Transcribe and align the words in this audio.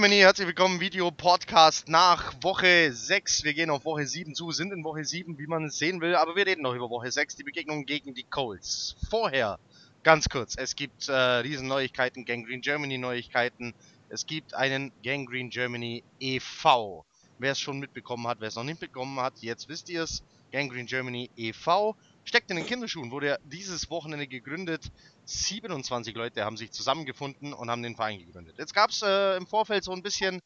Germany, 0.00 0.20
herzlich 0.20 0.46
willkommen 0.46 0.80
Video 0.80 1.10
Podcast 1.10 1.86
nach 1.90 2.32
Woche 2.40 2.90
6. 2.90 3.44
Wir 3.44 3.52
gehen 3.52 3.68
auf 3.68 3.84
Woche 3.84 4.06
7 4.06 4.34
zu, 4.34 4.50
sind 4.50 4.72
in 4.72 4.82
Woche 4.82 5.04
7, 5.04 5.38
wie 5.38 5.46
man 5.46 5.66
es 5.66 5.76
sehen 5.76 6.00
will, 6.00 6.14
aber 6.14 6.36
wir 6.36 6.46
reden 6.46 6.62
noch 6.62 6.74
über 6.74 6.88
Woche 6.88 7.10
6, 7.10 7.36
die 7.36 7.42
Begegnung 7.42 7.84
gegen 7.84 8.14
die 8.14 8.22
Colts. 8.22 8.96
Vorher, 9.10 9.58
ganz 10.02 10.30
kurz, 10.30 10.56
es 10.56 10.74
gibt 10.74 11.10
äh, 11.10 11.12
riesen 11.12 11.68
Neuigkeiten, 11.68 12.24
Gangrene 12.24 12.62
Germany 12.62 12.96
Neuigkeiten. 12.96 13.74
Es 14.08 14.24
gibt 14.24 14.54
einen 14.54 14.90
Gangrene 15.04 15.50
Germany 15.50 16.02
e.V. 16.18 17.04
Wer 17.38 17.52
es 17.52 17.60
schon 17.60 17.78
mitbekommen 17.78 18.26
hat, 18.26 18.40
wer 18.40 18.48
es 18.48 18.54
noch 18.54 18.64
nicht 18.64 18.80
mitbekommen 18.80 19.20
hat, 19.20 19.34
jetzt 19.42 19.68
wisst 19.68 19.90
ihr 19.90 20.04
es. 20.04 20.22
Gangrene 20.50 20.86
Germany 20.86 21.28
e.V. 21.36 21.94
steckt 22.24 22.50
in 22.50 22.56
den 22.56 22.64
Kinderschuhen, 22.64 23.10
wurde 23.10 23.38
dieses 23.44 23.90
Wochenende 23.90 24.26
gegründet. 24.26 24.90
27 25.30 26.14
Leute 26.16 26.44
haben 26.44 26.56
sich 26.56 26.72
zusammengefunden 26.72 27.52
und 27.52 27.70
haben 27.70 27.82
den 27.82 27.94
Verein 27.94 28.18
gegründet. 28.18 28.56
Jetzt 28.58 28.74
gab 28.74 28.90
es 28.90 29.02
äh, 29.02 29.36
im 29.36 29.46
Vorfeld 29.46 29.84
so 29.84 29.92
ein 29.92 30.02
bisschen 30.02 30.42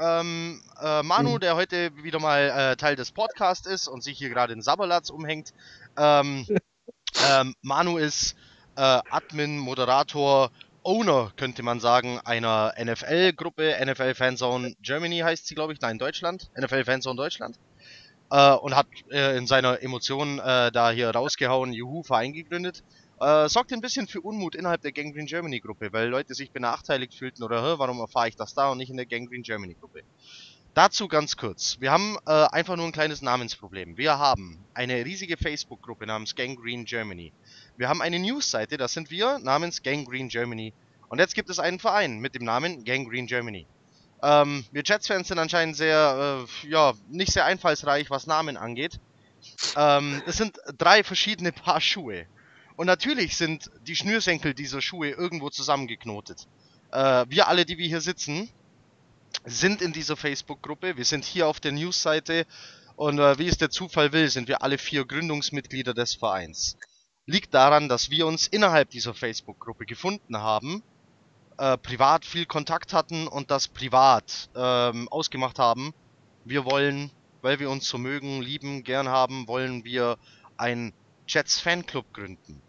ähm, 0.00 0.62
äh, 0.80 1.02
Manu, 1.02 1.34
mhm. 1.34 1.40
der 1.40 1.56
heute 1.56 1.94
wieder 2.02 2.18
mal 2.18 2.50
äh, 2.50 2.76
Teil 2.76 2.96
des 2.96 3.12
Podcasts 3.12 3.66
ist 3.66 3.86
und 3.86 4.02
sich 4.02 4.16
hier 4.16 4.30
gerade 4.30 4.52
in 4.52 4.62
Saberlatz 4.62 5.10
umhängt. 5.10 5.52
Ähm, 5.98 6.46
ähm, 7.30 7.54
Manu 7.60 7.98
ist 7.98 8.34
äh, 8.76 8.80
Admin, 8.80 9.58
Moderator, 9.58 10.50
Owner, 10.84 11.32
könnte 11.36 11.62
man 11.62 11.80
sagen, 11.80 12.18
einer 12.24 12.72
NFL-Gruppe, 12.82 13.76
NFL 13.84 14.14
Fanzone 14.14 14.74
Germany 14.80 15.18
heißt 15.18 15.46
sie, 15.46 15.54
glaube 15.54 15.74
ich, 15.74 15.80
nein, 15.80 15.98
Deutschland, 15.98 16.50
NFL 16.56 16.84
Fanzone 16.84 17.16
Deutschland. 17.16 17.58
Äh, 18.30 18.52
und 18.52 18.74
hat 18.74 18.86
äh, 19.10 19.36
in 19.36 19.46
seiner 19.46 19.82
Emotion 19.82 20.38
da 20.38 20.90
hier 20.90 21.10
rausgehauen, 21.10 21.74
Juhu, 21.74 22.02
Verein 22.04 22.32
gegründet. 22.32 22.84
Äh, 23.20 23.48
sorgt 23.48 23.72
ein 23.72 23.80
bisschen 23.80 24.06
für 24.06 24.20
Unmut 24.20 24.54
innerhalb 24.54 24.82
der 24.82 24.92
Gangrene 24.92 25.26
Germany 25.26 25.60
Gruppe, 25.60 25.92
weil 25.92 26.08
Leute 26.08 26.34
sich 26.34 26.52
benachteiligt 26.52 27.14
fühlten 27.14 27.42
oder, 27.42 27.78
warum 27.78 27.98
erfahre 28.00 28.28
ich 28.28 28.36
das 28.36 28.54
da 28.54 28.70
und 28.70 28.78
nicht 28.78 28.90
in 28.90 28.96
der 28.96 29.06
Gangrene 29.06 29.42
Germany 29.42 29.74
Gruppe. 29.74 30.02
Dazu 30.74 31.08
ganz 31.08 31.36
kurz. 31.36 31.80
Wir 31.80 31.90
haben 31.90 32.16
äh, 32.26 32.30
einfach 32.30 32.76
nur 32.76 32.86
ein 32.86 32.92
kleines 32.92 33.20
Namensproblem. 33.20 33.96
Wir 33.96 34.18
haben 34.18 34.64
eine 34.74 35.04
riesige 35.04 35.36
Facebook-Gruppe 35.36 36.06
namens 36.06 36.36
Gangrene 36.36 36.84
Germany. 36.84 37.32
Wir 37.76 37.88
haben 37.88 38.00
eine 38.00 38.20
Newsseite, 38.20 38.76
das 38.76 38.92
sind 38.92 39.10
wir, 39.10 39.40
namens 39.40 39.82
Gangrene 39.82 40.28
Germany. 40.28 40.72
Und 41.08 41.18
jetzt 41.18 41.34
gibt 41.34 41.50
es 41.50 41.58
einen 41.58 41.80
Verein 41.80 42.20
mit 42.20 42.36
dem 42.36 42.44
Namen 42.44 42.84
Gangrene 42.84 43.26
Germany. 43.26 43.66
Ähm, 44.22 44.64
wir 44.70 44.82
Jets-Fans 44.84 45.26
sind 45.26 45.38
anscheinend 45.38 45.76
sehr, 45.76 46.46
äh, 46.64 46.68
ja, 46.68 46.92
nicht 47.08 47.32
sehr 47.32 47.44
einfallsreich, 47.44 48.10
was 48.10 48.28
Namen 48.28 48.56
angeht. 48.56 49.00
Ähm, 49.76 50.22
es 50.26 50.36
sind 50.36 50.58
drei 50.76 51.02
verschiedene 51.02 51.50
Paar 51.50 51.80
Schuhe. 51.80 52.26
Und 52.78 52.86
natürlich 52.86 53.36
sind 53.36 53.72
die 53.88 53.96
Schnürsenkel 53.96 54.54
dieser 54.54 54.80
Schuhe 54.80 55.08
irgendwo 55.08 55.50
zusammengeknotet. 55.50 56.46
Äh, 56.92 57.26
wir 57.28 57.48
alle, 57.48 57.64
die 57.64 57.76
wir 57.76 57.88
hier 57.88 58.00
sitzen, 58.00 58.48
sind 59.44 59.82
in 59.82 59.92
dieser 59.92 60.16
Facebook-Gruppe. 60.16 60.96
Wir 60.96 61.04
sind 61.04 61.24
hier 61.24 61.48
auf 61.48 61.58
der 61.58 61.72
News-Seite. 61.72 62.46
Und 62.94 63.18
äh, 63.18 63.36
wie 63.36 63.48
es 63.48 63.58
der 63.58 63.70
Zufall 63.70 64.12
will, 64.12 64.30
sind 64.30 64.46
wir 64.46 64.62
alle 64.62 64.78
vier 64.78 65.04
Gründungsmitglieder 65.04 65.92
des 65.92 66.14
Vereins. 66.14 66.76
Liegt 67.26 67.52
daran, 67.52 67.88
dass 67.88 68.10
wir 68.10 68.28
uns 68.28 68.46
innerhalb 68.46 68.90
dieser 68.90 69.12
Facebook-Gruppe 69.12 69.84
gefunden 69.84 70.38
haben, 70.38 70.84
äh, 71.58 71.76
privat 71.78 72.24
viel 72.24 72.46
Kontakt 72.46 72.92
hatten 72.92 73.26
und 73.26 73.50
das 73.50 73.66
privat 73.66 74.50
ähm, 74.54 75.08
ausgemacht 75.08 75.58
haben. 75.58 75.92
Wir 76.44 76.64
wollen, 76.64 77.10
weil 77.42 77.58
wir 77.58 77.70
uns 77.70 77.88
so 77.88 77.98
mögen, 77.98 78.40
lieben, 78.40 78.84
gern 78.84 79.08
haben, 79.08 79.48
wollen 79.48 79.82
wir 79.82 80.16
ein 80.56 80.92
Jets 81.26 81.58
Fanclub 81.58 82.14
gründen. 82.14 82.62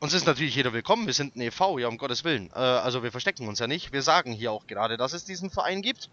Uns 0.00 0.12
ist 0.12 0.26
natürlich 0.26 0.54
jeder 0.54 0.72
willkommen, 0.72 1.06
wir 1.06 1.14
sind 1.14 1.36
ein 1.36 1.40
e.V., 1.40 1.78
ja 1.78 1.88
um 1.88 1.96
Gottes 1.96 2.24
Willen. 2.24 2.50
Äh, 2.54 2.58
also 2.58 3.02
wir 3.02 3.10
verstecken 3.10 3.48
uns 3.48 3.58
ja 3.58 3.66
nicht. 3.66 3.92
Wir 3.92 4.02
sagen 4.02 4.32
hier 4.32 4.52
auch 4.52 4.66
gerade, 4.66 4.96
dass 4.96 5.12
es 5.12 5.24
diesen 5.24 5.50
Verein 5.50 5.82
gibt. 5.82 6.10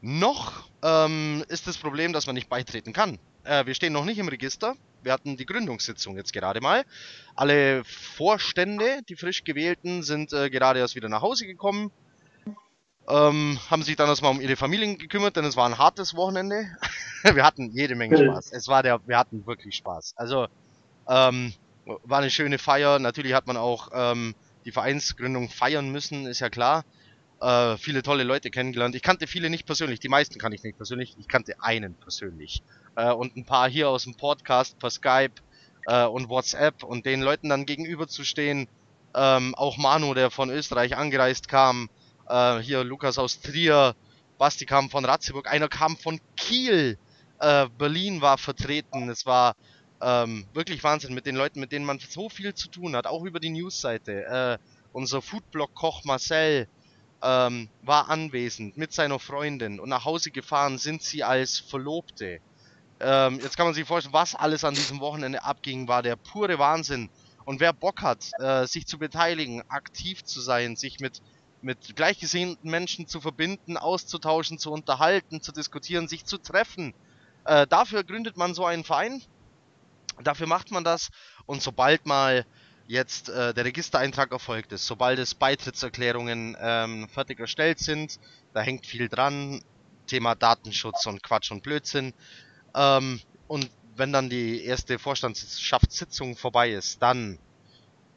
Noch 0.00 0.68
ähm, 0.82 1.44
ist 1.48 1.66
das 1.66 1.76
Problem, 1.76 2.12
dass 2.12 2.26
man 2.26 2.34
nicht 2.34 2.48
beitreten 2.48 2.92
kann. 2.92 3.18
Äh, 3.44 3.66
wir 3.66 3.74
stehen 3.74 3.92
noch 3.92 4.04
nicht 4.04 4.18
im 4.18 4.28
Register. 4.28 4.76
Wir 5.02 5.12
hatten 5.12 5.36
die 5.36 5.46
Gründungssitzung 5.46 6.16
jetzt 6.16 6.32
gerade 6.32 6.60
mal. 6.60 6.84
Alle 7.34 7.84
Vorstände, 7.84 9.00
die 9.08 9.16
frisch 9.16 9.44
gewählten, 9.44 10.02
sind 10.02 10.32
äh, 10.32 10.50
gerade 10.50 10.78
erst 10.78 10.94
wieder 10.94 11.08
nach 11.08 11.22
Hause 11.22 11.46
gekommen. 11.46 11.90
Ähm, 13.08 13.58
haben 13.68 13.82
sich 13.82 13.96
dann 13.96 14.08
erstmal 14.08 14.30
um 14.30 14.40
ihre 14.40 14.56
Familien 14.56 14.98
gekümmert, 14.98 15.36
denn 15.36 15.44
es 15.44 15.56
war 15.56 15.66
ein 15.66 15.78
hartes 15.78 16.14
Wochenende. 16.14 16.66
wir 17.22 17.44
hatten 17.44 17.70
jede 17.72 17.94
Menge 17.94 18.18
Spaß. 18.18 18.52
Es 18.52 18.68
war 18.68 18.82
der, 18.82 19.00
wir 19.06 19.18
hatten 19.18 19.46
wirklich 19.46 19.74
Spaß. 19.76 20.14
Also, 20.16 20.46
ähm, 21.08 21.52
war 22.04 22.18
eine 22.18 22.30
schöne 22.30 22.58
Feier. 22.58 22.98
Natürlich 22.98 23.34
hat 23.34 23.46
man 23.46 23.56
auch 23.56 23.90
ähm, 23.92 24.34
die 24.64 24.72
Vereinsgründung 24.72 25.48
feiern 25.48 25.90
müssen, 25.90 26.26
ist 26.26 26.40
ja 26.40 26.50
klar. 26.50 26.84
Äh, 27.40 27.76
viele 27.78 28.02
tolle 28.02 28.22
Leute 28.24 28.50
kennengelernt. 28.50 28.94
Ich 28.94 29.02
kannte 29.02 29.26
viele 29.26 29.48
nicht 29.48 29.66
persönlich, 29.66 30.00
die 30.00 30.08
meisten 30.08 30.38
kann 30.38 30.52
ich 30.52 30.62
nicht 30.62 30.76
persönlich. 30.76 31.16
Ich 31.18 31.28
kannte 31.28 31.54
einen 31.62 31.94
persönlich. 31.94 32.62
Äh, 32.96 33.10
und 33.12 33.36
ein 33.36 33.44
paar 33.44 33.68
hier 33.68 33.88
aus 33.88 34.04
dem 34.04 34.14
Podcast 34.14 34.78
per 34.78 34.90
Skype 34.90 35.34
äh, 35.86 36.04
und 36.04 36.28
WhatsApp 36.28 36.82
und 36.82 37.06
den 37.06 37.22
Leuten 37.22 37.48
dann 37.48 37.66
gegenüberzustehen. 37.66 38.68
Ähm, 39.14 39.54
auch 39.54 39.76
Manu, 39.76 40.14
der 40.14 40.30
von 40.30 40.50
Österreich 40.50 40.96
angereist 40.96 41.48
kam. 41.48 41.88
Äh, 42.28 42.58
hier 42.58 42.84
Lukas 42.84 43.18
aus 43.18 43.40
Trier. 43.40 43.94
Basti 44.38 44.66
kam 44.66 44.90
von 44.90 45.04
Ratzeburg. 45.04 45.50
Einer 45.50 45.68
kam 45.68 45.96
von 45.96 46.20
Kiel. 46.36 46.98
Äh, 47.40 47.66
Berlin 47.78 48.20
war 48.20 48.38
vertreten. 48.38 49.08
Es 49.08 49.24
war 49.24 49.56
ähm, 50.00 50.46
wirklich 50.54 50.82
Wahnsinn 50.82 51.14
mit 51.14 51.26
den 51.26 51.36
Leuten, 51.36 51.60
mit 51.60 51.72
denen 51.72 51.84
man 51.84 51.98
so 51.98 52.28
viel 52.28 52.54
zu 52.54 52.68
tun 52.68 52.96
hat, 52.96 53.06
auch 53.06 53.24
über 53.24 53.40
die 53.40 53.50
Newsseite. 53.50 54.24
Äh, 54.24 54.58
unser 54.92 55.22
Foodblog-Koch 55.22 56.04
Marcel 56.04 56.68
ähm, 57.22 57.68
war 57.82 58.08
anwesend 58.08 58.76
mit 58.76 58.92
seiner 58.92 59.18
Freundin 59.18 59.78
und 59.78 59.88
nach 59.88 60.04
Hause 60.04 60.30
gefahren 60.30 60.78
sind 60.78 61.02
sie 61.02 61.22
als 61.22 61.58
Verlobte. 61.58 62.40
Ähm, 62.98 63.40
jetzt 63.40 63.56
kann 63.56 63.66
man 63.66 63.74
sich 63.74 63.86
vorstellen, 63.86 64.12
was 64.12 64.34
alles 64.34 64.64
an 64.64 64.74
diesem 64.74 65.00
Wochenende 65.00 65.42
abging, 65.42 65.88
war 65.88 66.02
der 66.02 66.16
pure 66.16 66.58
Wahnsinn. 66.58 67.08
Und 67.44 67.60
wer 67.60 67.72
Bock 67.72 68.02
hat, 68.02 68.30
äh, 68.38 68.66
sich 68.66 68.86
zu 68.86 68.98
beteiligen, 68.98 69.62
aktiv 69.68 70.24
zu 70.24 70.40
sein, 70.40 70.76
sich 70.76 71.00
mit, 71.00 71.22
mit 71.62 71.96
gleichgesinnten 71.96 72.70
Menschen 72.70 73.06
zu 73.06 73.20
verbinden, 73.20 73.76
auszutauschen, 73.76 74.58
zu 74.58 74.70
unterhalten, 74.70 75.40
zu 75.40 75.52
diskutieren, 75.52 76.08
sich 76.08 76.24
zu 76.24 76.38
treffen, 76.38 76.94
äh, 77.44 77.66
dafür 77.66 78.04
gründet 78.04 78.36
man 78.36 78.54
so 78.54 78.64
einen 78.64 78.84
Verein. 78.84 79.22
Dafür 80.22 80.46
macht 80.46 80.70
man 80.70 80.84
das 80.84 81.10
und 81.46 81.62
sobald 81.62 82.06
mal 82.06 82.46
jetzt 82.86 83.28
äh, 83.28 83.54
der 83.54 83.64
Registereintrag 83.64 84.32
erfolgt 84.32 84.72
ist, 84.72 84.86
sobald 84.86 85.18
es 85.18 85.34
Beitrittserklärungen 85.34 86.56
ähm, 86.60 87.08
fertig 87.08 87.38
erstellt 87.38 87.78
sind, 87.78 88.18
da 88.52 88.60
hängt 88.60 88.86
viel 88.86 89.08
dran, 89.08 89.62
Thema 90.06 90.34
Datenschutz 90.34 91.06
und 91.06 91.22
Quatsch 91.22 91.52
und 91.52 91.62
Blödsinn. 91.62 92.12
Ähm, 92.74 93.20
und 93.46 93.70
wenn 93.94 94.12
dann 94.12 94.28
die 94.28 94.64
erste 94.64 94.98
Vorstandsschaftssitzung 94.98 96.36
vorbei 96.36 96.70
ist, 96.72 97.00
dann 97.00 97.38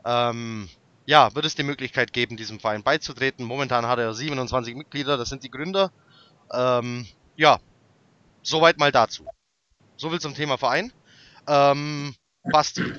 ähm, 0.05 0.69
ja, 1.05 1.33
wird 1.35 1.45
es 1.45 1.55
die 1.55 1.63
Möglichkeit 1.63 2.13
geben, 2.13 2.37
diesem 2.37 2.59
Verein 2.59 2.83
beizutreten. 2.83 3.45
Momentan 3.45 3.87
hat 3.87 3.99
er 3.99 4.13
27 4.13 4.75
Mitglieder, 4.75 5.17
das 5.17 5.29
sind 5.29 5.43
die 5.43 5.51
Gründer. 5.51 5.91
Ähm, 6.51 7.05
ja, 7.35 7.59
soweit 8.41 8.77
mal 8.77 8.91
dazu. 8.91 9.25
So 9.97 10.09
viel 10.09 10.19
zum 10.19 10.33
Thema 10.33 10.57
Verein. 10.57 10.91
Ähm, 11.47 12.15
Basti, 12.43 12.93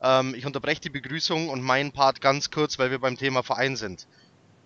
ähm, 0.00 0.34
ich 0.34 0.46
unterbreche 0.46 0.80
die 0.80 0.90
Begrüßung 0.90 1.48
und 1.48 1.62
meinen 1.62 1.92
Part 1.92 2.20
ganz 2.20 2.50
kurz, 2.50 2.78
weil 2.78 2.90
wir 2.90 2.98
beim 2.98 3.16
Thema 3.16 3.42
Verein 3.42 3.76
sind. 3.76 4.06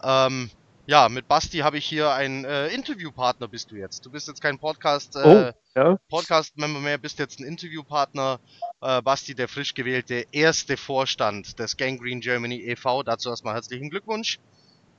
Ähm, 0.03 0.51
ja, 0.87 1.09
mit 1.09 1.29
Basti 1.29 1.59
habe 1.59 1.79
ich 1.79 1.87
hier 1.87 2.11
einen 2.13 2.45
äh, 2.45 2.69
Interviewpartner 2.69 3.47
bist 3.47 3.71
du 3.71 3.77
jetzt. 3.77 4.05
Du 4.05 4.11
bist 4.11 4.27
jetzt 4.27 4.41
kein 4.41 4.59
Podcast 4.59 5.15
äh, 5.15 5.53
oh, 5.55 5.79
ja. 5.79 5.97
Podcast-Member 6.09 6.81
mehr, 6.81 6.99
bist 6.99 7.19
jetzt 7.19 7.39
ein 7.39 7.47
Interviewpartner. 7.47 8.41
Äh, 8.81 9.03
Basti, 9.03 9.35
der 9.35 9.47
frisch 9.47 9.75
gewählte 9.75 10.27
erste 10.33 10.77
Vorstand 10.77 11.59
des 11.59 11.77
Gangrene 11.77 12.21
Germany 12.21 12.57
e.V. 12.57 13.05
Dazu 13.05 13.29
erstmal 13.29 13.55
herzlichen 13.55 13.91
Glückwunsch. 13.91 14.41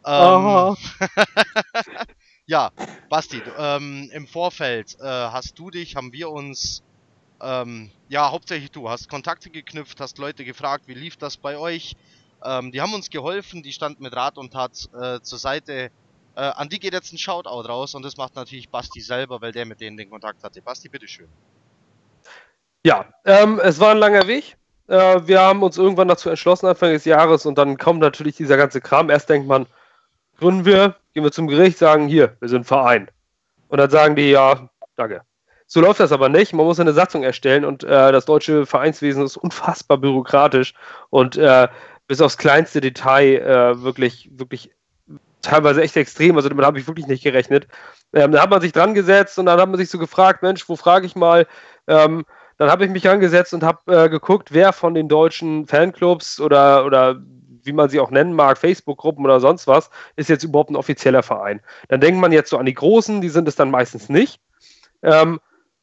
Ähm, 0.06 0.78
ja, 2.46 2.72
Basti, 3.10 3.42
ähm, 3.58 4.10
im 4.14 4.28
Vorfeld 4.28 4.98
äh, 5.00 5.04
hast 5.04 5.60
du 5.60 5.72
dich, 5.72 5.96
haben 5.96 6.14
wir 6.14 6.30
uns 6.30 6.84
ähm, 7.42 7.92
ja, 8.12 8.30
hauptsächlich 8.30 8.72
du 8.72 8.90
hast 8.90 9.08
Kontakte 9.08 9.50
geknüpft, 9.50 10.02
hast 10.02 10.18
Leute 10.18 10.44
gefragt, 10.44 10.84
wie 10.88 10.94
lief 10.94 11.16
das 11.16 11.38
bei 11.38 11.58
euch. 11.58 11.96
Ähm, 12.44 12.74
die 12.74 12.82
haben 12.82 12.94
uns 12.94 13.10
geholfen, 13.10 13.64
die 13.64 13.72
standen 13.72 14.04
mit 14.04 14.14
Rat 14.14 14.38
und 14.38 14.52
Tat 14.52 14.90
äh, 14.94 15.22
zur 15.22 15.40
Seite. 15.40 15.92
Äh, 16.36 16.42
an 16.42 16.68
die 16.68 16.80
geht 16.80 16.92
jetzt 16.92 17.14
ein 17.14 17.18
Shoutout 17.18 17.70
raus 17.70 17.96
und 17.96 18.04
das 18.04 18.18
macht 18.18 18.36
natürlich 18.36 18.68
Basti 18.68 19.00
selber, 19.00 19.42
weil 19.42 19.54
der 19.54 19.66
mit 19.66 19.80
denen 19.80 19.96
den 19.96 20.10
Kontakt 20.10 20.44
hatte. 20.44 20.62
Basti, 20.62 20.90
bitteschön. 20.90 21.30
Ja, 22.84 23.06
ähm, 23.24 23.62
es 23.64 23.80
war 23.80 23.92
ein 23.92 23.98
langer 23.98 24.28
Weg. 24.28 24.58
Äh, 24.88 25.26
wir 25.26 25.40
haben 25.40 25.64
uns 25.64 25.78
irgendwann 25.78 26.10
dazu 26.10 26.30
entschlossen, 26.30 26.66
Anfang 26.66 26.92
des 26.92 27.06
Jahres, 27.06 27.46
und 27.46 27.58
dann 27.58 27.78
kommt 27.78 28.02
natürlich 28.02 28.36
dieser 28.36 28.58
ganze 28.58 28.82
Kram. 28.82 29.10
Erst 29.10 29.30
denkt 29.30 29.48
man, 29.48 29.68
gründen 30.38 30.66
wir, 30.66 30.98
gehen 31.14 31.24
wir 31.24 31.32
zum 31.32 31.48
Gericht, 31.48 31.78
sagen, 31.78 32.10
hier, 32.10 32.36
wir 32.42 32.50
sind 32.50 32.66
Verein. 32.66 33.10
Und 33.70 33.78
dann 33.78 33.90
sagen 33.90 34.18
die, 34.18 34.32
ja, 34.32 34.70
danke. 34.98 35.22
So 35.74 35.80
läuft 35.80 36.02
das 36.02 36.12
aber 36.12 36.28
nicht. 36.28 36.52
Man 36.52 36.66
muss 36.66 36.82
eine 36.82 36.92
Satzung 36.92 37.24
erstellen 37.24 37.64
und 37.64 37.86
äh, 37.86 38.12
das 38.12 38.26
deutsche 38.26 38.66
Vereinswesen 38.66 39.24
ist 39.24 39.38
unfassbar 39.38 39.98
bürokratisch 39.98 40.74
und 41.10 41.38
äh, 41.38 41.70
bis 42.08 42.20
aufs 42.20 42.38
kleinste 42.38 42.82
Detail 42.82 43.38
äh, 43.38 43.82
wirklich, 43.82 44.30
wirklich 44.34 44.72
teilweise 45.42 45.82
echt 45.82 45.96
extrem, 45.96 46.36
also 46.36 46.50
damit 46.50 46.66
habe 46.66 46.78
ich 46.78 46.88
wirklich 46.88 47.08
nicht 47.08 47.24
gerechnet. 47.24 47.70
Ähm, 48.12 48.34
da 48.34 48.42
hat 48.42 48.50
man 48.50 48.60
sich 48.60 48.74
dran 48.74 48.94
gesetzt 48.94 49.40
und 49.40 49.46
dann 49.46 49.62
hat 49.62 49.70
man 49.70 49.78
sich 49.78 49.90
so 49.90 49.98
gefragt, 49.98 50.44
Mensch, 50.44 50.68
wo 50.68 50.76
frage 50.76 51.06
ich 51.06 51.16
mal? 51.16 51.48
Ähm, 51.88 52.26
dann 52.58 52.70
habe 52.70 52.84
ich 52.84 52.92
mich 52.92 53.08
angesetzt 53.08 53.54
und 53.54 53.64
habe 53.64 53.96
äh, 53.96 54.10
geguckt, 54.10 54.52
wer 54.52 54.74
von 54.74 54.94
den 54.94 55.08
deutschen 55.08 55.68
Fanclubs 55.68 56.42
oder, 56.42 56.84
oder 56.84 57.16
wie 57.64 57.72
man 57.72 57.88
sie 57.88 58.02
auch 58.02 58.12
nennen 58.12 58.34
mag, 58.34 58.58
Facebook-Gruppen 58.58 59.24
oder 59.24 59.40
sonst 59.40 59.68
was, 59.68 59.90
ist 60.18 60.28
jetzt 60.28 60.44
überhaupt 60.44 60.70
ein 60.70 60.76
offizieller 60.76 61.24
Verein. 61.24 61.62
Dann 61.88 62.02
denkt 62.02 62.20
man 62.20 62.34
jetzt 62.34 62.50
so 62.50 62.58
an 62.58 62.66
die 62.66 62.74
Großen, 62.74 63.22
die 63.22 63.30
sind 63.30 63.48
es 63.48 63.56
dann 63.56 63.72
meistens 63.72 64.10
nicht. 64.10 64.42
Ähm, 65.02 65.40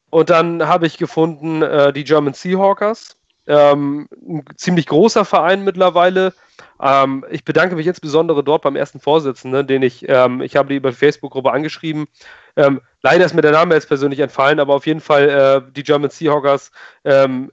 und 0.09 0.29
dann 0.29 0.67
habe 0.67 0.87
ich 0.87 0.97
gefunden 0.97 1.61
äh, 1.61 1.93
die 1.93 2.03
German 2.03 2.33
Seahawkers, 2.33 3.17
ähm, 3.47 4.07
ein 4.27 4.43
ziemlich 4.55 4.85
großer 4.85 5.25
Verein 5.25 5.63
mittlerweile. 5.63 6.33
Ähm, 6.81 7.25
ich 7.29 7.43
bedanke 7.43 7.75
mich 7.75 7.87
insbesondere 7.87 8.43
dort 8.43 8.61
beim 8.61 8.75
ersten 8.75 8.99
Vorsitzenden, 8.99 9.67
den 9.67 9.81
ich, 9.81 10.07
ähm, 10.07 10.41
ich 10.41 10.55
habe 10.55 10.69
die 10.69 10.75
über 10.75 10.91
die 10.91 10.95
Facebook-Gruppe 10.95 11.51
angeschrieben. 11.51 12.07
Ähm, 12.55 12.81
leider 13.01 13.25
ist 13.25 13.33
mir 13.33 13.41
der 13.41 13.51
Name 13.51 13.75
jetzt 13.75 13.87
persönlich 13.87 14.19
entfallen, 14.19 14.59
aber 14.59 14.75
auf 14.75 14.85
jeden 14.85 15.01
Fall 15.01 15.29
äh, 15.29 15.71
die 15.71 15.83
German 15.83 16.09
Seahawkers 16.09 16.71
ähm, 17.03 17.51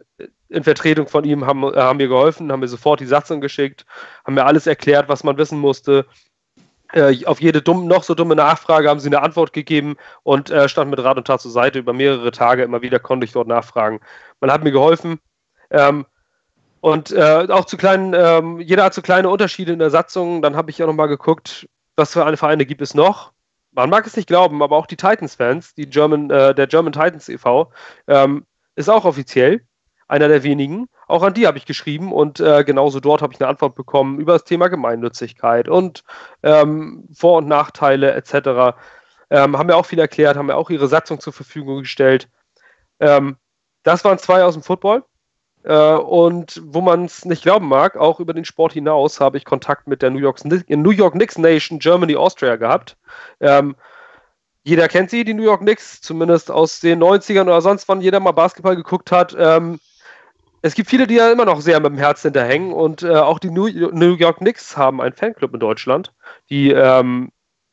in 0.49 0.65
Vertretung 0.65 1.09
von 1.09 1.25
ihm 1.25 1.47
haben, 1.47 1.65
äh, 1.65 1.77
haben 1.77 1.97
mir 1.97 2.09
geholfen, 2.09 2.53
haben 2.53 2.61
mir 2.61 2.69
sofort 2.69 3.01
die 3.01 3.07
Satzung 3.07 3.41
geschickt, 3.41 3.85
haben 4.25 4.35
mir 4.35 4.45
alles 4.45 4.67
erklärt, 4.67 5.09
was 5.09 5.25
man 5.25 5.39
wissen 5.39 5.59
musste. 5.59 6.07
Äh, 6.93 7.25
auf 7.27 7.41
jede 7.41 7.63
dumm, 7.63 7.87
noch 7.87 8.05
so 8.05 8.15
dumme 8.15 8.37
Nachfrage 8.37 8.89
haben 8.89 9.01
sie 9.01 9.09
eine 9.09 9.23
Antwort 9.23 9.53
gegeben 9.53 9.97
und 10.23 10.51
äh, 10.51 10.69
stand 10.69 10.91
mit 10.91 11.03
Rat 11.03 11.17
und 11.17 11.27
Tat 11.27 11.41
zur 11.41 11.51
Seite. 11.51 11.79
Über 11.79 11.93
mehrere 11.93 12.31
Tage 12.31 12.63
immer 12.63 12.83
wieder 12.83 12.99
konnte 12.99 13.25
ich 13.25 13.33
dort 13.33 13.49
nachfragen. 13.49 14.01
Man 14.41 14.53
hat 14.53 14.63
mir 14.63 14.73
geholfen. 14.73 15.19
Ähm, 15.71 16.07
und 16.81 17.11
äh, 17.11 17.47
auch 17.51 17.65
zu 17.65 17.77
kleinen, 17.77 18.15
ähm, 18.15 18.61
jeder 18.61 18.85
hat 18.85 18.95
so 18.95 19.03
kleine 19.03 19.29
Unterschiede 19.29 19.73
in 19.73 19.81
der 19.81 19.91
Satzung. 19.91 20.43
Dann 20.43 20.55
habe 20.55 20.71
ich 20.71 20.79
ja 20.79 20.87
nochmal 20.87 21.09
geguckt, 21.09 21.69
was 21.97 22.13
für 22.13 22.25
eine 22.25 22.37
Vereine 22.37 22.67
gibt 22.67 22.83
es 22.83 22.95
noch. 22.95 23.33
Man 23.73 23.91
mag 23.91 24.07
es 24.07 24.17
nicht 24.17 24.29
glauben, 24.29 24.63
aber 24.63 24.77
auch 24.77 24.87
die 24.87 24.97
Titans-Fans, 24.97 25.75
die 25.75 25.91
German, 25.91 26.31
äh, 26.31 26.55
der 26.55 26.67
German 26.67 26.93
Titans 26.93 27.29
e.V., 27.29 27.73
ähm, 28.07 28.47
ist 28.77 28.89
auch 28.89 29.05
offiziell 29.05 29.63
einer 30.09 30.29
der 30.29 30.43
wenigen. 30.43 30.89
Auch 31.09 31.23
an 31.23 31.35
die 31.35 31.47
habe 31.47 31.59
ich 31.59 31.67
geschrieben 31.67 32.13
und 32.13 32.41
äh, 32.41 32.65
genauso 32.65 33.01
dort 33.01 33.23
habe 33.23 33.33
ich 33.33 33.41
eine 33.41 33.49
Antwort 33.49 33.75
bekommen 33.75 34.19
über 34.19 34.35
das 34.35 34.45
Thema 34.45 34.69
Gemeinnützigkeit 34.69 35.69
und 35.69 36.05
ähm, 36.43 37.09
Vor- 37.15 37.39
und 37.39 37.49
Nachteile 37.49 38.13
etc. 38.15 38.77
Ähm, 39.31 39.59
haben 39.59 39.67
mir 39.67 39.77
auch 39.77 39.87
viel 39.87 39.99
erklärt, 39.99 40.37
haben 40.37 40.47
mir 40.47 40.57
auch 40.57 40.71
ihre 40.71 40.89
Satzung 40.89 41.21
zur 41.21 41.33
Verfügung 41.33 41.81
gestellt. 41.81 42.29
Ähm, 43.01 43.37
das 43.83 44.05
waren 44.05 44.19
zwei 44.19 44.45
aus 44.45 44.55
dem 44.55 44.63
Football. 44.63 45.05
Äh, 45.65 45.95
und 45.95 46.63
wo 46.65 46.81
man 46.81 47.07
es 47.07 47.25
nicht 47.25 47.43
glauben 47.43 47.69
mag, 47.69 47.97
auch 47.97 48.21
über 48.21 48.33
den 48.33 48.45
Sport 48.45 48.73
hinaus 48.73 49.21
habe 49.21 49.37
ich 49.37 49.45
Kontakt 49.45 49.89
mit 49.89 50.01
der 50.01 50.11
New 50.11 50.21
York, 50.21 50.45
New 50.45 50.91
York 50.91 51.15
Knicks 51.15 51.39
Nation 51.39 51.81
Germany 51.81 52.15
Austria 52.15 52.55
gehabt. 52.55 52.97
Ähm, 53.41 53.75
jeder 54.63 54.89
kennt 54.89 55.11
sie, 55.11 55.25
die 55.25 55.35
New 55.35 55.43
York 55.43 55.61
Knicks, 55.61 56.01
zumindest 56.01 56.51
aus 56.51 56.81
den 56.81 57.03
90ern 57.03 57.43
oder 57.43 57.61
sonst 57.63 57.89
wann 57.89 58.01
jeder 58.01 58.21
mal 58.21 58.33
Basketball 58.33 58.77
geguckt 58.77 59.11
hat. 59.11 59.35
Ähm, 59.39 59.81
es 60.67 60.75
gibt 60.75 60.91
viele, 60.91 61.07
die 61.07 61.15
ja 61.15 61.31
immer 61.31 61.45
noch 61.45 61.61
sehr 61.61 61.79
mit 61.81 61.93
dem 61.93 61.99
Herz 61.99 62.23
hinterhängen 62.23 62.73
und 62.73 63.03
äh, 63.03 63.15
auch 63.15 63.39
die 63.39 63.51
New, 63.51 63.69
New, 63.69 64.15
York 64.15 64.39
Knicks 64.39 64.77
haben 64.77 65.01
einen 65.01 65.15
Fanclub 65.15 65.55
in 65.55 65.61
Deutschland, 65.61 66.13
die 66.51 66.73
ähm, 66.73 67.31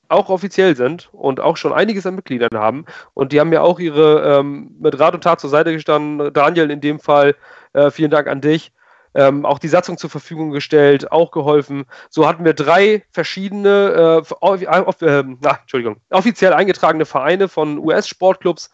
auch 0.10 0.30
offiziell 0.30 0.76
sind 0.76 1.10
und 1.12 1.40
auch 1.40 1.58
schon 1.58 1.74
einiges 1.74 2.06
an 2.06 2.16
Mitgliedern 2.16 2.58
haben. 2.58 2.86
Und 3.16 3.32
die 3.32 3.40
haben 3.40 3.52
ja 3.52 3.62
auch 3.62 3.80
ihre 3.80 4.40
ähm, 4.40 4.76
mit 4.80 5.00
Rat 5.00 5.16
und 5.16 5.24
Tat 5.24 5.40
zur 5.40 5.50
Seite 5.50 5.74
gestanden. 5.74 6.32
Daniel, 6.34 6.70
in 6.70 6.82
dem 6.82 7.00
Fall, 7.00 7.36
äh, 7.74 7.90
vielen 7.90 8.12
Dank 8.12 8.28
an 8.28 8.42
dich. 8.42 8.72
Ähm, 9.16 9.46
auch 9.46 9.60
die 9.60 9.68
Satzung 9.68 9.98
zur 9.98 10.10
Verfügung 10.10 10.52
gestellt, 10.52 11.12
auch 11.12 11.32
geholfen. 11.32 11.86
So 12.10 12.28
hatten 12.28 12.46
wir 12.46 12.54
drei 12.54 13.04
verschiedene, 13.12 14.24
äh, 14.26 15.06
äh, 15.06 15.24
na, 15.40 15.60
Entschuldigung, 15.62 15.98
offiziell 16.10 16.54
eingetragene 16.54 17.06
Vereine 17.06 17.48
von 17.48 17.78
US-Sportclubs 17.78 18.72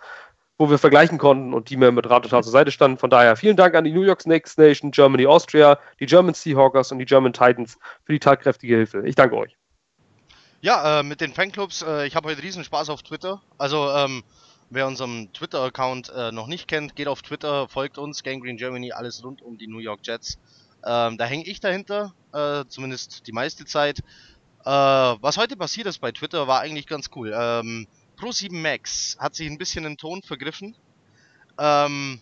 wo 0.59 0.69
wir 0.69 0.77
vergleichen 0.77 1.17
konnten 1.17 1.53
und 1.53 1.69
die 1.69 1.77
mir 1.77 1.91
mit 1.91 2.07
Rat 2.09 2.25
und 2.25 2.31
Tat 2.31 2.43
zur 2.43 2.51
Seite 2.51 2.69
standen. 2.69 2.97
Von 2.97 3.09
daher 3.09 3.37
vielen 3.37 3.55
Dank 3.55 3.73
an 3.75 3.85
die 3.85 3.93
New 3.93 4.03
York 4.03 4.21
Snakes 4.21 4.57
Nation, 4.57 4.91
Germany 4.91 5.25
Austria, 5.25 5.79
die 6.01 6.05
German 6.05 6.33
Seahawkers 6.33 6.91
und 6.91 6.99
die 6.99 7.05
German 7.05 7.31
Titans 7.31 7.77
für 8.03 8.11
die 8.11 8.19
tatkräftige 8.19 8.75
Hilfe. 8.75 9.07
Ich 9.07 9.15
danke 9.15 9.37
euch. 9.37 9.55
Ja, 10.61 10.99
äh, 10.99 11.03
mit 11.03 11.21
den 11.21 11.33
Fanclubs, 11.33 11.81
äh, 11.81 12.05
ich 12.05 12.17
habe 12.17 12.27
heute 12.27 12.43
riesen 12.43 12.65
Spaß 12.65 12.89
auf 12.89 13.01
Twitter. 13.03 13.41
Also, 13.57 13.89
ähm, 13.89 14.23
wer 14.69 14.85
unseren 14.85 15.31
Twitter-Account 15.31 16.11
äh, 16.13 16.33
noch 16.33 16.47
nicht 16.47 16.67
kennt, 16.67 16.97
geht 16.97 17.07
auf 17.07 17.21
Twitter, 17.21 17.69
folgt 17.69 17.97
uns, 17.97 18.23
Gangrene 18.23 18.57
Germany, 18.57 18.91
alles 18.91 19.23
rund 19.23 19.41
um 19.41 19.57
die 19.57 19.67
New 19.67 19.79
York 19.79 20.01
Jets. 20.03 20.37
Ähm, 20.85 21.17
da 21.17 21.23
hänge 21.23 21.45
ich 21.45 21.61
dahinter, 21.61 22.13
äh, 22.33 22.65
zumindest 22.67 23.25
die 23.27 23.31
meiste 23.31 23.63
Zeit. 23.63 23.99
Äh, 24.65 24.69
was 24.69 25.37
heute 25.37 25.55
passiert 25.55 25.87
ist 25.87 25.99
bei 25.99 26.11
Twitter, 26.11 26.49
war 26.49 26.59
eigentlich 26.59 26.87
ganz 26.87 27.09
cool. 27.15 27.33
Ähm, 27.33 27.87
Pro7 28.19 28.53
Max 28.53 29.17
hat 29.19 29.35
sich 29.35 29.49
ein 29.49 29.57
bisschen 29.57 29.85
im 29.85 29.97
Ton 29.97 30.21
vergriffen. 30.21 30.75
Ähm, 31.57 32.19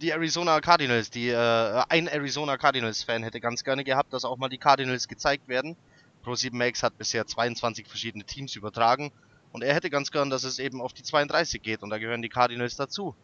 die 0.00 0.10
Arizona 0.10 0.60
Cardinals, 0.60 1.10
die 1.10 1.28
äh, 1.28 1.82
ein 1.88 2.08
Arizona 2.08 2.56
Cardinals 2.56 3.02
Fan 3.02 3.22
hätte 3.22 3.40
ganz 3.40 3.64
gerne 3.64 3.84
gehabt, 3.84 4.12
dass 4.12 4.24
auch 4.24 4.36
mal 4.36 4.48
die 4.48 4.58
Cardinals 4.58 5.08
gezeigt 5.08 5.48
werden. 5.48 5.76
Pro7 6.24 6.54
Max 6.54 6.82
hat 6.82 6.98
bisher 6.98 7.26
22 7.26 7.86
verschiedene 7.86 8.24
Teams 8.24 8.56
übertragen 8.56 9.12
und 9.52 9.62
er 9.62 9.74
hätte 9.74 9.90
ganz 9.90 10.10
gern, 10.10 10.30
dass 10.30 10.44
es 10.44 10.58
eben 10.58 10.80
auf 10.80 10.92
die 10.92 11.02
32 11.02 11.62
geht 11.62 11.82
und 11.82 11.90
da 11.90 11.98
gehören 11.98 12.22
die 12.22 12.28
Cardinals 12.28 12.76
dazu. 12.76 13.14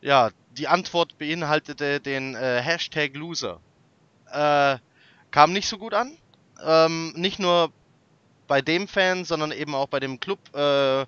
Ja, 0.00 0.30
die 0.56 0.68
Antwort 0.68 1.18
beinhaltete 1.18 2.00
den 2.00 2.34
äh, 2.34 2.60
Hashtag 2.60 3.14
Loser. 3.14 3.60
Äh, 4.30 4.78
kam 5.30 5.52
nicht 5.52 5.68
so 5.68 5.78
gut 5.78 5.94
an. 5.94 6.16
Ähm, 6.64 7.12
nicht 7.16 7.38
nur 7.38 7.72
bei 8.52 8.60
dem 8.60 8.86
Fan, 8.86 9.24
sondern 9.24 9.50
eben 9.50 9.74
auch 9.74 9.86
bei 9.86 9.98
dem 9.98 10.20
Club, 10.20 10.38
äh, 10.54 11.06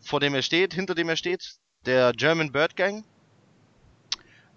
vor 0.00 0.20
dem 0.20 0.36
er 0.36 0.42
steht, 0.42 0.72
hinter 0.72 0.94
dem 0.94 1.08
er 1.08 1.16
steht, 1.16 1.56
der 1.84 2.12
German 2.12 2.52
Bird 2.52 2.76
Gang. 2.76 3.04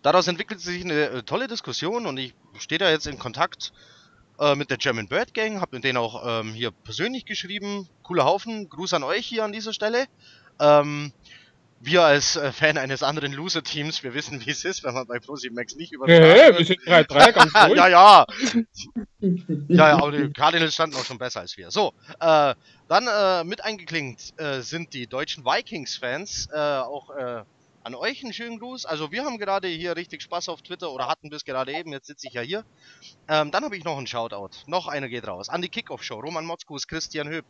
Daraus 0.04 0.28
entwickelt 0.28 0.60
sich 0.60 0.84
eine 0.84 1.10
äh, 1.10 1.24
tolle 1.24 1.48
Diskussion 1.48 2.06
und 2.06 2.20
ich 2.20 2.36
stehe 2.60 2.78
da 2.78 2.92
jetzt 2.92 3.08
in 3.08 3.18
Kontakt 3.18 3.74
äh, 4.38 4.54
mit 4.54 4.70
der 4.70 4.78
German 4.78 5.08
Bird 5.08 5.34
Gang, 5.34 5.60
habe 5.60 5.78
mit 5.78 5.84
denen 5.84 5.98
auch 5.98 6.42
ähm, 6.42 6.54
hier 6.54 6.70
persönlich 6.70 7.26
geschrieben. 7.26 7.90
Cooler 8.04 8.26
Haufen, 8.26 8.70
Gruß 8.70 8.94
an 8.94 9.02
euch 9.02 9.26
hier 9.26 9.44
an 9.44 9.52
dieser 9.52 9.74
Stelle. 9.74 10.06
Ähm, 10.60 11.12
wir 11.82 12.04
als 12.04 12.36
äh, 12.36 12.52
Fan 12.52 12.78
eines 12.78 13.04
anderen 13.04 13.34
Loser-Teams, 13.34 14.04
wir 14.04 14.14
wissen, 14.14 14.46
wie 14.46 14.50
es 14.50 14.66
ist, 14.66 14.84
wenn 14.84 14.94
man 14.94 15.08
bei 15.08 15.20
Max 15.52 15.76
nicht 15.76 15.94
übertragen 15.94 16.26
ja, 16.26 16.58
wir 16.58 16.66
sind 16.66 16.82
3-3, 16.82 17.32
ganz 17.32 17.56
ruhig. 17.68 17.78
ja, 17.78 17.88
ja. 17.88 18.26
ja, 19.20 19.90
ja, 19.90 19.98
aber 19.98 20.12
die 20.12 20.32
Cardinals 20.34 20.74
standen 20.74 20.96
auch 20.98 21.06
schon 21.06 21.18
besser 21.18 21.40
als 21.40 21.58
wir. 21.58 21.72
So, 21.72 21.94
äh, 22.20 22.54
dann 22.88 23.08
äh, 23.08 23.44
mit 23.44 23.64
eingeklinkt 23.64 24.34
äh, 24.40 24.62
sind 24.62 24.94
die 24.94 25.08
deutschen 25.08 25.46
Vikings-Fans, 25.46 26.50
äh, 26.52 26.58
auch 26.58 27.10
äh, 27.16 27.44
an 27.90 27.96
euch 27.96 28.24
einen 28.24 28.34
schönen 28.34 28.60
Gruß. 28.60 28.86
Also 28.86 29.12
wir 29.12 29.26
haben 29.26 29.40
gerade 29.40 29.68
hier 29.68 29.96
richtig 29.96 30.22
Spaß 30.22 30.50
auf 30.50 30.62
Twitter 30.62 30.92
oder 30.92 31.08
hatten 31.08 31.32
bis 31.32 31.44
gerade 31.44 31.74
eben, 31.74 31.92
jetzt 31.92 32.06
sitze 32.06 32.28
ich 32.28 32.34
ja 32.34 32.42
hier. 32.42 32.64
Ähm, 33.28 33.50
dann 33.50 33.64
habe 33.64 33.76
ich 33.76 33.84
noch 33.84 33.98
einen 33.98 34.06
Shoutout. 34.06 34.52
Noch 34.68 34.88
einer 34.88 35.10
geht 35.10 35.28
raus. 35.28 35.50
An 35.50 35.64
die 35.64 35.70
Kickoff-Show. 35.70 36.20
Roman 36.20 36.46
Motzkus, 36.46 36.88
Christian 36.88 37.30
Höp 37.30 37.46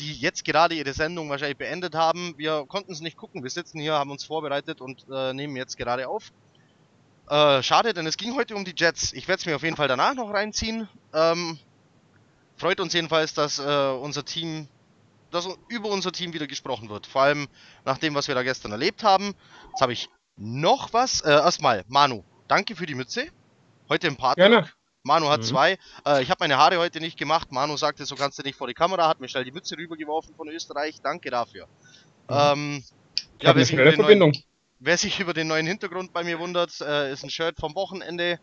die 0.00 0.12
jetzt 0.12 0.44
gerade 0.44 0.74
ihre 0.74 0.92
Sendung 0.92 1.30
wahrscheinlich 1.30 1.56
beendet 1.56 1.94
haben. 1.94 2.34
Wir 2.36 2.64
konnten 2.66 2.90
es 2.90 3.00
nicht 3.00 3.16
gucken. 3.16 3.44
Wir 3.44 3.50
sitzen 3.50 3.78
hier, 3.78 3.94
haben 3.94 4.10
uns 4.10 4.24
vorbereitet 4.24 4.80
und 4.80 5.06
äh, 5.08 5.32
nehmen 5.32 5.54
jetzt 5.54 5.76
gerade 5.76 6.08
auf. 6.08 6.32
Äh, 7.28 7.62
schade, 7.62 7.94
denn 7.94 8.04
es 8.06 8.16
ging 8.16 8.34
heute 8.34 8.56
um 8.56 8.64
die 8.64 8.74
Jets. 8.76 9.12
Ich 9.12 9.28
werde 9.28 9.38
es 9.38 9.46
mir 9.46 9.54
auf 9.54 9.62
jeden 9.62 9.76
Fall 9.76 9.86
danach 9.86 10.14
noch 10.14 10.32
reinziehen. 10.32 10.88
Ähm, 11.12 11.58
freut 12.56 12.80
uns 12.80 12.92
jedenfalls, 12.92 13.34
dass 13.34 13.60
äh, 13.60 13.62
unser 13.62 14.24
Team, 14.24 14.66
dass 15.34 15.48
über 15.68 15.88
unser 15.88 16.12
Team 16.12 16.32
wieder 16.32 16.46
gesprochen 16.46 16.88
wird. 16.88 17.06
Vor 17.06 17.22
allem 17.22 17.48
nach 17.84 17.98
dem, 17.98 18.14
was 18.14 18.28
wir 18.28 18.34
da 18.34 18.42
gestern 18.42 18.72
erlebt 18.72 19.02
haben. 19.02 19.34
Jetzt 19.70 19.80
habe 19.80 19.92
ich 19.92 20.08
noch 20.36 20.92
was. 20.92 21.20
Äh, 21.20 21.30
erstmal, 21.30 21.84
Manu, 21.88 22.24
danke 22.48 22.76
für 22.76 22.86
die 22.86 22.94
Mütze. 22.94 23.26
Heute 23.88 24.06
im 24.06 24.16
Partner. 24.16 24.48
Gerne. 24.48 24.70
Manu 25.02 25.28
hat 25.28 25.40
mhm. 25.40 25.44
zwei. 25.44 25.78
Äh, 26.06 26.22
ich 26.22 26.30
habe 26.30 26.38
meine 26.40 26.56
Haare 26.56 26.78
heute 26.78 27.00
nicht 27.00 27.18
gemacht. 27.18 27.52
Manu 27.52 27.76
sagte, 27.76 28.06
so 28.06 28.14
kannst 28.14 28.38
du 28.38 28.42
nicht 28.42 28.56
vor 28.56 28.68
die 28.68 28.74
Kamera, 28.74 29.06
hat 29.06 29.20
mir 29.20 29.28
schnell 29.28 29.44
die 29.44 29.52
Mütze 29.52 29.76
rübergeworfen 29.76 30.34
von 30.34 30.48
Österreich. 30.48 31.00
Danke 31.02 31.30
dafür. 31.30 31.66
Mhm. 32.28 32.36
Ähm, 32.36 32.84
ja, 33.42 33.54
wer 33.54 33.64
sich, 33.64 33.76
neuen, 33.76 34.32
wer 34.78 34.96
sich, 34.96 35.20
über 35.20 35.34
den 35.34 35.48
neuen 35.48 35.66
Hintergrund 35.66 36.12
bei 36.12 36.24
mir 36.24 36.38
wundert, 36.38 36.80
äh, 36.80 37.12
ist 37.12 37.22
ein 37.22 37.30
Shirt 37.30 37.58
vom 37.58 37.74
Wochenende. 37.74 38.38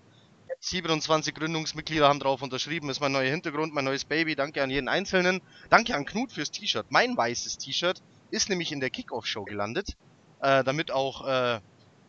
27 0.59 1.33
Gründungsmitglieder 1.33 2.07
haben 2.07 2.19
drauf 2.19 2.41
unterschrieben, 2.41 2.89
ist 2.89 2.99
mein 2.99 3.11
neuer 3.11 3.29
Hintergrund, 3.29 3.73
mein 3.73 3.85
neues 3.85 4.05
Baby. 4.05 4.35
Danke 4.35 4.61
an 4.61 4.69
jeden 4.69 4.87
Einzelnen. 4.87 5.41
Danke 5.69 5.95
an 5.95 6.05
Knut 6.05 6.31
fürs 6.31 6.51
T-Shirt. 6.51 6.87
Mein 6.89 7.17
weißes 7.17 7.57
T-Shirt 7.57 8.01
ist 8.29 8.49
nämlich 8.49 8.71
in 8.71 8.79
der 8.79 8.89
Kickoff-Show 8.89 9.43
gelandet, 9.43 9.97
äh, 10.41 10.63
damit 10.63 10.91
auch 10.91 11.27
äh, 11.27 11.59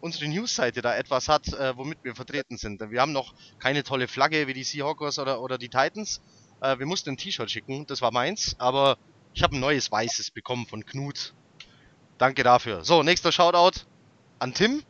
unsere 0.01 0.29
Newsseite 0.29 0.83
da 0.83 0.97
etwas 0.97 1.29
hat, 1.29 1.49
äh, 1.53 1.77
womit 1.77 1.99
wir 2.03 2.15
vertreten 2.15 2.57
sind. 2.57 2.81
Wir 2.91 3.01
haben 3.01 3.13
noch 3.13 3.35
keine 3.59 3.85
tolle 3.85 4.09
Flagge 4.09 4.47
wie 4.47 4.55
die 4.55 4.65
Seahawkers 4.65 5.19
oder, 5.19 5.41
oder 5.41 5.59
die 5.59 5.69
Titans. 5.69 6.21
Äh, 6.61 6.79
wir 6.79 6.87
mussten 6.87 7.11
ein 7.11 7.17
T-Shirt 7.17 7.51
schicken, 7.51 7.87
das 7.87 8.03
war 8.03 8.13
meins, 8.13 8.57
aber 8.59 8.99
ich 9.35 9.43
habe 9.43 9.57
ein 9.57 9.61
neues 9.61 9.91
weißes 9.91 10.31
bekommen 10.31 10.67
von 10.67 10.85
Knut. 10.85 11.35
Danke 12.19 12.43
dafür. 12.43 12.85
So, 12.85 13.03
nächster 13.03 13.33
Shoutout 13.33 13.81
an 14.39 14.53
Tim. 14.55 14.83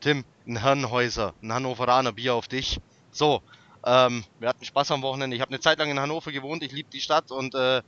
Tim, 0.00 0.24
ein 0.46 0.58
Herrenhäuser, 0.58 1.34
ein 1.42 1.52
Hannoveraner 1.52 2.12
Bier 2.12 2.34
auf 2.34 2.48
dich. 2.48 2.78
So, 3.14 3.42
ähm, 3.86 4.24
wir 4.40 4.48
hatten 4.48 4.64
Spaß 4.64 4.90
am 4.90 5.02
Wochenende. 5.02 5.36
Ich 5.36 5.40
habe 5.40 5.50
eine 5.50 5.60
Zeit 5.60 5.78
lang 5.78 5.88
in 5.88 6.00
Hannover 6.00 6.32
gewohnt, 6.32 6.64
ich 6.64 6.72
liebe 6.72 6.90
die 6.90 7.00
Stadt 7.00 7.30
und 7.30 7.54
äh, 7.54 7.80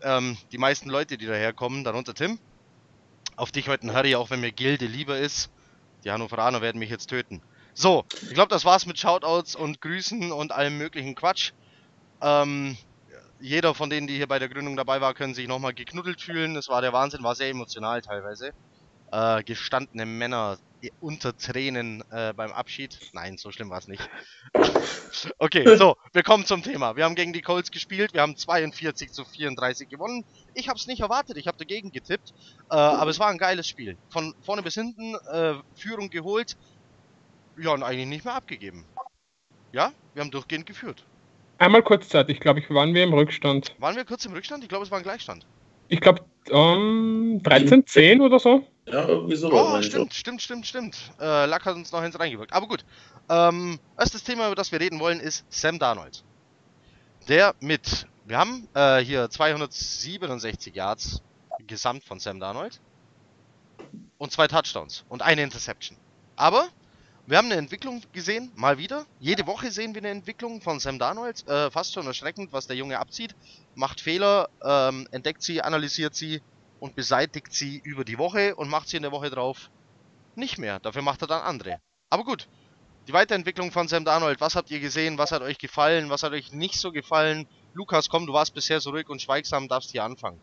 ähm, 0.00 0.38
die 0.52 0.58
meisten 0.58 0.88
Leute, 0.88 1.18
die 1.18 1.26
daherkommen, 1.26 1.84
darunter 1.84 2.14
Tim. 2.14 2.38
Auf 3.36 3.52
dich 3.52 3.68
heute 3.68 3.86
ein 3.86 3.92
Harry, 3.92 4.14
auch 4.14 4.30
wenn 4.30 4.40
mir 4.40 4.52
Gilde 4.52 4.86
lieber 4.86 5.18
ist. 5.18 5.50
Die 6.02 6.10
Hannoveraner 6.10 6.62
werden 6.62 6.78
mich 6.78 6.88
jetzt 6.88 7.08
töten. 7.08 7.42
So, 7.74 8.06
ich 8.22 8.32
glaube, 8.32 8.48
das 8.48 8.64
war's 8.64 8.86
mit 8.86 8.98
Shoutouts 8.98 9.54
und 9.54 9.82
Grüßen 9.82 10.32
und 10.32 10.50
allem 10.50 10.78
möglichen 10.78 11.14
Quatsch. 11.14 11.52
Ähm, 12.22 12.78
jeder 13.40 13.74
von 13.74 13.90
denen, 13.90 14.06
die 14.06 14.16
hier 14.16 14.28
bei 14.28 14.38
der 14.38 14.48
Gründung 14.48 14.76
dabei 14.76 15.02
war, 15.02 15.12
können 15.12 15.34
sich 15.34 15.46
nochmal 15.46 15.74
geknuddelt 15.74 16.22
fühlen. 16.22 16.56
Es 16.56 16.70
war 16.70 16.80
der 16.80 16.94
Wahnsinn, 16.94 17.22
war 17.22 17.34
sehr 17.34 17.50
emotional 17.50 18.00
teilweise. 18.00 18.52
Äh, 19.12 19.42
gestandene 19.42 20.06
Männer 20.06 20.56
unter 21.00 21.36
Tränen 21.36 22.02
äh, 22.10 22.32
beim 22.34 22.52
Abschied. 22.52 22.98
Nein, 23.12 23.36
so 23.38 23.50
schlimm 23.50 23.70
war 23.70 23.78
es 23.78 23.88
nicht. 23.88 24.08
okay, 25.38 25.76
so, 25.76 25.96
wir 26.12 26.22
kommen 26.22 26.44
zum 26.46 26.62
Thema. 26.62 26.96
Wir 26.96 27.04
haben 27.04 27.14
gegen 27.14 27.32
die 27.32 27.42
Colts 27.42 27.70
gespielt, 27.70 28.14
wir 28.14 28.22
haben 28.22 28.36
42 28.36 29.12
zu 29.12 29.24
34 29.24 29.88
gewonnen. 29.88 30.24
Ich 30.54 30.68
habe 30.68 30.78
es 30.78 30.86
nicht 30.86 31.00
erwartet, 31.00 31.36
ich 31.36 31.46
habe 31.46 31.58
dagegen 31.58 31.92
getippt, 31.92 32.32
äh, 32.70 32.74
aber 32.74 33.10
es 33.10 33.18
war 33.18 33.28
ein 33.28 33.38
geiles 33.38 33.68
Spiel. 33.68 33.96
Von 34.10 34.34
vorne 34.42 34.62
bis 34.62 34.74
hinten 34.74 35.14
äh, 35.30 35.54
Führung 35.74 36.10
geholt, 36.10 36.56
ja 37.56 37.70
und 37.70 37.82
eigentlich 37.82 38.08
nicht 38.08 38.24
mehr 38.24 38.34
abgegeben. 38.34 38.84
Ja, 39.72 39.92
wir 40.14 40.22
haben 40.22 40.30
durchgehend 40.30 40.66
geführt. 40.66 41.04
Einmal 41.58 41.82
kurzzeitig, 41.82 42.40
glaube 42.40 42.60
ich, 42.60 42.70
waren 42.70 42.94
wir 42.94 43.04
im 43.04 43.14
Rückstand. 43.14 43.74
Waren 43.78 43.96
wir 43.96 44.04
kurz 44.04 44.24
im 44.24 44.32
Rückstand? 44.32 44.64
Ich 44.64 44.68
glaube, 44.68 44.84
es 44.84 44.90
war 44.90 44.98
ein 44.98 45.04
Gleichstand. 45.04 45.46
Ich 45.88 46.00
glaube, 46.00 46.24
um, 46.50 47.40
13, 47.42 47.86
10 47.86 48.20
oder 48.20 48.38
so. 48.38 48.64
Ja, 48.86 49.06
irgendwie 49.08 49.36
so. 49.36 49.50
Oh, 49.50 49.80
stimmt, 49.82 50.12
stimmt, 50.12 50.42
stimmt, 50.42 50.66
stimmt. 50.66 51.12
Äh, 51.20 51.46
Lack 51.46 51.64
hat 51.64 51.74
uns 51.74 51.90
noch 51.92 52.00
eins 52.00 52.18
reingewirkt. 52.18 52.52
Aber 52.52 52.66
gut. 52.68 52.84
Ähm, 53.30 53.78
erstes 53.98 54.22
Thema, 54.24 54.46
über 54.46 54.54
das 54.54 54.70
wir 54.72 54.80
reden 54.80 55.00
wollen, 55.00 55.20
ist 55.20 55.46
Sam 55.48 55.78
Darnold. 55.78 56.22
Der 57.28 57.54
mit, 57.60 58.06
wir 58.26 58.38
haben 58.38 58.68
äh, 58.74 58.98
hier 58.98 59.30
267 59.30 60.74
Yards 60.74 61.22
gesamt 61.66 62.04
von 62.04 62.18
Sam 62.20 62.40
Darnold. 62.40 62.80
Und 64.18 64.32
zwei 64.32 64.46
Touchdowns 64.46 65.04
und 65.08 65.22
eine 65.22 65.42
Interception. 65.42 65.96
Aber 66.36 66.68
wir 67.26 67.38
haben 67.38 67.46
eine 67.46 67.56
Entwicklung 67.56 68.02
gesehen, 68.12 68.52
mal 68.54 68.76
wieder. 68.78 69.06
Jede 69.18 69.46
Woche 69.46 69.70
sehen 69.70 69.94
wir 69.94 70.02
eine 70.02 70.10
Entwicklung 70.10 70.60
von 70.60 70.78
Sam 70.78 70.98
Darnold. 70.98 71.46
Äh, 71.48 71.70
fast 71.70 71.94
schon 71.94 72.06
erschreckend, 72.06 72.52
was 72.52 72.66
der 72.66 72.76
Junge 72.76 72.98
abzieht. 72.98 73.34
Macht 73.74 74.00
Fehler, 74.00 74.50
ähm, 74.62 75.08
entdeckt 75.10 75.42
sie, 75.42 75.62
analysiert 75.62 76.14
sie 76.14 76.42
und 76.80 76.96
beseitigt 76.96 77.52
sie 77.52 77.80
über 77.82 78.04
die 78.04 78.18
Woche 78.18 78.54
und 78.56 78.68
macht 78.68 78.88
sie 78.88 78.96
in 78.96 79.02
der 79.02 79.12
Woche 79.12 79.30
drauf 79.30 79.70
nicht 80.36 80.58
mehr. 80.58 80.80
Dafür 80.80 81.02
macht 81.02 81.22
er 81.22 81.28
dann 81.28 81.42
andere. 81.42 81.80
Aber 82.10 82.24
gut, 82.24 82.48
die 83.08 83.12
Weiterentwicklung 83.12 83.72
von 83.72 83.88
Sam 83.88 84.04
Darnold, 84.04 84.40
was 84.40 84.56
habt 84.56 84.70
ihr 84.70 84.80
gesehen? 84.80 85.18
Was 85.18 85.32
hat 85.32 85.42
euch 85.42 85.58
gefallen? 85.58 86.10
Was 86.10 86.22
hat 86.22 86.32
euch 86.32 86.52
nicht 86.52 86.78
so 86.78 86.92
gefallen? 86.92 87.46
Lukas, 87.72 88.08
komm, 88.08 88.26
du 88.26 88.32
warst 88.32 88.54
bisher 88.54 88.80
so 88.80 88.90
ruhig 88.90 89.08
und 89.08 89.22
schweigsam, 89.22 89.68
darfst 89.68 89.90
hier 89.92 90.04
anfangen. 90.04 90.40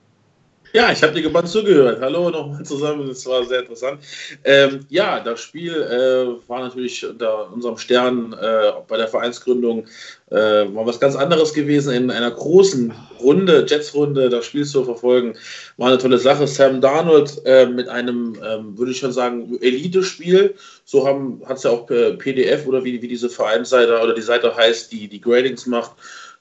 Ja, 0.73 0.89
ich 0.89 1.03
habe 1.03 1.13
dir 1.13 1.21
gebannt 1.21 1.49
zugehört. 1.49 1.99
Hallo 1.99 2.29
nochmal 2.29 2.63
zusammen, 2.63 3.05
das 3.09 3.25
war 3.25 3.43
sehr 3.43 3.59
interessant. 3.59 3.99
Ähm, 4.45 4.85
ja, 4.87 5.19
das 5.19 5.41
Spiel 5.41 5.73
äh, 5.73 6.49
war 6.49 6.61
natürlich 6.61 7.05
unter 7.05 7.51
unserem 7.51 7.77
Stern 7.77 8.31
äh, 8.31 8.71
bei 8.87 8.95
der 8.95 9.09
Vereinsgründung 9.09 9.85
äh, 10.29 10.35
war 10.73 10.85
was 10.85 11.01
ganz 11.01 11.17
anderes 11.17 11.53
gewesen. 11.53 11.93
In 11.93 12.09
einer 12.09 12.31
großen 12.31 12.93
Runde, 13.19 13.65
Jets-Runde, 13.67 14.29
das 14.29 14.45
Spiel 14.45 14.65
zu 14.65 14.85
verfolgen, 14.85 15.35
war 15.75 15.89
eine 15.89 15.97
tolle 15.97 16.17
Sache. 16.17 16.47
Sam 16.47 16.79
Darnold 16.79 17.41
äh, 17.45 17.65
mit 17.65 17.89
einem, 17.89 18.37
ähm, 18.41 18.77
würde 18.77 18.93
ich 18.93 18.99
schon 18.99 19.11
sagen, 19.11 19.57
Elite-Spiel. 19.59 20.55
So 20.85 21.05
hat 21.45 21.57
es 21.57 21.63
ja 21.63 21.71
auch 21.71 21.89
äh, 21.89 22.13
PDF 22.13 22.65
oder 22.65 22.85
wie, 22.85 23.01
wie 23.01 23.09
diese 23.09 23.29
Vereinsseite 23.29 23.99
oder 23.99 24.13
die 24.13 24.21
Seite 24.21 24.55
heißt, 24.55 24.89
die 24.93 25.09
die 25.09 25.19
Gradings 25.19 25.65
macht 25.65 25.91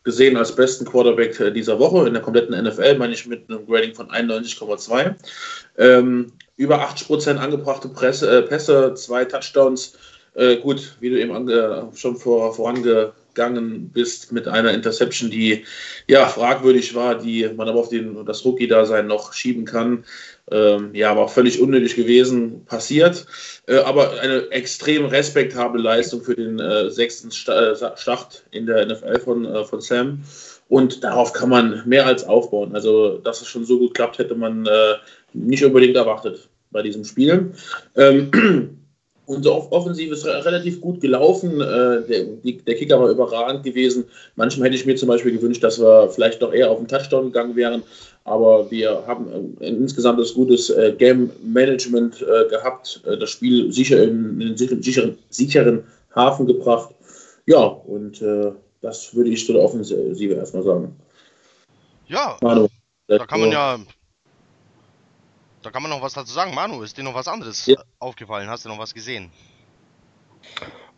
gesehen 0.05 0.37
als 0.37 0.55
besten 0.55 0.85
Quarterback 0.85 1.39
äh, 1.41 1.51
dieser 1.53 1.79
Woche 1.79 2.07
in 2.07 2.15
der 2.15 2.23
kompletten 2.23 2.61
NFL, 2.63 2.97
meine 2.97 3.13
ich 3.13 3.27
mit 3.27 3.49
einem 3.49 3.67
Grading 3.67 3.95
von 3.95 4.11
91,2. 4.11 5.15
Ähm, 5.79 6.33
über 6.57 6.81
80% 6.81 7.37
angebrachte 7.37 7.89
Presse, 7.89 8.39
äh, 8.39 8.43
Pässe, 8.43 8.95
zwei 8.95 9.25
Touchdowns. 9.25 9.95
Äh, 10.35 10.57
gut, 10.59 10.97
wie 11.01 11.11
du 11.11 11.21
eben 11.21 11.33
ange, 11.33 11.89
schon 11.95 12.17
vor, 12.17 12.55
vorangegangen 12.55 13.91
bist 13.91 14.31
mit 14.31 14.47
einer 14.47 14.73
Interception, 14.73 15.31
die 15.31 15.65
ja 16.07 16.27
fragwürdig 16.27 16.95
war, 16.95 17.17
die 17.17 17.49
man 17.49 17.69
aber 17.69 17.81
auf 17.81 17.89
den, 17.89 18.25
das 18.25 18.45
Rookie-Dasein 18.45 19.07
noch 19.07 19.33
schieben 19.33 19.65
kann. 19.65 20.05
Ähm, 20.51 20.91
ja, 20.95 21.11
aber 21.11 21.25
auch 21.25 21.31
völlig 21.31 21.61
unnötig 21.61 21.97
gewesen, 21.97 22.65
passiert. 22.65 23.27
Äh, 23.67 23.79
aber 23.79 24.21
eine 24.21 24.51
extrem 24.51 25.07
respektable 25.07 25.81
Leistung 25.81 26.23
für 26.23 26.35
den 26.35 26.59
äh, 26.59 26.91
sechsten 26.91 27.29
äh, 27.29 27.97
Start 27.97 28.45
in 28.51 28.67
der 28.67 28.87
NFL 28.87 29.21
von, 29.21 29.45
äh, 29.45 29.65
von 29.65 29.81
Sam. 29.81 30.23
Und 30.69 31.03
darauf 31.03 31.33
kann 31.33 31.49
man 31.49 31.83
mehr 31.87 32.07
als 32.07 32.25
aufbauen. 32.25 32.75
Also, 32.75 33.19
dass 33.19 33.43
es 33.43 33.49
schon 33.49 33.65
so 33.65 33.79
gut 33.79 33.95
klappt, 33.95 34.19
hätte 34.19 34.35
man 34.35 34.67
äh, 34.67 34.95
nicht 35.33 35.65
unbedingt 35.65 35.97
erwartet 35.97 36.49
bei 36.71 36.83
diesem 36.83 37.05
Spiel. 37.05 37.53
Ähm, 37.97 38.77
Unsere 39.31 39.71
Offensive 39.71 40.13
ist 40.13 40.27
relativ 40.27 40.81
gut 40.81 41.01
gelaufen. 41.01 41.61
Äh, 41.61 42.03
der, 42.03 42.25
der, 42.67 42.75
Kicker 42.75 43.01
war 43.01 43.11
überragend 43.11 43.63
gewesen. 43.63 44.07
Manchmal 44.35 44.67
hätte 44.67 44.77
ich 44.77 44.87
mir 44.87 44.97
zum 44.97 45.07
Beispiel 45.07 45.31
gewünscht, 45.31 45.63
dass 45.63 45.81
wir 45.81 46.11
vielleicht 46.11 46.41
noch 46.41 46.53
eher 46.53 46.69
auf 46.69 46.79
den 46.79 46.89
Touchdown 46.89 47.27
gegangen 47.27 47.55
wären. 47.55 47.85
Aber 48.31 48.71
wir 48.71 49.05
haben 49.07 49.57
äh, 49.61 49.69
insgesamt 49.69 50.21
das 50.21 50.35
gutes 50.35 50.71
äh, 50.71 50.95
Game 50.97 51.31
Management 51.43 52.25
gehabt, 52.51 53.03
das 53.05 53.31
Spiel 53.31 53.73
sicher 53.73 54.03
in, 54.03 54.41
in 54.41 54.49
einen 54.49 54.57
sicheren, 54.57 55.19
sicheren 55.29 55.85
Hafen 56.15 56.47
gebracht. 56.47 56.95
Ja, 57.47 57.63
und 57.63 58.23
das 58.81 59.15
würde 59.15 59.31
ich 59.31 59.45
zu 59.45 59.53
der 59.53 59.63
Offensive 59.63 60.35
erstmal 60.35 60.63
sagen. 60.63 60.97
Ja, 62.07 62.37
Manu, 62.41 62.69
da 63.07 63.27
kann 63.27 63.41
man 63.41 63.51
ja 63.51 63.79
da 65.63 65.71
kann 65.71 65.83
man 65.83 65.91
noch 65.91 66.01
was 66.01 66.15
dazu 66.15 66.33
sagen. 66.33 66.55
Manu, 66.55 66.83
ist 66.83 66.97
dir 66.97 67.03
noch 67.03 67.15
was 67.15 67.29
anderes 67.29 67.67
ja. 67.67 67.77
aufgefallen? 67.99 68.49
Hast 68.49 68.65
du 68.65 68.69
noch 68.69 68.79
was 68.79 68.95
gesehen? 68.95 69.31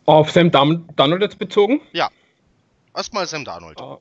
Auf 0.05 0.31
Sam 0.31 0.51
Darnold 0.51 1.21
jetzt 1.21 1.37
bezogen? 1.37 1.81
Ja. 1.91 2.09
Erstmal 2.95 3.27
Sam 3.27 3.43
Darnold. 3.43 3.79
Uh, 3.81 3.97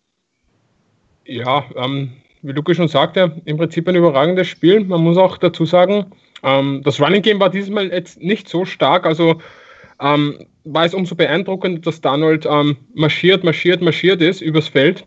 ja, 1.25 1.65
ähm, 1.77 2.22
wie 2.43 2.53
Lukas 2.53 2.77
schon 2.77 2.89
sagte, 2.89 3.41
im 3.45 3.57
Prinzip 3.57 3.89
ein 3.89 3.97
überragendes 3.97 4.49
Spiel. 4.49 4.81
Man 4.85 5.03
muss 5.03 5.17
auch 5.17 5.39
dazu 5.39 5.65
sagen, 5.65 6.07
ähm, 6.43 6.83
das 6.85 7.01
Running 7.01 7.23
Game 7.23 7.41
war 7.41 7.51
diesmal 7.51 7.89
jetzt 7.89 8.21
nicht 8.21 8.49
so 8.49 8.65
stark. 8.65 9.07
Also 9.07 9.41
ähm, 10.01 10.47
war 10.65 10.85
es 10.85 10.95
umso 10.95 11.15
beeindruckender, 11.15 11.81
dass 11.81 12.01
Darnold 12.01 12.47
ähm, 12.47 12.77
marschiert, 12.95 13.45
marschiert, 13.45 13.81
marschiert 13.81 14.21
ist 14.21 14.41
übers 14.41 14.69
Feld. 14.69 15.07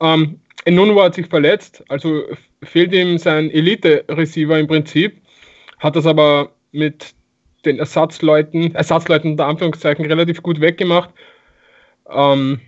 Ähm, 0.00 0.40
Enunwa 0.64 1.04
hat 1.04 1.14
sich 1.14 1.26
verletzt, 1.26 1.84
also 1.88 2.24
fehlt 2.62 2.92
ihm 2.92 3.18
sein 3.18 3.50
Elite-Receiver 3.50 4.58
im 4.58 4.66
Prinzip, 4.66 5.20
hat 5.78 5.94
das 5.94 6.06
aber 6.06 6.50
mit 6.72 7.14
den 7.64 7.78
Ersatzleuten, 7.78 8.74
Ersatzleuten 8.74 9.32
unter 9.32 9.46
Anführungszeichen 9.46 10.06
relativ 10.06 10.42
gut 10.42 10.60
weggemacht. 10.60 11.10
Ähm, 12.10 12.60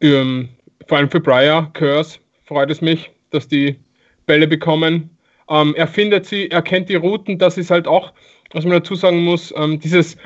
ähm, 0.00 0.48
vor 0.86 0.98
allem 0.98 1.10
für 1.10 1.20
Breyer, 1.20 1.70
Curse, 1.74 2.18
freut 2.46 2.70
es 2.70 2.80
mich, 2.80 3.10
dass 3.30 3.48
die 3.48 3.76
Bälle 4.26 4.46
bekommen. 4.46 5.10
Ähm, 5.48 5.74
er 5.76 5.86
findet 5.86 6.26
sie, 6.26 6.50
er 6.50 6.62
kennt 6.62 6.88
die 6.88 6.96
Routen, 6.96 7.38
das 7.38 7.58
ist 7.58 7.70
halt 7.70 7.86
auch, 7.86 8.12
was 8.52 8.64
man 8.64 8.74
dazu 8.74 8.94
sagen 8.94 9.24
muss, 9.24 9.52
ähm, 9.56 9.80
dieses 9.80 10.16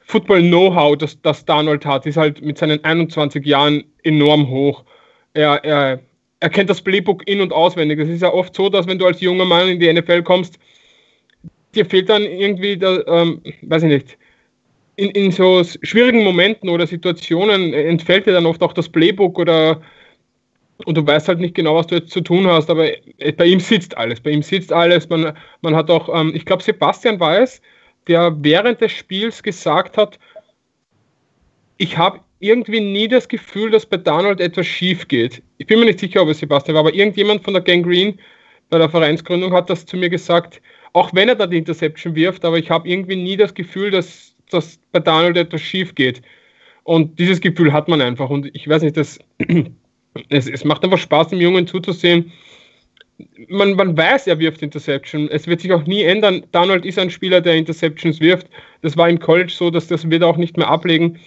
Football-Know-how, 0.00 0.96
das, 0.96 1.20
das 1.22 1.44
Darnold 1.44 1.84
hat, 1.84 2.06
ist 2.06 2.16
halt 2.16 2.42
mit 2.42 2.58
seinen 2.58 2.82
21 2.84 3.44
Jahren 3.46 3.84
enorm 4.02 4.48
hoch. 4.48 4.84
Er, 5.34 5.64
er 5.64 6.00
er 6.40 6.48
kennt 6.48 6.70
das 6.70 6.80
Playbook 6.80 7.26
in- 7.28 7.40
und 7.40 7.52
auswendig. 7.52 7.98
Es 8.00 8.08
ist 8.08 8.22
ja 8.22 8.32
oft 8.32 8.54
so, 8.54 8.68
dass 8.68 8.86
wenn 8.86 8.98
du 8.98 9.06
als 9.06 9.20
junger 9.20 9.44
Mann 9.44 9.68
in 9.68 9.78
die 9.78 9.92
NFL 9.92 10.22
kommst, 10.22 10.58
dir 11.74 11.84
fehlt 11.84 12.08
dann 12.08 12.22
irgendwie, 12.22 12.76
der, 12.76 13.06
ähm, 13.06 13.42
weiß 13.62 13.82
ich 13.84 13.88
nicht, 13.90 14.18
in, 14.96 15.10
in 15.10 15.30
so 15.30 15.62
schwierigen 15.82 16.24
Momenten 16.24 16.68
oder 16.68 16.86
Situationen 16.86 17.72
entfällt 17.72 18.26
dir 18.26 18.32
dann 18.32 18.46
oft 18.46 18.62
auch 18.62 18.72
das 18.72 18.88
Playbook 18.88 19.38
oder 19.38 19.80
und 20.86 20.96
du 20.96 21.06
weißt 21.06 21.28
halt 21.28 21.40
nicht 21.40 21.54
genau, 21.54 21.76
was 21.76 21.86
du 21.86 21.96
jetzt 21.96 22.10
zu 22.10 22.20
tun 22.20 22.46
hast, 22.46 22.70
aber 22.70 22.88
bei 23.36 23.46
ihm 23.46 23.60
sitzt 23.60 23.96
alles. 23.96 24.20
Bei 24.20 24.30
ihm 24.30 24.42
sitzt 24.42 24.72
alles. 24.72 25.08
Man, 25.08 25.36
man 25.62 25.76
hat 25.76 25.90
auch, 25.90 26.08
ähm, 26.14 26.32
ich 26.34 26.44
glaube, 26.44 26.62
Sebastian 26.62 27.18
Weiß, 27.18 27.60
der 28.06 28.36
während 28.40 28.80
des 28.80 28.92
Spiels 28.92 29.42
gesagt 29.42 29.96
hat, 29.96 30.18
ich 31.78 31.96
habe 31.96 32.20
irgendwie 32.40 32.80
nie 32.80 33.08
das 33.08 33.28
Gefühl, 33.28 33.70
dass 33.70 33.86
bei 33.86 33.96
Donald 33.96 34.40
etwas 34.40 34.66
schief 34.66 35.08
geht. 35.08 35.42
Ich 35.58 35.66
bin 35.66 35.78
mir 35.78 35.86
nicht 35.86 36.00
sicher, 36.00 36.22
ob 36.22 36.28
es 36.28 36.38
Sebastian 36.38 36.74
war, 36.74 36.80
aber 36.80 36.94
irgendjemand 36.94 37.44
von 37.44 37.54
der 37.54 37.62
Gang 37.62 37.84
Green 37.84 38.18
bei 38.70 38.78
der 38.78 38.88
Vereinsgründung 38.88 39.52
hat 39.52 39.68
das 39.68 39.84
zu 39.84 39.96
mir 39.96 40.08
gesagt, 40.08 40.62
auch 40.92 41.12
wenn 41.14 41.28
er 41.28 41.34
da 41.34 41.46
die 41.46 41.58
Interception 41.58 42.14
wirft, 42.14 42.44
aber 42.44 42.58
ich 42.58 42.70
habe 42.70 42.88
irgendwie 42.88 43.16
nie 43.16 43.36
das 43.36 43.54
Gefühl, 43.54 43.90
dass, 43.90 44.34
dass 44.50 44.78
bei 44.92 45.00
Donald 45.00 45.36
etwas 45.36 45.60
schief 45.60 45.94
geht. 45.94 46.22
Und 46.84 47.18
dieses 47.18 47.40
Gefühl 47.40 47.72
hat 47.72 47.88
man 47.88 48.00
einfach. 48.00 48.30
Und 48.30 48.50
ich 48.54 48.68
weiß 48.68 48.82
nicht, 48.82 48.96
das, 48.96 49.18
es, 50.28 50.48
es 50.48 50.64
macht 50.64 50.84
einfach 50.84 50.98
Spaß, 50.98 51.28
dem 51.28 51.40
Jungen 51.40 51.66
zuzusehen. 51.66 52.32
Man, 53.48 53.74
man 53.74 53.96
weiß, 53.96 54.26
er 54.26 54.38
wirft 54.38 54.62
Interception. 54.62 55.28
Es 55.28 55.46
wird 55.46 55.60
sich 55.60 55.72
auch 55.72 55.84
nie 55.84 56.02
ändern. 56.02 56.44
Donald 56.52 56.86
ist 56.86 56.98
ein 56.98 57.10
Spieler, 57.10 57.40
der 57.40 57.56
Interceptions 57.56 58.20
wirft. 58.20 58.48
Das 58.82 58.96
war 58.96 59.08
im 59.08 59.18
College 59.18 59.52
so, 59.54 59.70
dass 59.70 59.88
das 59.88 60.08
wird 60.08 60.22
er 60.22 60.28
auch 60.28 60.38
nicht 60.38 60.56
mehr 60.56 60.68
ablegen 60.68 61.18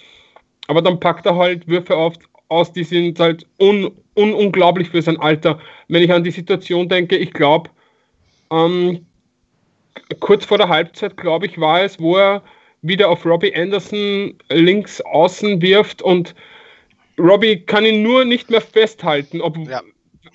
aber 0.67 0.81
dann 0.81 0.99
packt 0.99 1.25
er 1.25 1.35
halt 1.35 1.67
Würfe 1.67 1.95
auf, 1.95 2.15
aus, 2.49 2.71
die 2.71 2.83
sind 2.83 3.19
halt 3.19 3.45
un, 3.59 3.91
un, 4.15 4.33
unglaublich 4.33 4.89
für 4.89 5.01
sein 5.01 5.19
Alter. 5.19 5.59
Wenn 5.87 6.03
ich 6.03 6.11
an 6.11 6.23
die 6.23 6.31
Situation 6.31 6.87
denke, 6.87 7.17
ich 7.17 7.33
glaube, 7.33 7.69
ähm, 8.51 9.05
kurz 10.19 10.45
vor 10.45 10.57
der 10.57 10.69
Halbzeit, 10.69 11.17
glaube 11.17 11.45
ich, 11.45 11.59
war 11.59 11.83
es, 11.83 11.99
wo 11.99 12.17
er 12.17 12.41
wieder 12.81 13.09
auf 13.09 13.25
Robbie 13.25 13.55
Anderson 13.55 14.35
links 14.49 15.01
außen 15.01 15.61
wirft 15.61 16.01
und 16.01 16.35
Robbie 17.17 17.61
kann 17.61 17.85
ihn 17.85 18.01
nur 18.01 18.25
nicht 18.25 18.49
mehr 18.49 18.61
festhalten. 18.61 19.41
Ob, 19.41 19.57
ja. 19.57 19.81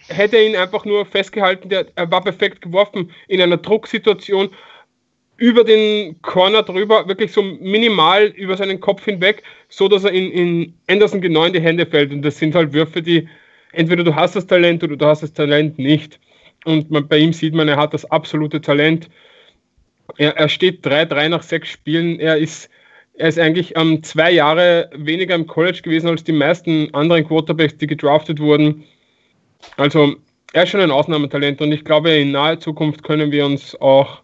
Hätte 0.09 0.37
er 0.37 0.47
ihn 0.47 0.57
einfach 0.57 0.85
nur 0.85 1.05
festgehalten, 1.05 1.69
der, 1.69 1.87
er 1.95 2.11
war 2.11 2.23
perfekt 2.23 2.63
geworfen 2.63 3.11
in 3.27 3.41
einer 3.41 3.57
Drucksituation 3.57 4.51
über 5.39 5.65
den 5.65 6.21
Corner 6.23 6.63
drüber, 6.63 7.07
wirklich 7.07 7.33
so 7.33 7.43
minimal 7.43 8.27
über 8.27 8.57
seinen 8.57 8.81
Kopf 8.81 9.05
hinweg, 9.05 9.43
so 9.69 9.89
dass 9.89 10.05
er 10.05 10.13
in, 10.13 10.33
in 10.33 10.75
Anderson 10.89 11.21
genau 11.21 11.45
in 11.45 11.53
die 11.53 11.61
Hände 11.61 11.87
fällt. 11.87 12.13
Und 12.13 12.23
das 12.23 12.39
sind 12.39 12.55
halt 12.55 12.73
Würfe, 12.73 13.03
die 13.03 13.29
entweder 13.73 14.03
du 14.03 14.15
hast 14.15 14.35
das 14.35 14.47
Talent 14.47 14.83
oder 14.83 14.97
du 14.97 15.07
hast 15.07 15.23
das 15.23 15.33
Talent 15.33 15.79
nicht. 15.79 16.19
Und 16.65 16.91
man, 16.91 17.07
bei 17.07 17.19
ihm 17.19 17.33
sieht 17.33 17.55
man, 17.55 17.69
er 17.69 17.77
hat 17.77 17.95
das 17.95 18.05
absolute 18.11 18.61
Talent. 18.61 19.09
Er, 20.17 20.37
er 20.37 20.49
steht 20.49 20.85
3-3 20.85 21.29
nach 21.29 21.43
sechs 21.45 21.69
Spielen. 21.69 22.19
Er 22.19 22.37
ist, 22.37 22.69
er 23.19 23.29
ist 23.29 23.39
eigentlich 23.39 23.73
ähm, 23.77 24.03
zwei 24.03 24.31
Jahre 24.31 24.91
weniger 24.95 25.35
im 25.35 25.47
College 25.47 25.83
gewesen 25.83 26.09
als 26.09 26.25
die 26.25 26.33
meisten 26.33 26.93
anderen 26.95 27.27
Quarterbacks, 27.27 27.77
die 27.77 27.87
gedraftet 27.87 28.39
wurden. 28.39 28.85
Also 29.77 30.15
er 30.53 30.63
ist 30.63 30.71
schon 30.71 30.81
ein 30.81 30.91
Ausnahmetalent 30.91 31.61
und 31.61 31.73
ich 31.73 31.85
glaube, 31.85 32.11
in 32.11 32.31
naher 32.31 32.61
Zukunft 32.61 33.03
können 33.03 33.31
wir 33.33 33.45
uns 33.45 33.75
auch 33.81 34.23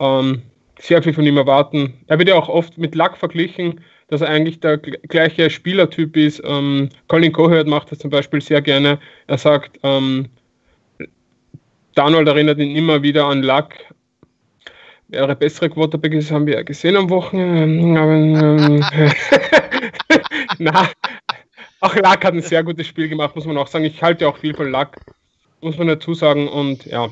ähm, 0.00 0.42
sehr 0.78 1.02
viel 1.02 1.12
von 1.12 1.26
ihm 1.26 1.36
erwarten. 1.36 1.94
Er 2.06 2.18
wird 2.18 2.28
ja 2.28 2.36
auch 2.36 2.48
oft 2.48 2.78
mit 2.78 2.94
Luck 2.94 3.16
verglichen, 3.16 3.80
dass 4.08 4.20
er 4.20 4.28
eigentlich 4.28 4.60
der 4.60 4.78
gleiche 4.78 5.50
Spielertyp 5.50 6.16
ist. 6.16 6.40
Ähm, 6.44 6.90
Colin 7.08 7.32
Cohert 7.32 7.66
macht 7.66 7.90
das 7.90 7.98
zum 7.98 8.10
Beispiel 8.10 8.40
sehr 8.40 8.62
gerne. 8.62 8.98
Er 9.26 9.38
sagt, 9.38 9.80
ähm, 9.82 10.28
Donald 11.96 12.28
erinnert 12.28 12.58
ihn 12.58 12.76
immer 12.76 13.02
wieder 13.02 13.26
an 13.26 13.42
Luck. 13.42 13.70
Der 15.08 15.34
bessere 15.36 15.70
Quarterback 15.70 16.14
ist, 16.14 16.30
haben 16.32 16.46
wir 16.46 16.54
ja 16.54 16.62
gesehen 16.62 16.96
am 16.96 17.08
Wochenende. 17.10 18.00
Aber, 18.00 18.12
ähm, 18.12 18.84
na, 20.58 20.88
auch 21.80 21.94
Luck 21.94 22.24
hat 22.24 22.34
ein 22.34 22.42
sehr 22.42 22.64
gutes 22.64 22.88
Spiel 22.88 23.08
gemacht, 23.08 23.36
muss 23.36 23.46
man 23.46 23.56
auch 23.56 23.68
sagen. 23.68 23.84
Ich 23.84 24.02
halte 24.02 24.26
auch 24.26 24.36
viel 24.38 24.54
von 24.54 24.70
Luck, 24.70 24.96
muss 25.60 25.78
man 25.78 25.86
dazu 25.86 26.14
sagen. 26.14 26.48
Und 26.48 26.86
ja, 26.86 27.08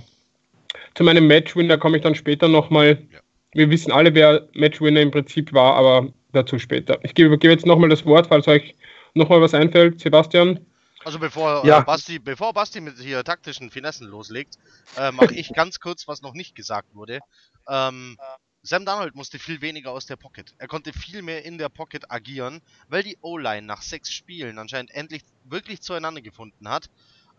zu 0.94 1.04
meinem 1.04 1.28
Matchwinner 1.28 1.78
komme 1.78 1.98
ich 1.98 2.02
dann 2.02 2.16
später 2.16 2.48
nochmal. 2.48 2.98
Ja. 3.12 3.18
Wir 3.52 3.70
wissen 3.70 3.92
alle, 3.92 4.12
wer 4.14 4.48
Matchwinner 4.54 5.00
im 5.00 5.12
Prinzip 5.12 5.52
war, 5.52 5.76
aber 5.76 6.08
dazu 6.32 6.58
später. 6.58 6.98
Ich 7.04 7.14
gebe, 7.14 7.38
gebe 7.38 7.52
jetzt 7.52 7.66
nochmal 7.66 7.90
das 7.90 8.04
Wort, 8.04 8.26
falls 8.26 8.48
euch 8.48 8.74
nochmal 9.14 9.40
was 9.40 9.54
einfällt. 9.54 10.00
Sebastian? 10.00 10.58
Also 11.04 11.18
bevor, 11.18 11.66
ja. 11.66 11.80
äh, 11.80 11.84
Basti, 11.84 12.18
bevor 12.18 12.52
Basti 12.52 12.80
mit 12.80 12.98
hier 12.98 13.22
taktischen 13.24 13.70
Finessen 13.70 14.06
loslegt, 14.06 14.56
äh, 14.96 15.12
mache 15.12 15.34
ich 15.34 15.52
ganz 15.52 15.78
kurz, 15.78 16.08
was 16.08 16.22
noch 16.22 16.32
nicht 16.32 16.54
gesagt 16.54 16.94
wurde. 16.94 17.20
Ähm, 17.68 18.16
Sam 18.62 18.86
Donald 18.86 19.14
musste 19.14 19.38
viel 19.38 19.60
weniger 19.60 19.90
aus 19.90 20.06
der 20.06 20.16
Pocket. 20.16 20.54
Er 20.56 20.68
konnte 20.68 20.94
viel 20.94 21.20
mehr 21.20 21.44
in 21.44 21.58
der 21.58 21.68
Pocket 21.68 22.10
agieren, 22.10 22.62
weil 22.88 23.02
die 23.02 23.18
O-Line 23.20 23.66
nach 23.66 23.82
sechs 23.82 24.10
Spielen 24.10 24.58
anscheinend 24.58 24.90
endlich 24.92 25.22
wirklich 25.44 25.82
zueinander 25.82 26.22
gefunden 26.22 26.66
hat. 26.68 26.88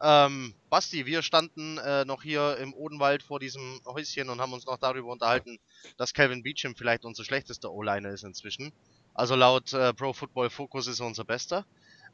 Ähm, 0.01 0.53
Basti, 0.69 1.07
wir 1.07 1.23
standen 1.23 1.79
äh, 1.79 2.05
noch 2.05 2.21
hier 2.21 2.57
im 2.57 2.73
Odenwald 2.73 3.23
vor 3.23 3.39
diesem 3.39 3.81
Häuschen 3.85 4.29
und 4.29 4.39
haben 4.39 4.53
uns 4.53 4.67
noch 4.67 4.77
darüber 4.77 5.11
unterhalten, 5.11 5.57
dass 5.97 6.13
Calvin 6.13 6.43
Beecham 6.43 6.75
vielleicht 6.75 7.05
unser 7.05 7.23
schlechtester 7.23 7.71
O-Liner 7.71 8.09
ist 8.09 8.23
inzwischen. 8.23 8.71
Also 9.15 9.35
laut 9.35 9.73
äh, 9.73 9.93
Pro 9.93 10.13
Football 10.13 10.49
Focus 10.49 10.87
ist 10.87 10.99
er 10.99 11.07
unser 11.07 11.23
bester. 11.23 11.65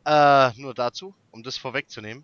Äh, 0.05 0.51
nur 0.59 0.73
dazu, 0.73 1.13
um 1.31 1.43
das 1.43 1.57
vorwegzunehmen. 1.57 2.23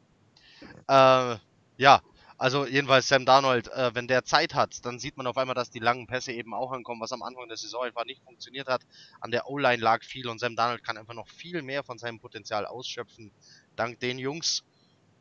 Äh, 0.88 1.38
ja, 1.78 2.02
also 2.40 2.68
jedenfalls 2.68 3.08
Sam 3.08 3.26
Darnold, 3.26 3.68
äh, 3.70 3.96
wenn 3.96 4.08
der 4.08 4.24
Zeit 4.24 4.54
hat, 4.54 4.86
dann 4.86 5.00
sieht 5.00 5.18
man 5.18 5.26
auf 5.26 5.38
einmal, 5.38 5.56
dass 5.56 5.72
die 5.72 5.80
langen 5.80 6.06
Pässe 6.06 6.32
eben 6.32 6.54
auch 6.54 6.72
ankommen, 6.72 7.02
was 7.02 7.12
am 7.12 7.24
Anfang 7.24 7.48
der 7.48 7.58
Saison 7.58 7.84
einfach 7.84 8.06
nicht 8.06 8.24
funktioniert 8.24 8.68
hat. 8.68 8.82
An 9.22 9.32
der 9.32 9.50
O-Line 9.50 9.82
lag 9.82 10.04
viel 10.04 10.28
und 10.28 10.40
Sam 10.40 10.56
Darnold 10.56 10.84
kann 10.84 10.98
einfach 10.98 11.16
noch 11.16 11.28
viel 11.30 11.64
mehr 11.64 11.84
von 11.84 11.98
seinem 11.98 12.20
Potenzial 12.20 12.66
ausschöpfen. 12.68 13.32
Dank 13.76 14.00
den 14.00 14.20
Jungs. 14.20 14.64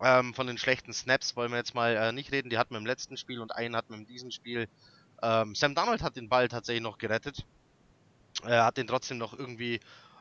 Ähm, 0.02 0.34
von 0.34 0.46
den 0.46 0.58
schlechten 0.58 0.92
Snaps 0.92 1.36
wollen 1.36 1.50
wir 1.50 1.56
jetzt 1.56 1.74
mal 1.74 1.96
äh, 1.96 2.12
nicht 2.12 2.32
reden. 2.32 2.50
Die 2.50 2.58
hatten 2.58 2.74
wir 2.74 2.78
im 2.78 2.86
letzten 2.86 3.16
Spiel 3.16 3.40
und 3.40 3.54
einen 3.54 3.76
hatten 3.76 3.94
wir 3.94 3.98
in 3.98 4.06
diesem 4.06 4.30
Spiel. 4.30 4.68
Ähm, 5.22 5.54
Sam 5.54 5.74
Darnold 5.74 6.02
hat 6.02 6.16
den 6.16 6.28
Ball 6.28 6.48
tatsächlich 6.48 6.82
noch 6.82 6.98
gerettet. 6.98 7.46
Er 8.44 8.66
hat 8.66 8.76
den 8.76 8.86
trotzdem 8.86 9.16
noch 9.16 9.32
irgendwie 9.32 9.80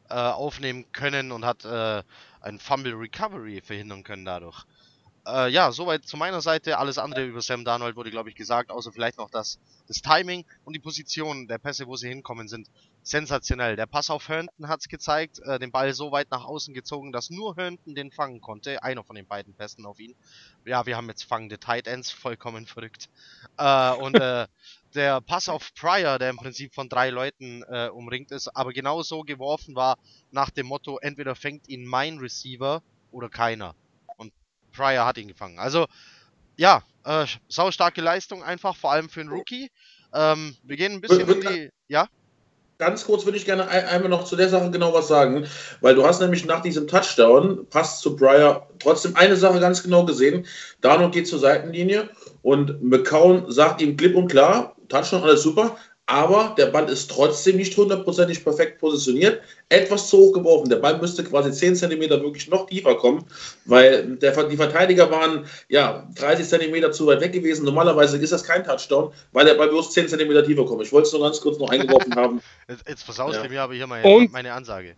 äh, 0.10 0.14
aufnehmen 0.14 0.92
können 0.92 1.32
und 1.32 1.46
hat 1.46 1.66
äh, 1.66 2.04
ein 2.42 2.60
Fumble 2.60 2.94
Recovery 2.94 3.62
verhindern 3.62 4.04
können 4.04 4.26
dadurch. 4.26 4.66
Äh, 5.28 5.50
ja, 5.50 5.72
soweit 5.72 6.06
zu 6.06 6.18
meiner 6.18 6.42
Seite. 6.42 6.78
Alles 6.78 7.00
andere 7.00 7.26
über 7.26 7.42
Sam 7.42 7.66
Darnold 7.66 7.96
wurde, 7.96 8.12
glaube 8.12 8.30
ich, 8.30 8.36
gesagt, 8.36 8.70
außer 8.70 8.92
vielleicht 8.92 9.18
noch 9.18 9.32
das, 9.32 9.60
das 9.88 10.02
Timing 10.02 10.46
und 10.66 10.74
die 10.74 10.80
Position 10.80 11.48
der 11.48 11.58
Pässe, 11.58 11.88
wo 11.88 11.96
sie 11.96 12.10
hinkommen, 12.10 12.48
sind 12.48 12.70
sensationell. 13.02 13.76
Der 13.76 13.88
Pass 13.88 14.12
auf 14.12 14.30
Herndon 14.30 14.68
hat 14.68 14.82
es 14.82 14.88
gezeigt, 14.88 15.40
äh, 15.40 15.58
den 15.58 15.72
Ball 15.72 15.94
so 15.94 16.12
weit 16.12 16.30
nach 16.30 16.46
außen 16.46 16.76
gezogen, 16.76 17.12
dass 17.12 17.32
nur 17.32 17.56
Herndon 17.56 17.96
den 17.96 18.12
fangen 18.12 18.40
konnte. 18.40 18.84
Einer 18.84 19.04
von 19.04 19.16
den 19.16 19.26
beiden 19.26 19.56
Pässen 19.56 19.86
auf 19.88 20.00
ihn. 20.00 20.14
Ja, 20.64 20.86
wir 20.86 20.96
haben 20.96 21.08
jetzt 21.10 21.24
fangende 21.24 21.58
Tight 21.58 21.88
Ends, 21.88 22.12
vollkommen 22.12 22.68
verrückt. 22.68 23.10
Äh, 23.58 23.94
und 23.94 24.16
äh, 24.16 24.46
der 24.96 25.22
Pass 25.22 25.50
auf 25.50 25.74
Pryor, 25.74 26.18
der 26.20 26.30
im 26.30 26.38
Prinzip 26.38 26.74
von 26.74 26.90
drei 26.90 27.10
Leuten 27.10 27.64
äh, 27.64 27.90
umringt 27.90 28.32
ist, 28.32 28.48
aber 28.50 28.74
genau 28.74 29.04
so 29.04 29.22
geworfen 29.22 29.76
war 29.76 29.98
nach 30.32 30.50
dem 30.50 30.68
Motto, 30.68 30.98
entweder 31.00 31.36
fängt 31.36 31.68
ihn 31.68 31.86
mein 31.86 32.18
Receiver 32.18 32.82
oder 33.12 33.30
keiner. 33.30 33.76
Und 34.18 34.34
Pryor 34.72 35.06
hat 35.06 35.18
ihn 35.18 35.28
gefangen. 35.28 35.60
Also, 35.60 35.88
ja, 36.58 36.84
äh, 37.04 37.26
sau 37.48 37.72
starke 37.72 38.02
Leistung 38.02 38.44
einfach, 38.44 38.76
vor 38.76 38.92
allem 38.92 39.10
für 39.10 39.22
einen 39.22 39.30
Rookie. 39.30 39.70
Ähm, 40.14 40.56
wir 40.64 40.78
gehen 40.78 40.94
ein 40.94 41.02
bisschen 41.02 41.30
in 41.30 41.42
die... 41.42 41.70
Ja? 41.88 42.08
Ganz 42.78 43.06
kurz 43.06 43.24
würde 43.24 43.38
ich 43.38 43.46
gerne 43.46 43.70
einmal 43.70 44.10
noch 44.10 44.26
zu 44.26 44.36
der 44.36 44.50
Sache 44.50 44.70
genau 44.70 44.94
was 44.94 45.08
sagen, 45.08 45.48
weil 45.80 45.96
du 45.96 46.06
hast 46.06 46.20
nämlich 46.20 46.46
nach 46.46 46.62
diesem 46.62 46.88
Touchdown, 46.88 47.66
Pass 47.70 48.02
zu 48.02 48.18
Breyer, 48.18 48.68
trotzdem 48.80 49.16
eine 49.16 49.38
Sache 49.38 49.62
ganz 49.62 49.82
genau 49.82 50.04
gesehen. 50.04 50.46
Darnold 50.82 51.14
geht 51.14 51.26
zur 51.28 51.40
Seitenlinie 51.40 52.10
und 52.42 52.84
McCown 52.84 53.50
sagt 53.50 53.82
ihm 53.82 53.96
klipp 53.96 54.14
und 54.14 54.28
klar, 54.28 54.76
Touchdown, 54.90 55.24
alles 55.24 55.42
super, 55.42 55.78
aber 56.08 56.54
der 56.58 56.68
Ball 56.68 56.88
ist 56.90 57.10
trotzdem 57.10 57.58
nicht 57.58 57.76
hundertprozentig 57.76 58.44
perfekt 58.44 58.80
positioniert, 58.80 59.42
etwas 59.70 60.10
zu 60.10 60.18
hoch 60.18 60.34
geworfen. 60.34 60.70
Der 60.70 60.78
Ball 60.78 61.00
müsste 61.00 61.24
quasi 61.24 61.52
10 61.52 61.76
cm 61.76 62.00
wirklich 62.10 62.48
noch 62.48 62.68
tiefer 62.68 62.96
kommen, 62.96 63.26
weil 63.66 64.16
der, 64.18 64.44
die 64.44 64.58
Verteidiger 64.58 65.10
waren 65.10 65.46
ja 65.68 66.08
30 66.16 66.48
cm 66.48 66.94
zu 66.94 67.08
weit 67.08 67.22
weg 67.22 67.34
gewesen. 67.34 67.66
Normalerweise 67.66 68.18
ist 68.18 68.32
das 68.32 68.44
kein 68.44 68.64
Touchdown, 68.64 69.12
weil 69.32 69.46
der 69.46 69.56
Ball 69.56 69.70
bloß 69.70 69.92
10 69.92 70.10
cm 70.10 70.46
tiefer 70.46 70.66
kommt. 70.66 70.84
Ich 70.84 70.92
wollte 70.92 71.08
es 71.08 71.14
nur 71.14 71.24
ganz 71.24 71.42
kurz 71.42 71.58
noch 71.58 71.70
eingeworfen 71.70 72.14
haben. 72.16 72.42
Jetzt, 72.68 72.88
jetzt 72.88 73.04
versaust 73.04 73.38
ja. 73.38 73.44
du 73.44 73.50
mir 73.50 73.62
aber 73.64 73.74
hier 73.74 73.88
meine, 73.88 74.28
meine 74.32 74.54
Ansage. 74.54 74.96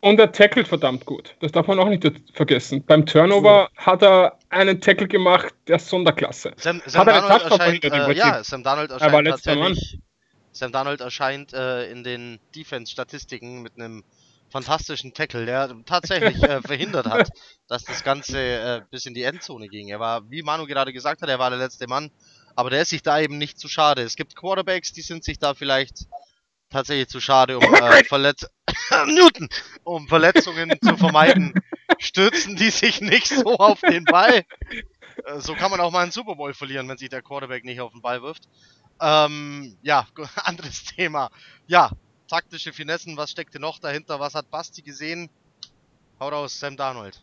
Und 0.00 0.20
er 0.20 0.30
tackelt 0.30 0.68
verdammt 0.68 1.06
gut. 1.06 1.34
Das 1.40 1.50
darf 1.50 1.66
man 1.66 1.78
auch 1.78 1.88
nicht 1.88 2.04
vergessen. 2.32 2.84
Beim 2.84 3.04
Turnover 3.04 3.68
so. 3.76 3.84
hat 3.84 4.02
er 4.02 4.38
einen 4.48 4.80
Tackle 4.80 5.08
gemacht, 5.08 5.52
der 5.66 5.80
Sonderklasse. 5.80 6.52
Sam, 6.56 6.80
Sam 6.86 7.06
hat 7.06 7.24
Donald 7.24 7.42
erscheint, 7.42 7.84
äh, 7.84 8.12
ja, 8.12 8.44
Sam 8.44 8.62
Donald 8.62 8.90
erscheint 8.92 9.26
tatsächlich 9.26 9.98
Sam 10.58 10.72
Darnold 10.72 11.00
erscheint 11.00 11.52
äh, 11.52 11.90
in 11.90 12.02
den 12.02 12.40
Defense-Statistiken 12.54 13.62
mit 13.62 13.76
einem 13.76 14.02
fantastischen 14.50 15.14
Tackle, 15.14 15.46
der 15.46 15.74
tatsächlich 15.86 16.42
äh, 16.42 16.60
verhindert 16.66 17.06
hat, 17.06 17.28
dass 17.68 17.84
das 17.84 18.02
Ganze 18.02 18.38
äh, 18.38 18.80
bis 18.90 19.06
in 19.06 19.14
die 19.14 19.22
Endzone 19.22 19.68
ging. 19.68 19.88
Er 19.88 20.00
war, 20.00 20.28
wie 20.30 20.42
Manu 20.42 20.66
gerade 20.66 20.92
gesagt 20.92 21.22
hat, 21.22 21.28
er 21.28 21.38
war 21.38 21.50
der 21.50 21.58
letzte 21.58 21.86
Mann, 21.86 22.10
aber 22.56 22.70
der 22.70 22.82
ist 22.82 22.90
sich 22.90 23.02
da 23.02 23.20
eben 23.20 23.38
nicht 23.38 23.58
zu 23.58 23.68
schade. 23.68 24.02
Es 24.02 24.16
gibt 24.16 24.34
Quarterbacks, 24.34 24.92
die 24.92 25.02
sind 25.02 25.22
sich 25.22 25.38
da 25.38 25.54
vielleicht 25.54 26.06
tatsächlich 26.70 27.08
zu 27.08 27.20
schade, 27.20 27.58
um 27.58 27.74
äh, 27.74 28.04
Verletz 28.08 28.46
Newton, 29.06 29.48
um 29.84 30.08
Verletzungen 30.08 30.76
zu 30.82 30.96
vermeiden. 30.96 31.54
Stürzen 31.98 32.56
die 32.56 32.70
sich 32.70 33.00
nicht 33.00 33.28
so 33.28 33.56
auf 33.56 33.80
den 33.80 34.04
Ball. 34.04 34.44
Äh, 35.24 35.40
so 35.40 35.54
kann 35.54 35.70
man 35.70 35.80
auch 35.80 35.92
mal 35.92 36.02
einen 36.02 36.12
Super 36.12 36.34
Bowl 36.36 36.54
verlieren, 36.54 36.88
wenn 36.88 36.98
sich 36.98 37.08
der 37.08 37.22
Quarterback 37.22 37.64
nicht 37.64 37.80
auf 37.80 37.92
den 37.92 38.02
Ball 38.02 38.22
wirft. 38.22 38.48
Ähm, 39.00 39.76
ja, 39.82 40.06
anderes 40.36 40.84
Thema. 40.84 41.30
Ja, 41.66 41.90
taktische 42.28 42.72
Finessen, 42.72 43.16
was 43.16 43.30
steckte 43.30 43.60
noch 43.60 43.78
dahinter? 43.78 44.20
Was 44.20 44.34
hat 44.34 44.50
Basti 44.50 44.82
gesehen? 44.82 45.30
Haut 46.20 46.32
aus, 46.32 46.58
Sam 46.58 46.76
Darnold. 46.76 47.22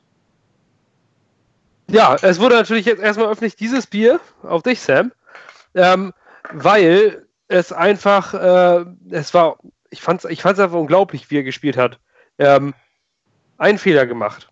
Ja, 1.88 2.16
es 2.22 2.40
wurde 2.40 2.56
natürlich 2.56 2.86
jetzt 2.86 3.02
erstmal 3.02 3.28
öffentlich 3.28 3.56
dieses 3.56 3.86
Bier 3.86 4.20
auf 4.42 4.64
dich, 4.64 4.82
Sam. 4.82 5.12
Ähm, 5.76 6.14
weil 6.52 7.28
es 7.48 7.72
einfach, 7.72 8.34
äh, 8.34 8.86
es 9.12 9.34
war, 9.34 9.58
ich 9.90 10.02
fand 10.02 10.24
es 10.24 10.32
ich 10.32 10.42
fand's 10.42 10.60
einfach 10.60 10.78
unglaublich, 10.78 11.30
wie 11.30 11.38
er 11.38 11.44
gespielt 11.44 11.78
hat. 11.78 12.00
Ähm, 12.40 12.74
einen 13.58 13.78
Fehler 13.78 14.06
gemacht. 14.06 14.50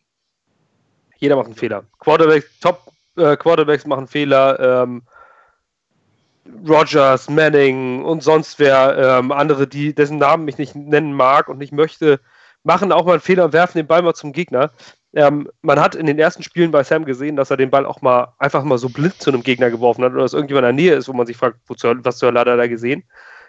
Jeder 1.18 1.36
macht 1.36 1.48
einen 1.48 1.56
Fehler. 1.56 1.86
Quarterbacks, 2.00 2.60
Top 2.60 2.92
äh, 3.16 3.36
Quarterbacks 3.36 3.86
machen 3.86 4.08
Fehler. 4.08 4.84
Ähm, 4.84 5.04
Rogers, 6.68 7.30
Manning 7.30 8.04
und 8.04 8.24
sonst 8.24 8.60
wer, 8.60 9.20
ähm, 9.20 9.32
andere, 9.32 9.68
die, 9.68 9.94
dessen 9.94 10.18
Namen 10.18 10.48
ich 10.48 10.58
nicht 10.58 10.76
nennen 10.76 11.14
mag 11.14 11.48
und 11.48 11.58
nicht 11.58 11.72
möchte, 11.72 12.20
machen 12.64 12.92
auch 12.92 13.06
mal 13.06 13.14
einen 13.14 13.22
Fehler 13.22 13.46
und 13.46 13.54
werfen 13.54 13.78
den 13.78 13.88
Ball 13.88 14.02
mal 14.02 14.14
zum 14.14 14.34
Gegner. 14.34 14.72
ähm, 15.14 15.50
man 15.62 15.80
hat 15.80 15.96
in 15.96 16.06
den 16.06 16.20
ersten 16.20 16.44
Spielen 16.44 16.72
bei 16.72 16.84
Sam 16.84 17.06
gesehen, 17.06 17.36
dass 17.36 17.52
er 17.52 17.58
den 17.58 17.70
Ball 17.70 17.86
auch 17.86 18.02
mal 18.02 18.34
einfach 18.40 18.64
mal 18.64 18.78
so 18.78 18.90
blind 18.90 19.22
zu 19.22 19.30
einem 19.30 19.44
Gegner 19.44 19.70
geworfen 19.70 20.04
hat 20.04 20.14
oder 20.14 20.24
dass 20.24 20.34
irgendjemand 20.34 20.68
in 20.68 20.76
der 20.76 20.84
Nähe 20.86 20.96
ist, 20.96 21.08
wo 21.08 21.14
man 21.14 21.28
sich 21.28 21.38
fragt, 21.38 21.60
wozu, 21.68 21.88
was 22.04 22.18
zur 22.18 22.36
er 22.36 22.46
da 22.46 22.68
gesehen. 22.68 23.04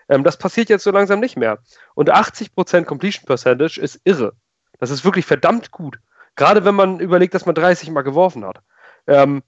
Ähm, 0.08 0.24
das 0.24 0.36
passiert 0.36 0.68
jetzt 0.68 0.84
so 0.84 0.90
langsam 0.90 1.20
nicht 1.20 1.36
mehr. 1.36 1.58
Und 1.94 2.12
80% 2.12 2.84
Completion 2.84 3.24
Percentage 3.26 3.80
ist 3.80 4.00
irre. 4.04 4.34
Das 4.78 4.90
ist 4.90 5.04
wirklich 5.04 5.24
verdammt 5.24 5.70
gut. 5.70 5.98
Gerade 6.36 6.64
wenn 6.64 6.74
man 6.74 7.00
überlegt, 7.00 7.34
dass 7.34 7.46
man 7.46 7.54
30 7.54 7.90
Mal 7.90 8.02
geworfen 8.02 8.44
hat. 8.44 8.60
Ähm, 9.06 9.42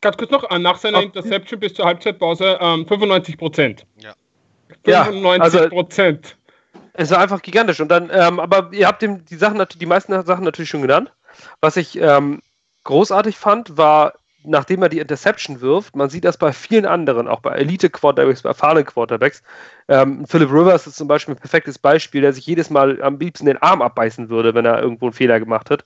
Ganz 0.00 0.16
kurz 0.16 0.30
noch, 0.30 0.48
äh, 0.50 0.58
nach 0.58 0.78
seiner 0.78 1.02
Interception 1.02 1.58
bis 1.58 1.74
zur 1.74 1.86
Halbzeitpause 1.86 2.58
ähm, 2.60 2.86
95 2.86 3.36
Prozent. 3.36 3.86
Ja. 3.98 4.14
95 5.04 5.70
Prozent. 5.70 6.36
Also, 6.94 6.94
es 6.94 7.10
war 7.10 7.18
einfach 7.20 7.42
gigantisch. 7.42 7.80
Und 7.80 7.88
dann, 7.88 8.10
ähm, 8.12 8.38
aber 8.38 8.70
ihr 8.72 8.86
habt 8.86 9.02
dem, 9.02 9.24
die 9.24 9.36
Sachen, 9.36 9.64
die 9.78 9.86
meisten 9.86 10.12
Sachen 10.24 10.44
natürlich 10.44 10.70
schon 10.70 10.82
genannt. 10.82 11.12
Was 11.60 11.76
ich 11.76 11.98
ähm, 11.98 12.42
großartig 12.84 13.36
fand, 13.36 13.76
war, 13.76 14.14
nachdem 14.44 14.82
er 14.82 14.88
die 14.88 14.98
Interception 14.98 15.60
wirft, 15.60 15.96
man 15.96 16.10
sieht 16.10 16.24
das 16.24 16.36
bei 16.36 16.52
vielen 16.52 16.86
anderen, 16.86 17.28
auch 17.28 17.40
bei 17.40 17.50
Elite-Quarterbacks, 17.56 18.42
bei 18.42 18.50
erfahrenen 18.50 18.84
Quarterbacks. 18.84 19.42
Ähm, 19.88 20.26
Philip 20.26 20.50
Rivers 20.50 20.86
ist 20.86 20.96
zum 20.96 21.08
Beispiel 21.08 21.34
ein 21.34 21.38
perfektes 21.40 21.78
Beispiel, 21.78 22.22
der 22.22 22.32
sich 22.32 22.46
jedes 22.46 22.70
Mal 22.70 23.02
am 23.02 23.18
liebsten 23.18 23.46
den 23.46 23.58
Arm 23.58 23.82
abbeißen 23.82 24.28
würde, 24.28 24.54
wenn 24.54 24.64
er 24.64 24.80
irgendwo 24.80 25.06
einen 25.06 25.12
Fehler 25.12 25.40
gemacht 25.40 25.70
hat. 25.70 25.84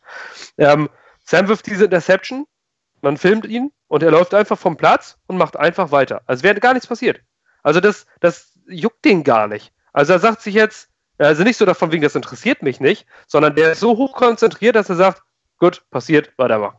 Ähm, 0.59 0.89
Sam 1.25 1.49
wirft 1.49 1.67
diese 1.67 1.85
Interception, 1.85 2.47
man 3.01 3.17
filmt 3.17 3.47
ihn 3.47 3.71
und 3.93 4.03
er 4.03 4.11
läuft 4.11 4.33
einfach 4.33 4.59
vom 4.59 4.79
Platz 4.79 5.19
und 5.27 5.37
macht 5.37 5.59
einfach 5.59 5.91
weiter. 5.91 6.23
Also 6.25 6.45
wäre 6.45 6.59
gar 6.61 6.73
nichts 6.73 6.87
passiert. 6.87 7.21
Also 7.63 7.79
das, 7.79 8.07
das 8.21 8.59
juckt 8.67 9.05
den 9.05 9.23
gar 9.23 9.49
nicht. 9.49 9.71
Also 9.93 10.15
er 10.15 10.19
sagt 10.19 10.41
sich 10.41 10.55
jetzt, 10.55 10.89
also 11.19 11.43
nicht 11.43 11.59
so 11.59 11.67
davon 11.67 11.93
wegen, 11.93 12.03
das 12.03 12.15
interessiert 12.15 12.63
mich 12.63 12.81
nicht, 12.81 13.05
sondern 13.27 13.55
der 13.55 13.73
ist 13.73 13.81
so 13.81 13.99
hoch 13.99 14.15
konzentriert, 14.15 14.77
dass 14.77 14.89
er 14.89 14.97
sagt, 14.97 15.23
gut, 15.59 15.85
passiert, 15.91 16.33
weitermachen. 16.39 16.79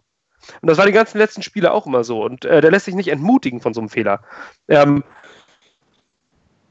Und 0.64 0.68
das 0.68 0.80
war 0.80 0.88
die 0.88 0.92
ganzen 0.92 1.20
letzten 1.20 1.44
Spiele 1.44 1.72
auch 1.72 1.86
immer 1.86 2.04
so. 2.04 2.24
Und 2.24 2.46
äh, 2.46 2.62
der 2.62 2.72
lässt 2.72 2.86
sich 2.86 2.96
nicht 2.96 3.10
entmutigen 3.10 3.62
von 3.62 3.76
so 3.76 3.82
einem 3.82 3.90
Fehler. 3.90 4.24
Ähm, 4.68 5.04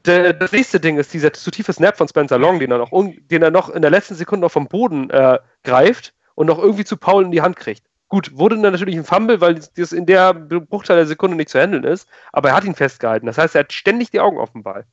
das 0.03 0.51
nächste 0.51 0.81
Ding 0.81 0.97
ist 0.97 1.13
dieser 1.13 1.31
zu 1.31 1.51
tiefe 1.51 1.71
Snap 1.71 1.95
von 1.95 2.09
Spencer 2.09 2.37
Long, 2.37 2.59
den 2.59 2.69
er 2.69 2.79
noch, 2.79 2.91
den 2.91 3.41
er 3.41 3.51
noch 3.51 3.69
in 3.69 3.81
der 3.81 3.91
letzten 3.91 4.15
Sekunde 4.15 4.45
noch 4.45 4.51
vom 4.51 4.67
Boden 4.67 5.09
äh, 5.09 5.39
greift 5.63 6.13
und 6.35 6.47
noch 6.47 6.59
irgendwie 6.59 6.83
zu 6.83 6.97
Paul 6.97 7.23
in 7.23 7.31
die 7.31 7.41
Hand 7.41 7.55
kriegt. 7.55 7.87
Gut, 8.13 8.37
wurde 8.37 8.61
dann 8.61 8.73
natürlich 8.73 8.95
ein 8.95 9.05
Fumble, 9.05 9.41
weil 9.41 9.59
das 9.75 9.91
in 9.91 10.05
der 10.05 10.35
Bruchteil 10.35 10.97
der 10.97 11.07
Sekunde 11.07 11.35
nicht 11.35 11.49
zu 11.49 11.59
handeln 11.59 11.83
ist, 11.83 12.07
aber 12.31 12.49
er 12.49 12.55
hat 12.55 12.63
ihn 12.63 12.75
festgehalten. 12.75 13.25
Das 13.25 13.39
heißt, 13.39 13.55
er 13.55 13.61
hat 13.61 13.73
ständig 13.73 14.11
die 14.11 14.19
Augen 14.19 14.37
auf 14.37 14.51
Ball. 14.61 14.85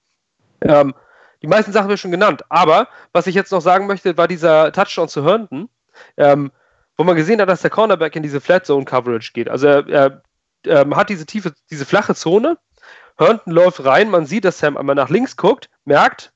Ähm, 0.62 0.94
die 1.42 1.46
meisten 1.46 1.70
Sachen 1.70 1.90
ich 1.90 2.00
schon 2.00 2.12
genannt, 2.12 2.44
aber 2.48 2.88
was 3.12 3.26
ich 3.26 3.34
jetzt 3.34 3.52
noch 3.52 3.60
sagen 3.60 3.86
möchte, 3.86 4.16
war 4.16 4.26
dieser 4.26 4.72
Touchdown 4.72 5.10
zu 5.10 5.22
Herndon, 5.22 5.68
ähm, 6.16 6.50
wo 6.96 7.04
man 7.04 7.14
gesehen 7.14 7.42
hat, 7.42 7.50
dass 7.50 7.60
der 7.60 7.70
Cornerback 7.70 8.16
in 8.16 8.22
diese 8.22 8.40
Flat 8.40 8.64
Zone 8.64 8.86
Coverage 8.86 9.32
geht. 9.34 9.50
Also 9.50 9.66
er, 9.66 9.86
er 9.86 10.22
ähm, 10.64 10.96
hat 10.96 11.10
diese 11.10 11.26
tiefe, 11.26 11.52
diese 11.68 11.84
flache 11.84 12.14
Zone. 12.14 12.56
Herndon 13.18 13.52
läuft 13.52 13.84
rein, 13.84 14.08
man 14.08 14.24
sieht, 14.24 14.46
dass 14.46 14.60
Sam 14.60 14.78
einmal 14.78 14.94
nach 14.94 15.10
links 15.10 15.36
guckt, 15.36 15.68
merkt, 15.84 16.32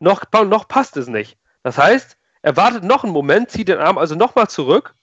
noch, 0.00 0.24
noch 0.32 0.66
passt 0.66 0.96
es 0.96 1.06
nicht. 1.06 1.38
Das 1.62 1.78
heißt, 1.78 2.16
er 2.42 2.56
wartet 2.56 2.82
noch 2.82 3.04
einen 3.04 3.12
Moment, 3.12 3.52
zieht 3.52 3.68
den 3.68 3.78
Arm 3.78 3.96
also 3.96 4.16
nochmal 4.16 4.48
zurück 4.48 4.96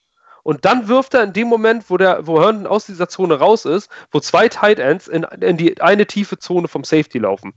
und 0.48 0.64
dann 0.64 0.88
wirft 0.88 1.12
er 1.12 1.24
in 1.24 1.34
dem 1.34 1.46
Moment, 1.46 1.90
wo, 1.90 1.98
der, 1.98 2.26
wo 2.26 2.40
Herndon 2.42 2.66
aus 2.66 2.86
dieser 2.86 3.06
Zone 3.06 3.38
raus 3.38 3.66
ist, 3.66 3.90
wo 4.10 4.18
zwei 4.18 4.48
Tight 4.48 4.78
Ends 4.78 5.06
in, 5.06 5.24
in 5.42 5.58
die 5.58 5.78
eine 5.78 6.06
tiefe 6.06 6.38
Zone 6.38 6.68
vom 6.68 6.84
Safety 6.84 7.18
laufen. 7.18 7.52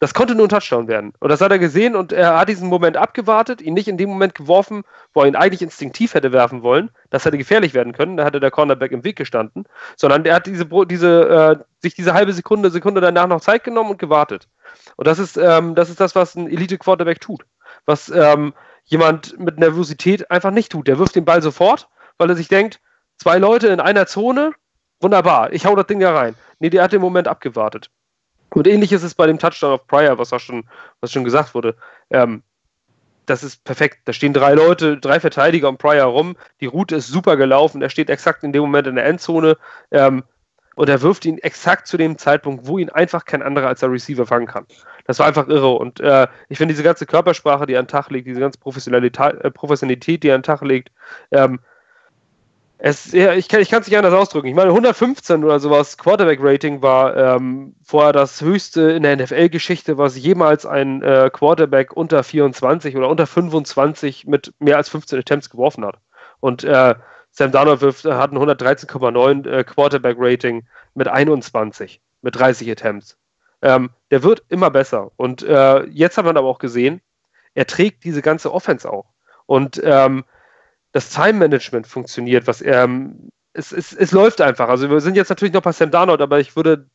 Das 0.00 0.14
konnte 0.14 0.34
nur 0.34 0.46
ein 0.46 0.48
Touchdown 0.48 0.88
werden. 0.88 1.12
Und 1.20 1.28
das 1.28 1.42
hat 1.42 1.52
er 1.52 1.58
gesehen 1.58 1.94
und 1.94 2.14
er 2.14 2.38
hat 2.38 2.48
diesen 2.48 2.70
Moment 2.70 2.96
abgewartet, 2.96 3.60
ihn 3.60 3.74
nicht 3.74 3.88
in 3.88 3.98
dem 3.98 4.08
Moment 4.08 4.34
geworfen, 4.34 4.84
wo 5.12 5.20
er 5.20 5.26
ihn 5.26 5.36
eigentlich 5.36 5.60
instinktiv 5.60 6.14
hätte 6.14 6.32
werfen 6.32 6.62
wollen. 6.62 6.90
Das 7.10 7.26
hätte 7.26 7.36
gefährlich 7.36 7.74
werden 7.74 7.92
können. 7.92 8.16
Da 8.16 8.24
hätte 8.24 8.40
der 8.40 8.50
Cornerback 8.50 8.92
im 8.92 9.04
Weg 9.04 9.16
gestanden. 9.16 9.66
Sondern 9.94 10.24
er 10.24 10.36
hat 10.36 10.46
diese, 10.46 10.64
diese, 10.86 11.28
äh, 11.28 11.64
sich 11.82 11.94
diese 11.94 12.14
halbe 12.14 12.32
Sekunde, 12.32 12.70
Sekunde 12.70 13.02
danach 13.02 13.26
noch 13.26 13.42
Zeit 13.42 13.64
genommen 13.64 13.90
und 13.90 13.98
gewartet. 13.98 14.48
Und 14.96 15.06
das 15.06 15.18
ist, 15.18 15.36
ähm, 15.36 15.74
das, 15.74 15.90
ist 15.90 16.00
das, 16.00 16.14
was 16.14 16.36
ein 16.36 16.48
Elite-Quarterback 16.48 17.20
tut. 17.20 17.44
Was 17.84 18.08
ähm, 18.08 18.54
jemand 18.84 19.38
mit 19.38 19.58
Nervosität 19.58 20.30
einfach 20.30 20.52
nicht 20.52 20.72
tut. 20.72 20.88
Der 20.88 20.98
wirft 20.98 21.16
den 21.16 21.26
Ball 21.26 21.42
sofort, 21.42 21.88
weil 22.18 22.30
er 22.30 22.36
sich 22.36 22.48
denkt, 22.48 22.80
zwei 23.18 23.38
Leute 23.38 23.68
in 23.68 23.80
einer 23.80 24.06
Zone, 24.06 24.52
wunderbar, 25.00 25.52
ich 25.52 25.66
hau 25.66 25.74
das 25.74 25.86
Ding 25.86 26.00
da 26.00 26.14
rein. 26.14 26.34
Nee, 26.58 26.70
der 26.70 26.82
hat 26.82 26.92
den 26.92 27.00
Moment 27.00 27.28
abgewartet. 27.28 27.90
Und 28.50 28.66
ähnlich 28.66 28.92
ist 28.92 29.02
es 29.02 29.14
bei 29.14 29.26
dem 29.26 29.38
Touchdown 29.38 29.72
auf 29.72 29.86
Pryor, 29.86 30.18
was 30.18 30.32
auch 30.32 30.40
schon, 30.40 30.64
was 31.00 31.12
schon 31.12 31.24
gesagt 31.24 31.54
wurde. 31.54 31.76
Ähm, 32.10 32.42
das 33.26 33.42
ist 33.42 33.64
perfekt. 33.64 34.00
Da 34.04 34.12
stehen 34.12 34.32
drei 34.32 34.54
Leute, 34.54 34.98
drei 34.98 35.18
Verteidiger 35.18 35.68
um 35.68 35.76
Pryor 35.76 36.06
rum. 36.06 36.36
Die 36.60 36.66
Route 36.66 36.96
ist 36.96 37.08
super 37.08 37.36
gelaufen. 37.36 37.82
Er 37.82 37.90
steht 37.90 38.10
exakt 38.10 38.44
in 38.44 38.52
dem 38.52 38.62
Moment 38.62 38.86
in 38.86 38.96
der 38.96 39.06
Endzone. 39.06 39.56
Ähm, 39.90 40.24
und 40.76 40.88
er 40.88 41.02
wirft 41.02 41.24
ihn 41.24 41.38
exakt 41.38 41.86
zu 41.86 41.96
dem 41.96 42.18
Zeitpunkt, 42.18 42.66
wo 42.66 42.78
ihn 42.78 42.90
einfach 42.90 43.24
kein 43.24 43.42
anderer 43.42 43.68
als 43.68 43.80
der 43.80 43.92
Receiver 43.92 44.26
fangen 44.26 44.46
kann. 44.46 44.66
Das 45.06 45.18
war 45.18 45.26
einfach 45.26 45.48
irre. 45.48 45.70
Und 45.70 46.00
äh, 46.00 46.26
ich 46.48 46.58
finde 46.58 46.74
diese 46.74 46.82
ganze 46.82 47.06
Körpersprache, 47.06 47.66
die 47.66 47.76
an 47.76 47.84
den 47.84 47.90
Tag 47.90 48.10
legt, 48.10 48.26
diese 48.26 48.40
ganze 48.40 48.58
Professionalität, 48.58 49.40
äh, 49.40 49.50
Professionalität 49.50 50.22
die 50.22 50.32
an 50.32 50.38
den 50.38 50.44
Tag 50.44 50.62
legt, 50.62 50.90
ähm, 51.30 51.60
es, 52.78 53.12
ja, 53.12 53.32
ich 53.32 53.48
kann 53.48 53.60
es 53.62 53.70
nicht 53.70 53.96
anders 53.96 54.12
ausdrücken. 54.12 54.48
Ich 54.48 54.54
meine, 54.54 54.70
115 54.70 55.44
oder 55.44 55.60
sowas 55.60 55.96
Quarterback-Rating 55.96 56.82
war 56.82 57.16
ähm, 57.16 57.74
vorher 57.84 58.12
das 58.12 58.40
höchste 58.40 58.92
in 58.92 59.04
der 59.04 59.16
NFL-Geschichte, 59.16 59.96
was 59.96 60.18
jemals 60.18 60.66
ein 60.66 61.02
äh, 61.02 61.30
Quarterback 61.32 61.96
unter 61.96 62.22
24 62.24 62.96
oder 62.96 63.08
unter 63.08 63.26
25 63.26 64.26
mit 64.26 64.52
mehr 64.58 64.76
als 64.76 64.88
15 64.88 65.18
Attempts 65.18 65.50
geworfen 65.50 65.84
hat. 65.84 65.98
Und 66.40 66.64
äh, 66.64 66.94
Sam 67.30 67.52
Darnold 67.52 67.80
wirft, 67.80 68.04
hat 68.04 68.32
ein 68.32 68.38
113,9 68.38 69.48
äh, 69.48 69.64
Quarterback-Rating 69.64 70.66
mit 70.94 71.08
21, 71.08 72.00
mit 72.22 72.36
30 72.36 72.70
Attempts. 72.70 73.16
Ähm, 73.62 73.90
der 74.10 74.22
wird 74.22 74.42
immer 74.48 74.70
besser. 74.70 75.10
Und 75.16 75.42
äh, 75.42 75.84
jetzt 75.86 76.18
hat 76.18 76.24
man 76.24 76.36
aber 76.36 76.48
auch 76.48 76.58
gesehen, 76.58 77.00
er 77.54 77.66
trägt 77.66 78.04
diese 78.04 78.20
ganze 78.20 78.52
Offense 78.52 78.90
auch. 78.90 79.06
Und 79.46 79.80
ähm, 79.84 80.24
das 80.94 81.10
Time-Management 81.10 81.88
funktioniert, 81.88 82.46
was 82.46 82.62
ähm, 82.62 83.30
es, 83.52 83.72
es, 83.72 83.92
es 83.92 84.12
läuft 84.12 84.40
einfach. 84.40 84.68
Also 84.68 84.88
wir 84.88 85.00
sind 85.00 85.16
jetzt 85.16 85.28
natürlich 85.28 85.52
noch 85.52 85.62
bei 85.62 85.72
Sam 85.72 85.90
Darnold, 85.90 86.20
aber 86.20 86.38
ich 86.38 86.54
würde, 86.54 86.88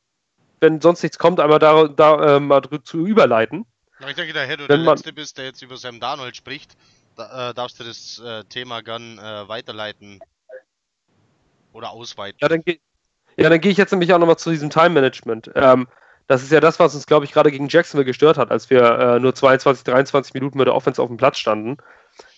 wenn 0.62 0.80
sonst 0.80 1.04
nichts 1.04 1.20
kommt, 1.20 1.40
einmal 1.42 1.60
da, 1.60 1.88
da 1.90 2.38
äh, 2.38 2.40
mal 2.40 2.62
zu 2.84 3.06
überleiten. 3.06 3.66
ich 4.00 4.16
denke, 4.16 4.34
daher 4.34 4.56
du 4.56 4.70
wenn 4.70 4.86
der 4.86 4.94
Letzte 4.94 5.12
bist, 5.12 5.38
der 5.38 5.46
jetzt 5.46 5.62
über 5.62 5.76
Sam 5.76 6.00
Darnold 6.00 6.38
spricht, 6.38 6.78
da, 7.18 7.50
äh, 7.50 7.54
darfst 7.54 7.78
du 7.78 7.84
das 7.84 8.20
äh, 8.20 8.46
Thema 8.46 8.82
gern 8.82 9.20
äh, 9.20 9.50
weiterleiten 9.50 10.22
oder 11.74 11.92
ausweiten. 11.92 12.40
Ja, 12.42 12.48
dann, 12.48 12.62
ge 12.62 12.80
ja, 13.36 13.50
dann 13.50 13.60
gehe 13.60 13.72
ich 13.72 13.78
jetzt 13.78 13.92
nämlich 13.92 14.14
auch 14.14 14.20
nochmal 14.20 14.38
zu 14.38 14.50
diesem 14.50 14.70
Time-Management. 14.70 15.52
Ähm, 15.56 15.90
das 16.28 16.42
ist 16.42 16.54
ja 16.54 16.62
das, 16.62 16.80
was 16.80 16.96
uns, 16.96 17.06
glaube 17.06 17.26
ich, 17.26 17.34
gerade 17.34 17.52
gegen 17.52 17.68
Jacksonville 17.68 18.06
gestört 18.06 18.38
hat, 18.38 18.50
als 18.50 18.70
wir 18.70 18.82
äh, 18.82 19.20
nur 19.20 19.36
22, 19.36 19.84
23 19.84 20.34
Minuten 20.34 20.58
mit 20.58 20.68
der 20.68 20.76
Offense 20.76 21.02
auf 21.02 21.10
dem 21.10 21.18
Platz 21.18 21.38
standen. 21.38 21.78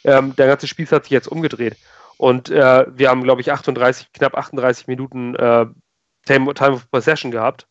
Ähm, 0.04 0.36
der 0.36 0.48
ganze 0.48 0.68
Spiel 0.68 0.88
hat 0.88 1.04
sich 1.04 1.12
jetzt 1.12 1.28
umgedreht. 1.28 1.78
Und 2.18 2.50
äh, 2.50 2.86
wir 2.88 3.10
haben, 3.10 3.24
glaube 3.24 3.42
ich, 3.42 3.52
38, 3.52 4.14
knapp 4.14 4.38
38 4.38 4.88
Minuten 4.88 5.36
äh, 5.36 5.66
Time, 6.26 6.52
of 6.52 6.92
Possession 6.92 7.32
gehabt. 7.32 7.68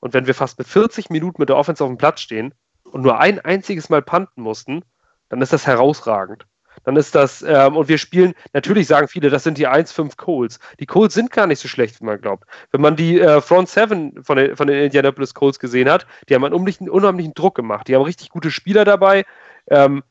Und 0.00 0.14
wenn 0.14 0.26
wir 0.26 0.34
fast 0.34 0.58
mit 0.58 0.68
40 0.68 1.10
Minuten 1.10 1.42
mit 1.42 1.48
der 1.48 1.56
Offense 1.56 1.82
auf 1.82 1.90
dem 1.90 1.98
Platz 1.98 2.20
stehen 2.20 2.54
und 2.84 3.02
nur 3.02 3.18
ein 3.18 3.40
einziges 3.40 3.88
Mal 3.88 4.02
panten 4.02 4.42
mussten, 4.42 4.84
dann 5.28 5.42
ist 5.42 5.52
das 5.52 5.66
herausragend. 5.66 6.46
Dann 6.84 6.96
ist 6.96 7.14
das, 7.14 7.42
ähm, 7.42 7.76
und 7.76 7.88
wir 7.88 7.98
spielen, 7.98 8.34
natürlich 8.52 8.86
sagen 8.86 9.08
viele, 9.08 9.28
das 9.28 9.42
sind 9.42 9.58
die 9.58 9.68
1-5 9.68 10.16
Colts. 10.16 10.60
Die 10.78 10.86
Colts 10.86 11.14
sind 11.14 11.30
gar 11.30 11.46
nicht 11.46 11.58
so 11.58 11.68
schlecht, 11.68 12.00
wie 12.00 12.04
man 12.04 12.20
glaubt. 12.20 12.44
Wenn 12.70 12.80
man 12.80 12.96
die 12.96 13.20
äh, 13.20 13.40
Front 13.40 13.68
7 13.68 14.24
von 14.24 14.36
den, 14.36 14.56
von 14.56 14.66
den 14.66 14.84
Indianapolis 14.84 15.34
Colts 15.34 15.58
gesehen 15.58 15.90
hat, 15.90 16.06
die 16.28 16.34
haben 16.34 16.44
einen 16.44 16.54
unheimlichen, 16.54 16.88
unheimlichen 16.88 17.34
Druck 17.34 17.54
gemacht. 17.54 17.88
Die 17.88 17.94
haben 17.94 18.02
richtig 18.02 18.30
gute 18.30 18.50
Spieler 18.50 18.84
dabei. 18.84 19.24
Ähm, 19.68 20.02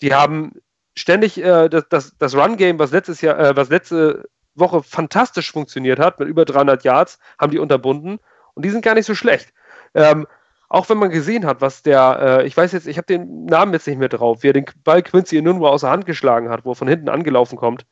die 0.00 0.14
haben 0.14 0.52
ständig 0.94 1.42
äh, 1.42 1.68
das, 1.68 1.88
das, 1.88 2.16
das 2.18 2.34
Run-Game, 2.34 2.78
was 2.78 2.92
letztes 2.92 3.20
Jahr, 3.20 3.38
äh, 3.38 3.56
was 3.56 3.68
letzte 3.68 4.28
Woche 4.54 4.82
fantastisch 4.82 5.50
funktioniert 5.50 5.98
hat, 5.98 6.20
mit 6.20 6.28
über 6.28 6.44
300 6.44 6.84
Yards, 6.84 7.18
haben 7.38 7.50
die 7.50 7.58
unterbunden 7.58 8.18
und 8.54 8.64
die 8.64 8.70
sind 8.70 8.84
gar 8.84 8.94
nicht 8.94 9.06
so 9.06 9.14
schlecht. 9.14 9.52
Ähm, 9.94 10.26
auch 10.68 10.88
wenn 10.88 10.98
man 10.98 11.10
gesehen 11.10 11.46
hat, 11.46 11.60
was 11.60 11.82
der, 11.82 12.18
äh, 12.40 12.46
ich 12.46 12.56
weiß 12.56 12.72
jetzt, 12.72 12.86
ich 12.86 12.96
habe 12.96 13.06
den 13.06 13.44
Namen 13.44 13.72
jetzt 13.72 13.86
nicht 13.86 13.98
mehr 13.98 14.08
drauf, 14.08 14.42
wie 14.42 14.48
er 14.48 14.52
den 14.52 14.66
Ball 14.82 15.02
Quincy 15.02 15.36
Inunwa 15.36 15.68
aus 15.68 15.82
der 15.82 15.90
Hand 15.90 16.06
geschlagen 16.06 16.48
hat, 16.50 16.64
wo 16.64 16.72
er 16.72 16.76
von 16.76 16.88
hinten 16.88 17.08
angelaufen 17.08 17.56
kommt, 17.56 17.86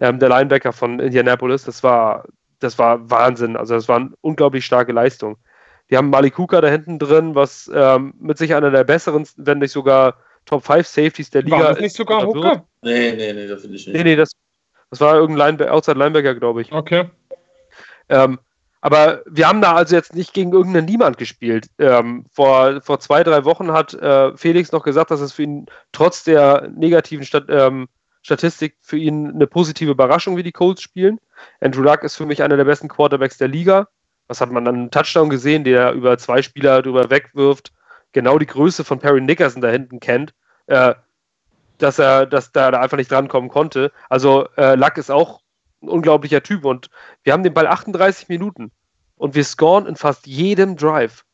ähm, 0.00 0.18
der 0.18 0.28
Linebacker 0.28 0.72
von 0.72 1.00
Indianapolis, 1.00 1.64
das 1.64 1.82
war, 1.82 2.24
das 2.60 2.78
war 2.78 3.10
Wahnsinn. 3.10 3.56
Also 3.56 3.74
das 3.74 3.88
war 3.88 3.96
eine 3.96 4.12
unglaublich 4.20 4.64
starke 4.64 4.92
Leistung. 4.92 5.36
Die 5.90 5.96
haben 5.96 6.10
Malikuka 6.10 6.60
da 6.60 6.68
hinten 6.68 6.98
drin, 6.98 7.34
was 7.34 7.70
ähm, 7.74 8.14
mit 8.18 8.38
sich 8.38 8.54
einer 8.54 8.70
der 8.70 8.84
besseren, 8.84 9.26
wenn 9.36 9.58
nicht 9.58 9.72
sogar 9.72 10.16
Top 10.46 10.64
5 10.64 10.86
Safeties 10.86 11.30
der 11.30 11.42
Liga. 11.42 11.58
War 11.58 11.72
das 11.72 11.80
nicht 11.80 11.96
sogar 11.96 12.26
Hooker? 12.26 12.64
Nee, 12.82 13.12
nee, 13.12 13.32
nee, 13.32 13.46
das 13.46 13.62
finde 13.62 13.76
ich 13.76 13.86
nicht. 13.86 13.96
Nee, 13.96 14.04
nee, 14.04 14.16
das, 14.16 14.32
das 14.90 15.00
war 15.00 15.14
irgendein 15.14 15.48
Linebacker, 15.48 15.72
Outside 15.72 15.98
Linebacker, 15.98 16.34
glaube 16.34 16.62
ich. 16.62 16.72
Okay. 16.72 17.10
Ähm, 18.08 18.38
aber 18.80 19.22
wir 19.26 19.48
haben 19.48 19.62
da 19.62 19.74
also 19.74 19.96
jetzt 19.96 20.14
nicht 20.14 20.34
gegen 20.34 20.52
irgendeinen 20.52 20.84
Niemand 20.84 21.16
gespielt. 21.16 21.68
Ähm, 21.78 22.26
vor, 22.30 22.82
vor 22.82 23.00
zwei, 23.00 23.22
drei 23.22 23.46
Wochen 23.46 23.72
hat 23.72 23.94
äh, 23.94 24.36
Felix 24.36 24.72
noch 24.72 24.82
gesagt, 24.82 25.10
dass 25.10 25.20
es 25.20 25.32
für 25.32 25.42
ihn 25.42 25.66
trotz 25.92 26.22
der 26.24 26.68
negativen 26.76 27.24
Stat 27.24 27.46
ähm, 27.48 27.88
Statistik 28.20 28.76
für 28.80 28.96
ihn 28.96 29.32
eine 29.32 29.46
positive 29.46 29.90
Überraschung, 29.90 30.36
wie 30.36 30.42
die 30.42 30.52
Colts 30.52 30.82
spielen. 30.82 31.18
Andrew 31.60 31.82
Luck 31.82 32.02
ist 32.02 32.16
für 32.16 32.26
mich 32.26 32.42
einer 32.42 32.56
der 32.56 32.64
besten 32.64 32.88
Quarterbacks 32.88 33.38
der 33.38 33.48
Liga. 33.48 33.88
Was 34.28 34.40
hat 34.40 34.50
man 34.50 34.64
dann 34.64 34.74
einen 34.74 34.90
Touchdown 34.90 35.28
gesehen, 35.28 35.64
der 35.64 35.92
über 35.92 36.16
zwei 36.16 36.40
Spieler 36.40 36.80
drüber 36.80 37.10
wegwirft, 37.10 37.72
genau 38.14 38.38
die 38.38 38.46
Größe 38.46 38.84
von 38.84 38.98
Perry 38.98 39.20
Nickerson 39.20 39.60
da 39.60 39.68
hinten 39.68 40.00
kennt, 40.00 40.32
äh, 40.66 40.94
dass 41.76 41.98
er, 41.98 42.24
dass 42.24 42.52
da, 42.52 42.70
da 42.70 42.80
einfach 42.80 42.96
nicht 42.96 43.10
drankommen 43.10 43.50
konnte. 43.50 43.92
Also 44.08 44.48
äh, 44.56 44.76
Luck 44.76 44.96
ist 44.96 45.10
auch 45.10 45.42
ein 45.82 45.90
unglaublicher 45.90 46.42
Typ 46.42 46.64
und 46.64 46.88
wir 47.24 47.34
haben 47.34 47.42
den 47.42 47.52
Ball 47.52 47.66
38 47.66 48.30
Minuten 48.30 48.70
und 49.16 49.34
wir 49.34 49.44
scoren 49.44 49.86
in 49.86 49.96
fast 49.96 50.26
jedem 50.26 50.76
Drive. 50.76 51.24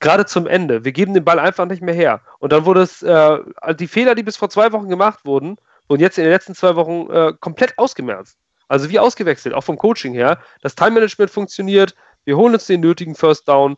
Gerade 0.00 0.26
zum 0.26 0.48
Ende. 0.48 0.84
Wir 0.84 0.92
geben 0.92 1.14
den 1.14 1.24
Ball 1.24 1.38
einfach 1.38 1.64
nicht 1.64 1.80
mehr 1.80 1.94
her. 1.94 2.20
Und 2.40 2.52
dann 2.52 2.64
wurde 2.64 2.82
es, 2.82 3.02
äh, 3.02 3.38
die 3.78 3.86
Fehler, 3.86 4.16
die 4.16 4.24
bis 4.24 4.36
vor 4.36 4.50
zwei 4.50 4.72
Wochen 4.72 4.88
gemacht 4.88 5.20
wurden, 5.24 5.56
wurden 5.88 6.02
jetzt 6.02 6.18
in 6.18 6.24
den 6.24 6.32
letzten 6.32 6.56
zwei 6.56 6.74
Wochen 6.74 7.08
äh, 7.10 7.32
komplett 7.38 7.78
ausgemerzt. 7.78 8.36
Also 8.66 8.90
wie 8.90 8.98
ausgewechselt, 8.98 9.54
auch 9.54 9.62
vom 9.62 9.78
Coaching 9.78 10.12
her. 10.12 10.40
Das 10.60 10.74
Time-Management 10.74 11.30
funktioniert, 11.30 11.94
wir 12.24 12.36
holen 12.36 12.54
uns 12.54 12.66
den 12.66 12.80
nötigen 12.80 13.14
First 13.14 13.46
Down 13.46 13.76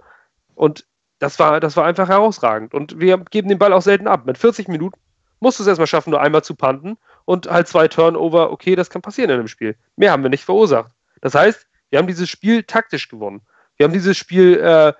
und 0.54 0.86
das 1.18 1.38
war, 1.38 1.60
das 1.60 1.76
war 1.76 1.84
einfach 1.84 2.08
herausragend. 2.08 2.74
Und 2.74 3.00
wir 3.00 3.18
geben 3.18 3.48
den 3.48 3.58
Ball 3.58 3.72
auch 3.72 3.82
selten 3.82 4.06
ab. 4.06 4.26
Mit 4.26 4.38
40 4.38 4.68
Minuten 4.68 4.98
musst 5.40 5.58
du 5.58 5.62
es 5.62 5.66
erstmal 5.66 5.86
schaffen, 5.86 6.10
nur 6.10 6.20
einmal 6.20 6.42
zu 6.42 6.54
panten 6.54 6.96
und 7.24 7.48
halt 7.48 7.68
zwei 7.68 7.88
Turnover. 7.88 8.50
Okay, 8.50 8.76
das 8.76 8.90
kann 8.90 9.02
passieren 9.02 9.30
in 9.30 9.38
einem 9.38 9.48
Spiel. 9.48 9.76
Mehr 9.96 10.12
haben 10.12 10.22
wir 10.22 10.30
nicht 10.30 10.44
verursacht. 10.44 10.92
Das 11.20 11.34
heißt, 11.34 11.66
wir 11.90 11.98
haben 11.98 12.06
dieses 12.06 12.28
Spiel 12.28 12.62
taktisch 12.62 13.08
gewonnen. 13.08 13.42
Wir 13.76 13.84
haben 13.84 13.92
dieses 13.92 14.16
Spiel, 14.16 14.58
äh, 14.60 14.92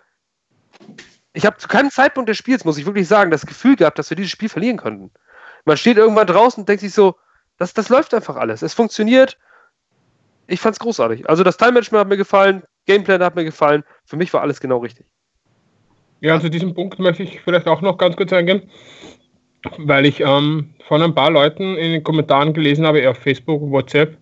ich 1.33 1.47
habe 1.47 1.59
zu 1.59 1.69
keinem 1.69 1.91
Zeitpunkt 1.91 2.29
des 2.29 2.37
Spiels, 2.37 2.65
muss 2.65 2.79
ich 2.79 2.87
wirklich 2.87 3.09
sagen, 3.09 3.31
das 3.31 3.47
Gefühl 3.47 3.77
gehabt, 3.77 3.99
dass 3.99 4.11
wir 4.11 4.17
dieses 4.17 4.33
Spiel 4.33 4.49
verlieren 4.49 4.79
könnten. 4.79 5.11
Man 5.65 5.77
steht 5.77 5.99
irgendwann 5.99 6.27
draußen 6.27 6.63
und 6.63 6.69
denkt 6.69 6.81
sich 6.81 6.95
so, 6.95 7.17
das, 7.59 7.75
das 7.75 7.89
läuft 7.89 8.15
einfach 8.15 8.37
alles. 8.37 8.63
Es 8.63 8.75
funktioniert. 8.75 9.37
Ich 10.47 10.61
fand 10.61 10.75
es 10.75 10.81
großartig. 10.81 11.29
Also 11.29 11.45
das 11.45 11.57
Time-Management 11.59 12.01
hat 12.01 12.09
mir 12.09 12.17
gefallen, 12.17 12.63
Gameplan 12.87 13.23
hat 13.23 13.35
mir 13.35 13.45
gefallen. 13.45 13.85
Für 14.05 14.17
mich 14.17 14.33
war 14.33 14.41
alles 14.41 14.61
genau 14.61 14.79
richtig. 14.79 15.07
Ja, 16.21 16.41
zu 16.41 16.51
diesem 16.51 16.75
Punkt 16.75 16.99
möchte 16.99 17.23
ich 17.23 17.41
vielleicht 17.41 17.67
auch 17.67 17.81
noch 17.81 17.97
ganz 17.97 18.17
kurz 18.17 18.33
eingehen, 18.33 18.63
weil 19.79 20.07
ich 20.07 20.21
ähm, 20.21 20.71
von 20.87 21.03
ein 21.03 21.15
paar 21.15 21.31
Leuten 21.31 21.77
in 21.77 21.93
den 21.93 22.03
Kommentaren 22.03 22.53
gelesen 22.53 22.87
habe, 22.87 23.09
auf 23.09 23.19
Facebook, 23.19 23.61
WhatsApp, 23.71 24.17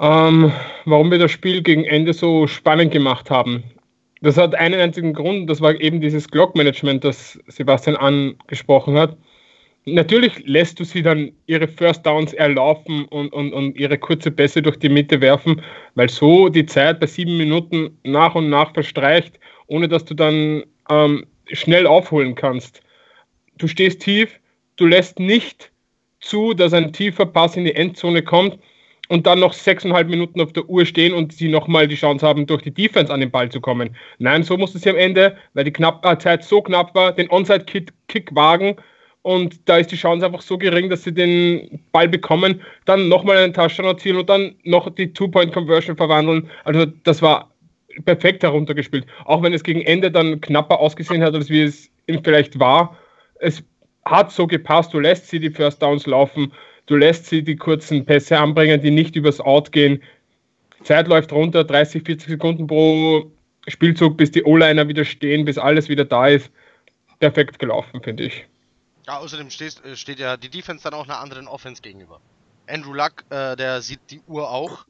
ähm, 0.00 0.52
warum 0.86 1.10
wir 1.10 1.18
das 1.18 1.30
Spiel 1.30 1.62
gegen 1.62 1.84
Ende 1.84 2.12
so 2.12 2.46
spannend 2.46 2.92
gemacht 2.92 3.30
haben. 3.30 3.62
Das 4.22 4.36
hat 4.36 4.54
einen 4.54 4.80
einzigen 4.80 5.14
Grund, 5.14 5.48
das 5.48 5.60
war 5.60 5.80
eben 5.80 6.00
dieses 6.00 6.28
Clock-Management, 6.28 7.04
das 7.04 7.38
Sebastian 7.46 7.96
angesprochen 7.96 8.98
hat 8.98 9.16
natürlich 9.86 10.46
lässt 10.46 10.78
du 10.80 10.84
sie 10.84 11.02
dann 11.02 11.32
ihre 11.46 11.68
First 11.68 12.04
Downs 12.04 12.32
erlaufen 12.32 13.04
und, 13.06 13.32
und, 13.32 13.52
und 13.52 13.76
ihre 13.76 13.98
kurze 13.98 14.30
Pässe 14.30 14.62
durch 14.62 14.78
die 14.78 14.88
Mitte 14.88 15.20
werfen, 15.20 15.62
weil 15.94 16.08
so 16.08 16.48
die 16.48 16.66
Zeit 16.66 17.00
bei 17.00 17.06
sieben 17.06 17.36
Minuten 17.36 17.96
nach 18.04 18.34
und 18.34 18.50
nach 18.50 18.72
verstreicht, 18.72 19.38
ohne 19.70 19.88
dass 19.88 20.04
du 20.04 20.14
dann 20.14 20.64
ähm, 20.90 21.24
schnell 21.52 21.86
aufholen 21.86 22.34
kannst. 22.34 22.82
Du 23.56 23.68
stehst 23.68 24.00
tief, 24.00 24.38
du 24.76 24.86
lässt 24.86 25.18
nicht 25.18 25.70
zu, 26.20 26.54
dass 26.54 26.74
ein 26.74 26.92
tiefer 26.92 27.26
Pass 27.26 27.56
in 27.56 27.64
die 27.64 27.74
Endzone 27.74 28.22
kommt 28.22 28.58
und 29.08 29.26
dann 29.26 29.40
noch 29.40 29.52
sechseinhalb 29.52 30.08
Minuten 30.08 30.40
auf 30.40 30.52
der 30.52 30.68
Uhr 30.68 30.84
stehen 30.84 31.14
und 31.14 31.32
sie 31.32 31.48
nochmal 31.48 31.88
die 31.88 31.96
Chance 31.96 32.26
haben, 32.26 32.46
durch 32.46 32.62
die 32.62 32.74
Defense 32.74 33.12
an 33.12 33.20
den 33.20 33.30
Ball 33.30 33.50
zu 33.50 33.60
kommen. 33.60 33.96
Nein, 34.18 34.42
so 34.42 34.56
musste 34.56 34.78
sie 34.78 34.90
am 34.90 34.96
Ende, 34.96 35.36
weil 35.54 35.64
die 35.64 35.72
knapp, 35.72 36.04
äh, 36.04 36.18
Zeit 36.18 36.44
so 36.44 36.60
knapp 36.60 36.94
war, 36.94 37.12
den 37.12 37.30
Onside-Kick 37.30 38.34
wagen 38.34 38.76
und 39.22 39.68
da 39.68 39.76
ist 39.76 39.92
die 39.92 39.96
Chance 39.96 40.24
einfach 40.24 40.40
so 40.40 40.56
gering, 40.56 40.88
dass 40.88 41.04
sie 41.04 41.12
den 41.12 41.80
Ball 41.92 42.08
bekommen, 42.08 42.60
dann 42.86 43.08
nochmal 43.08 43.36
einen 43.36 43.52
Touchdown 43.52 43.86
erzielen 43.86 44.16
und 44.16 44.28
dann 44.28 44.54
noch 44.64 44.92
die 44.94 45.12
Two-Point-Conversion 45.12 45.96
verwandeln. 45.96 46.50
Also 46.64 46.86
das 47.04 47.20
war 47.20 47.49
perfekt 48.04 48.42
heruntergespielt. 48.42 49.06
Auch 49.24 49.42
wenn 49.42 49.52
es 49.52 49.62
gegen 49.62 49.82
Ende 49.82 50.10
dann 50.10 50.40
knapper 50.40 50.80
ausgesehen 50.80 51.22
hat, 51.22 51.34
als 51.34 51.50
wie 51.50 51.62
es 51.62 51.90
vielleicht 52.24 52.58
war. 52.58 52.96
Es 53.40 53.62
hat 54.04 54.32
so 54.32 54.46
gepasst. 54.46 54.92
Du 54.92 55.00
lässt 55.00 55.28
sie 55.28 55.40
die 55.40 55.50
First 55.50 55.82
Downs 55.82 56.06
laufen, 56.06 56.52
du 56.86 56.96
lässt 56.96 57.26
sie 57.26 57.42
die 57.42 57.56
kurzen 57.56 58.04
Pässe 58.04 58.38
anbringen, 58.38 58.80
die 58.80 58.90
nicht 58.90 59.16
übers 59.16 59.40
Out 59.40 59.72
gehen. 59.72 60.02
Zeit 60.82 61.08
läuft 61.08 61.32
runter, 61.32 61.64
30, 61.64 62.04
40 62.04 62.28
Sekunden 62.28 62.66
pro 62.66 63.30
Spielzug, 63.68 64.16
bis 64.16 64.30
die 64.30 64.44
O-Liner 64.44 64.88
wieder 64.88 65.04
stehen, 65.04 65.44
bis 65.44 65.58
alles 65.58 65.88
wieder 65.88 66.04
da 66.04 66.28
ist. 66.28 66.50
Perfekt 67.18 67.58
gelaufen, 67.58 68.02
finde 68.02 68.24
ich. 68.24 68.46
Ja, 69.06 69.18
außerdem 69.18 69.50
steht, 69.50 69.84
äh, 69.84 69.96
steht 69.96 70.18
ja 70.18 70.36
die 70.36 70.48
Defense 70.48 70.84
dann 70.84 70.94
auch 70.94 71.04
einer 71.04 71.18
anderen 71.18 71.48
Offense 71.48 71.82
gegenüber. 71.82 72.20
Andrew 72.66 72.94
Luck, 72.94 73.24
äh, 73.30 73.56
der 73.56 73.82
sieht 73.82 74.00
die 74.10 74.20
Uhr 74.26 74.50
auch. 74.50 74.86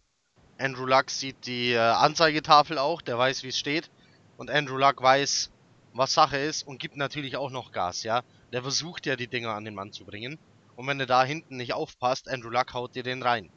Andrew 0.60 0.86
Luck 0.86 1.10
sieht 1.10 1.46
die 1.46 1.72
äh, 1.72 1.78
Anzeigetafel 1.78 2.78
auch, 2.78 3.02
der 3.02 3.18
weiß, 3.18 3.42
wie 3.42 3.48
es 3.48 3.58
steht. 3.58 3.90
Und 4.36 4.50
Andrew 4.50 4.76
Luck 4.76 5.02
weiß, 5.02 5.50
was 5.94 6.12
Sache 6.12 6.38
ist 6.38 6.66
und 6.66 6.78
gibt 6.78 6.96
natürlich 6.96 7.36
auch 7.36 7.50
noch 7.50 7.72
Gas, 7.72 8.02
ja. 8.02 8.22
Der 8.52 8.62
versucht 8.62 9.06
ja 9.06 9.16
die 9.16 9.26
Dinger 9.26 9.54
an 9.54 9.64
den 9.64 9.74
Mann 9.74 9.92
zu 9.92 10.04
bringen. 10.04 10.38
Und 10.76 10.86
wenn 10.86 10.98
du 10.98 11.06
da 11.06 11.24
hinten 11.24 11.56
nicht 11.56 11.72
aufpasst, 11.72 12.28
Andrew 12.28 12.50
Luck 12.50 12.74
haut 12.74 12.94
dir 12.94 13.02
den 13.02 13.22
rein. 13.22 13.50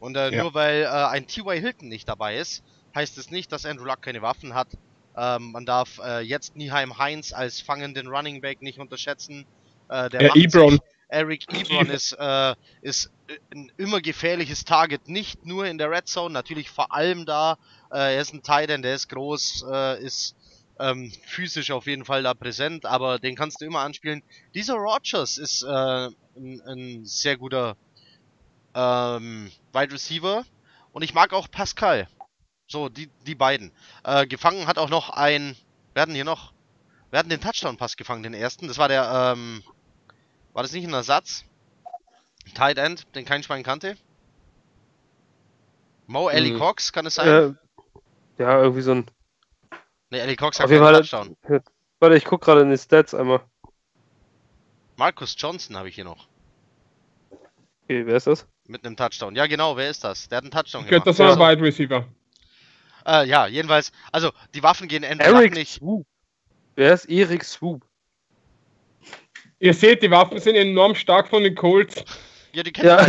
Und 0.00 0.16
äh, 0.16 0.30
ja. 0.30 0.42
nur 0.42 0.54
weil 0.54 0.82
äh, 0.82 0.86
ein 0.86 1.26
T.Y. 1.26 1.58
Hilton 1.58 1.88
nicht 1.88 2.08
dabei 2.08 2.36
ist, 2.36 2.62
heißt 2.94 3.18
es 3.18 3.30
nicht, 3.30 3.50
dass 3.52 3.66
Andrew 3.66 3.84
Luck 3.84 4.02
keine 4.02 4.22
Waffen 4.22 4.54
hat. 4.54 4.68
Ähm, 5.16 5.52
man 5.52 5.66
darf 5.66 5.98
äh, 5.98 6.20
jetzt 6.20 6.56
Nieheim 6.56 6.98
Heinz 6.98 7.32
als 7.32 7.60
fangenden 7.60 8.08
Running 8.08 8.40
Back 8.40 8.62
nicht 8.62 8.78
unterschätzen. 8.78 9.44
Äh, 9.88 10.08
der 10.10 10.22
ja, 10.22 10.34
Ebron. 10.34 10.78
Eric 11.08 11.52
Ebron 11.52 11.90
ist, 11.90 12.12
äh, 12.12 12.54
ist 12.82 13.10
ein 13.52 13.70
immer 13.76 14.00
gefährliches 14.00 14.64
Target, 14.64 15.08
nicht 15.08 15.44
nur 15.44 15.66
in 15.66 15.78
der 15.78 15.90
Red 15.90 16.08
Zone, 16.08 16.32
natürlich 16.32 16.70
vor 16.70 16.92
allem 16.92 17.26
da. 17.26 17.58
Äh, 17.90 18.16
er 18.16 18.20
ist 18.20 18.32
ein 18.32 18.42
Titan, 18.42 18.82
der 18.82 18.94
ist 18.94 19.08
groß, 19.08 19.66
äh, 19.70 20.02
ist 20.02 20.34
ähm, 20.78 21.12
physisch 21.26 21.70
auf 21.70 21.86
jeden 21.86 22.04
Fall 22.04 22.22
da 22.22 22.34
präsent, 22.34 22.86
aber 22.86 23.18
den 23.18 23.36
kannst 23.36 23.60
du 23.60 23.66
immer 23.66 23.80
anspielen. 23.80 24.22
Dieser 24.54 24.74
Rogers 24.74 25.38
ist 25.38 25.62
äh, 25.62 25.66
ein, 26.36 26.60
ein, 26.66 27.04
sehr 27.04 27.36
guter 27.36 27.76
ähm, 28.74 29.50
Wide 29.72 29.92
Receiver 29.92 30.44
und 30.92 31.02
ich 31.02 31.14
mag 31.14 31.32
auch 31.32 31.50
Pascal. 31.50 32.08
So, 32.66 32.88
die, 32.88 33.08
die 33.26 33.34
beiden. 33.34 33.72
Äh, 34.04 34.26
gefangen 34.26 34.66
hat 34.66 34.78
auch 34.78 34.90
noch 34.90 35.10
ein, 35.10 35.56
werden 35.94 36.14
hier 36.14 36.24
noch, 36.24 36.52
werden 37.10 37.28
den 37.30 37.40
Touchdown-Pass 37.40 37.96
gefangen, 37.96 38.22
den 38.22 38.34
ersten. 38.34 38.68
Das 38.68 38.78
war 38.78 38.88
der, 38.88 39.34
ähm, 39.34 39.62
war 40.52 40.62
das 40.62 40.72
nicht 40.72 40.86
ein 40.86 40.92
Ersatz? 40.92 41.44
Tight 42.48 42.78
End, 42.78 43.06
den 43.14 43.24
kein 43.24 43.42
Schwein 43.42 43.62
kannte? 43.62 43.96
Mo 46.06 46.28
Ellie 46.28 46.52
hm. 46.52 46.58
Cox, 46.58 46.92
kann 46.92 47.06
es 47.06 47.16
sein? 47.16 47.56
Äh, 48.38 48.42
ja, 48.42 48.62
irgendwie 48.62 48.82
so 48.82 48.92
ein. 48.92 49.06
Ne, 50.10 50.20
Ellie 50.20 50.36
Cox 50.36 50.58
hat 50.58 50.68
keinen 50.68 50.80
Touchdown. 50.80 51.36
Warte, 52.00 52.16
ich 52.16 52.24
guck 52.24 52.40
gerade 52.40 52.62
in 52.62 52.70
die 52.70 52.78
Stats 52.78 53.14
einmal. 53.14 53.40
Marcus 54.96 55.34
Johnson 55.36 55.76
habe 55.76 55.88
ich 55.88 55.94
hier 55.94 56.04
noch. 56.04 56.28
Okay, 57.84 58.06
wer 58.06 58.16
ist 58.16 58.26
das? 58.26 58.46
Mit 58.66 58.84
einem 58.84 58.96
Touchdown. 58.96 59.34
Ja, 59.34 59.46
genau, 59.46 59.76
wer 59.76 59.90
ist 59.90 60.04
das? 60.04 60.28
Der 60.28 60.38
hat 60.38 60.44
einen 60.44 60.50
Touchdown 60.50 60.84
ich 60.84 60.90
gemacht. 60.90 61.06
Das 61.06 61.18
war 61.18 61.32
ein 61.32 61.38
Wide 61.38 61.62
Receiver. 61.62 62.06
Äh, 63.06 63.26
ja, 63.26 63.46
jedenfalls, 63.46 63.92
also 64.12 64.32
die 64.54 64.62
Waffen 64.62 64.88
gehen 64.88 65.02
entweder 65.02 65.48
nicht. 65.48 65.74
Swoop. 65.74 66.06
Wer 66.74 66.92
ist 66.92 67.06
Erik 67.06 67.44
Swoop? 67.44 67.82
Ihr 69.58 69.74
seht, 69.74 70.02
die 70.02 70.10
Waffen 70.10 70.38
sind 70.38 70.54
enorm 70.54 70.94
stark 70.94 71.28
von 71.28 71.42
den 71.42 71.54
Colts. 71.54 72.04
Ja, 72.52 72.62
die 72.62 72.72
kennen 72.72 72.88
ja. 72.88 73.06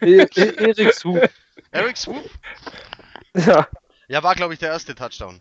E-, 0.00 0.20
e-, 0.34 0.54
Erik 0.56 0.94
Swoop. 0.94 1.30
Eric 1.70 1.96
Swoop? 1.96 2.30
Ja. 3.34 3.68
Ja, 4.08 4.22
war 4.22 4.34
glaube 4.34 4.54
ich 4.54 4.60
der 4.60 4.70
erste 4.70 4.94
Touchdown. 4.94 5.40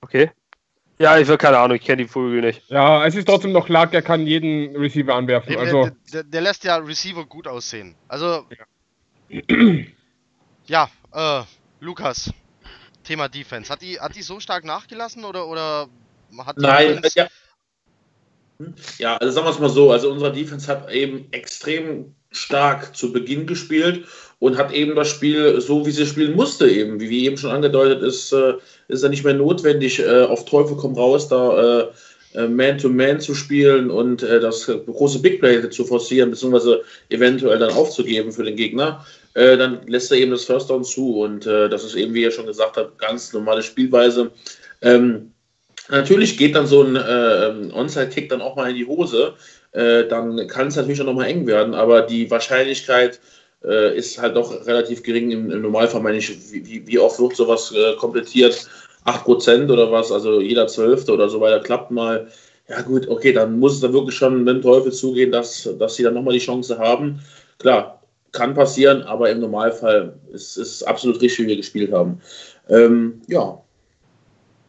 Okay. 0.00 0.30
Ja, 0.98 1.16
ich 1.18 1.28
will 1.28 1.38
keine 1.38 1.58
Ahnung, 1.58 1.76
ich 1.76 1.84
kenne 1.84 2.02
die 2.02 2.08
Vögel 2.08 2.40
nicht. 2.40 2.68
Ja, 2.68 3.06
es 3.06 3.14
ist 3.14 3.26
trotzdem 3.26 3.52
noch 3.52 3.68
Luck, 3.68 3.92
er 3.92 4.02
kann 4.02 4.26
jeden 4.26 4.74
Receiver 4.76 5.14
anwerfen. 5.14 5.52
Eben, 5.52 5.60
also. 5.60 5.84
Der, 5.84 5.94
der, 6.12 6.22
der, 6.24 6.40
lässt 6.40 6.64
ja 6.64 6.76
Receiver 6.76 7.24
gut 7.24 7.46
aussehen. 7.46 7.94
Also. 8.08 8.46
Ja, 10.66 10.88
ja 11.12 11.40
äh, 11.40 11.44
Lukas. 11.80 12.32
Thema 13.04 13.28
Defense. 13.28 13.72
Hat 13.72 13.80
die, 13.80 14.00
hat 14.00 14.16
die 14.16 14.22
so 14.22 14.40
stark 14.40 14.64
nachgelassen 14.64 15.24
oder, 15.24 15.46
oder 15.46 15.88
hat 16.44 16.58
Nein, 16.58 17.00
ja. 17.14 17.28
Ja, 18.98 19.16
also 19.16 19.32
sagen 19.32 19.46
wir 19.46 19.52
es 19.52 19.58
mal 19.58 19.68
so, 19.68 19.90
also 19.92 20.10
unsere 20.10 20.32
Defense 20.32 20.66
hat 20.66 20.90
eben 20.90 21.26
extrem 21.30 22.14
stark 22.30 22.96
zu 22.96 23.12
Beginn 23.12 23.46
gespielt 23.46 24.04
und 24.38 24.56
hat 24.56 24.72
eben 24.72 24.94
das 24.94 25.08
Spiel 25.08 25.60
so, 25.60 25.86
wie 25.86 25.90
sie 25.90 26.06
spielen 26.06 26.36
musste, 26.36 26.68
eben, 26.68 27.00
wie 27.00 27.24
eben 27.24 27.36
schon 27.36 27.50
angedeutet 27.50 28.02
ist, 28.02 28.32
äh, 28.32 28.54
ist 28.88 29.02
ja 29.02 29.08
nicht 29.08 29.24
mehr 29.24 29.34
notwendig, 29.34 30.00
äh, 30.00 30.22
auf 30.22 30.44
Teufel 30.44 30.76
komm 30.76 30.94
raus, 30.94 31.28
da 31.28 31.80
äh, 31.80 32.46
Man-to-Man 32.46 33.16
-Man 33.16 33.20
zu 33.20 33.34
spielen 33.34 33.90
und 33.90 34.20
das 34.20 34.66
große 34.66 35.20
Big 35.20 35.40
Play 35.40 35.70
zu 35.70 35.84
forcieren, 35.86 36.30
beziehungsweise 36.30 36.82
eventuell 37.08 37.58
dann 37.58 37.72
aufzugeben 37.72 38.32
für 38.32 38.44
den 38.44 38.54
Gegner, 38.54 39.04
dann 39.32 39.80
lässt 39.86 40.12
er 40.12 40.18
eben 40.18 40.32
das 40.32 40.44
First 40.44 40.68
Down 40.68 40.84
zu 40.84 41.20
und 41.20 41.46
das 41.46 41.84
ist 41.84 41.94
eben, 41.94 42.12
wie 42.12 42.24
er 42.24 42.30
schon 42.30 42.44
gesagt 42.44 42.76
hat, 42.76 42.98
ganz 42.98 43.32
normale 43.32 43.62
Spielweise. 43.62 44.30
Ähm, 44.82 45.32
Natürlich 45.90 46.36
geht 46.36 46.54
dann 46.54 46.66
so 46.66 46.82
ein 46.82 46.96
äh, 46.96 47.72
Onside-Kick 47.72 48.28
dann 48.28 48.42
auch 48.42 48.56
mal 48.56 48.70
in 48.70 48.76
die 48.76 48.86
Hose. 48.86 49.34
Äh, 49.72 50.04
dann 50.04 50.46
kann 50.46 50.68
es 50.68 50.76
natürlich 50.76 51.00
auch 51.00 51.06
noch 51.06 51.14
mal 51.14 51.26
eng 51.26 51.46
werden, 51.46 51.74
aber 51.74 52.02
die 52.02 52.30
Wahrscheinlichkeit 52.30 53.20
äh, 53.64 53.96
ist 53.96 54.20
halt 54.20 54.36
doch 54.36 54.66
relativ 54.66 55.02
gering 55.02 55.30
im, 55.30 55.50
im 55.50 55.62
Normalfall. 55.62 56.02
Meine 56.02 56.18
ich, 56.18 56.52
wie, 56.52 56.86
wie, 56.86 56.98
oft 56.98 57.18
wird 57.18 57.36
sowas 57.36 57.72
äh, 57.72 57.96
komplettiert? 57.96 58.68
8% 59.04 59.70
oder 59.70 59.90
was, 59.90 60.12
also 60.12 60.40
jeder 60.40 60.66
Zwölfte 60.66 61.12
oder 61.12 61.28
so 61.28 61.40
weiter 61.40 61.60
klappt 61.60 61.90
mal. 61.90 62.28
Ja 62.68 62.82
gut, 62.82 63.08
okay, 63.08 63.32
dann 63.32 63.58
muss 63.58 63.74
es 63.74 63.80
da 63.80 63.92
wirklich 63.92 64.16
schon 64.16 64.44
mit 64.44 64.56
dem 64.56 64.62
Teufel 64.62 64.92
zugehen, 64.92 65.32
dass, 65.32 65.68
dass 65.78 65.96
sie 65.96 66.02
dann 66.02 66.14
nochmal 66.14 66.34
die 66.34 66.40
Chance 66.44 66.78
haben. 66.78 67.20
Klar, 67.58 68.02
kann 68.32 68.54
passieren, 68.54 69.02
aber 69.02 69.30
im 69.30 69.40
Normalfall 69.40 70.12
ist 70.32 70.58
es 70.58 70.82
absolut 70.82 71.20
richtig, 71.22 71.44
wie 71.44 71.48
wir 71.48 71.56
gespielt 71.56 71.92
haben. 71.92 72.20
Ähm, 72.68 73.22
ja, 73.28 73.62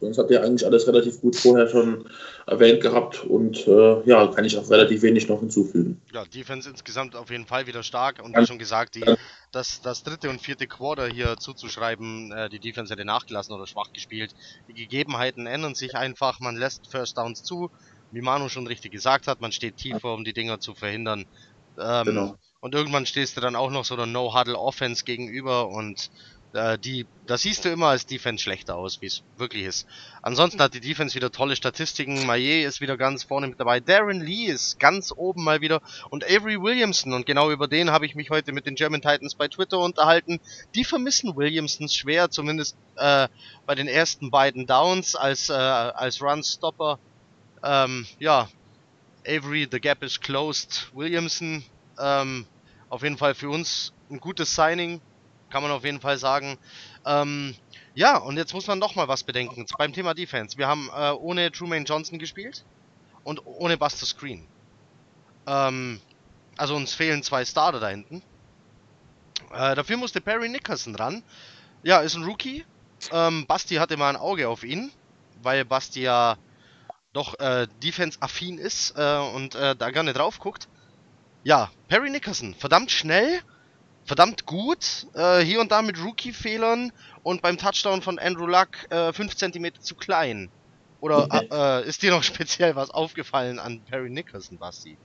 sonst 0.00 0.18
habt 0.18 0.30
ihr 0.30 0.42
eigentlich 0.42 0.66
alles 0.66 0.86
relativ 0.86 1.20
gut 1.20 1.36
vorher 1.36 1.68
schon 1.68 2.08
erwähnt 2.46 2.80
gehabt 2.80 3.24
und 3.24 3.66
äh, 3.66 4.08
ja, 4.08 4.26
kann 4.28 4.44
ich 4.44 4.56
auch 4.56 4.68
relativ 4.70 5.02
wenig 5.02 5.28
noch 5.28 5.40
hinzufügen. 5.40 6.00
Ja, 6.12 6.24
Defense 6.24 6.68
insgesamt 6.68 7.14
auf 7.16 7.30
jeden 7.30 7.46
Fall 7.46 7.66
wieder 7.66 7.82
stark 7.82 8.22
und 8.22 8.36
wie 8.36 8.46
schon 8.46 8.58
gesagt, 8.58 8.94
die, 8.94 9.04
das, 9.52 9.80
das 9.82 10.02
dritte 10.02 10.30
und 10.30 10.40
vierte 10.40 10.66
Quarter 10.66 11.06
hier 11.06 11.36
zuzuschreiben, 11.36 12.32
äh, 12.32 12.48
die 12.48 12.58
Defense 12.58 12.92
hätte 12.92 13.04
nachgelassen 13.04 13.54
oder 13.54 13.66
schwach 13.66 13.92
gespielt. 13.92 14.34
Die 14.68 14.74
Gegebenheiten 14.74 15.46
ändern 15.46 15.74
sich 15.74 15.94
einfach, 15.94 16.40
man 16.40 16.56
lässt 16.56 16.90
First 16.90 17.18
Downs 17.18 17.42
zu, 17.42 17.70
wie 18.10 18.22
Manu 18.22 18.48
schon 18.48 18.66
richtig 18.66 18.92
gesagt 18.92 19.26
hat, 19.26 19.40
man 19.40 19.52
steht 19.52 19.76
tiefer, 19.76 20.14
um 20.14 20.24
die 20.24 20.32
Dinger 20.32 20.60
zu 20.60 20.74
verhindern. 20.74 21.26
Ähm, 21.78 22.04
genau. 22.04 22.36
Und 22.60 22.74
irgendwann 22.74 23.06
stehst 23.06 23.36
du 23.36 23.40
dann 23.40 23.56
auch 23.56 23.70
noch 23.70 23.84
so 23.84 23.94
einer 23.94 24.06
No-Huddle-Offense 24.06 25.04
gegenüber 25.04 25.68
und 25.68 26.10
äh, 26.52 26.78
die, 26.78 27.06
da 27.26 27.38
siehst 27.38 27.64
du 27.64 27.68
immer 27.68 27.88
als 27.88 28.06
Defense 28.06 28.42
schlechter 28.42 28.76
aus, 28.76 29.00
wie 29.00 29.06
es 29.06 29.22
wirklich 29.36 29.64
ist. 29.64 29.86
Ansonsten 30.22 30.60
hat 30.60 30.74
die 30.74 30.80
Defense 30.80 31.14
wieder 31.14 31.30
tolle 31.30 31.56
Statistiken. 31.56 32.26
Maillet 32.26 32.66
ist 32.66 32.80
wieder 32.80 32.96
ganz 32.96 33.24
vorne 33.24 33.46
mit 33.46 33.60
dabei. 33.60 33.80
Darren 33.80 34.20
Lee 34.20 34.46
ist 34.46 34.78
ganz 34.80 35.12
oben 35.16 35.44
mal 35.44 35.60
wieder. 35.60 35.80
Und 36.10 36.24
Avery 36.24 36.60
Williamson. 36.60 37.12
Und 37.12 37.26
genau 37.26 37.50
über 37.50 37.68
den 37.68 37.90
habe 37.90 38.06
ich 38.06 38.14
mich 38.14 38.30
heute 38.30 38.52
mit 38.52 38.66
den 38.66 38.74
German 38.74 39.00
Titans 39.00 39.34
bei 39.34 39.48
Twitter 39.48 39.78
unterhalten. 39.78 40.40
Die 40.74 40.84
vermissen 40.84 41.36
Williamsons 41.36 41.94
schwer, 41.94 42.30
zumindest 42.30 42.76
äh, 42.96 43.28
bei 43.66 43.74
den 43.74 43.86
ersten 43.88 44.30
beiden 44.30 44.66
Downs 44.66 45.14
als, 45.14 45.50
äh, 45.50 45.52
als 45.52 46.20
Run-Stopper. 46.20 46.98
Ähm, 47.62 48.06
ja, 48.18 48.48
Avery, 49.26 49.68
the 49.70 49.80
gap 49.80 50.02
is 50.02 50.20
closed. 50.20 50.90
Williamson 50.94 51.62
ähm, 51.98 52.46
auf 52.88 53.02
jeden 53.02 53.18
Fall 53.18 53.34
für 53.34 53.50
uns 53.50 53.92
ein 54.10 54.18
gutes 54.18 54.54
Signing, 54.54 55.00
kann 55.50 55.62
man 55.62 55.72
auf 55.72 55.84
jeden 55.84 56.00
Fall 56.00 56.18
sagen. 56.18 56.58
Ähm, 57.04 57.54
ja, 57.94 58.16
und 58.16 58.36
jetzt 58.36 58.54
muss 58.54 58.66
man 58.66 58.78
noch 58.78 58.94
mal 58.94 59.08
was 59.08 59.24
bedenken 59.24 59.66
beim 59.76 59.92
Thema 59.92 60.14
Defense. 60.14 60.56
Wir 60.56 60.68
haben 60.68 60.90
äh, 60.96 61.10
ohne 61.10 61.50
Truman 61.52 61.84
Johnson 61.84 62.18
gespielt 62.18 62.64
und 63.24 63.44
ohne 63.44 63.76
Buster 63.76 64.06
Screen. 64.06 64.46
Ähm, 65.46 66.00
also 66.56 66.76
uns 66.76 66.94
fehlen 66.94 67.22
zwei 67.22 67.44
Starter 67.44 67.80
da 67.80 67.88
hinten. 67.88 68.22
Äh, 69.52 69.74
dafür 69.74 69.96
musste 69.96 70.20
Perry 70.20 70.48
Nickerson 70.48 70.94
ran. 70.94 71.22
Ja, 71.82 72.00
ist 72.00 72.14
ein 72.14 72.24
Rookie. 72.24 72.64
Ähm, 73.10 73.46
Basti 73.46 73.76
hatte 73.76 73.96
mal 73.96 74.10
ein 74.10 74.16
Auge 74.16 74.48
auf 74.48 74.62
ihn, 74.62 74.92
weil 75.42 75.64
Basti 75.64 76.02
ja 76.02 76.36
doch 77.12 77.38
äh, 77.40 77.66
Defense-affin 77.82 78.58
ist 78.58 78.94
äh, 78.96 79.18
und 79.34 79.54
äh, 79.54 79.74
da 79.74 79.90
gerne 79.90 80.12
drauf 80.12 80.38
guckt. 80.38 80.68
Ja, 81.42 81.70
Perry 81.88 82.10
Nickerson, 82.10 82.54
verdammt 82.54 82.90
schnell, 82.90 83.40
verdammt 84.10 84.44
gut, 84.44 85.06
äh, 85.14 85.38
hier 85.38 85.60
und 85.60 85.70
da 85.70 85.82
mit 85.82 85.96
Rookie-Fehlern 86.04 86.90
und 87.22 87.42
beim 87.42 87.56
Touchdown 87.56 88.02
von 88.02 88.18
Andrew 88.18 88.46
Luck 88.46 88.70
äh, 88.90 89.12
5 89.12 89.36
cm 89.36 89.66
zu 89.78 89.94
klein. 89.94 90.48
Oder 91.00 91.28
äh, 91.30 91.88
ist 91.88 92.02
dir 92.02 92.10
noch 92.10 92.22
speziell 92.24 92.74
was 92.74 92.90
aufgefallen 92.90 93.60
an 93.60 93.80
Perry 93.88 94.10
Nickerson, 94.10 94.58
Basti? 94.58 94.98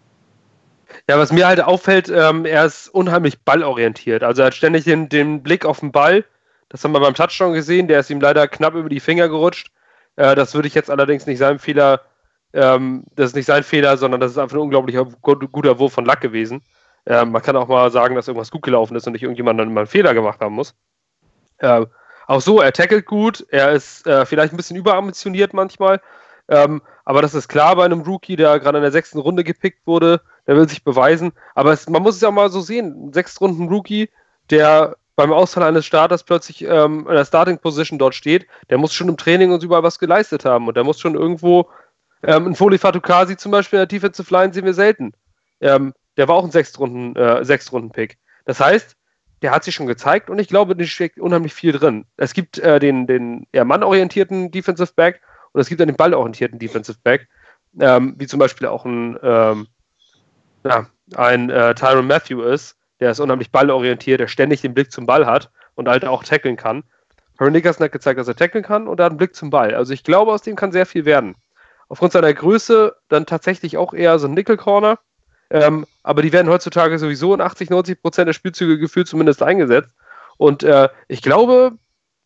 Ja, 1.08 1.20
was 1.20 1.32
mir 1.32 1.46
halt 1.46 1.62
auffällt, 1.62 2.10
ähm, 2.10 2.46
er 2.46 2.66
ist 2.66 2.88
unheimlich 2.88 3.40
ballorientiert. 3.42 4.24
Also 4.24 4.42
er 4.42 4.48
hat 4.48 4.56
ständig 4.56 4.86
den, 4.86 5.08
den 5.08 5.44
Blick 5.44 5.66
auf 5.66 5.82
den 5.82 5.92
Ball. 5.92 6.26
Das 6.70 6.84
haben 6.84 6.92
wir 6.94 7.00
beim 7.00 7.14
Touchdown 7.14 7.54
gesehen. 7.54 7.88
Der 7.88 8.00
ist 8.00 8.10
ihm 8.10 8.20
leider 8.20 8.48
knapp 8.48 8.74
über 8.74 8.90
die 8.90 9.00
Finger 9.00 9.30
gerutscht. 9.30 9.70
Äh, 10.16 10.34
das 10.34 10.56
würde 10.56 10.68
ich 10.68 10.74
jetzt 10.74 10.90
allerdings 10.90 11.28
nicht 11.28 11.38
seinem 11.38 11.60
Fehler 11.60 12.02
ähm, 12.56 13.04
das 13.16 13.28
ist 13.28 13.36
nicht 13.36 13.46
sein 13.46 13.64
Fehler, 13.64 13.98
sondern 13.98 14.22
das 14.22 14.32
ist 14.32 14.38
einfach 14.38 14.56
ein 14.56 14.62
unglaublicher 14.62 15.06
guter 15.22 15.78
Wurf 15.78 15.94
von 15.94 16.06
Lack 16.06 16.22
gewesen. 16.22 16.64
Ähm, 17.06 17.32
man 17.32 17.42
kann 17.42 17.56
auch 17.56 17.68
mal 17.68 17.92
sagen, 17.92 18.16
dass 18.16 18.28
irgendwas 18.28 18.52
gut 18.52 18.64
gelaufen 18.64 18.96
ist 18.96 19.06
und 19.06 19.14
nicht 19.14 19.24
irgendjemand 19.24 19.60
dann 19.60 19.74
mal 19.74 19.82
einen 19.82 19.88
Fehler 19.88 20.14
gemacht 20.14 20.40
haben 20.42 20.56
muss. 20.56 20.74
Äh, 21.60 21.86
auch 22.28 22.42
so, 22.42 22.60
er 22.60 22.74
tackelt 22.74 23.06
gut, 23.06 23.46
er 23.50 23.72
ist 23.72 24.08
äh, 24.08 24.26
vielleicht 24.26 24.54
ein 24.54 24.58
bisschen 24.58 24.78
überambitioniert 24.78 25.54
manchmal, 25.54 26.02
ähm, 26.48 26.82
aber 27.06 27.22
das 27.22 27.36
ist 27.36 27.48
klar 27.48 27.76
bei 27.76 27.86
einem 27.86 28.02
Rookie, 28.02 28.36
der 28.36 28.60
gerade 28.60 28.80
in 28.80 28.84
der 28.84 28.92
sechsten 28.92 29.20
Runde 29.20 29.44
gepickt 29.44 29.86
wurde, 29.86 30.22
der 30.48 30.56
will 30.56 30.68
sich 30.68 30.84
beweisen. 30.84 31.34
Aber 31.54 31.72
es, 31.72 31.88
man 31.88 32.02
muss 32.02 32.16
es 32.16 32.22
ja 32.22 32.32
mal 32.32 32.50
so 32.50 32.62
sehen: 32.62 33.08
ein 33.08 33.14
sechs 33.14 33.40
Runden 33.40 33.68
Rookie, 33.68 34.10
der 34.50 34.96
beim 35.16 35.32
Ausfall 35.32 35.64
eines 35.64 35.86
Starters 35.86 36.24
plötzlich 36.24 36.64
ähm, 36.64 37.08
in 37.08 37.16
der 37.16 37.26
Starting 37.26 37.60
Position 37.60 38.00
dort 38.00 38.16
steht, 38.16 38.48
der 38.70 38.78
muss 38.78 38.94
schon 38.94 39.08
im 39.08 39.18
Training 39.18 39.52
uns 39.52 39.64
überall 39.64 39.84
was 39.84 40.00
geleistet 40.00 40.46
haben 40.46 40.68
und 40.68 40.76
der 40.76 40.84
muss 40.84 41.00
schon 41.00 41.16
irgendwo 41.16 41.70
ähm, 42.24 42.48
ein 42.48 42.56
Foli 42.56 42.78
Fatukasi 42.78 43.38
zum 43.38 43.52
Beispiel 43.52 43.78
in 43.78 43.82
der 43.82 43.88
Defensive 43.88 44.34
Line 44.34 44.54
sehen 44.54 44.66
wir 44.66 44.74
selten. 44.74 45.14
Ähm, 45.62 45.94
der 46.18 46.28
war 46.28 46.36
auch 46.36 46.44
ein 46.44 46.52
Sechstrunden, 46.52 47.16
äh, 47.16 47.44
Sechstrunden-Pick. 47.44 48.18
Das 48.46 48.60
heißt, 48.60 48.96
der 49.42 49.52
hat 49.52 49.64
sich 49.64 49.76
schon 49.76 49.88
gezeigt 49.88 50.30
und 50.30 50.40
ich 50.40 50.48
glaube, 50.48 50.76
da 50.76 50.86
steckt 50.86 51.20
unheimlich 51.20 51.54
viel 51.54 51.72
drin. 51.72 52.06
Es 52.18 52.34
gibt 52.34 52.58
äh, 52.60 52.80
den, 52.80 53.08
den 53.08 53.48
eher 53.52 53.66
mannorientierten 53.66 54.52
Defensive 54.52 54.94
Back 54.96 55.22
und 55.52 55.62
es 55.62 55.68
gibt 55.68 55.82
dann 55.82 55.88
den 55.88 55.98
ballorientierten 55.98 56.58
Defensive 56.58 56.98
Back, 57.04 57.28
ähm, 57.80 58.16
wie 58.18 58.28
zum 58.28 58.40
Beispiel 58.40 58.68
auch 58.68 58.86
ein, 58.86 59.18
ähm, 59.22 59.68
ja, 60.64 60.88
ein 61.16 61.50
äh, 61.50 61.76
Tyron 61.76 62.08
Matthew 62.08 62.42
ist, 62.42 62.78
der 63.00 63.12
ist 63.12 63.20
unheimlich 63.20 63.52
ballorientiert, 63.52 64.20
der 64.20 64.28
ständig 64.28 64.62
den 64.62 64.74
Blick 64.74 64.92
zum 64.92 65.06
Ball 65.06 65.26
hat 65.26 65.52
und 65.76 65.90
halt 65.90 66.06
auch 66.06 66.24
tackeln 66.24 66.56
kann. 66.56 66.84
Harry 67.38 67.52
Nickerson 67.52 67.84
hat 67.84 67.92
gezeigt, 67.92 68.20
dass 68.20 68.30
er 68.30 68.36
tackeln 68.36 68.64
kann 68.64 68.88
und 68.88 69.00
er 69.00 69.06
hat 69.06 69.12
einen 69.12 69.18
Blick 69.18 69.36
zum 69.36 69.50
Ball. 69.50 69.76
Also 69.76 69.94
ich 69.94 70.04
glaube, 70.04 70.32
aus 70.32 70.42
dem 70.42 70.56
kann 70.56 70.72
sehr 70.72 70.86
viel 70.86 71.04
werden 71.04 71.36
aufgrund 71.88 72.14
seiner 72.14 72.34
Größe 72.34 72.96
dann 73.10 73.26
tatsächlich 73.26 73.78
auch 73.78 73.94
eher 73.94 74.18
so 74.20 74.28
ein 74.28 74.34
Nickel-Corner. 74.34 75.00
Ähm, 75.50 75.86
aber 76.04 76.22
die 76.22 76.34
werden 76.34 76.50
heutzutage 76.50 76.98
sowieso 76.98 77.34
in 77.34 77.42
80, 77.42 77.70
90 77.70 78.02
Prozent 78.02 78.28
der 78.28 78.34
Spielzüge 78.34 78.78
gefühlt 78.80 79.08
zumindest 79.08 79.44
eingesetzt. 79.44 79.92
Und 80.38 80.64
äh, 80.64 80.90
ich 81.08 81.22
glaube, 81.22 81.74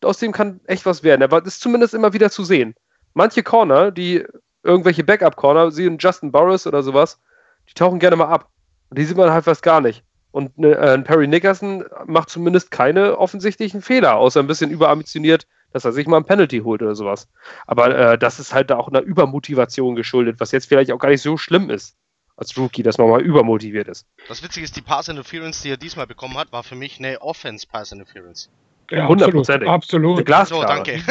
aus 0.02 0.18
dem 0.18 0.32
kann 0.32 0.60
echt 0.64 0.86
was 0.86 1.02
werden. 1.02 1.22
Aber 1.22 1.40
das 1.40 1.54
ist 1.54 1.62
zumindest 1.62 1.94
immer 1.94 2.12
wieder 2.12 2.30
zu 2.30 2.44
sehen. 2.44 2.74
Manche 3.14 3.42
Corner, 3.42 3.90
die 3.90 4.24
irgendwelche 4.62 5.04
Backup-Corner, 5.04 5.70
sie 5.70 5.86
und 5.86 6.02
Justin 6.02 6.32
Burris 6.32 6.66
oder 6.66 6.82
sowas, 6.82 7.20
die 7.68 7.74
tauchen 7.74 7.98
gerne 7.98 8.16
mal 8.16 8.28
ab. 8.28 8.48
Und 8.88 8.98
die 8.98 9.04
sieht 9.04 9.16
man 9.16 9.32
halt 9.32 9.44
fast 9.44 9.62
gar 9.62 9.80
nicht. 9.80 10.02
Und 10.32 10.56
ne, 10.58 10.76
äh, 10.76 10.98
Perry 10.98 11.26
Nickerson 11.26 11.84
macht 12.06 12.30
zumindest 12.30 12.70
keine 12.70 13.18
offensichtlichen 13.18 13.82
Fehler, 13.82 14.16
außer 14.16 14.40
ein 14.40 14.46
bisschen 14.46 14.70
überambitioniert 14.70 15.46
dass 15.72 15.84
er 15.84 15.92
sich 15.92 16.06
mal 16.06 16.16
ein 16.16 16.24
Penalty 16.24 16.60
holt 16.60 16.82
oder 16.82 16.94
sowas. 16.94 17.28
Aber 17.66 17.96
äh, 17.96 18.18
das 18.18 18.40
ist 18.40 18.52
halt 18.52 18.72
auch 18.72 18.88
einer 18.88 19.02
Übermotivation 19.02 19.94
geschuldet, 19.94 20.40
was 20.40 20.52
jetzt 20.52 20.66
vielleicht 20.66 20.90
auch 20.92 20.98
gar 20.98 21.10
nicht 21.10 21.22
so 21.22 21.36
schlimm 21.36 21.70
ist 21.70 21.96
als 22.40 22.56
Rookie, 22.56 22.82
dass 22.82 22.96
man 22.98 23.08
mal 23.08 23.20
übermotiviert 23.20 23.86
ist. 23.86 24.06
Das 24.28 24.42
Witzige 24.42 24.64
ist, 24.64 24.74
die 24.74 24.80
Pass 24.80 25.08
Interference, 25.08 25.60
die 25.60 25.70
er 25.70 25.76
diesmal 25.76 26.06
bekommen 26.06 26.38
hat, 26.38 26.50
war 26.52 26.62
für 26.62 26.74
mich 26.74 26.98
eine 26.98 27.20
Offense 27.20 27.66
Pass 27.70 27.92
Interference. 27.92 28.48
Ja, 28.90 29.08
absolut. 29.08 29.48
absolut. 29.68 30.26
Glasklare. 30.26 30.62
So, 30.62 30.66
danke. 30.66 31.02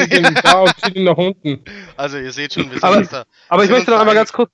da 0.43 0.65
nach 0.95 1.17
unten. 1.17 1.63
Also 1.95 2.17
ihr 2.17 2.31
seht 2.33 2.53
schon, 2.53 2.71
wir 2.71 2.79
sind 2.79 2.83
aber, 2.83 3.01
da. 3.03 3.23
Aber 3.47 3.63
ich 3.63 3.69
möchte 3.69 3.91
noch 3.91 3.99
einmal 3.99 4.15
ganz 4.15 4.33
kurz, 4.33 4.49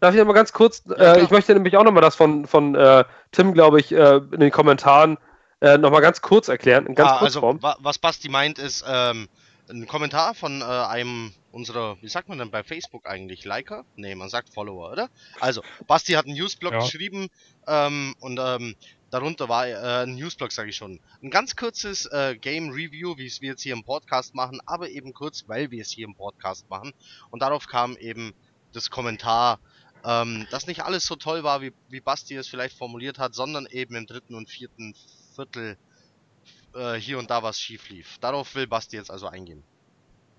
darf 0.00 0.14
ich 0.14 0.18
noch 0.18 0.26
mal 0.26 0.32
ganz 0.32 0.52
kurz, 0.52 0.82
ja, 0.86 1.14
äh, 1.14 1.22
ich 1.22 1.30
möchte 1.30 1.52
nämlich 1.52 1.76
auch 1.76 1.84
noch 1.84 1.92
mal 1.92 2.00
das 2.00 2.14
von, 2.14 2.46
von 2.46 2.74
äh, 2.76 3.04
Tim, 3.32 3.52
glaube 3.52 3.80
ich, 3.80 3.92
äh, 3.92 4.16
in 4.16 4.40
den 4.40 4.50
Kommentaren 4.50 5.18
äh, 5.60 5.76
nochmal 5.76 6.02
ganz 6.02 6.22
kurz 6.22 6.48
erklären, 6.48 6.86
in 6.86 6.94
ganz 6.94 7.10
ah. 7.10 7.18
Also, 7.18 7.42
was 7.60 7.98
Basti 7.98 8.28
meint, 8.28 8.58
ist 8.58 8.84
ähm, 8.88 9.28
ein 9.68 9.86
Kommentar 9.86 10.34
von 10.34 10.60
äh, 10.60 10.64
einem 10.64 11.32
unserer, 11.52 11.96
wie 12.02 12.08
sagt 12.08 12.28
man 12.28 12.38
denn 12.38 12.50
bei 12.50 12.62
Facebook 12.62 13.06
eigentlich, 13.06 13.44
Liker? 13.44 13.84
Ne, 13.96 14.14
man 14.14 14.28
sagt 14.28 14.52
Follower, 14.52 14.92
oder? 14.92 15.08
Also, 15.40 15.62
Basti 15.86 16.12
hat 16.12 16.26
einen 16.26 16.34
Newsblog 16.34 16.72
ja. 16.72 16.80
geschrieben 16.80 17.28
ähm, 17.66 18.14
und 18.20 18.38
ähm, 18.40 18.76
darunter 19.10 19.48
war 19.48 19.66
äh, 19.66 20.04
ein 20.04 20.14
Newsblog, 20.14 20.52
sage 20.52 20.70
ich 20.70 20.76
schon. 20.76 21.00
Ein 21.22 21.30
ganz 21.30 21.56
kurzes 21.56 22.06
äh, 22.06 22.36
Game 22.36 22.70
Review, 22.70 23.16
wie 23.16 23.26
es 23.26 23.40
wir 23.40 23.50
jetzt 23.50 23.62
hier 23.62 23.74
im 23.74 23.84
Podcast 23.84 24.34
machen, 24.34 24.60
aber 24.66 24.90
eben 24.90 25.12
kurz, 25.12 25.44
weil 25.46 25.70
wir 25.70 25.82
es 25.82 25.90
hier 25.90 26.06
im 26.06 26.14
Podcast 26.14 26.68
machen. 26.68 26.92
Und 27.30 27.40
darauf 27.42 27.66
kam 27.66 27.96
eben 27.96 28.34
das 28.72 28.90
Kommentar, 28.90 29.58
ähm, 30.04 30.46
dass 30.50 30.66
nicht 30.66 30.82
alles 30.82 31.06
so 31.06 31.16
toll 31.16 31.42
war, 31.42 31.62
wie, 31.62 31.72
wie 31.88 32.00
Basti 32.00 32.36
es 32.36 32.48
vielleicht 32.48 32.76
formuliert 32.76 33.18
hat, 33.18 33.34
sondern 33.34 33.66
eben 33.66 33.94
im 33.94 34.06
dritten 34.06 34.34
und 34.34 34.48
vierten 34.48 34.94
Viertel 35.34 35.76
äh, 36.76 36.94
hier 36.94 37.18
und 37.18 37.30
da 37.30 37.42
was 37.42 37.58
schief 37.58 37.88
lief. 37.88 38.18
Darauf 38.20 38.54
will 38.54 38.66
Basti 38.66 38.96
jetzt 38.96 39.10
also 39.10 39.26
eingehen. 39.26 39.62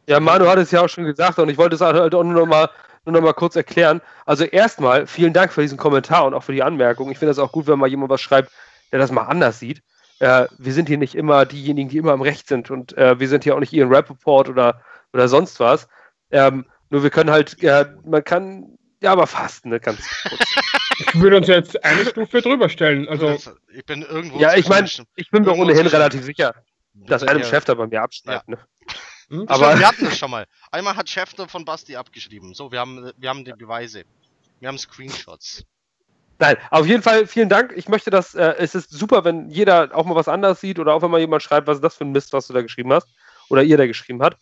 Ja, 0.07 0.19
Manu 0.19 0.47
hat 0.47 0.57
es 0.57 0.71
ja 0.71 0.81
auch 0.81 0.89
schon 0.89 1.03
gesagt 1.03 1.38
und 1.39 1.49
ich 1.49 1.57
wollte 1.57 1.75
es 1.75 1.81
halt 1.81 2.15
auch 2.15 2.23
nur 2.23 2.33
noch 2.33 2.45
mal, 2.45 2.69
nur 3.05 3.13
noch 3.13 3.21
mal 3.21 3.33
kurz 3.33 3.55
erklären. 3.55 4.01
Also 4.25 4.45
erstmal 4.45 5.05
vielen 5.05 5.33
Dank 5.33 5.51
für 5.51 5.61
diesen 5.61 5.77
Kommentar 5.77 6.25
und 6.25 6.33
auch 6.33 6.43
für 6.43 6.53
die 6.53 6.63
Anmerkung. 6.63 7.11
Ich 7.11 7.17
finde 7.17 7.31
das 7.31 7.39
auch 7.39 7.51
gut, 7.51 7.67
wenn 7.67 7.79
mal 7.79 7.89
jemand 7.89 8.09
was 8.09 8.21
schreibt, 8.21 8.51
der 8.91 8.99
das 8.99 9.11
mal 9.11 9.23
anders 9.23 9.59
sieht. 9.59 9.81
Äh, 10.19 10.47
wir 10.57 10.73
sind 10.73 10.88
hier 10.88 10.97
nicht 10.97 11.15
immer 11.15 11.45
diejenigen, 11.45 11.89
die 11.89 11.97
immer 11.97 12.13
im 12.13 12.21
Recht 12.21 12.47
sind 12.47 12.71
und 12.71 12.97
äh, 12.97 13.19
wir 13.19 13.27
sind 13.27 13.43
hier 13.43 13.55
auch 13.55 13.59
nicht 13.59 13.73
Ian 13.73 13.93
Rappaport 13.93 14.49
oder, 14.49 14.81
oder 15.13 15.27
sonst 15.27 15.59
was. 15.59 15.88
Ähm, 16.31 16.65
Nur 16.89 17.03
wir 17.03 17.09
können 17.09 17.31
halt, 17.31 17.61
ja, 17.61 17.85
man 18.05 18.23
kann, 18.23 18.77
ja, 19.02 19.12
aber 19.12 19.28
fast, 19.28 19.66
ne, 19.66 19.80
ganz 19.80 20.00
kurz. 20.24 20.41
Ich 21.00 21.20
würde 21.22 21.38
uns 21.38 21.48
jetzt 21.48 21.84
eine 21.86 22.06
Stufe 22.08 22.41
drüber 22.41 22.70
stellen. 22.70 23.08
Also, 23.08 23.38
ich 23.72 23.86
bin 23.86 24.02
irgendwo. 24.02 24.39
ja, 24.39 24.56
ich 24.56 24.68
meine, 24.68 24.89
ich 25.16 25.30
bin 25.30 25.43
mir 25.43 25.54
ohnehin 25.54 25.86
relativ 25.86 26.24
sicher, 26.24 26.56
dass 26.95 27.22
Adam 27.22 27.43
Ja. 27.43 27.48
Schefter 27.48 27.76
bei 27.76 27.86
mir 27.86 28.02
abschneidet, 28.02 28.48
ne? 28.48 28.58
hm? 29.30 29.45
Aber- 29.48 29.78
wir 29.78 29.88
hatten 29.88 30.06
das 30.06 30.18
schon 30.18 30.32
mal. 30.32 30.48
Einmal 30.72 30.95
hat 30.95 31.08
Schäfter 31.08 31.48
von 31.48 31.66
Basti 31.66 31.95
abgeschrieben. 31.95 32.56
So, 32.56 32.72
wir 32.72 32.80
haben, 32.80 33.12
wir 33.16 33.30
haben 33.30 33.45
die 33.45 33.54
Beweise. 33.54 34.06
Wir 34.60 34.70
haben 34.70 34.78
Screenshots. 34.80 35.64
Nein, 36.39 36.58
auf 36.72 36.88
jeden 36.88 37.04
Fall 37.04 37.28
vielen 37.28 37.50
Dank. 37.50 37.74
Ich 37.76 37.88
möchte 37.89 38.10
das, 38.10 38.34
äh, 38.34 38.56
es 38.58 38.74
ist 38.74 38.89
super, 38.91 39.24
wenn 39.24 39.50
jeder 39.50 39.89
auch 39.95 40.06
mal 40.06 40.16
was 40.16 40.28
anderes 40.28 40.62
sieht 40.62 40.80
oder 40.80 40.93
auch 40.95 41.02
wenn 41.04 41.12
mal 41.12 41.20
jemand 41.20 41.43
schreibt, 41.43 41.68
was 41.68 41.78
ist 41.78 41.84
das 41.84 41.95
für 41.95 42.06
ein 42.06 42.12
Mist, 42.12 42.34
was 42.34 42.48
du 42.48 42.54
da 42.54 42.62
geschrieben 42.62 42.91
hast 42.91 43.08
oder 43.50 43.62
ihr 43.62 43.78
da 43.78 43.86
geschrieben 43.86 44.22
hat. 44.24 44.36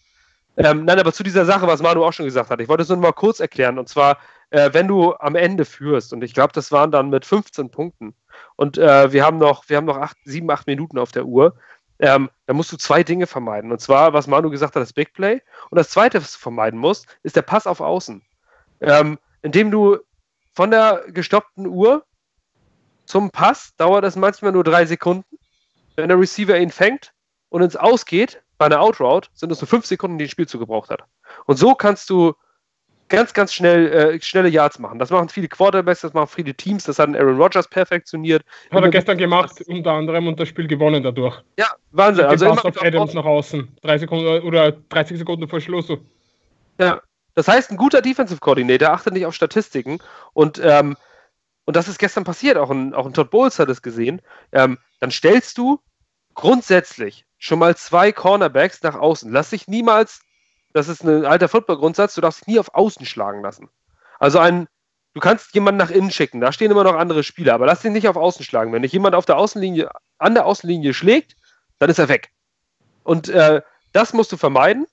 Ähm, 0.57 0.85
nein, 0.85 0.99
aber 0.99 1.11
zu 1.11 1.23
dieser 1.23 1.45
Sache, 1.45 1.67
was 1.67 1.81
Manu 1.81 2.05
auch 2.05 2.13
schon 2.13 2.25
gesagt 2.25 2.49
hat, 2.49 2.61
ich 2.61 2.69
wollte 2.69 2.83
es 2.83 2.89
nur 2.89 2.97
mal 2.97 3.11
kurz 3.11 3.41
erklären 3.41 3.77
und 3.77 3.89
zwar, 3.89 4.17
äh, 4.49 4.69
wenn 4.73 4.87
du 4.87 5.13
am 5.15 5.35
Ende 5.35 5.65
führst 5.65 6.13
und 6.13 6.23
ich 6.23 6.33
glaube, 6.33 6.53
das 6.53 6.71
waren 6.71 6.91
dann 6.91 7.09
mit 7.09 7.25
15 7.25 7.69
Punkten 7.71 8.15
und 8.55 8.77
äh, 8.77 9.11
wir 9.11 9.25
haben 9.25 9.37
noch, 9.37 9.69
wir 9.69 9.77
haben 9.77 9.85
noch 9.85 9.97
acht, 9.97 10.17
sieben, 10.25 10.49
acht 10.51 10.67
Minuten 10.67 10.97
auf 10.97 11.11
der 11.11 11.25
Uhr, 11.25 11.55
ähm, 11.99 12.29
dann 12.45 12.55
musst 12.55 12.71
du 12.71 12.77
zwei 12.77 13.03
Dinge 13.03 13.27
vermeiden 13.27 13.71
und 13.71 13.79
zwar, 13.79 14.13
was 14.13 14.27
Manu 14.27 14.49
gesagt 14.49 14.75
hat, 14.75 14.81
das 14.81 14.93
Big 14.93 15.13
Play 15.13 15.41
und 15.69 15.77
das 15.77 15.89
zweite, 15.89 16.21
was 16.21 16.33
du 16.33 16.39
vermeiden 16.39 16.79
musst, 16.79 17.07
ist 17.23 17.35
der 17.35 17.41
Pass 17.41 17.67
auf 17.67 17.81
Außen, 17.81 18.21
ähm, 18.81 19.17
indem 19.41 19.71
du 19.71 19.97
von 20.53 20.71
der 20.71 21.03
gestoppten 21.09 21.67
Uhr 21.67 22.05
zum 23.05 23.29
Pass 23.29 23.75
dauert 23.77 24.03
es 24.03 24.15
manchmal 24.15 24.51
nur 24.51 24.63
drei 24.63 24.85
Sekunden. 24.85 25.37
Wenn 25.95 26.09
der 26.09 26.19
Receiver 26.19 26.57
ihn 26.57 26.71
fängt 26.71 27.13
und 27.49 27.61
ins 27.61 27.75
Ausgeht, 27.75 28.41
bei 28.57 28.65
einer 28.65 28.81
Outroute, 28.81 29.29
sind 29.33 29.51
es 29.51 29.61
nur 29.61 29.67
fünf 29.67 29.85
Sekunden, 29.85 30.17
die 30.17 30.25
ein 30.25 30.29
Spielzug 30.29 30.61
gebraucht 30.61 30.89
hat. 30.89 31.03
Und 31.45 31.57
so 31.57 31.75
kannst 31.75 32.09
du 32.09 32.33
ganz, 33.09 33.33
ganz 33.33 33.53
schnell 33.53 33.87
äh, 33.91 34.21
schnelle 34.21 34.49
Yards 34.49 34.79
machen. 34.79 34.99
Das 34.99 35.09
machen 35.09 35.29
viele 35.29 35.47
Quarterbacks, 35.47 36.01
das 36.01 36.13
machen 36.13 36.27
viele 36.27 36.53
Teams, 36.53 36.83
das 36.85 36.99
hat 36.99 37.09
ein 37.09 37.15
Aaron 37.15 37.37
Rodgers 37.37 37.67
perfektioniert. 37.67 38.43
Hat 38.71 38.83
er 38.83 38.89
gestern 38.89 39.17
gemacht, 39.17 39.61
unter 39.67 39.91
anderem, 39.91 40.27
und 40.27 40.39
das 40.39 40.47
Spiel 40.47 40.67
gewonnen 40.67 41.03
dadurch. 41.03 41.41
Ja, 41.57 41.67
Wahnsinn. 41.91 42.25
Also 42.25 42.47
Also 42.47 42.67
auf 42.67 42.75
immer, 42.75 42.85
Adams 42.85 43.13
nach 43.13 43.25
außen. 43.25 43.67
Drei 43.81 43.97
Sekunden 43.97 44.25
oder 44.43 44.71
30 44.71 45.19
Sekunden 45.19 45.47
vor 45.47 45.61
Schluss. 45.61 45.87
Ja, 46.79 47.01
das 47.35 47.47
heißt, 47.47 47.71
ein 47.71 47.77
guter 47.77 48.01
Defensive 48.01 48.39
Coordinator 48.39 48.89
achtet 48.89 49.13
nicht 49.13 49.25
auf 49.25 49.35
Statistiken 49.35 49.99
und, 50.33 50.59
ähm, 50.63 50.97
und 51.65 51.75
das 51.75 51.87
ist 51.87 51.99
gestern 51.99 52.23
passiert, 52.23 52.57
auch 52.57 52.69
ein, 52.69 52.93
auch 52.93 53.05
ein 53.05 53.13
Todd 53.13 53.29
Bowles 53.29 53.59
hat 53.59 53.69
es 53.69 53.81
gesehen. 53.81 54.21
Ähm, 54.51 54.77
dann 54.99 55.11
stellst 55.11 55.57
du 55.57 55.79
grundsätzlich 56.33 57.25
schon 57.37 57.59
mal 57.59 57.75
zwei 57.75 58.11
Cornerbacks 58.11 58.81
nach 58.83 58.95
außen. 58.95 59.31
Lass 59.31 59.49
dich 59.49 59.67
niemals, 59.67 60.21
das 60.75 60.89
ist 60.89 61.05
ein 61.05 61.25
alter 61.25 61.47
Football-Grundsatz, 61.47 62.15
du 62.15 62.21
darfst 62.21 62.41
dich 62.41 62.47
nie 62.47 62.59
auf 62.59 62.75
Außen 62.75 63.05
schlagen 63.05 63.41
lassen. 63.41 63.69
Also 64.19 64.39
ein, 64.39 64.67
du 65.13 65.21
kannst 65.21 65.55
jemanden 65.55 65.77
nach 65.77 65.89
innen 65.89 66.11
schicken, 66.11 66.41
da 66.41 66.51
stehen 66.51 66.69
immer 66.69 66.83
noch 66.83 66.95
andere 66.95 67.23
Spieler, 67.23 67.53
aber 67.53 67.65
lass 67.65 67.79
dich 67.79 67.93
nicht 67.93 68.09
auf 68.09 68.17
Außen 68.17 68.43
schlagen. 68.43 68.73
Wenn 68.73 68.81
dich 68.81 68.91
jemand 68.91 69.15
auf 69.15 69.25
der 69.25 69.37
Außenlinie, 69.37 69.89
an 70.17 70.33
der 70.33 70.45
Außenlinie 70.45 70.93
schlägt, 70.93 71.37
dann 71.79 71.89
ist 71.89 71.97
er 71.97 72.09
weg. 72.09 72.29
Und 73.03 73.29
äh, 73.29 73.61
das 73.93 74.11
musst 74.11 74.33
du 74.33 74.37
vermeiden. 74.37 74.85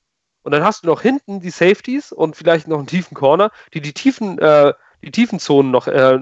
Und 0.45 0.53
dann 0.53 0.63
hast 0.63 0.85
du 0.85 0.87
noch 0.87 1.03
hinten 1.03 1.41
die 1.41 1.51
Safeties 1.51 2.13
und 2.13 2.37
vielleicht 2.37 2.69
noch 2.69 2.79
einen 2.79 2.87
tiefen 2.87 3.17
Corner, 3.17 3.51
die 3.75 3.81
die 3.81 3.93
tiefen, 3.93 4.39
äh, 4.39 4.75
die 5.03 5.11
tiefen 5.11 5.41
Zonen 5.41 5.73
noch 5.73 5.89
äh, 5.89 6.21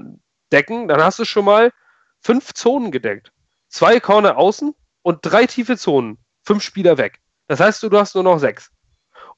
decken. 0.51 0.87
Dann 0.87 1.03
hast 1.03 1.19
du 1.19 1.25
schon 1.25 1.45
mal 1.45 1.71
fünf 2.19 2.55
Zonen 2.55 2.91
gedeckt. 2.91 3.31
Zwei 3.69 3.99
Corner 3.99 4.37
außen 4.37 4.73
und 5.03 5.19
drei 5.21 5.45
tiefe 5.45 5.77
Zonen. 5.77 6.17
Fünf 6.41 6.63
Spieler 6.63 6.97
weg. 6.97 7.19
Das 7.47 7.59
heißt, 7.59 7.83
du, 7.83 7.89
du 7.89 7.99
hast 7.99 8.15
nur 8.15 8.23
noch 8.23 8.39
sechs. 8.39 8.71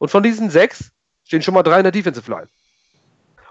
Und 0.03 0.09
von 0.09 0.21
diesen 0.21 0.49
sechs 0.49 0.91
stehen 1.23 1.41
schon 1.41 1.53
mal 1.53 1.63
drei 1.63 1.77
in 1.77 1.83
der 1.83 1.93
Defensive 1.93 2.29
Line. 2.29 2.49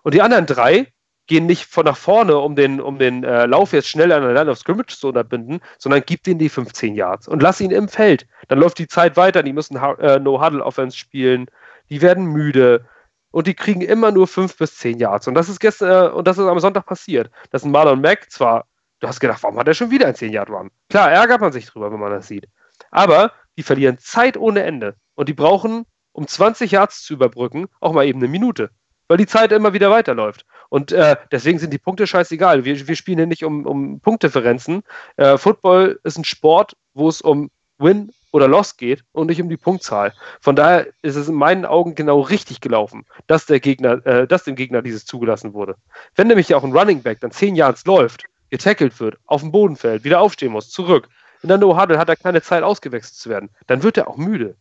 Und 0.03 0.13
die 0.13 0.21
anderen 0.21 0.45
drei 0.45 0.93
gehen 1.27 1.47
nicht 1.47 1.65
von 1.65 1.87
nach 1.87 1.97
vorne, 1.97 2.37
um 2.37 2.57
den, 2.57 2.79
um 2.79 2.99
den 2.99 3.25
äh, 3.25 3.47
Lauf 3.47 3.73
jetzt 3.73 3.89
schnell 3.89 4.13
an 4.13 4.21
der 4.21 4.35
Line 4.35 4.51
of 4.51 4.59
Scrimmage 4.59 4.99
zu 4.99 5.09
unterbinden, 5.09 5.63
sondern 5.79 6.03
gib 6.05 6.25
denen 6.25 6.39
die 6.39 6.51
15 6.51 6.95
Yards 6.95 7.27
und 7.27 7.41
lass 7.41 7.63
ihn 7.63 7.71
im 7.71 7.89
Feld. 7.89 8.27
Dann 8.49 8.59
läuft 8.59 8.77
die 8.77 8.87
Zeit 8.87 9.17
weiter, 9.17 9.43
die 9.43 9.55
müssen 9.55 9.79
äh, 9.79 10.19
No-Huddle-Offense 10.19 10.95
spielen, 10.95 11.47
die 11.89 12.03
werden 12.03 12.27
müde 12.27 12.85
und 13.31 13.47
die 13.47 13.55
kriegen 13.55 13.81
immer 13.81 14.11
nur 14.11 14.27
5 14.27 14.55
bis 14.59 14.77
10 14.77 14.99
Yards. 14.99 15.29
Und 15.29 15.33
das 15.33 15.49
ist 15.49 15.59
gestern, 15.59 16.11
äh, 16.11 16.15
und 16.15 16.29
das 16.29 16.37
ist 16.37 16.45
am 16.45 16.61
Sonntag 16.61 16.85
passiert. 16.85 17.31
Das 17.51 17.63
ist 17.63 17.69
Marlon 17.71 18.03
Mack 18.03 18.31
zwar, 18.31 18.67
du 19.01 19.09
hast 19.09 19.21
gedacht, 19.21 19.43
warum 19.43 19.59
hat 19.59 19.69
er 19.69 19.73
schon 19.75 19.91
wieder 19.91 20.07
ein 20.07 20.15
10-Yard-Run? 20.15 20.71
Klar, 20.91 21.13
ärgert 21.13 21.41
man 21.41 21.53
sich 21.53 21.65
drüber, 21.65 21.91
wenn 21.91 21.99
man 21.99 22.11
das 22.13 22.29
sieht. 22.29 22.47
Aber 22.91 23.33
die 23.57 23.63
verlieren 23.63 23.97
Zeit 23.97 24.37
ohne 24.37 24.65
Ende. 24.65 24.97
Und 25.15 25.31
die 25.31 25.35
brauchen, 25.35 25.87
um 26.13 26.27
20 26.27 26.71
Yards 26.71 27.03
zu 27.03 27.15
überbrücken, 27.15 27.67
auch 27.81 27.93
mal 27.93 28.07
eben 28.07 28.19
eine 28.19 28.29
Minute. 28.29 28.71
Weil 29.09 29.19
die 29.19 29.27
Zeit 29.27 29.53
immer 29.53 29.73
wieder 29.73 29.91
weiterläuft. 29.91 30.47
Und 30.69 30.93
äh, 30.93 31.17
deswegen 31.31 31.59
sind 31.59 31.73
die 31.73 31.79
Punkte 31.79 32.07
scheißegal. 32.07 32.65
Wir, 32.65 32.89
wir 32.89 32.97
spielen 32.97 33.19
hier 33.19 33.27
nicht 33.27 33.45
um, 33.45 33.67
um 33.67 34.01
Punktdifferenzen. 34.01 34.83
Äh, 35.17 35.37
Football 35.37 36.01
ist 36.03 36.17
ein 36.17 36.25
Sport, 36.25 36.77
wo 36.95 37.09
es 37.09 37.21
um 37.21 37.51
Win 37.79 38.13
oder 38.33 38.49
Loss 38.49 38.77
geht 38.77 39.05
und 39.13 39.27
nicht 39.27 39.43
um 39.43 39.49
die 39.49 39.57
Punktzahl. 39.57 40.15
Von 40.41 40.57
daher 40.57 40.87
ist 41.03 41.17
es 41.17 41.29
in 41.29 41.35
meinen 41.35 41.67
Augen 41.67 41.95
genau 41.95 42.21
richtig 42.21 42.61
gelaufen, 42.61 43.05
dass 43.27 43.47
der 43.47 43.61
Gegner, 43.61 44.05
äh, 44.07 44.27
dass 44.27 44.45
dem 44.45 44.57
Gegner 44.57 44.83
dieses 44.83 45.05
zugelassen 45.05 45.53
wurde. 45.53 45.77
Wenn 46.15 46.29
nämlich 46.29 46.55
auch 46.55 46.65
ein 46.65 46.73
Running 46.73 47.03
Back 47.03 47.21
dann 47.21 47.31
10 47.33 47.55
Yards 47.55 47.85
läuft, 47.85 48.25
getackelt 48.51 48.99
wird, 49.01 49.19
auf 49.27 49.43
dem 49.43 49.53
Boden 49.53 49.77
fällt, 49.77 50.05
wieder 50.05 50.21
aufstehen 50.21 50.53
muss, 50.53 50.71
zurück, 50.71 51.09
in 51.43 51.49
der 51.49 51.59
No-Huddle 51.59 51.99
hat 51.99 52.09
er 52.09 52.17
keine 52.17 52.41
Zeit 52.41 52.63
ausgewechselt 52.63 53.17
zu 53.17 53.29
werden, 53.29 53.51
dann 53.67 53.83
wird 53.83 53.97
er 53.97 54.09
auch 54.09 54.17
müde. 54.17 54.57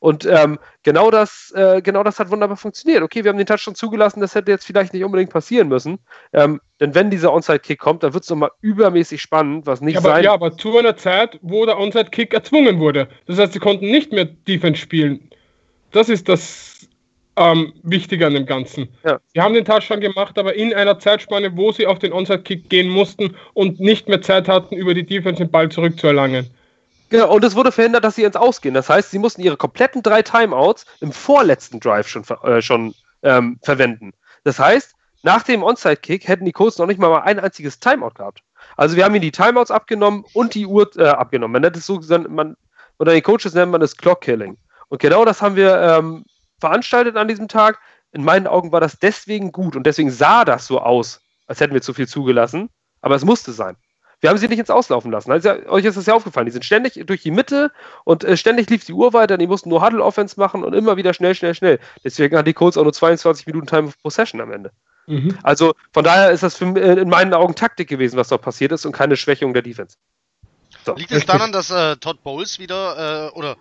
Und 0.00 0.26
ähm, 0.26 0.58
genau, 0.82 1.10
das, 1.10 1.52
äh, 1.54 1.80
genau 1.82 2.02
das 2.02 2.18
hat 2.18 2.30
wunderbar 2.30 2.56
funktioniert. 2.56 3.02
Okay, 3.02 3.24
wir 3.24 3.30
haben 3.30 3.38
den 3.38 3.46
Touchdown 3.46 3.74
zugelassen, 3.74 4.20
das 4.20 4.34
hätte 4.34 4.50
jetzt 4.50 4.64
vielleicht 4.64 4.92
nicht 4.92 5.04
unbedingt 5.04 5.30
passieren 5.30 5.68
müssen. 5.68 5.98
Ähm, 6.32 6.60
denn 6.80 6.94
wenn 6.94 7.10
dieser 7.10 7.32
Onside-Kick 7.32 7.78
kommt, 7.78 8.02
dann 8.02 8.14
wird 8.14 8.24
es 8.24 8.30
nochmal 8.30 8.50
übermäßig 8.60 9.20
spannend, 9.20 9.66
was 9.66 9.80
nicht 9.80 9.94
Ja 9.94 10.00
aber, 10.00 10.08
sein 10.10 10.24
ja, 10.24 10.32
aber 10.32 10.56
zu 10.56 10.78
einer 10.78 10.96
Zeit, 10.96 11.38
wo 11.42 11.66
der 11.66 11.78
Onside-Kick 11.78 12.32
erzwungen 12.32 12.78
wurde. 12.78 13.08
Das 13.26 13.38
heißt, 13.38 13.52
sie 13.52 13.58
konnten 13.58 13.86
nicht 13.86 14.12
mehr 14.12 14.24
Defense 14.24 14.80
spielen. 14.80 15.30
Das 15.90 16.08
ist 16.08 16.28
das 16.28 16.88
ähm, 17.38 17.72
Wichtige 17.82 18.26
an 18.26 18.34
dem 18.34 18.46
Ganzen. 18.46 18.88
Ja. 19.04 19.18
Sie 19.34 19.40
haben 19.40 19.54
den 19.54 19.64
Touchdown 19.64 20.00
gemacht, 20.00 20.38
aber 20.38 20.54
in 20.54 20.74
einer 20.74 20.98
Zeitspanne, 20.98 21.56
wo 21.56 21.72
sie 21.72 21.86
auf 21.86 21.98
den 21.98 22.12
Onside-Kick 22.12 22.68
gehen 22.68 22.88
mussten 22.88 23.34
und 23.54 23.80
nicht 23.80 24.08
mehr 24.08 24.20
Zeit 24.20 24.48
hatten, 24.48 24.76
über 24.76 24.94
die 24.94 25.06
Defense 25.06 25.42
den 25.42 25.50
Ball 25.50 25.68
zurückzuerlangen. 25.68 26.50
Genau, 27.10 27.34
und 27.34 27.44
es 27.44 27.54
wurde 27.54 27.72
verhindert, 27.72 28.04
dass 28.04 28.16
sie 28.16 28.24
ins 28.24 28.36
Ausgehen. 28.36 28.74
Das 28.74 28.88
heißt, 28.88 29.10
sie 29.10 29.18
mussten 29.18 29.40
ihre 29.40 29.56
kompletten 29.56 30.02
drei 30.02 30.22
Timeouts 30.22 30.84
im 31.00 31.12
vorletzten 31.12 31.80
Drive 31.80 32.08
schon, 32.08 32.24
äh, 32.42 32.60
schon 32.60 32.94
ähm, 33.22 33.58
verwenden. 33.62 34.12
Das 34.44 34.58
heißt, 34.58 34.94
nach 35.22 35.42
dem 35.42 35.62
Onside-Kick 35.62 36.28
hätten 36.28 36.44
die 36.44 36.52
Colts 36.52 36.78
noch 36.78 36.86
nicht 36.86 37.00
mal, 37.00 37.22
ein 37.22 37.40
einziges 37.40 37.80
Timeout 37.80 38.14
gehabt. 38.14 38.42
Also 38.76 38.96
wir 38.96 39.04
haben 39.04 39.14
ihnen 39.14 39.22
die 39.22 39.32
Timeouts 39.32 39.70
abgenommen 39.70 40.24
und 40.34 40.54
die 40.54 40.66
Uhr 40.66 40.88
äh, 40.96 41.08
abgenommen. 41.08 41.52
Man 41.52 41.62
nennt 41.62 41.76
es 41.76 41.86
so, 41.86 42.00
man, 42.28 42.56
oder 42.98 43.14
die 43.14 43.22
Coaches 43.22 43.54
nennen 43.54 43.72
man 43.72 43.82
es 43.82 43.96
Clock-Killing. 43.96 44.56
Und 44.88 45.00
genau 45.00 45.24
das 45.24 45.42
haben 45.42 45.56
wir 45.56 45.80
ähm, 45.80 46.24
veranstaltet 46.60 47.16
an 47.16 47.28
diesem 47.28 47.48
Tag. 47.48 47.78
In 48.12 48.24
meinen 48.24 48.46
Augen 48.46 48.72
war 48.72 48.80
das 48.80 48.98
deswegen 48.98 49.52
gut 49.52 49.76
und 49.76 49.84
deswegen 49.84 50.10
sah 50.10 50.44
das 50.44 50.66
so 50.66 50.80
aus, 50.80 51.20
als 51.46 51.60
hätten 51.60 51.74
wir 51.74 51.82
zu 51.82 51.94
viel 51.94 52.08
zugelassen. 52.08 52.70
Aber 53.00 53.14
es 53.14 53.24
musste 53.24 53.52
sein. 53.52 53.76
Wir 54.20 54.30
haben 54.30 54.38
sie 54.38 54.48
nicht 54.48 54.58
ins 54.58 54.70
Auslaufen 54.70 55.12
lassen. 55.12 55.30
Also, 55.30 55.50
euch 55.68 55.84
ist 55.84 55.96
das 55.96 56.06
ja 56.06 56.14
aufgefallen. 56.14 56.46
Die 56.46 56.52
sind 56.52 56.64
ständig 56.64 57.00
durch 57.06 57.22
die 57.22 57.30
Mitte 57.30 57.70
und 58.04 58.24
äh, 58.24 58.36
ständig 58.36 58.68
lief 58.68 58.84
die 58.84 58.92
Uhr 58.92 59.12
weiter. 59.12 59.38
Die 59.38 59.46
mussten 59.46 59.68
nur 59.68 59.84
Huddle-Offense 59.84 60.38
machen 60.40 60.64
und 60.64 60.74
immer 60.74 60.96
wieder 60.96 61.14
schnell, 61.14 61.34
schnell, 61.34 61.54
schnell. 61.54 61.78
Deswegen 62.02 62.36
hat 62.36 62.46
die 62.46 62.52
Colts 62.52 62.76
auch 62.76 62.82
nur 62.82 62.92
22 62.92 63.46
Minuten 63.46 63.66
Time 63.66 63.88
of 63.88 64.02
Possession 64.02 64.40
am 64.40 64.50
Ende. 64.50 64.72
Mhm. 65.06 65.38
Also 65.42 65.74
von 65.92 66.04
daher 66.04 66.32
ist 66.32 66.42
das 66.42 66.56
für, 66.56 66.66
äh, 66.76 67.00
in 67.00 67.08
meinen 67.08 67.32
Augen 67.32 67.54
Taktik 67.54 67.88
gewesen, 67.88 68.16
was 68.16 68.28
dort 68.28 68.42
passiert 68.42 68.72
ist 68.72 68.84
und 68.84 68.92
keine 68.92 69.16
Schwächung 69.16 69.52
der 69.54 69.62
Defense. 69.62 69.96
So. 70.84 70.94
Liegt 70.94 71.12
es 71.12 71.24
daran, 71.24 71.52
dass 71.52 71.70
äh, 71.70 71.96
Todd 71.96 72.22
Bowles 72.22 72.58
wieder, 72.58 73.28
äh, 73.28 73.38
oder 73.38 73.56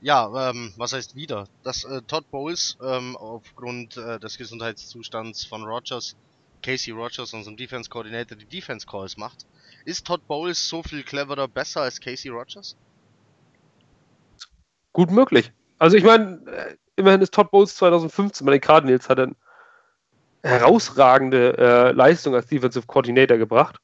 ja, 0.00 0.50
ähm, 0.50 0.72
was 0.76 0.92
heißt 0.92 1.14
wieder, 1.14 1.46
dass 1.62 1.84
äh, 1.84 2.02
Todd 2.02 2.30
Bowles 2.30 2.76
ähm, 2.82 3.16
aufgrund 3.16 3.96
äh, 3.96 4.18
des 4.18 4.38
Gesundheitszustands 4.38 5.44
von 5.44 5.62
Rogers, 5.62 6.16
Casey 6.62 6.92
Rogers, 6.92 7.32
unserem 7.32 7.56
Defense 7.56 7.88
Coordinator, 7.88 8.36
die 8.36 8.46
Defense 8.46 8.86
Calls 8.86 9.16
macht? 9.16 9.46
Ist 9.84 10.06
Todd 10.06 10.26
Bowles 10.26 10.68
so 10.68 10.82
viel 10.82 11.02
cleverer 11.02 11.48
besser 11.48 11.82
als 11.82 12.00
Casey 12.00 12.30
Rogers? 12.30 12.76
Gut 14.92 15.10
möglich. 15.10 15.52
Also 15.78 15.96
ich 15.96 16.04
meine, 16.04 16.42
äh, 16.46 16.76
immerhin 16.96 17.22
ist 17.22 17.32
Todd 17.32 17.50
Bowles 17.50 17.76
2015 17.76 18.44
bei 18.44 18.52
den 18.52 18.60
Cardinals 18.60 19.08
hat 19.08 19.18
er 19.18 19.24
eine 19.24 19.36
herausragende 20.42 21.56
äh, 21.58 21.92
Leistung 21.92 22.34
als 22.34 22.46
Defensive 22.46 22.86
Coordinator 22.86 23.38
gebracht. 23.38 23.76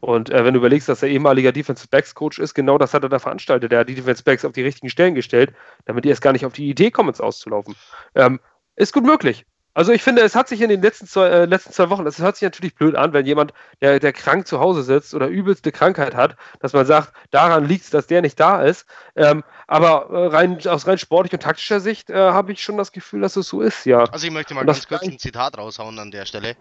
Und 0.00 0.30
äh, 0.30 0.44
wenn 0.44 0.54
du 0.54 0.60
überlegst, 0.60 0.88
dass 0.88 1.02
er 1.02 1.10
ehemaliger 1.10 1.52
Defensive 1.52 1.88
Backs 1.90 2.14
Coach 2.14 2.38
ist, 2.38 2.54
genau 2.54 2.78
das 2.78 2.94
hat 2.94 3.02
er 3.02 3.10
da 3.10 3.18
veranstaltet. 3.18 3.72
Er 3.72 3.80
hat 3.80 3.88
die 3.88 3.94
Defensive 3.94 4.24
Backs 4.24 4.44
auf 4.44 4.52
die 4.52 4.62
richtigen 4.62 4.88
Stellen 4.88 5.14
gestellt, 5.14 5.52
damit 5.84 6.04
die 6.04 6.08
erst 6.08 6.22
gar 6.22 6.32
nicht 6.32 6.46
auf 6.46 6.54
die 6.54 6.70
Idee 6.70 6.90
kommen, 6.90 7.10
ins 7.10 7.20
Auszulaufen. 7.20 7.76
Ähm, 8.14 8.40
ist 8.76 8.94
gut 8.94 9.04
möglich. 9.04 9.44
Also 9.72 9.92
ich 9.92 10.02
finde, 10.02 10.22
es 10.22 10.34
hat 10.34 10.48
sich 10.48 10.60
in 10.62 10.68
den 10.68 10.82
letzten 10.82 11.06
zwei, 11.06 11.28
äh, 11.28 11.44
letzten 11.44 11.72
zwei 11.72 11.90
Wochen, 11.90 12.06
es 12.06 12.18
hört 12.18 12.36
sich 12.36 12.42
natürlich 12.42 12.74
blöd 12.74 12.96
an, 12.96 13.12
wenn 13.12 13.24
jemand, 13.24 13.52
der, 13.80 14.00
der 14.00 14.12
krank 14.12 14.46
zu 14.46 14.58
Hause 14.58 14.82
sitzt 14.82 15.14
oder 15.14 15.28
übelste 15.28 15.70
Krankheit 15.70 16.14
hat, 16.16 16.36
dass 16.58 16.72
man 16.72 16.86
sagt, 16.86 17.12
daran 17.30 17.64
liegt 17.64 17.84
es, 17.84 17.90
dass 17.90 18.08
der 18.08 18.20
nicht 18.20 18.40
da 18.40 18.62
ist. 18.62 18.86
Ähm, 19.14 19.44
aber 19.68 20.10
äh, 20.10 20.26
rein, 20.26 20.58
aus 20.66 20.88
rein 20.88 20.98
sportlicher 20.98 21.34
und 21.34 21.42
taktischer 21.42 21.78
Sicht 21.78 22.10
äh, 22.10 22.14
habe 22.14 22.50
ich 22.52 22.62
schon 22.62 22.76
das 22.76 22.90
Gefühl, 22.90 23.20
dass 23.20 23.36
es 23.36 23.48
so 23.48 23.60
ist, 23.60 23.86
ja. 23.86 24.04
Also 24.04 24.26
ich 24.26 24.32
möchte 24.32 24.54
mal 24.54 24.64
ganz 24.64 24.88
kurz 24.88 25.02
ein 25.02 25.18
Zitat 25.18 25.56
raushauen 25.56 25.98
an 26.00 26.10
der 26.10 26.26
Stelle. 26.26 26.56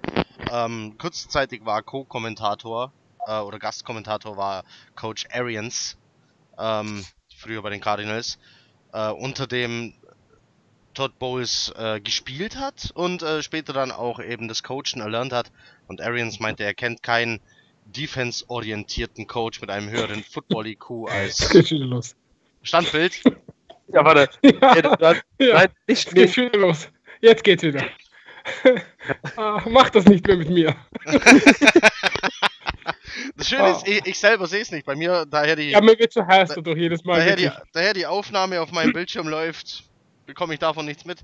Ähm, 0.52 0.96
kurzzeitig 1.00 1.66
war 1.66 1.82
Co-Kommentator 1.82 2.94
äh, 3.26 3.40
oder 3.40 3.58
Gastkommentator 3.58 4.38
war 4.38 4.64
Coach 4.96 5.26
Arians, 5.32 5.98
ähm, 6.60 7.04
früher 7.36 7.64
bei 7.64 7.72
den 7.72 7.82
Cardinals, 7.82 8.38
äh, 8.94 9.10
unter 9.10 9.48
dem 9.48 9.96
Todd 11.00 11.18
Bowles 11.18 11.72
äh, 11.78 12.02
gespielt 12.02 12.58
hat 12.58 12.92
und 12.94 13.22
äh, 13.24 13.42
später 13.42 13.72
dann 13.72 13.90
auch 13.90 14.20
eben 14.20 14.50
das 14.50 14.64
Coachen 14.64 15.00
erlernt 15.00 15.32
hat. 15.32 15.50
Und 15.88 16.02
Arians 16.02 16.42
meinte, 16.42 16.66
er 16.66 16.74
kennt 16.74 17.04
keinen 17.04 17.40
defense-orientierten 17.86 19.26
Coach 19.26 19.62
mit 19.62 19.70
einem 19.70 19.90
höheren 19.90 20.22
Football-IQ 20.26 21.08
als 21.10 21.54
los. 21.72 22.16
Standbild. 22.64 23.22
Ja, 23.94 24.04
warte. 24.04 24.30
Ja, 24.44 24.76
Ja, 24.76 24.82
du 24.82 25.06
hast- 25.06 25.24
ja. 25.40 25.54
Nein, 25.54 25.68
Jetzt 25.88 26.08
nicht, 26.08 26.16
geht's 26.16 26.36
nicht. 26.36 26.52
wieder 26.54 26.60
los. 26.60 26.90
Jetzt 27.22 27.44
geht's 27.46 27.64
wieder. 27.64 27.86
ah, 29.38 29.62
mach 29.70 29.90
das 29.92 30.04
nicht 30.04 30.28
mehr 30.28 30.36
mit 30.36 30.50
mir. 30.50 30.76
Das 33.38 33.48
Schöne 33.48 33.70
ist, 33.72 33.88
ich, 33.88 34.06
ich 34.06 34.20
selber 34.20 34.48
sehe 34.48 34.62
es 34.62 34.72
nicht. 34.72 34.86
Bei 34.86 34.96
mir, 34.96 35.26
daher 35.26 35.56
die, 35.56 35.70
Ja, 35.72 35.80
mir 35.82 35.98
wird 35.98 36.12
so 36.12 36.26
heiß 36.28 36.50
dadurch 36.56 36.78
jedes 36.78 37.04
Mal. 37.06 37.20
daher, 37.20 37.36
die, 37.38 37.50
daher 37.72 37.94
die 37.94 38.06
Aufnahme 38.06 38.60
auf 38.62 38.72
meinem 38.74 38.92
Bildschirm 38.94 39.28
läuft, 39.30 39.84
bekomme 40.30 40.54
ich 40.54 40.60
davon 40.60 40.86
nichts 40.86 41.06
mit. 41.06 41.20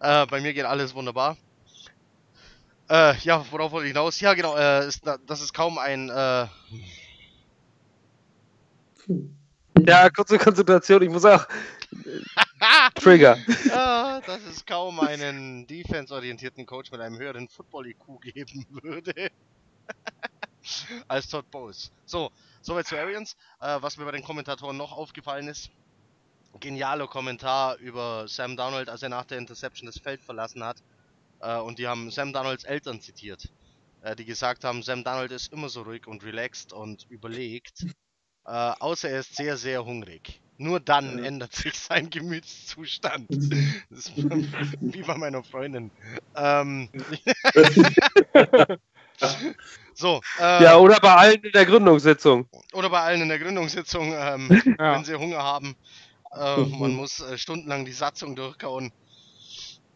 Äh, 0.00 0.26
bei 0.26 0.40
mir 0.40 0.52
geht 0.52 0.64
alles 0.64 0.94
wunderbar. 0.94 1.36
Äh, 2.90 3.16
ja, 3.18 3.44
worauf 3.50 3.70
wollte 3.70 3.86
ich 3.86 3.92
hinaus? 3.92 4.18
Ja, 4.20 4.34
genau, 4.34 4.56
äh, 4.56 4.86
ist, 4.86 5.02
das 5.26 5.40
ist 5.40 5.54
kaum 5.54 5.78
ein, 5.78 6.08
äh, 6.08 6.46
Ja, 9.86 10.10
kurze 10.10 10.38
Konzentration, 10.38 11.02
ich 11.02 11.10
muss 11.10 11.24
auch. 11.24 11.46
Trigger. 12.96 13.38
Ja, 13.68 14.20
dass 14.26 14.42
es 14.44 14.66
kaum 14.66 14.98
einen 15.00 15.66
defense-orientierten 15.66 16.66
Coach 16.66 16.90
mit 16.90 17.00
einem 17.00 17.16
höheren 17.16 17.48
Football-IQ 17.48 18.20
geben 18.20 18.66
würde. 18.82 19.30
als 21.08 21.28
Todd 21.28 21.50
Bowles. 21.50 21.92
So, 22.04 22.30
soweit 22.60 22.86
zu 22.86 22.98
Arians. 22.98 23.36
Äh, 23.60 23.80
was 23.80 23.96
mir 23.96 24.04
bei 24.04 24.12
den 24.12 24.24
Kommentatoren 24.24 24.76
noch 24.76 24.92
aufgefallen 24.92 25.48
ist. 25.48 25.70
Genialer 26.54 27.06
Kommentar 27.08 27.76
über 27.78 28.26
Sam 28.28 28.56
Donald, 28.56 28.88
als 28.88 29.02
er 29.02 29.08
nach 29.10 29.24
der 29.24 29.38
Interception 29.38 29.86
das 29.86 29.98
Feld 29.98 30.22
verlassen 30.22 30.64
hat. 30.64 30.78
Äh, 31.40 31.58
und 31.58 31.78
die 31.78 31.86
haben 31.88 32.10
Sam 32.10 32.32
Donalds 32.32 32.64
Eltern 32.64 33.00
zitiert. 33.00 33.48
Äh, 34.00 34.16
die 34.16 34.24
gesagt 34.24 34.64
haben, 34.64 34.82
Sam 34.82 35.04
Donald 35.04 35.32
ist 35.32 35.52
immer 35.52 35.68
so 35.68 35.82
ruhig 35.82 36.06
und 36.06 36.24
relaxed 36.24 36.72
und 36.72 37.04
überlegt. 37.08 37.84
Äh, 38.46 38.50
außer 38.80 39.10
er 39.10 39.20
ist 39.20 39.36
sehr, 39.36 39.56
sehr 39.56 39.84
hungrig. 39.84 40.40
Nur 40.56 40.80
dann 40.80 41.18
Ja. 41.18 41.24
ändert 41.24 41.54
sich 41.54 41.74
sein 41.78 42.10
Gemütszustand. 42.10 43.28
Das 43.90 44.06
ist 44.06 44.12
wie 44.80 45.02
bei 45.02 45.16
meiner 45.16 45.42
Freundin. 45.44 45.92
Ähm, 46.34 46.90
so, 49.94 50.20
äh, 50.38 50.64
Ja, 50.64 50.76
oder 50.76 51.00
bei 51.00 51.14
allen 51.14 51.42
in 51.42 51.52
der 51.52 51.66
Gründungssitzung. 51.66 52.48
oder 52.72 52.90
bei 52.90 53.00
allen 53.00 53.22
in 53.22 53.28
der 53.28 53.38
Gründungssitzung, 53.38 54.12
ähm, 54.14 54.48
Ja. 54.78 54.94
wenn 54.94 55.04
sie 55.04 55.14
Hunger 55.14 55.42
haben. 55.42 55.74
Äh, 56.32 56.56
man 56.78 56.94
muss 56.94 57.20
äh, 57.20 57.38
stundenlang 57.38 57.84
die 57.84 57.92
Satzung 57.92 58.36
durchkauen. 58.36 58.92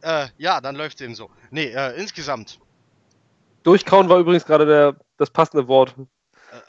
Äh, 0.03 0.29
ja, 0.39 0.61
dann 0.61 0.77
läuft 0.77 0.97
es 0.97 1.05
eben 1.05 1.15
so. 1.15 1.31
Nee, 1.51 1.67
äh, 1.67 1.99
insgesamt. 2.01 2.59
Durchkauen 3.63 4.09
war 4.09 4.19
übrigens 4.19 4.45
gerade 4.45 4.67
der, 4.67 4.97
das 5.17 5.31
passende 5.31 5.69
Wort 5.69 5.95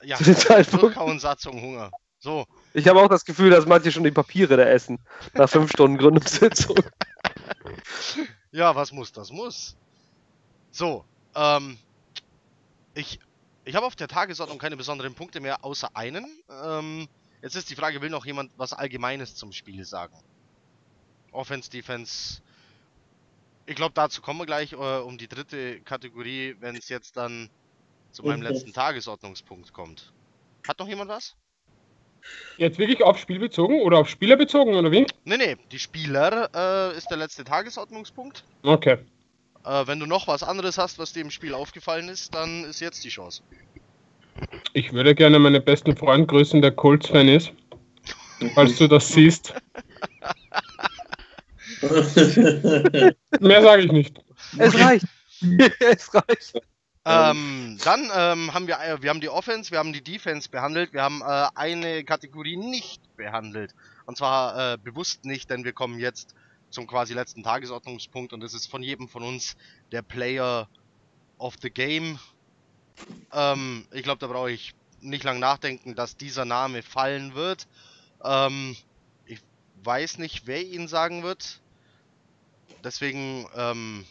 Äh, 0.01 0.07
ja, 0.07 0.17
durchkauen, 0.71 1.19
Satzung, 1.19 1.61
Hunger. 1.61 1.91
So, 2.19 2.45
Ich 2.73 2.87
habe 2.87 3.01
auch 3.01 3.09
das 3.09 3.25
Gefühl, 3.25 3.49
dass 3.49 3.65
manche 3.65 3.91
schon 3.91 4.05
die 4.05 4.11
Papiere 4.11 4.55
da 4.55 4.63
essen. 4.63 4.97
Nach 5.33 5.49
fünf 5.49 5.71
Stunden 5.71 5.97
Gründungssitzung. 5.97 6.77
ja, 8.51 8.73
was 8.73 8.93
muss, 8.93 9.11
das 9.11 9.29
muss. 9.29 9.75
So, 10.71 11.03
ähm, 11.35 11.77
ich, 12.93 13.19
ich 13.65 13.75
habe 13.75 13.85
auf 13.85 13.97
der 13.97 14.07
Tagesordnung 14.07 14.57
keine 14.57 14.77
besonderen 14.77 15.15
Punkte 15.15 15.41
mehr, 15.41 15.65
außer 15.65 15.89
einen. 15.95 16.25
Ähm, 16.63 17.09
jetzt 17.43 17.55
ist 17.55 17.69
die 17.69 17.75
Frage, 17.75 18.01
will 18.01 18.09
noch 18.09 18.25
jemand 18.25 18.51
was 18.57 18.73
Allgemeines 18.73 19.35
zum 19.35 19.51
Spiel 19.51 19.85
sagen? 19.85 20.15
Offense, 21.31 21.69
Defense. 21.69 22.41
Ich 23.65 23.75
glaube, 23.75 23.93
dazu 23.93 24.21
kommen 24.21 24.39
wir 24.39 24.45
gleich 24.45 24.73
äh, 24.73 24.75
um 24.75 25.17
die 25.17 25.27
dritte 25.27 25.79
Kategorie, 25.81 26.55
wenn 26.59 26.75
es 26.75 26.89
jetzt 26.89 27.17
dann 27.17 27.49
zu 28.11 28.23
meinem 28.23 28.41
letzten 28.41 28.73
Tagesordnungspunkt 28.73 29.73
kommt. 29.73 30.11
Hat 30.67 30.79
noch 30.79 30.87
jemand 30.87 31.09
was? 31.09 31.35
Jetzt 32.57 32.77
wirklich 32.77 33.03
auf 33.03 33.17
Spiel 33.17 33.39
bezogen 33.39 33.81
oder 33.81 33.97
auf 33.97 34.09
Spieler 34.09 34.37
bezogen 34.37 34.75
oder 34.75 34.91
wie? 34.91 35.05
Nee, 35.25 35.37
nee, 35.37 35.57
die 35.71 35.79
Spieler 35.79 36.49
äh, 36.53 36.97
ist 36.97 37.09
der 37.09 37.17
letzte 37.17 37.43
Tagesordnungspunkt. 37.43 38.45
Okay. 38.61 38.99
Äh, 39.65 39.87
wenn 39.87 39.99
du 39.99 40.05
noch 40.05 40.27
was 40.27 40.43
anderes 40.43 40.77
hast, 40.77 40.99
was 40.99 41.11
dir 41.11 41.21
im 41.21 41.31
Spiel 41.31 41.53
aufgefallen 41.53 42.07
ist, 42.07 42.33
dann 42.33 42.63
ist 42.63 42.79
jetzt 42.79 43.03
die 43.03 43.09
Chance. 43.09 43.41
Ich 44.73 44.91
würde 44.91 45.13
gerne 45.13 45.39
meinen 45.39 45.63
besten 45.63 45.95
Freund 45.95 46.27
grüßen, 46.27 46.61
der 46.61 46.71
Colts-Fan 46.71 47.27
ist. 47.27 47.53
Falls 48.55 48.77
du 48.77 48.87
das 48.87 49.07
siehst. 49.07 49.53
Mehr 53.39 53.61
sage 53.61 53.83
ich 53.83 53.91
nicht. 53.91 54.19
Es 54.57 54.77
reicht. 54.77 55.05
es 55.79 56.13
reicht. 56.13 56.61
Ähm, 57.05 57.77
dann 57.83 58.09
ähm, 58.15 58.53
haben 58.53 58.67
wir, 58.67 58.79
äh, 58.79 59.01
wir 59.01 59.09
haben 59.09 59.19
die 59.19 59.27
Offense, 59.27 59.71
wir 59.71 59.79
haben 59.79 59.91
die 59.91 60.03
Defense 60.03 60.49
behandelt, 60.49 60.93
wir 60.93 61.03
haben 61.03 61.21
äh, 61.21 61.47
eine 61.53 62.05
Kategorie 62.05 62.55
nicht 62.55 63.01
behandelt. 63.17 63.75
Und 64.05 64.17
zwar 64.17 64.73
äh, 64.73 64.77
bewusst 64.77 65.25
nicht, 65.25 65.49
denn 65.49 65.65
wir 65.65 65.73
kommen 65.73 65.99
jetzt 65.99 66.33
zum 66.69 66.87
quasi 66.87 67.13
letzten 67.13 67.43
Tagesordnungspunkt 67.43 68.31
und 68.31 68.39
das 68.39 68.53
ist 68.53 68.67
von 68.67 68.81
jedem 68.81 69.09
von 69.09 69.21
uns 69.21 69.57
der 69.91 70.01
Player 70.01 70.69
of 71.39 71.55
the 71.61 71.69
Game. 71.69 72.19
Ähm, 73.31 73.85
ich 73.91 74.03
glaube, 74.03 74.19
da 74.19 74.27
brauche 74.27 74.51
ich 74.51 74.73
nicht 75.01 75.23
lang 75.23 75.39
nachdenken, 75.39 75.95
dass 75.95 76.17
dieser 76.17 76.45
Name 76.45 76.81
fallen 76.81 77.35
wird. 77.35 77.67
Ähm, 78.23 78.75
ich 79.25 79.39
weiß 79.83 80.17
nicht, 80.17 80.47
wer 80.47 80.61
ihn 80.63 80.87
sagen 80.87 81.23
wird. 81.23 81.59
Deswegen, 82.83 83.47
ähm, 83.55 84.05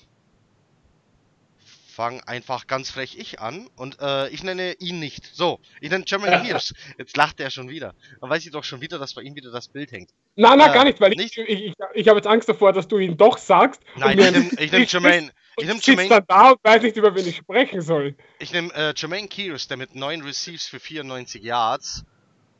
fang 1.93 2.20
einfach 2.22 2.66
ganz 2.66 2.91
frech 2.91 3.16
ich 3.18 3.41
an 3.41 3.68
und 3.76 4.01
äh, 4.01 4.28
ich 4.28 4.43
nenne 4.43 4.72
ihn 4.80 4.99
nicht. 4.99 5.30
So, 5.33 5.61
ich 5.80 5.91
nenne 5.91 6.05
Jermaine 6.07 6.39
Pierce. 6.45 6.74
Jetzt 6.99 7.16
lacht 7.16 7.39
er 7.39 7.51
schon 7.51 7.68
wieder. 7.68 7.95
Dann 8.20 8.30
weiß 8.30 8.45
ich 8.45 8.51
doch 8.51 8.64
schon 8.64 8.80
wieder, 8.80 8.99
dass 8.99 9.14
bei 9.14 9.22
ihm 9.22 9.35
wieder 9.35 9.51
das 9.51 9.68
Bild 9.68 9.93
hängt. 9.93 10.11
Nein, 10.35 10.59
nein, 10.59 10.70
Äh, 10.70 10.74
gar 10.74 10.85
nicht, 10.85 11.01
weil 11.01 11.11
nicht? 11.11 11.37
ich, 11.37 11.49
ich, 11.49 11.66
ich, 11.66 11.74
ich 11.95 12.09
habe 12.09 12.18
jetzt 12.18 12.26
Angst 12.26 12.49
davor, 12.49 12.72
dass 12.72 12.89
du 12.89 12.99
ihn 12.99 13.16
doch 13.16 13.39
sagst. 13.39 13.83
Nein, 13.97 14.18
ich 14.18 14.30
nehme 14.30 14.51
nehm 14.70 14.87
Jermaine. 14.89 15.33
Ich 15.57 15.67
nehme 15.67 15.81
Jermaine, 15.83 16.25
da 16.27 16.51
und 16.51 16.65
weiß 16.65 16.83
nicht, 16.83 16.97
über 16.97 17.15
wen 17.15 17.27
ich 17.27 17.37
sprechen 17.37 17.83
soll. 17.83 18.17
ich 18.39 18.53
nehm, 18.53 18.71
äh, 18.71 18.95
Jermaine 18.97 19.29
Kears, 19.29 19.69
der 19.69 19.77
mit 19.77 19.95
9 19.95 20.23
Receives 20.23 20.67
für 20.67 20.81
94 20.81 21.43
Yards 21.43 22.05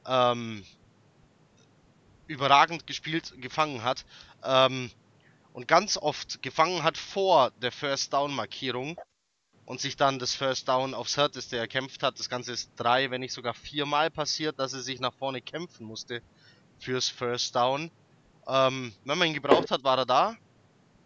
ähm, 0.07 0.65
überragend 2.27 2.87
gespielt, 2.87 3.33
gefangen 3.39 3.83
hat. 3.83 4.05
Ähm, 4.45 4.91
und 5.53 5.69
ganz 5.69 5.97
oft 5.97 6.43
gefangen 6.43 6.83
hat 6.83 6.97
vor 6.97 7.51
der 7.63 7.73
First 7.73 8.13
Down 8.13 8.35
Markierung 8.35 8.99
und 9.67 9.81
sich 9.81 9.97
dann 9.97 10.19
das 10.19 10.35
First 10.35 10.69
Down 10.69 10.95
aufs 10.95 11.17
härteste 11.17 11.57
erkämpft 11.57 12.03
hat. 12.03 12.19
Das 12.19 12.29
Ganze 12.29 12.53
ist 12.53 12.73
drei, 12.77 13.11
wenn 13.11 13.21
nicht 13.21 13.33
sogar 13.33 13.55
viermal 13.55 14.11
passiert, 14.11 14.59
dass 14.59 14.73
er 14.73 14.81
sich 14.81 15.01
nach 15.01 15.15
vorne 15.15 15.41
kämpfen 15.41 15.87
musste 15.87 16.23
fürs 16.79 17.09
First 17.09 17.55
Down. 17.55 17.91
Ähm, 18.49 18.93
wenn 19.05 19.19
man 19.19 19.29
ihn 19.29 19.35
gebraucht 19.35 19.71
hat, 19.71 19.85
war 19.85 19.99
er 19.99 20.07
da. 20.07 20.37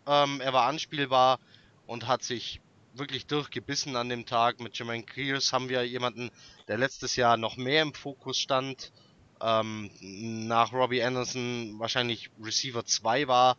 Ähm, 0.06 0.40
er 0.40 0.52
war 0.52 0.66
anspielbar 0.66 1.38
und 1.86 2.06
hat 2.06 2.22
sich 2.22 2.60
wirklich 2.94 3.26
durchgebissen 3.26 3.96
an 3.96 4.08
dem 4.08 4.26
Tag. 4.26 4.60
Mit 4.60 4.78
Jermaine 4.78 5.04
Kears 5.04 5.52
haben 5.52 5.68
wir 5.68 5.84
jemanden, 5.84 6.30
der 6.68 6.78
letztes 6.78 7.16
Jahr 7.16 7.36
noch 7.36 7.56
mehr 7.56 7.82
im 7.82 7.94
Fokus 7.94 8.38
stand. 8.38 8.92
Ähm, 9.40 9.90
nach 10.00 10.72
Robbie 10.72 11.02
Anderson 11.02 11.74
wahrscheinlich 11.78 12.30
Receiver 12.42 12.84
2 12.84 13.28
war. 13.28 13.56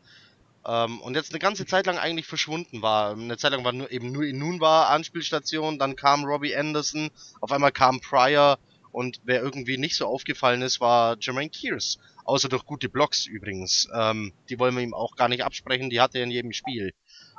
Ähm, 0.65 0.99
und 1.01 1.15
jetzt 1.15 1.31
eine 1.31 1.39
ganze 1.39 1.65
Zeit 1.65 1.85
lang 1.85 1.97
eigentlich 1.97 2.25
verschwunden 2.25 2.81
war. 2.81 3.11
Eine 3.11 3.37
Zeit 3.37 3.51
lang 3.51 3.63
war 3.63 3.73
nur, 3.73 3.91
eben 3.91 4.11
nur 4.11 4.23
Inun 4.23 4.59
war 4.59 4.89
Anspielstation, 4.89 5.79
dann 5.79 5.95
kam 5.95 6.25
Robbie 6.25 6.55
Anderson, 6.55 7.11
auf 7.39 7.51
einmal 7.51 7.71
kam 7.71 8.01
Pryor 8.01 8.57
und 8.91 9.21
wer 9.25 9.41
irgendwie 9.41 9.77
nicht 9.77 9.95
so 9.95 10.07
aufgefallen 10.07 10.61
ist, 10.61 10.81
war 10.81 11.17
Jermaine 11.19 11.49
Kears. 11.49 11.99
Außer 12.25 12.49
durch 12.49 12.65
gute 12.65 12.89
Blocks 12.89 13.25
übrigens. 13.25 13.87
Ähm, 13.93 14.33
die 14.49 14.59
wollen 14.59 14.75
wir 14.75 14.83
ihm 14.83 14.93
auch 14.93 15.15
gar 15.15 15.29
nicht 15.29 15.43
absprechen, 15.43 15.89
die 15.89 16.01
hat 16.01 16.15
er 16.15 16.23
in 16.23 16.31
jedem 16.31 16.51
Spiel. 16.51 16.93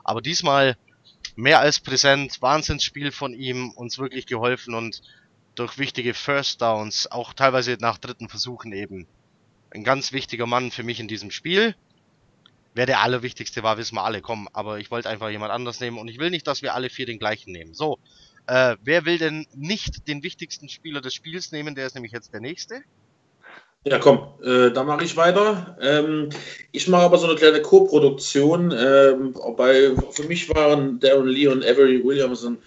Aber 0.08 0.22
diesmal 0.22 0.78
mehr 1.36 1.60
als 1.60 1.80
präsent, 1.80 2.40
Wahnsinnsspiel 2.40 3.12
von 3.12 3.34
ihm, 3.34 3.72
uns 3.72 3.98
wirklich 3.98 4.24
geholfen 4.24 4.72
und 4.72 5.02
durch 5.54 5.76
wichtige 5.76 6.14
First 6.14 6.62
Downs, 6.62 7.12
auch 7.12 7.34
teilweise 7.34 7.76
nach 7.78 7.98
dritten 7.98 8.30
Versuchen 8.30 8.72
eben. 8.72 9.06
Ein 9.68 9.84
ganz 9.84 10.12
wichtiger 10.12 10.46
Mann 10.46 10.70
für 10.70 10.82
mich 10.82 10.98
in 10.98 11.08
diesem 11.08 11.30
Spiel. 11.30 11.76
wer 12.72 12.86
der 12.86 13.00
Allerwichtigste 13.00 13.62
war, 13.62 13.76
wissen 13.76 13.96
wir 13.96 14.04
alle. 14.04 14.22
Komm, 14.22 14.48
aber 14.54 14.78
ich 14.78 14.90
wollte 14.90 15.10
einfach 15.10 15.28
jemand 15.28 15.52
anders 15.52 15.78
nehmen 15.78 15.98
und 15.98 16.08
ich 16.08 16.18
will 16.18 16.30
nicht, 16.30 16.46
dass 16.46 16.62
wir 16.62 16.72
alle 16.72 16.88
vier 16.88 17.04
den 17.04 17.18
gleichen 17.18 17.52
nehmen. 17.52 17.74
So, 17.74 17.98
äh, 18.46 18.76
wer 18.82 19.04
will 19.04 19.18
denn 19.18 19.46
nicht 19.54 20.08
den 20.08 20.22
wichtigsten 20.22 20.70
Spieler 20.70 21.02
des 21.02 21.12
Spiels 21.12 21.52
nehmen? 21.52 21.74
Der 21.74 21.86
ist 21.86 21.94
nämlich 21.94 22.12
jetzt 22.12 22.32
der 22.32 22.40
nächste. 22.40 22.82
Ja, 23.86 23.98
komm, 24.00 24.18
äh, 24.44 24.70
da 24.72 24.82
mache 24.82 25.04
ich 25.04 25.16
weiter. 25.16 25.76
Ähm, 25.80 26.30
ich 26.72 26.88
mache 26.88 27.02
aber 27.04 27.16
so 27.16 27.26
eine 27.26 27.36
kleine 27.36 27.62
Co-Produktion. 27.62 28.74
Ähm, 28.76 29.34
für 30.10 30.24
mich 30.24 30.52
waren 30.54 30.98
Darren 31.00 31.28
Lee 31.28 31.46
und 31.46 31.64
Avery 31.64 32.04
Williamson, 32.04 32.58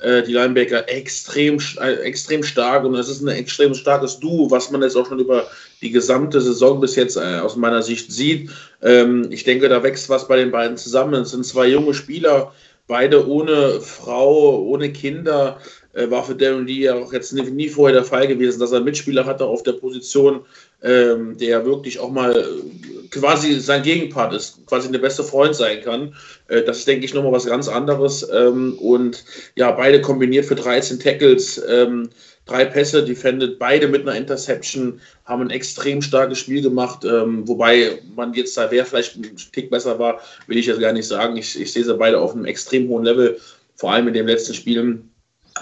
äh, 0.00 0.22
die 0.22 0.32
Linebacker, 0.32 0.88
extrem, 0.88 1.58
äh, 1.80 1.94
extrem 1.96 2.44
stark 2.44 2.84
und 2.84 2.94
es 2.94 3.08
ist 3.08 3.20
ein 3.20 3.28
extrem 3.28 3.74
starkes 3.74 4.20
Duo, 4.20 4.50
was 4.50 4.70
man 4.70 4.82
jetzt 4.82 4.96
auch 4.96 5.06
schon 5.06 5.18
über 5.18 5.48
die 5.82 5.90
gesamte 5.90 6.40
Saison 6.40 6.80
bis 6.80 6.94
jetzt 6.96 7.16
äh, 7.16 7.40
aus 7.40 7.56
meiner 7.56 7.82
Sicht 7.82 8.12
sieht. 8.12 8.50
Ähm, 8.80 9.26
ich 9.30 9.44
denke, 9.44 9.68
da 9.68 9.82
wächst 9.82 10.08
was 10.08 10.28
bei 10.28 10.36
den 10.36 10.52
beiden 10.52 10.76
zusammen. 10.76 11.14
Es 11.14 11.32
sind 11.32 11.44
zwei 11.44 11.66
junge 11.66 11.94
Spieler, 11.94 12.54
beide 12.86 13.26
ohne 13.28 13.80
Frau, 13.80 14.60
ohne 14.62 14.92
Kinder 14.92 15.58
war 15.92 16.24
für 16.24 16.34
Darren 16.34 16.66
Lee 16.66 16.84
ja 16.84 16.94
auch 16.94 17.12
jetzt 17.12 17.32
nie, 17.32 17.42
nie, 17.42 17.68
vorher 17.68 17.94
der 17.94 18.04
Fall 18.04 18.28
gewesen, 18.28 18.60
dass 18.60 18.70
er 18.70 18.76
einen 18.76 18.84
Mitspieler 18.84 19.26
hatte 19.26 19.44
auf 19.44 19.62
der 19.64 19.72
Position, 19.72 20.40
ähm, 20.82 21.36
der 21.36 21.64
wirklich 21.66 21.98
auch 21.98 22.10
mal 22.10 22.36
äh, 22.36 23.08
quasi 23.10 23.58
sein 23.60 23.82
Gegenpart 23.82 24.32
ist, 24.32 24.64
quasi 24.66 24.90
der 24.90 25.00
beste 25.00 25.24
Freund 25.24 25.54
sein 25.54 25.82
kann. 25.82 26.14
Äh, 26.48 26.62
das 26.62 26.78
ist, 26.78 26.88
denke 26.88 27.04
ich, 27.04 27.12
nochmal 27.12 27.32
was 27.32 27.46
ganz 27.46 27.68
anderes. 27.68 28.28
Ähm, 28.32 28.78
und 28.78 29.24
ja, 29.56 29.70
beide 29.72 30.00
kombiniert 30.00 30.46
für 30.46 30.54
13 30.54 31.00
Tackles, 31.00 31.62
ähm, 31.68 32.08
drei 32.46 32.64
Pässe 32.64 33.04
defended, 33.04 33.58
beide 33.58 33.88
mit 33.88 34.02
einer 34.02 34.16
Interception, 34.16 35.00
haben 35.24 35.42
ein 35.42 35.50
extrem 35.50 36.00
starkes 36.00 36.38
Spiel 36.38 36.62
gemacht. 36.62 37.04
Ähm, 37.04 37.46
wobei 37.46 37.98
man 38.14 38.32
jetzt 38.34 38.56
da, 38.56 38.70
wer 38.70 38.86
vielleicht 38.86 39.16
ein 39.16 39.36
Tick 39.52 39.70
besser 39.70 39.98
war, 39.98 40.20
will 40.46 40.56
ich 40.56 40.66
jetzt 40.66 40.80
gar 40.80 40.92
nicht 40.92 41.06
sagen. 41.06 41.36
Ich, 41.36 41.60
ich 41.60 41.72
sehe 41.72 41.84
sie 41.84 41.96
beide 41.96 42.18
auf 42.18 42.34
einem 42.34 42.44
extrem 42.44 42.88
hohen 42.88 43.04
Level, 43.04 43.38
vor 43.74 43.92
allem 43.92 44.08
in 44.08 44.14
den 44.14 44.26
letzten 44.26 44.54
Spielen 44.54 45.09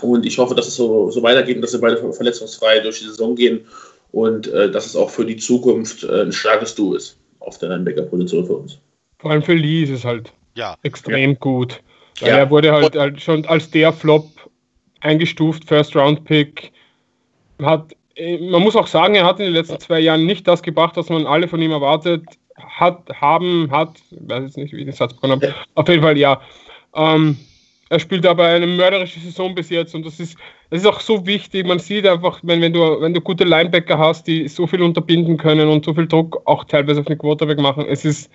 und 0.03 0.27
ich 0.27 0.39
hoffe, 0.39 0.55
dass 0.55 0.69
es 0.69 0.77
so, 0.77 1.11
so 1.11 1.23
weitergeht 1.23 1.57
und 1.57 1.63
dass 1.63 1.73
wir 1.73 1.81
beide 1.81 2.13
verletzungsfrei 2.13 2.81
durch 2.81 3.01
die 3.01 3.07
Saison 3.07 3.35
gehen 3.35 3.61
und 4.13 4.47
äh, 4.49 4.71
dass 4.71 4.87
es 4.87 4.97
auch 4.97 5.11
für 5.11 5.25
die 5.25 5.37
Zukunft 5.37 6.05
äh, 6.05 6.23
ein 6.23 6.33
starkes 6.33 6.75
Duo 6.75 6.95
ist 6.95 7.19
auf 7.41 7.59
der 7.59 7.71
Linebacker-Position 7.71 8.47
für 8.47 8.55
uns. 8.55 8.79
Vor 9.19 9.31
allem 9.31 9.43
für 9.43 9.55
Lee 9.55 9.85
ist 9.85 9.91
es 9.91 10.05
halt 10.05 10.33
ja. 10.55 10.77
extrem 10.83 11.31
ja. 11.31 11.37
gut. 11.39 11.81
Weil 12.21 12.31
ja. 12.31 12.39
er 12.39 12.51
wurde 12.51 12.73
halt, 12.73 12.97
halt, 12.97 13.21
schon 13.21 13.45
als 13.47 13.71
der 13.71 13.93
Flop 13.93 14.27
eingestuft, 15.01 15.65
First-Round-Pick. 15.65 16.73
Hat, 17.63 17.95
äh, 18.17 18.39
man 18.39 18.63
muss 18.63 18.77
auch 18.77 18.87
sagen, 18.87 19.15
er 19.15 19.25
hat 19.25 19.39
in 19.39 19.47
den 19.47 19.55
letzten 19.55 19.79
zwei 19.79 20.01
Jahren 20.01 20.27
nicht 20.27 20.47
das 20.47 20.63
gebracht, 20.63 20.97
was 20.97 21.09
man 21.09 21.27
alle 21.27 21.49
von 21.49 21.63
ihm 21.63 21.71
erwartet 21.71 22.25
hat, 22.57 23.09
haben, 23.21 23.71
hat, 23.71 23.91
ich 24.11 24.19
weiß 24.21 24.43
jetzt 24.43 24.57
nicht, 24.57 24.73
wie 24.73 24.81
ich 24.81 24.85
den 24.85 24.95
Satz 24.95 25.15
begonnen 25.15 25.41
habe. 25.41 25.55
Auf 25.75 25.89
jeden 25.89 26.03
Fall 26.03 26.19
ja. 26.19 26.41
Ähm, 26.95 27.37
er 27.91 27.99
spielt 27.99 28.27
aber 28.27 28.47
eine 28.47 28.67
mörderische 28.67 29.19
Saison 29.21 29.55
bis 29.55 29.71
jetzt 29.71 29.95
und 29.95 30.05
das 30.05 30.21
ist, 30.21 30.37
das 30.71 30.81
ist 30.81 30.87
auch 30.87 31.01
so 31.01 31.27
wichtig. 31.27 31.67
Man 31.67 31.79
sieht 31.79 32.07
einfach, 32.07 32.41
wenn, 32.43 32.61
wenn, 32.61 32.73
du, 32.73 32.81
wenn 33.01 33.15
du 33.15 33.21
gute 33.21 33.45
Linebacker 33.45 33.99
hast, 33.99 34.27
die 34.27 34.49
so 34.49 34.67
viel 34.67 34.83
unterbinden 34.83 35.39
können 35.39 35.69
und 35.69 35.85
so 35.85 35.95
viel 35.95 36.07
Druck 36.07 36.43
auch 36.45 36.65
teilweise 36.65 37.01
auf 37.01 37.07
den 37.07 37.19
Quarterback 37.19 37.59
machen, 37.59 37.87
es 37.89 38.05
ist 38.05 38.31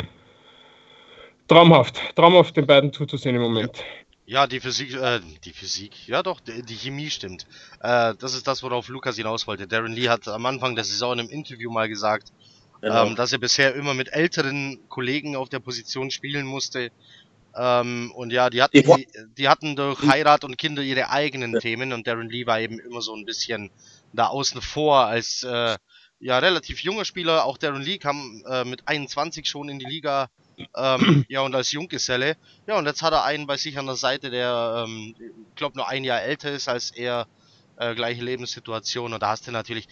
traumhaft, 1.48 2.00
traumhaft 2.16 2.58
den 2.58 2.66
beiden 2.66 2.92
zuzusehen 2.92 3.36
im 3.36 3.44
Moment. 3.44 3.84
Ja, 4.26 4.48
die 4.48 4.60
Physik, 4.60 4.96
äh, 4.96 5.20
die 5.44 5.52
Physik, 5.52 6.08
ja 6.08 6.24
doch, 6.24 6.40
die, 6.40 6.64
die 6.64 6.76
Chemie 6.76 7.10
stimmt. 7.10 7.46
Äh, 7.82 8.16
das 8.18 8.34
ist 8.34 8.48
das, 8.48 8.64
worauf 8.64 8.88
Lukas 8.88 9.18
hinaus 9.18 9.46
wollte. 9.46 9.68
Darren 9.68 9.92
Lee 9.92 10.08
hat 10.10 10.28
am 10.28 10.46
Anfang 10.46 10.76
der 10.76 10.86
Saison 10.86 11.14
in 11.14 11.20
einem 11.20 11.30
Interview 11.30 11.70
mal 11.70 11.90
gesagt, 11.90 12.32
genau. 12.82 13.06
ähm, 13.06 13.16
dass 13.16 13.34
er 13.34 13.40
bisher 13.40 13.76
immer 13.76 13.94
mit 13.94 14.14
älteren 14.14 14.80
Kollegen 14.88 15.36
auf 15.36 15.50
der 15.50 15.60
Position 15.60 16.10
spielen 16.10 16.46
musste 16.46 16.90
ähm, 17.56 18.12
und 18.16 18.32
ja, 18.32 18.50
die 18.50 18.62
hatten, 18.62 18.82
die, 18.82 19.08
die, 19.38 19.48
hatten 19.48 19.76
durch 19.76 20.02
Heirat 20.02 20.44
und 20.44 20.58
Kinder 20.58 20.82
ihre 20.82 21.10
eigenen. 21.10 21.60
Themen 21.60 21.94
und 21.94 22.08
Darren 22.08 22.30
Lee 22.30 22.48
war 22.48 22.60
eben 22.60 22.80
immer 22.80 23.02
so 23.02 23.16
ein 23.16 23.26
bisschen 23.26 23.70
da 24.12 24.28
außen 24.28 24.62
vor 24.62 25.06
als 25.06 25.44
äh, 25.44 25.78
ja 26.20 26.40
relativ 26.40 26.80
junger 26.80 27.06
Spieler. 27.06 27.46
Auch 27.46 27.58
Darren 27.58 27.82
Lee 27.82 28.00
kam 28.00 28.44
äh, 28.48 28.64
mit 28.66 28.88
21 28.88 29.48
schon 29.48 29.70
in 29.70 29.78
die 29.78 29.86
Liga. 29.86 30.30
Ähm, 30.76 31.26
ja, 31.30 31.42
und 31.42 31.54
als 31.54 31.72
Junggeselle. 31.72 32.38
Ja, 32.66 32.78
und 32.78 32.86
jetzt 32.88 33.04
hat 33.04 33.14
er 33.14 33.24
einen 33.24 33.46
bei 33.46 33.58
sich 33.58 33.78
an 33.78 33.86
der 33.86 33.96
Seite, 33.96 34.32
der, 34.32 34.86
ähm, 34.88 35.16
ich 35.20 35.56
glaube, 35.56 35.78
nur 35.78 35.88
ein 35.88 36.04
Jahr 36.04 36.22
älter 36.22 36.52
ist 36.52 36.68
als 36.68 36.92
er. 36.92 37.28
Äh, 37.76 37.96
gleiche 37.96 38.24
Lebenssituation. 38.24 39.14
Und 39.14 39.24
da 39.24 39.30
hast 39.30 39.48
du 39.48 39.52
natürlich, 39.52 39.88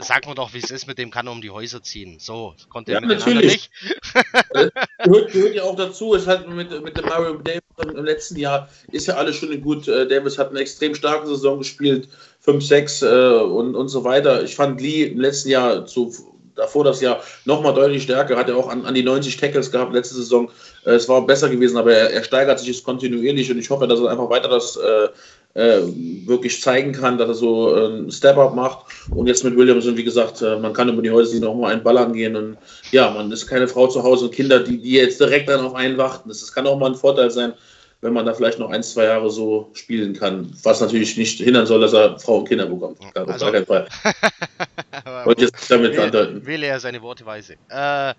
Sag 0.00 0.28
mir 0.28 0.36
doch, 0.36 0.54
wie 0.54 0.58
es 0.58 0.70
ist, 0.70 0.86
mit 0.86 0.96
dem 0.96 1.10
kann 1.10 1.26
er 1.26 1.32
um 1.32 1.42
die 1.42 1.50
Häuser 1.50 1.82
ziehen. 1.82 2.18
So, 2.20 2.54
konnte 2.68 2.92
ja, 2.92 2.98
er 2.98 3.06
mit 3.06 3.18
natürlich. 3.18 3.68
nicht. 4.14 4.70
gehört, 5.02 5.32
gehört 5.32 5.54
ja 5.54 5.64
auch 5.64 5.74
dazu. 5.74 6.14
Es 6.14 6.26
hat 6.28 6.48
mit, 6.48 6.70
mit 6.84 6.96
dem 6.96 7.04
Mario 7.04 7.34
Davis 7.34 7.62
im 7.82 8.04
letzten 8.04 8.36
Jahr 8.36 8.68
ist 8.92 9.08
ja 9.08 9.16
alles 9.16 9.36
schön 9.36 9.50
und 9.50 9.60
gut. 9.60 9.88
Äh, 9.88 10.06
Davis 10.06 10.38
hat 10.38 10.50
eine 10.50 10.60
extrem 10.60 10.94
starke 10.94 11.26
Saison 11.26 11.58
gespielt, 11.58 12.08
5-6 12.46 13.06
äh, 13.06 13.42
und, 13.42 13.74
und 13.74 13.88
so 13.88 14.04
weiter. 14.04 14.44
Ich 14.44 14.54
fand 14.54 14.80
Lee 14.80 15.04
im 15.04 15.20
letzten 15.20 15.48
Jahr 15.48 15.84
zu 15.84 16.12
davor 16.58 16.84
das 16.84 17.00
Jahr 17.00 17.22
nochmal 17.44 17.72
deutlich 17.72 18.02
stärker, 18.02 18.36
hat 18.36 18.48
er 18.48 18.56
auch 18.56 18.68
an, 18.68 18.84
an 18.84 18.94
die 18.94 19.02
90 19.02 19.36
Tackles 19.36 19.70
gehabt 19.70 19.94
letzte 19.94 20.16
Saison. 20.16 20.50
Äh, 20.84 20.92
es 20.92 21.08
war 21.08 21.24
besser 21.26 21.48
gewesen, 21.48 21.76
aber 21.76 21.94
er, 21.94 22.10
er, 22.10 22.24
steigert 22.24 22.58
sich 22.58 22.68
jetzt 22.68 22.84
kontinuierlich 22.84 23.50
und 23.50 23.58
ich 23.58 23.70
hoffe, 23.70 23.86
dass 23.86 24.00
er 24.00 24.10
einfach 24.10 24.28
weiter 24.28 24.48
das 24.48 24.76
äh, 24.76 25.08
äh, 25.54 25.80
wirklich 26.26 26.60
zeigen 26.60 26.92
kann, 26.92 27.18
dass 27.18 27.28
er 27.28 27.34
so 27.34 27.74
äh, 27.74 27.86
ein 27.86 28.10
Step-Up 28.10 28.54
macht. 28.54 28.86
Und 29.10 29.26
jetzt 29.26 29.44
mit 29.44 29.56
Williamson, 29.56 29.96
wie 29.96 30.04
gesagt, 30.04 30.42
äh, 30.42 30.56
man 30.56 30.72
kann 30.72 30.88
über 30.88 31.02
die 31.02 31.10
Häuser 31.10 31.40
noch 31.40 31.54
mal 31.54 31.72
einen 31.72 31.82
Ballern 31.82 32.12
gehen 32.12 32.36
und 32.36 32.58
ja, 32.92 33.10
man 33.10 33.32
ist 33.32 33.46
keine 33.46 33.66
Frau 33.66 33.86
zu 33.86 34.02
Hause 34.02 34.26
und 34.26 34.34
Kinder, 34.34 34.60
die, 34.60 34.78
die 34.78 34.92
jetzt 34.92 35.20
direkt 35.20 35.48
dann 35.48 35.64
auf 35.64 35.74
einen 35.74 35.98
warten. 35.98 36.28
Das, 36.28 36.40
das 36.40 36.52
kann 36.52 36.66
auch 36.66 36.78
mal 36.78 36.90
ein 36.90 36.94
Vorteil 36.94 37.30
sein, 37.30 37.54
wenn 38.02 38.12
man 38.12 38.26
da 38.26 38.34
vielleicht 38.34 38.58
noch 38.58 38.70
ein, 38.70 38.82
zwei 38.82 39.04
Jahre 39.04 39.30
so 39.30 39.70
spielen 39.72 40.14
kann. 40.14 40.52
Was 40.62 40.80
natürlich 40.80 41.16
nicht 41.16 41.40
hindern 41.40 41.66
soll, 41.66 41.80
dass 41.80 41.92
er 41.92 42.18
Frau 42.18 42.38
und 42.38 42.48
Kinder 42.48 42.66
bekommt. 42.66 43.00
Gar, 43.14 43.28
also, 43.28 43.50
keinen 43.50 43.66
Fall. 43.66 43.88
und 45.24 45.40
jetzt 45.40 45.70
damit 45.70 45.92
wähle, 45.92 46.02
andeuten. 46.04 46.46
Wähle 46.46 46.66
er 46.66 46.78
seine 46.78 47.02
Worte 47.02 47.26
weise. 47.26 47.54
Äh, 47.68 48.14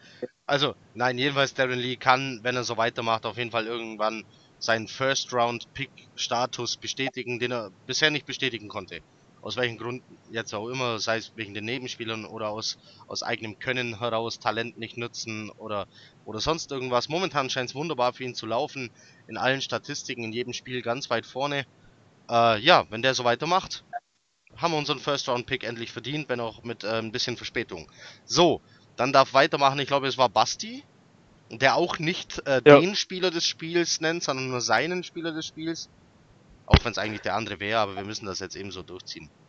also, 0.46 0.74
nein, 0.96 1.18
jedenfalls 1.18 1.54
Darren 1.54 1.80
Lee 1.80 1.96
kann, 1.96 2.40
wenn 2.44 2.56
er 2.56 2.64
so 2.64 2.76
weitermacht, 2.76 3.26
auf 3.26 3.38
jeden 3.38 3.52
Fall 3.52 3.68
irgendwann 3.68 4.26
seinen 4.60 4.88
First-Round-Pick-Status 4.88 6.78
bestätigen, 6.78 7.40
den 7.40 7.52
er 7.52 7.72
bisher 7.88 8.12
nicht 8.12 8.26
bestätigen 8.26 8.68
konnte. 8.68 9.02
Aus 9.42 9.56
welchen 9.56 9.78
Grund 9.78 10.04
jetzt 10.32 10.54
auch 10.54 10.68
immer, 10.68 11.00
sei 11.00 11.18
es 11.18 11.32
wegen 11.38 11.54
den 11.54 11.64
Nebenspielern 11.64 12.26
oder 12.26 12.50
aus, 12.50 12.78
aus 13.08 13.24
eigenem 13.24 13.58
Können 13.58 14.00
heraus, 14.00 14.40
Talent 14.40 14.78
nicht 14.78 14.98
nutzen 14.98 15.50
oder, 15.52 15.88
oder 16.26 16.42
sonst 16.42 16.72
irgendwas. 16.72 17.08
Momentan 17.08 17.50
scheint 17.50 17.70
es 17.70 17.76
wunderbar 17.76 18.12
für 18.12 18.26
ihn 18.26 18.36
zu 18.36 18.46
laufen. 18.46 18.90
In 19.28 19.38
allen 19.38 19.62
Statistiken, 19.62 20.26
in 20.26 20.34
jedem 20.34 20.52
Spiel 20.52 20.82
ganz 20.82 21.10
weit 21.10 21.26
vorne. 21.26 21.66
Äh, 22.30 22.60
ja, 22.60 22.86
wenn 22.90 23.02
der 23.02 23.14
so 23.14 23.24
weitermacht, 23.24 23.86
haben 24.58 24.74
wir 24.74 24.78
unseren 24.78 25.00
First-Round-Pick 25.00 25.64
endlich 25.64 25.92
verdient, 25.92 26.28
wenn 26.28 26.42
auch 26.42 26.64
mit 26.64 26.84
äh, 26.84 27.00
ein 27.00 27.14
bisschen 27.14 27.38
Verspätung. 27.38 27.90
So, 28.26 28.62
dann 28.98 29.14
darf 29.14 29.34
weitermachen, 29.34 29.80
ich 29.80 29.88
glaube 29.88 30.08
es 30.08 30.18
war 30.18 30.28
Basti, 30.28 30.84
der 31.50 31.76
auch 31.76 32.00
nicht 32.00 32.42
äh, 32.46 32.62
ja. 32.66 32.80
den 32.80 32.96
Spieler 32.96 33.32
des 33.32 33.46
Spiels 33.46 34.02
nennt, 34.02 34.24
sondern 34.24 34.50
nur 34.50 34.62
seinen 34.62 35.04
Spieler 35.04 35.32
des 35.32 35.48
Spiels. 35.48 35.90
Auch 36.66 36.84
wenn 36.84 36.92
es 36.92 36.98
eigentlich 36.98 37.22
der 37.22 37.36
andere 37.36 37.60
wäre, 37.60 37.80
aber 37.80 37.96
wir 37.96 38.04
müssen 38.04 38.28
das 38.28 38.40
jetzt 38.40 38.56
eben 38.56 38.72
so 38.72 38.84
durchziehen. 38.84 39.30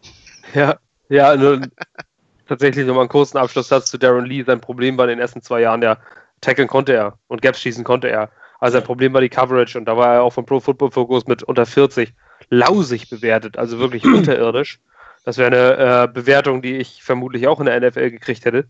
Ja, 0.55 0.79
ja, 1.11 1.37
nur 1.37 1.61
tatsächlich 2.49 2.87
nochmal 2.87 3.03
einen 3.03 3.11
kurzen 3.11 3.37
Abschlusssatz 3.37 3.91
zu 3.91 3.99
Darren 3.99 4.25
Lee. 4.25 4.43
Sein 4.43 4.61
Problem 4.61 4.97
war 4.97 5.05
in 5.05 5.11
den 5.11 5.19
ersten 5.19 5.43
zwei 5.43 5.61
Jahren, 5.61 5.83
der 5.83 6.01
tackeln 6.41 6.67
konnte 6.67 6.95
er 6.95 7.19
und 7.29 7.43
Gaps 7.43 7.61
schießen 7.61 7.85
konnte 7.85 8.09
er. 8.09 8.31
Also 8.59 8.79
sein 8.79 8.85
Problem 8.85 9.13
war 9.13 9.21
die 9.21 9.29
Coverage 9.29 9.79
und 9.79 9.85
da 9.85 9.97
war 9.97 10.15
er 10.15 10.23
auch 10.23 10.33
vom 10.33 10.47
Pro 10.47 10.61
Football 10.61 10.91
Focus 10.91 11.27
mit 11.27 11.43
unter 11.43 11.67
40 11.67 12.15
lausig 12.49 13.11
bewertet, 13.11 13.59
also 13.59 13.79
wirklich 13.79 14.05
unterirdisch. 14.07 14.81
Das 15.25 15.37
wäre 15.37 15.49
eine 15.49 16.05
äh, 16.05 16.09
Bewertung, 16.09 16.63
die 16.63 16.77
ich 16.77 17.03
vermutlich 17.03 17.47
auch 17.47 17.61
in 17.61 17.67
der 17.67 17.81
NFL 17.81 18.11
gekriegt 18.11 18.45
hätte. 18.45 18.69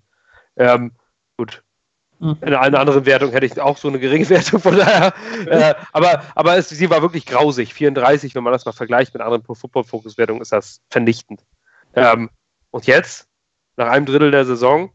Ähm, 0.57 0.93
gut, 1.37 1.63
in 2.21 2.55
einer 2.55 2.79
anderen 2.79 3.07
Wertung 3.07 3.31
hätte 3.31 3.47
ich 3.47 3.59
auch 3.61 3.79
so 3.79 3.89
eine 3.89 3.99
geringe 3.99 4.29
Wertung, 4.29 4.61
von 4.61 4.77
daher. 4.77 5.15
Äh, 5.47 5.75
aber 5.93 6.23
aber 6.35 6.57
es, 6.57 6.69
sie 6.69 6.91
war 6.91 7.01
wirklich 7.01 7.25
grausig. 7.25 7.73
34, 7.73 8.35
wenn 8.35 8.45
man 8.45 8.53
das 8.53 8.67
mal 8.67 8.73
vergleicht 8.73 9.15
mit 9.15 9.23
anderen 9.23 9.43
Football-Focus-Wertungen, 9.43 10.43
ist 10.43 10.53
das 10.53 10.83
vernichtend. 10.91 11.45
Ähm, 11.95 12.31
und 12.71 12.87
jetzt, 12.87 13.27
nach 13.77 13.89
einem 13.89 14.07
Drittel 14.07 14.31
der 14.31 14.45
Saison, 14.45 14.93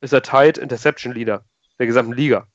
ist 0.00 0.12
er 0.12 0.22
tight 0.22 0.58
Interception 0.58 1.12
Leader 1.12 1.42
der 1.78 1.86
gesamten 1.86 2.12
Liga. 2.12 2.46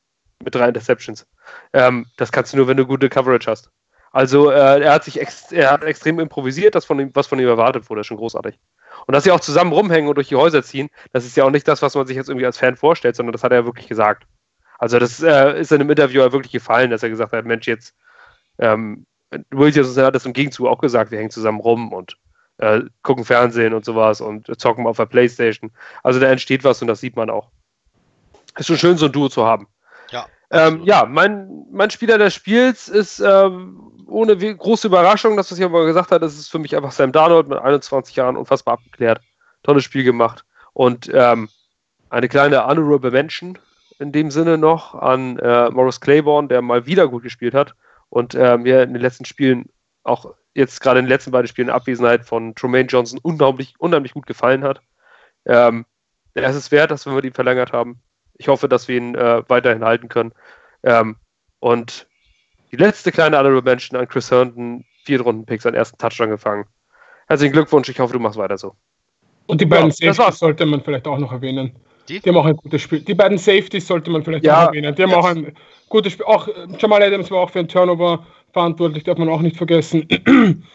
Mit 0.44 0.54
drei 0.54 0.68
Interceptions. 0.68 1.26
Ähm, 1.74 2.06
das 2.18 2.32
kannst 2.32 2.54
du 2.54 2.58
nur, 2.58 2.68
wenn 2.68 2.78
du 2.78 2.86
gute 2.86 3.10
Coverage 3.10 3.50
hast. 3.50 3.70
Also 4.12 4.52
äh, 4.52 4.82
er 4.82 4.94
hat 4.94 5.06
sich 5.06 5.20
ex 5.20 5.52
er 5.52 5.72
hat 5.72 5.84
extrem 5.84 6.20
improvisiert, 6.20 6.76
das 6.76 6.86
von 6.86 7.00
ihm, 7.00 7.10
was 7.14 7.26
von 7.26 7.40
ihm 7.40 7.48
erwartet 7.48 7.90
wurde, 7.90 8.04
schon 8.04 8.18
großartig. 8.18 8.60
Und 9.06 9.14
dass 9.14 9.24
sie 9.24 9.32
auch 9.32 9.40
zusammen 9.40 9.74
rumhängen 9.74 10.08
und 10.08 10.16
durch 10.16 10.30
die 10.30 10.36
Häuser 10.36 10.64
ziehen, 10.64 10.90
das 11.12 11.26
ist 11.26 11.36
ja 11.36 11.44
auch 11.44 11.52
nicht 11.52 11.68
das, 11.68 11.82
was 11.82 11.96
man 11.96 12.08
sich 12.08 12.16
jetzt 12.16 12.30
irgendwie 12.30 12.46
als 12.46 12.58
Fan 12.58 12.78
vorstellt, 12.78 13.16
sondern 13.16 13.34
das 13.34 13.44
hat 13.44 13.52
er 13.52 13.60
ja 13.60 13.66
wirklich 13.66 13.88
gesagt. 13.88 14.26
Also 14.78 15.00
das 15.00 15.22
äh, 15.22 15.60
ist 15.60 15.72
in 15.72 15.82
einem 15.82 15.90
Interview 15.90 16.22
ja 16.22 16.32
wirklich 16.32 16.52
gefallen, 16.52 16.92
dass 16.92 17.04
er 17.04 17.10
gesagt 17.10 17.34
hat, 17.34 17.46
Mensch, 17.46 17.68
jetzt 17.68 17.96
ähm, 18.60 19.06
Williams 19.50 19.98
hat 19.98 20.16
das 20.16 20.26
im 20.26 20.34
Gegenzug 20.34 20.68
auch 20.68 20.80
gesagt, 20.80 21.12
wir 21.12 21.18
hängen 21.18 21.32
zusammen 21.32 21.60
rum 21.60 21.94
und 21.94 22.18
äh, 22.58 22.82
gucken 23.02 23.26
Fernsehen 23.26 23.74
und 23.74 23.86
sowas 23.86 24.22
und 24.22 24.60
zocken 24.60 24.88
auf 24.88 24.98
der 24.98 25.06
Playstation. 25.06 25.72
Also 26.04 26.20
da 26.20 26.28
entsteht 26.28 26.64
was 26.64 26.82
und 26.82 26.88
das 26.88 27.00
sieht 27.00 27.16
man 27.16 27.30
auch. 27.30 27.50
Ist 28.58 28.68
schon 28.68 28.78
schön, 28.78 28.98
so 28.98 29.08
ein 29.08 29.12
Duo 29.12 29.30
zu 29.30 29.46
haben. 29.46 29.68
Ja. 30.12 30.28
Ähm, 30.52 30.84
ja, 30.84 31.06
mein, 31.06 31.66
mein 31.72 31.90
Spieler 31.90 32.18
des 32.18 32.36
Spiels 32.36 32.88
ist 32.88 33.20
ähm, 33.20 33.93
ohne 34.14 34.38
große 34.38 34.88
Überraschung, 34.88 35.36
das, 35.36 35.52
was 35.52 35.58
ich 35.58 35.66
aber 35.66 35.86
gesagt 35.86 36.12
habe, 36.12 36.20
das 36.20 36.38
ist 36.38 36.50
für 36.50 36.60
mich 36.60 36.76
einfach 36.76 36.92
Sam 36.92 37.12
Darnold 37.12 37.48
mit 37.48 37.58
21 37.58 38.16
Jahren 38.16 38.38
unfassbar 38.38 38.76
abgeklärt. 38.76 39.22
Tolles 39.64 39.84
Spiel 39.84 40.04
gemacht. 40.04 40.46
Und 40.74 41.10
ähm, 41.14 41.50
eine 42.10 42.30
kleine 42.30 42.66
Honorable 42.66 43.12
Mention 43.12 43.58
in 44.00 44.12
dem 44.12 44.32
Sinne 44.32 44.58
noch 44.58 44.96
an 44.96 45.40
äh, 45.40 45.70
Morris 45.70 46.00
Claiborne, 46.00 46.48
der 46.48 46.62
mal 46.62 46.86
wieder 46.86 47.08
gut 47.08 47.24
gespielt 47.24 47.54
hat 47.54 47.74
und 48.10 48.36
äh, 48.36 48.58
mir 48.58 48.84
in 48.84 48.94
den 48.94 49.02
letzten 49.02 49.26
Spielen, 49.26 49.70
auch 50.04 50.34
jetzt 50.54 50.82
gerade 50.82 51.00
in 51.00 51.06
den 51.06 51.10
letzten 51.10 51.32
beiden 51.32 51.48
Spielen 51.48 51.70
Abwesenheit 51.70 52.26
von 52.26 52.54
Tremaine 52.56 52.88
Johnson 52.88 53.20
unheimlich, 53.22 53.74
unheimlich 53.80 54.14
gut 54.14 54.28
gefallen 54.28 54.64
hat. 54.64 54.82
Ähm, 55.46 55.86
es 56.36 56.56
ist 56.56 56.72
wert, 56.72 56.92
dass 56.92 57.06
wir 57.06 57.24
ihm 57.24 57.34
verlängert 57.34 57.74
haben. 57.74 58.02
Ich 58.36 58.48
hoffe, 58.48 58.68
dass 58.68 58.88
wir 58.88 58.98
ihn 58.98 59.16
äh, 59.16 59.44
weiterhin 59.48 59.84
halten 59.84 60.10
können. 60.10 60.34
Ähm, 60.84 61.18
und 61.60 62.08
die 62.74 62.78
letzte 62.78 63.12
kleine 63.12 63.38
Honorable 63.38 63.62
Mention 63.62 64.00
an 64.00 64.08
Chris 64.08 64.32
Herndon, 64.32 64.84
vier 65.06 65.22
Runden 65.22 65.46
Picks, 65.46 65.64
seinen 65.64 65.76
ersten 65.76 65.96
Touchdown 66.00 66.32
gefangen. 66.32 66.66
Herzlichen 67.28 67.54
Glückwunsch, 67.54 67.88
ich 67.88 68.00
hoffe, 68.00 68.14
du 68.14 68.20
machst 68.20 68.38
weiter 68.38 68.58
so. 68.58 68.76
Und 69.46 69.62
die 69.62 69.66
beiden 69.66 69.92
ja, 70.00 70.12
Safeties 70.14 70.40
sollte 70.40 70.66
man 70.66 70.82
vielleicht 70.82 71.08
auch 71.08 71.20
noch 71.20 71.32
erwähnen. 71.32 71.76
Die? 72.10 72.20
die? 72.20 72.30
haben 72.30 72.38
auch 72.38 72.46
ein 72.46 72.56
gutes 72.56 72.82
Spiel. 72.82 73.02
Die 73.02 73.14
beiden 73.14 73.38
Safeties 73.38 73.86
sollte 73.86 74.10
man 74.10 74.24
vielleicht 74.24 74.44
ja, 74.44 74.64
auch 74.64 74.68
erwähnen. 74.70 74.96
Die 74.96 75.04
haben 75.04 75.14
auch 75.14 75.26
ein 75.26 75.56
gutes 75.88 76.14
Spiel. 76.14 76.26
Auch 76.26 76.48
äh, 76.48 76.68
Jamal 76.80 77.04
Adams 77.04 77.30
war 77.30 77.42
auch 77.42 77.52
für 77.52 77.60
einen 77.60 77.68
Turnover 77.68 78.26
verantwortlich, 78.52 79.04
darf 79.04 79.20
man 79.20 79.30
auch 79.30 79.42
nicht 79.42 79.56
vergessen. 79.56 80.08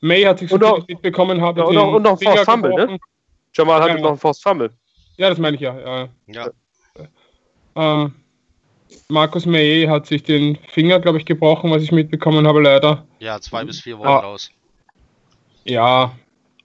May 0.00 0.22
hat 0.22 0.38
sich 0.38 0.48
so 0.48 0.56
noch, 0.56 0.86
mitbekommen, 0.88 1.42
hat 1.42 1.58
ja, 1.58 1.64
und, 1.64 1.74
noch, 1.74 1.92
und 1.92 2.02
noch 2.02 2.18
ein 2.20 2.26
Force 2.26 2.44
Fumble, 2.44 2.74
ne? 2.74 2.98
Jamal 3.52 3.82
hatte 3.82 3.96
ja, 3.96 4.00
noch 4.00 4.12
ein 4.12 4.18
Force 4.18 4.40
Fumble. 4.40 4.70
Ja, 5.18 5.28
das 5.28 5.38
meine 5.38 5.56
ich 5.56 5.60
ja. 5.60 5.78
ja. 5.78 6.08
ja. 6.26 6.50
Ähm, 7.76 8.14
Markus 9.08 9.46
May 9.46 9.86
hat 9.86 10.06
sich 10.06 10.22
den 10.22 10.56
Finger, 10.68 11.00
glaube 11.00 11.18
ich, 11.18 11.24
gebrochen, 11.24 11.70
was 11.70 11.82
ich 11.82 11.92
mitbekommen 11.92 12.46
habe, 12.46 12.60
leider. 12.60 13.06
Ja, 13.18 13.40
zwei 13.40 13.64
bis 13.64 13.80
vier 13.80 13.98
Wochen 13.98 14.08
ah. 14.08 14.18
raus. 14.18 14.50
Ja. 15.64 16.16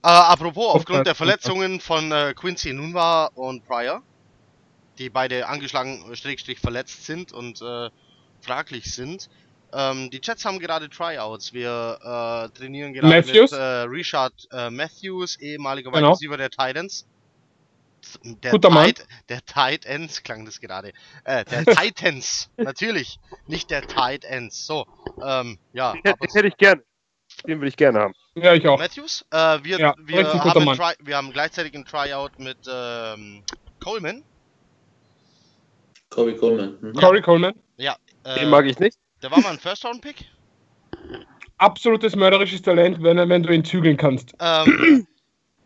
Äh, 0.02 0.08
apropos, 0.08 0.74
aufgrund 0.74 1.06
der 1.06 1.14
Verletzungen 1.14 1.80
von 1.80 2.10
äh, 2.12 2.34
Quincy 2.34 2.72
Nunwa 2.72 3.26
und 3.34 3.66
Pryor, 3.66 4.02
die 4.98 5.10
beide 5.10 5.46
angeschlagen, 5.48 6.04
Strich, 6.14 6.58
verletzt 6.58 7.04
sind 7.04 7.32
und 7.32 7.60
äh, 7.60 7.90
fraglich 8.40 8.92
sind, 8.94 9.28
ähm, 9.72 10.10
die 10.10 10.20
Jets 10.22 10.44
haben 10.44 10.58
gerade 10.58 10.88
Tryouts. 10.88 11.52
Wir 11.52 11.98
äh, 12.02 12.58
trainieren 12.58 12.92
gerade 12.92 13.08
Matthews? 13.08 13.52
mit 13.52 13.60
äh, 13.60 13.82
Richard 13.82 14.32
äh, 14.52 14.70
Matthews, 14.70 15.36
ehemaliger 15.38 15.90
genau. 15.92 16.10
Receiver 16.10 16.36
der 16.36 16.50
Titans 16.50 17.06
der 18.24 18.52
Guter 18.52 18.70
Mann. 18.70 18.92
der 19.28 19.44
Tight 19.44 19.84
Ends 19.84 20.22
klang 20.22 20.44
das 20.44 20.60
gerade. 20.60 20.92
Äh, 21.24 21.44
der 21.44 21.64
Titans, 21.76 22.50
natürlich, 22.56 23.18
nicht 23.46 23.70
der 23.70 23.82
Tight 23.82 24.24
Ends. 24.24 24.66
So, 24.66 24.86
ähm, 25.22 25.58
ja. 25.72 25.92
Den, 25.92 26.14
den 26.20 26.30
hätte 26.32 26.48
ich 26.48 26.56
gerne. 26.56 26.82
Den 27.46 27.58
würde 27.58 27.68
ich 27.68 27.76
gerne 27.76 28.00
haben. 28.00 28.14
Ja, 28.34 28.54
ich 28.54 28.66
auch. 28.66 28.78
Matthews, 28.78 29.24
äh, 29.30 29.58
wir, 29.62 29.78
ja, 29.78 29.94
wir, 29.98 30.24
haben 30.26 30.76
Try, 30.76 30.92
wir 31.00 31.16
haben 31.16 31.32
gleichzeitig 31.32 31.74
ein 31.74 31.84
Tryout 31.84 32.38
mit 32.38 32.58
ähm, 32.70 33.42
Coleman. 33.82 34.24
Corey 36.10 36.36
Coleman. 36.36 36.76
Mhm. 36.80 36.92
Corey 36.94 37.22
Coleman. 37.22 37.54
Ja. 37.76 37.96
Äh, 38.24 38.40
Den 38.40 38.50
mag 38.50 38.66
ich 38.66 38.78
nicht. 38.78 38.98
Der 39.22 39.30
war 39.30 39.40
mal 39.40 39.52
ein 39.52 39.58
First-Round-Pick. 39.58 40.24
Absolutes 41.58 42.16
mörderisches 42.16 42.62
Talent, 42.62 43.02
wenn, 43.02 43.16
wenn 43.28 43.42
du 43.42 43.52
ihn 43.52 43.64
zügeln 43.64 43.96
kannst. 43.96 44.32
Ähm, 44.40 45.06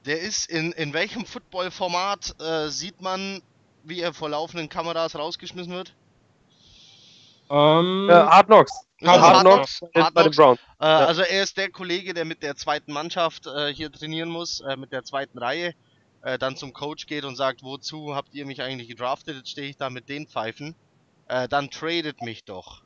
Der 0.06 0.20
ist 0.20 0.50
in, 0.50 0.72
in 0.72 0.92
welchem 0.92 1.24
Football-Format 1.24 2.34
äh, 2.40 2.68
sieht 2.68 3.00
man, 3.00 3.42
wie 3.84 4.00
er 4.00 4.12
vor 4.12 4.28
laufenden 4.28 4.68
Kameras 4.68 5.16
rausgeschmissen 5.16 5.72
wird? 5.72 5.94
Ähm, 7.50 8.08
äh, 8.10 8.12
Hard 8.12 8.46
Knocks. 8.46 8.72
Hard, 9.02 9.20
Hard, 9.20 9.40
Knocks, 9.40 9.80
Hard 9.94 10.14
Knocks. 10.14 10.36
Brown. 10.36 10.56
Äh, 10.80 10.84
ja. 10.84 11.06
Also 11.06 11.22
er 11.22 11.42
ist 11.42 11.56
der 11.56 11.70
Kollege, 11.70 12.14
der 12.14 12.24
mit 12.24 12.42
der 12.42 12.56
zweiten 12.56 12.92
Mannschaft 12.92 13.46
äh, 13.46 13.72
hier 13.72 13.90
trainieren 13.90 14.28
muss, 14.28 14.60
äh, 14.60 14.76
mit 14.76 14.92
der 14.92 15.04
zweiten 15.04 15.38
Reihe, 15.38 15.74
äh, 16.22 16.38
dann 16.38 16.56
zum 16.56 16.72
Coach 16.72 17.06
geht 17.06 17.24
und 17.24 17.36
sagt, 17.36 17.62
wozu 17.62 18.14
habt 18.14 18.34
ihr 18.34 18.46
mich 18.46 18.62
eigentlich 18.62 18.88
gedraftet? 18.88 19.36
Jetzt 19.36 19.50
stehe 19.50 19.68
ich 19.68 19.76
da 19.76 19.90
mit 19.90 20.08
den 20.08 20.26
Pfeifen. 20.26 20.74
dann 21.26 21.70
tradet 21.70 22.20
mich 22.20 22.44
doch. 22.44 22.82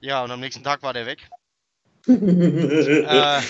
Ja, 0.00 0.22
und 0.22 0.30
am 0.30 0.38
nächsten 0.38 0.62
Tag 0.62 0.84
war 0.84 0.92
der 0.92 1.06
weg. 1.06 1.28
äh, 2.06 3.42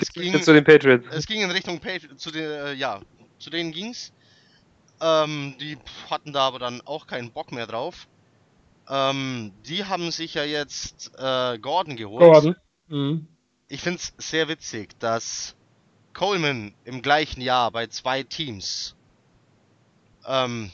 es 0.00 0.12
ging, 0.12 0.42
zu 0.42 0.52
den 0.52 0.64
Patriots. 0.64 1.06
Es 1.10 1.26
ging 1.26 1.42
in 1.42 1.50
Richtung 1.50 1.80
Patriots, 1.80 2.22
zu 2.22 2.30
den, 2.30 2.42
äh, 2.42 2.72
ja, 2.74 3.00
zu 3.38 3.50
denen 3.50 3.72
ging's. 3.72 4.12
Ähm, 5.00 5.54
die 5.60 5.76
hatten 6.10 6.32
da 6.32 6.40
aber 6.46 6.58
dann 6.58 6.80
auch 6.82 7.06
keinen 7.06 7.30
Bock 7.30 7.52
mehr 7.52 7.66
drauf. 7.66 8.08
Ähm, 8.88 9.52
die 9.66 9.84
haben 9.84 10.10
sich 10.10 10.34
ja 10.34 10.44
jetzt 10.44 11.12
äh, 11.18 11.58
Gordon 11.58 11.96
geholt. 11.96 12.20
Gordon. 12.20 12.56
Mhm. 12.88 13.26
Ich 13.68 13.80
find's 13.82 14.14
sehr 14.18 14.48
witzig, 14.48 14.98
dass 15.00 15.56
Coleman 16.14 16.72
im 16.84 17.02
gleichen 17.02 17.40
Jahr 17.40 17.70
bei 17.72 17.88
zwei 17.88 18.22
Teams 18.22 18.94
ähm, 20.26 20.70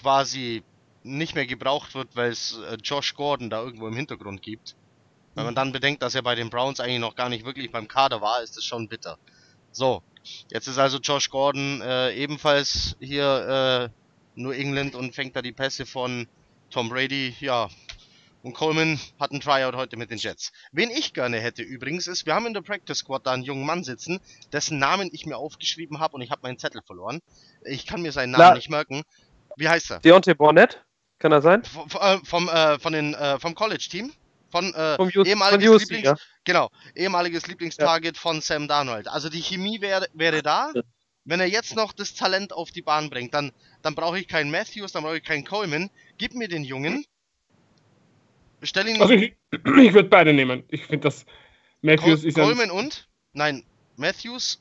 quasi 0.00 0.62
nicht 1.02 1.34
mehr 1.34 1.46
gebraucht 1.46 1.94
wird, 1.94 2.08
weil 2.14 2.30
es 2.30 2.58
äh, 2.70 2.76
Josh 2.82 3.14
Gordon 3.14 3.50
da 3.50 3.62
irgendwo 3.62 3.88
im 3.88 3.96
Hintergrund 3.96 4.42
gibt. 4.42 4.74
Wenn 5.40 5.46
man 5.46 5.54
dann 5.54 5.72
bedenkt, 5.72 6.02
dass 6.02 6.14
er 6.14 6.22
bei 6.22 6.34
den 6.34 6.50
Browns 6.50 6.80
eigentlich 6.80 7.00
noch 7.00 7.16
gar 7.16 7.28
nicht 7.28 7.46
wirklich 7.46 7.72
beim 7.72 7.88
Kader 7.88 8.20
war, 8.20 8.42
ist 8.42 8.56
das 8.56 8.64
schon 8.64 8.88
bitter. 8.88 9.18
So, 9.72 10.02
jetzt 10.50 10.66
ist 10.66 10.78
also 10.78 10.98
Josh 10.98 11.30
Gordon 11.30 11.80
äh, 11.80 12.12
ebenfalls 12.14 12.96
hier 13.00 13.90
äh, 13.90 14.40
nur 14.40 14.54
England 14.54 14.94
und 14.94 15.14
fängt 15.14 15.34
da 15.36 15.42
die 15.42 15.52
Pässe 15.52 15.86
von 15.86 16.26
Tom 16.70 16.90
Brady. 16.90 17.34
Ja, 17.40 17.68
und 18.42 18.54
Coleman 18.54 18.98
hat 19.18 19.32
ein 19.32 19.40
Tryout 19.40 19.74
heute 19.74 19.96
mit 19.96 20.10
den 20.10 20.18
Jets. 20.18 20.52
Wen 20.72 20.90
ich 20.90 21.12
gerne 21.12 21.38
hätte 21.38 21.62
übrigens 21.62 22.06
ist, 22.06 22.26
wir 22.26 22.34
haben 22.34 22.46
in 22.46 22.54
der 22.54 22.62
Practice 22.62 22.98
Squad 22.98 23.26
da 23.26 23.32
einen 23.32 23.42
jungen 23.42 23.66
Mann 23.66 23.84
sitzen, 23.84 24.20
dessen 24.52 24.78
Namen 24.78 25.10
ich 25.12 25.26
mir 25.26 25.36
aufgeschrieben 25.36 26.00
habe 26.00 26.16
und 26.16 26.22
ich 26.22 26.30
habe 26.30 26.42
meinen 26.42 26.58
Zettel 26.58 26.82
verloren. 26.86 27.20
Ich 27.64 27.86
kann 27.86 28.02
mir 28.02 28.12
seinen 28.12 28.32
Namen 28.32 28.42
La 28.42 28.54
nicht 28.54 28.70
merken. 28.70 29.02
Wie 29.56 29.68
heißt 29.68 29.90
er? 29.90 30.00
Deontay 30.00 30.34
Burnett? 30.34 30.84
Kann 31.18 31.32
er 31.32 31.42
sein? 31.42 31.64
V 31.64 31.86
äh, 32.00 32.18
vom, 32.24 32.48
äh, 32.48 32.78
von 32.78 32.92
den, 32.92 33.14
äh, 33.14 33.38
vom 33.38 33.54
College-Team? 33.54 34.10
Von, 34.50 34.74
äh, 34.74 35.02
Just, 35.04 35.28
ehemaliges 35.28 35.68
von 35.68 35.78
Lieblings, 35.78 36.04
ja. 36.04 36.16
genau, 36.44 36.70
ehemaliges 36.94 37.46
Lieblingstarget 37.46 38.16
ja. 38.16 38.20
von 38.20 38.40
Sam 38.40 38.66
Darnold. 38.66 39.08
Also 39.08 39.28
die 39.28 39.42
Chemie 39.42 39.80
wäre 39.80 40.06
wäre 40.12 40.42
da. 40.42 40.72
Wenn 41.24 41.38
er 41.38 41.46
jetzt 41.46 41.76
noch 41.76 41.92
das 41.92 42.14
Talent 42.14 42.52
auf 42.52 42.70
die 42.72 42.82
Bahn 42.82 43.10
bringt, 43.10 43.34
dann, 43.34 43.52
dann 43.82 43.94
brauche 43.94 44.18
ich 44.18 44.26
keinen 44.26 44.50
Matthews, 44.50 44.92
dann 44.92 45.02
brauche 45.02 45.18
ich 45.18 45.22
keinen 45.22 45.44
Coleman. 45.44 45.90
Gib 46.18 46.34
mir 46.34 46.48
den 46.48 46.64
Jungen. 46.64 47.04
Stell 48.62 48.88
ihn. 48.88 49.00
Also 49.00 49.14
ich, 49.14 49.34
ich 49.52 49.92
würde 49.92 50.08
beide 50.08 50.32
nehmen. 50.32 50.64
Ich 50.68 50.86
finde 50.86 51.08
das 51.08 51.26
Matthews 51.82 52.20
Col 52.20 52.28
ist 52.28 52.34
Coleman 52.34 52.70
und? 52.70 53.08
Nein, 53.32 53.64
Matthews. 53.96 54.60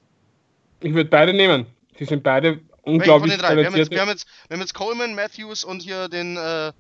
Ich 0.82 0.94
würde 0.94 1.10
beide 1.10 1.34
nehmen. 1.34 1.66
Die 1.98 2.06
sind 2.06 2.24
beide 2.24 2.62
unglaublich 2.84 3.38
wir 3.38 3.48
haben, 3.48 3.76
jetzt, 3.76 3.92
wir, 3.92 4.02
haben 4.02 4.10
jetzt, 4.10 4.28
wir 4.48 4.56
haben 4.56 4.62
jetzt 4.62 4.74
Coleman, 4.74 5.16
Matthews 5.16 5.64
und 5.64 5.82
hier 5.82 6.08
den 6.08 6.38
äh, 6.38 6.72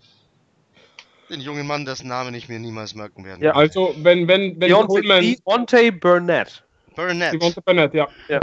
den 1.29 1.41
jungen 1.41 1.67
Mann, 1.67 1.85
dessen 1.85 2.07
Namen 2.07 2.33
ich 2.33 2.49
mir 2.49 2.59
niemals 2.59 2.95
merken 2.95 3.25
werde. 3.25 3.43
Ja, 3.43 3.53
also 3.53 3.93
wenn, 3.97 4.27
wenn, 4.27 4.59
wenn 4.59 4.71
Coleman... 4.71 5.21
Devontae 5.21 5.91
Burnett. 5.91 6.63
Burnett. 6.95 7.33
Devontae 7.33 7.61
Burnett, 7.61 7.93
ja. 7.93 8.07
ja. 8.27 8.39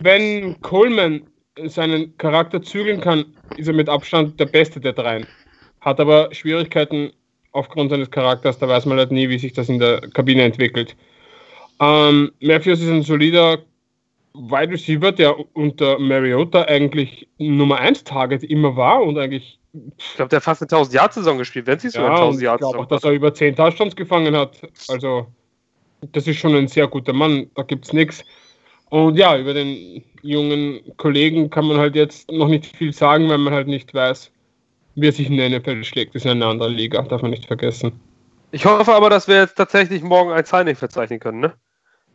Wenn 0.00 0.60
Coleman 0.62 1.22
seinen 1.64 2.16
Charakter 2.18 2.62
zügeln 2.62 3.00
kann, 3.00 3.24
ist 3.56 3.68
er 3.68 3.74
mit 3.74 3.88
Abstand 3.88 4.38
der 4.38 4.46
Beste 4.46 4.80
der 4.80 4.92
dreien. 4.92 5.26
Hat 5.80 6.00
aber 6.00 6.32
Schwierigkeiten 6.34 7.12
aufgrund 7.52 7.90
seines 7.90 8.10
Charakters, 8.10 8.58
da 8.58 8.68
weiß 8.68 8.86
man 8.86 8.98
halt 8.98 9.10
nie, 9.10 9.28
wie 9.28 9.38
sich 9.38 9.52
das 9.52 9.68
in 9.68 9.78
der 9.78 10.00
Kabine 10.12 10.42
entwickelt. 10.42 10.94
Ähm, 11.80 12.32
Matthews 12.40 12.80
ist 12.80 12.88
ein 12.88 13.02
solider 13.02 13.58
Wide 14.36 14.72
Receiver, 14.72 15.12
der 15.12 15.34
unter 15.56 15.98
Mariota 15.98 16.62
eigentlich 16.62 17.28
Nummer 17.38 17.78
1 17.78 18.04
Target 18.04 18.44
immer 18.44 18.76
war 18.76 19.02
und 19.02 19.18
eigentlich 19.18 19.58
ich 19.98 20.14
glaube, 20.16 20.30
der 20.30 20.38
hat 20.38 20.44
fast 20.44 20.62
eine 20.62 20.68
1000 20.68 20.94
Jahr 20.94 21.12
Saison 21.12 21.38
gespielt, 21.38 21.66
wenn 21.66 21.76
es 21.76 21.84
nicht 21.84 21.94
so 21.94 22.00
ja, 22.00 22.06
eine 22.06 22.14
1000 22.14 22.42
Jahr 22.42 22.58
Saison. 22.58 22.70
Ich 22.70 22.72
glaube 22.72 22.84
auch, 22.84 22.88
dass 22.88 23.04
er 23.04 23.12
über 23.12 23.34
10 23.34 23.56
Touchdowns 23.56 23.94
gefangen 23.94 24.34
hat. 24.34 24.60
Also, 24.88 25.26
das 26.12 26.26
ist 26.26 26.38
schon 26.38 26.54
ein 26.54 26.68
sehr 26.68 26.86
guter 26.86 27.12
Mann, 27.12 27.50
da 27.54 27.62
gibt 27.62 27.84
es 27.84 27.92
nichts. 27.92 28.24
Und 28.88 29.16
ja, 29.18 29.36
über 29.36 29.52
den 29.52 30.02
jungen 30.22 30.80
Kollegen 30.96 31.50
kann 31.50 31.66
man 31.66 31.78
halt 31.78 31.96
jetzt 31.96 32.30
noch 32.30 32.48
nicht 32.48 32.76
viel 32.76 32.92
sagen, 32.92 33.28
weil 33.28 33.38
man 33.38 33.52
halt 33.52 33.68
nicht 33.68 33.92
weiß, 33.92 34.30
wie 34.94 35.08
er 35.08 35.12
sich 35.12 35.28
in 35.28 35.36
der 35.36 35.50
NFL 35.50 35.84
schlägt. 35.84 36.14
Das 36.14 36.24
ist 36.24 36.30
eine 36.30 36.46
andere 36.46 36.68
Liga, 36.68 37.02
darf 37.02 37.22
man 37.22 37.32
nicht 37.32 37.46
vergessen. 37.46 38.00
Ich 38.52 38.64
hoffe 38.64 38.94
aber, 38.94 39.10
dass 39.10 39.28
wir 39.28 39.36
jetzt 39.36 39.56
tatsächlich 39.56 40.02
morgen 40.02 40.32
ein 40.32 40.44
Signing 40.44 40.76
verzeichnen 40.76 41.20
können, 41.20 41.40
ne? 41.40 41.54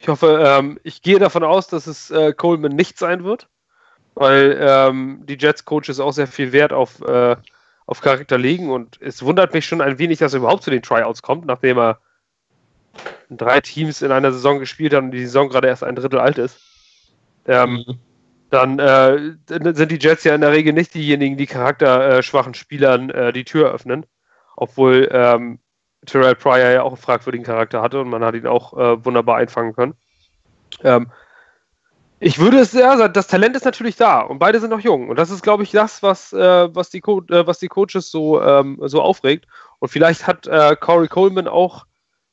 Ich 0.01 0.07
hoffe, 0.07 0.43
ähm, 0.45 0.79
ich 0.83 1.01
gehe 1.01 1.19
davon 1.19 1.43
aus, 1.43 1.67
dass 1.67 1.87
es 1.87 2.11
äh, 2.11 2.33
Coleman 2.33 2.75
nicht 2.75 2.97
sein 2.97 3.23
wird 3.23 3.47
weil 4.15 4.57
ähm, 4.59 5.23
die 5.25 5.37
Jets-Coaches 5.37 5.99
auch 5.99 6.11
sehr 6.11 6.27
viel 6.27 6.51
Wert 6.51 6.73
auf, 6.73 7.01
äh, 7.01 7.35
auf 7.85 8.01
Charakter 8.01 8.37
legen 8.37 8.69
und 8.69 9.01
es 9.01 9.23
wundert 9.23 9.53
mich 9.53 9.65
schon 9.65 9.81
ein 9.81 9.99
wenig, 9.99 10.19
dass 10.19 10.33
er 10.33 10.39
überhaupt 10.39 10.63
zu 10.63 10.71
den 10.71 10.81
Tryouts 10.81 11.21
kommt, 11.21 11.45
nachdem 11.45 11.77
er 11.77 11.99
drei 13.29 13.61
Teams 13.61 14.01
in 14.01 14.11
einer 14.11 14.31
Saison 14.31 14.59
gespielt 14.59 14.93
hat 14.93 15.03
und 15.03 15.11
die 15.11 15.25
Saison 15.25 15.49
gerade 15.49 15.67
erst 15.67 15.83
ein 15.83 15.95
Drittel 15.95 16.19
alt 16.19 16.37
ist. 16.37 16.59
Ähm, 17.45 17.85
mhm. 17.87 17.99
Dann 18.49 18.79
äh, 18.79 19.37
sind 19.47 19.91
die 19.91 19.99
Jets 19.99 20.25
ja 20.25 20.35
in 20.35 20.41
der 20.41 20.51
Regel 20.51 20.73
nicht 20.73 20.93
diejenigen, 20.93 21.37
die 21.37 21.47
charakterschwachen 21.47 22.53
Spielern 22.53 23.09
äh, 23.09 23.31
die 23.31 23.45
Tür 23.45 23.71
öffnen. 23.71 24.05
obwohl 24.57 25.07
ähm, 25.11 25.59
Terrell 26.05 26.35
Pryor 26.35 26.69
ja 26.69 26.83
auch 26.83 26.93
einen 26.93 26.97
fragwürdigen 26.97 27.45
Charakter 27.45 27.81
hatte 27.81 28.01
und 28.01 28.09
man 28.09 28.23
hat 28.23 28.35
ihn 28.35 28.47
auch 28.47 28.73
äh, 28.77 29.05
wunderbar 29.05 29.37
einfangen 29.37 29.73
können. 29.73 29.93
Ähm, 30.83 31.11
ich 32.19 32.37
würde 32.37 32.59
es 32.59 32.71
ja, 32.73 32.97
sagen, 32.97 33.13
das 33.13 33.27
Talent 33.27 33.55
ist 33.55 33.65
natürlich 33.65 33.95
da 33.95 34.21
und 34.21 34.37
beide 34.37 34.59
sind 34.59 34.69
noch 34.69 34.79
jung. 34.79 35.09
Und 35.09 35.17
das 35.17 35.31
ist, 35.31 35.41
glaube 35.41 35.63
ich, 35.63 35.71
das, 35.71 36.03
was, 36.03 36.31
äh, 36.33 36.73
was, 36.73 36.91
die, 36.91 37.01
Co 37.01 37.21
äh, 37.29 37.47
was 37.47 37.57
die 37.57 37.67
Coaches 37.67 38.11
so, 38.11 38.41
ähm, 38.41 38.79
so 38.83 39.01
aufregt. 39.01 39.47
Und 39.79 39.89
vielleicht 39.89 40.27
hat 40.27 40.45
äh, 40.45 40.75
Corey 40.79 41.07
Coleman 41.07 41.47
auch 41.47 41.85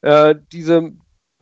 äh, 0.03 0.35
diese, 0.53 0.93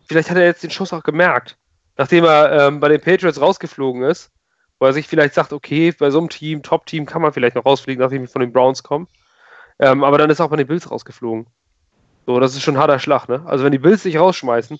vielleicht 0.07 0.31
hat 0.31 0.37
er 0.37 0.45
jetzt 0.45 0.62
den 0.62 0.70
Schuss 0.70 0.93
auch 0.93 1.03
gemerkt, 1.03 1.59
nachdem 1.97 2.24
er 2.24 2.68
ähm, 2.68 2.79
bei 2.79 2.89
den 2.89 3.01
Patriots 3.01 3.41
rausgeflogen 3.41 4.03
ist, 4.03 4.31
wo 4.79 4.87
er 4.87 4.93
sich 4.93 5.09
vielleicht 5.09 5.35
sagt, 5.35 5.53
okay, 5.53 5.93
bei 5.93 6.11
so 6.11 6.18
einem 6.18 6.29
Team, 6.29 6.62
Top-Team 6.62 7.05
kann 7.05 7.22
man 7.22 7.33
vielleicht 7.33 7.57
noch 7.57 7.66
rausfliegen, 7.66 8.01
nachdem 8.01 8.24
ich 8.24 8.31
von 8.31 8.41
den 8.41 8.53
Browns 8.53 8.85
komme. 8.85 9.09
Ähm, 9.81 10.05
aber 10.05 10.18
dann 10.18 10.31
ist 10.31 10.39
er 10.39 10.47
auch 10.47 10.51
bei 10.51 10.57
den 10.57 10.68
Bills 10.68 10.89
rausgeflogen. 10.89 11.47
So, 12.27 12.41
das 12.41 12.55
ist 12.55 12.62
schon 12.62 12.74
ein 12.74 12.81
harter 12.81 12.99
Schlag, 12.99 13.29
ne? 13.29 13.43
Also 13.47 13.64
wenn 13.64 13.72
die 13.72 13.79
Bills 13.79 14.03
sich 14.03 14.18
rausschmeißen 14.18 14.79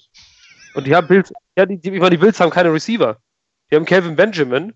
und 0.75 0.87
die 0.87 0.95
haben 0.95 1.07
Bills, 1.07 1.33
ja, 1.57 1.65
die, 1.65 1.79
die, 1.79 1.91
die 1.91 2.17
Bills 2.17 2.41
haben 2.41 2.51
keine 2.51 2.73
Receiver. 2.73 3.19
Wir 3.69 3.79
haben 3.79 3.87
Kevin 3.87 4.17
Benjamin. 4.17 4.75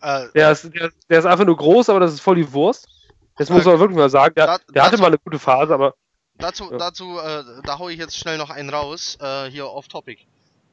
Äh, 0.00 0.28
der, 0.34 0.52
ist, 0.52 0.72
der, 0.72 0.90
der, 1.08 1.18
ist 1.18 1.26
einfach 1.26 1.44
nur 1.44 1.56
groß, 1.56 1.90
aber 1.90 2.00
das 2.00 2.12
ist 2.12 2.20
voll 2.20 2.36
die 2.36 2.52
Wurst. 2.52 2.88
Das 3.36 3.50
muss 3.50 3.64
man 3.64 3.80
wirklich 3.80 3.98
mal 3.98 4.10
sagen. 4.10 4.34
Der, 4.36 4.60
der 4.72 4.84
hatte 4.84 4.98
mal 4.98 5.08
eine 5.08 5.18
gute 5.18 5.38
Phase, 5.38 5.74
aber. 5.74 5.94
Dazu, 6.38 6.70
ja. 6.70 6.78
dazu 6.78 7.18
äh, 7.18 7.42
da 7.64 7.78
hau 7.78 7.88
ich 7.88 7.98
jetzt 7.98 8.16
schnell 8.16 8.38
noch 8.38 8.50
einen 8.50 8.70
raus, 8.70 9.18
äh, 9.20 9.50
hier 9.50 9.68
off 9.68 9.88
topic. 9.88 10.24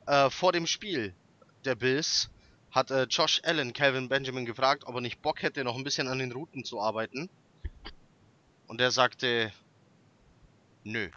Äh, 0.07 0.29
vor 0.29 0.51
dem 0.51 0.67
Spiel 0.67 1.13
der 1.65 1.75
Bills 1.75 2.29
hat 2.71 2.91
äh, 2.91 3.03
Josh 3.03 3.41
Allen 3.43 3.73
Calvin 3.73 4.09
Benjamin 4.09 4.45
gefragt, 4.45 4.83
ob 4.85 4.95
er 4.95 5.01
nicht 5.01 5.21
Bock 5.21 5.41
hätte, 5.41 5.63
noch 5.63 5.75
ein 5.75 5.83
bisschen 5.83 6.07
an 6.07 6.19
den 6.19 6.31
Routen 6.31 6.63
zu 6.63 6.81
arbeiten. 6.81 7.29
Und 8.67 8.79
er 8.79 8.91
sagte, 8.91 9.51
nö. 10.83 11.09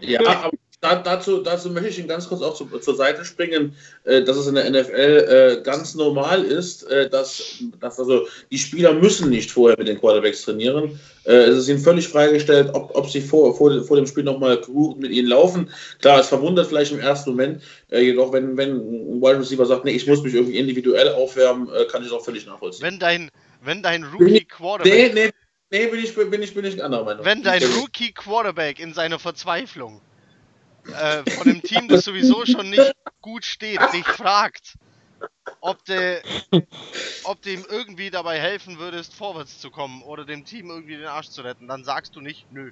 Ja, 0.00 0.20
aber 0.20 0.50
da, 0.80 0.94
dazu, 0.96 1.42
dazu 1.42 1.70
möchte 1.70 1.90
ich 1.90 1.98
Ihnen 1.98 2.08
ganz 2.08 2.26
kurz 2.26 2.40
auch 2.40 2.54
zu, 2.54 2.64
zur 2.78 2.96
Seite 2.96 3.24
springen, 3.24 3.76
äh, 4.04 4.22
dass 4.22 4.38
es 4.38 4.46
in 4.46 4.54
der 4.54 4.70
NFL 4.70 5.58
äh, 5.58 5.62
ganz 5.62 5.94
normal 5.94 6.42
ist, 6.42 6.84
äh, 6.84 7.08
dass, 7.10 7.62
dass 7.80 7.98
also 7.98 8.26
die 8.50 8.56
Spieler 8.56 8.94
müssen 8.94 9.28
nicht 9.28 9.50
vorher 9.50 9.78
mit 9.78 9.88
den 9.88 10.00
Quarterbacks 10.00 10.42
trainieren. 10.42 10.98
Äh, 11.24 11.32
es 11.32 11.58
ist 11.58 11.68
ihnen 11.68 11.80
völlig 11.80 12.08
freigestellt, 12.08 12.70
ob, 12.72 12.96
ob 12.96 13.10
sie 13.10 13.20
vor, 13.20 13.54
vor, 13.54 13.84
vor 13.84 13.96
dem 13.96 14.06
Spiel 14.06 14.24
nochmal 14.24 14.62
mit 14.96 15.10
ihnen 15.10 15.28
laufen. 15.28 15.70
Klar, 16.00 16.20
es 16.20 16.28
verwundert 16.28 16.68
vielleicht 16.68 16.92
im 16.92 17.00
ersten 17.00 17.30
Moment, 17.30 17.62
äh, 17.90 18.00
jedoch 18.00 18.32
wenn, 18.32 18.56
wenn 18.56 18.76
ein 18.76 19.20
Wide 19.20 19.40
Receiver 19.40 19.66
sagt, 19.66 19.84
nee, 19.84 19.92
ich 19.92 20.06
muss 20.06 20.22
mich 20.22 20.32
irgendwie 20.32 20.58
individuell 20.58 21.10
aufwärmen, 21.10 21.68
äh, 21.74 21.84
kann 21.84 22.00
ich 22.00 22.08
es 22.08 22.14
auch 22.14 22.24
völlig 22.24 22.46
nachvollziehen. 22.46 22.86
Wenn 22.86 22.98
dein, 22.98 23.30
wenn 23.62 23.82
dein 23.82 24.04
Rookie 24.04 24.46
Quarterback... 24.46 25.14
Nee, 25.14 25.26
nee, 25.26 25.30
nee, 25.70 25.86
bin 25.86 26.00
ich, 26.00 26.14
bin 26.14 26.42
ich, 26.42 26.54
bin 26.54 26.64
ich 26.64 26.82
anderer 26.82 27.04
Meinung. 27.04 27.24
Wenn 27.24 27.42
dein 27.42 27.62
Rookie 27.62 28.12
Quarterback 28.12 28.78
in 28.78 28.94
seiner 28.94 29.18
Verzweiflung 29.18 30.00
äh, 30.86 31.30
von 31.30 31.48
dem 31.48 31.62
Team, 31.62 31.88
das 31.88 32.04
sowieso 32.04 32.44
schon 32.46 32.70
nicht 32.70 32.92
gut 33.20 33.44
steht, 33.44 33.80
dich 33.92 34.06
fragt, 34.06 34.74
ob 35.60 35.84
du, 35.84 36.22
ob 37.24 37.46
ihm 37.46 37.64
irgendwie 37.68 38.10
dabei 38.10 38.38
helfen 38.38 38.78
würdest, 38.78 39.14
vorwärts 39.14 39.60
zu 39.60 39.70
kommen 39.70 40.02
oder 40.02 40.24
dem 40.24 40.44
Team 40.44 40.70
irgendwie 40.70 40.96
den 40.96 41.06
Arsch 41.06 41.28
zu 41.28 41.42
retten, 41.42 41.68
dann 41.68 41.84
sagst 41.84 42.16
du 42.16 42.20
nicht 42.20 42.50
nö. 42.52 42.70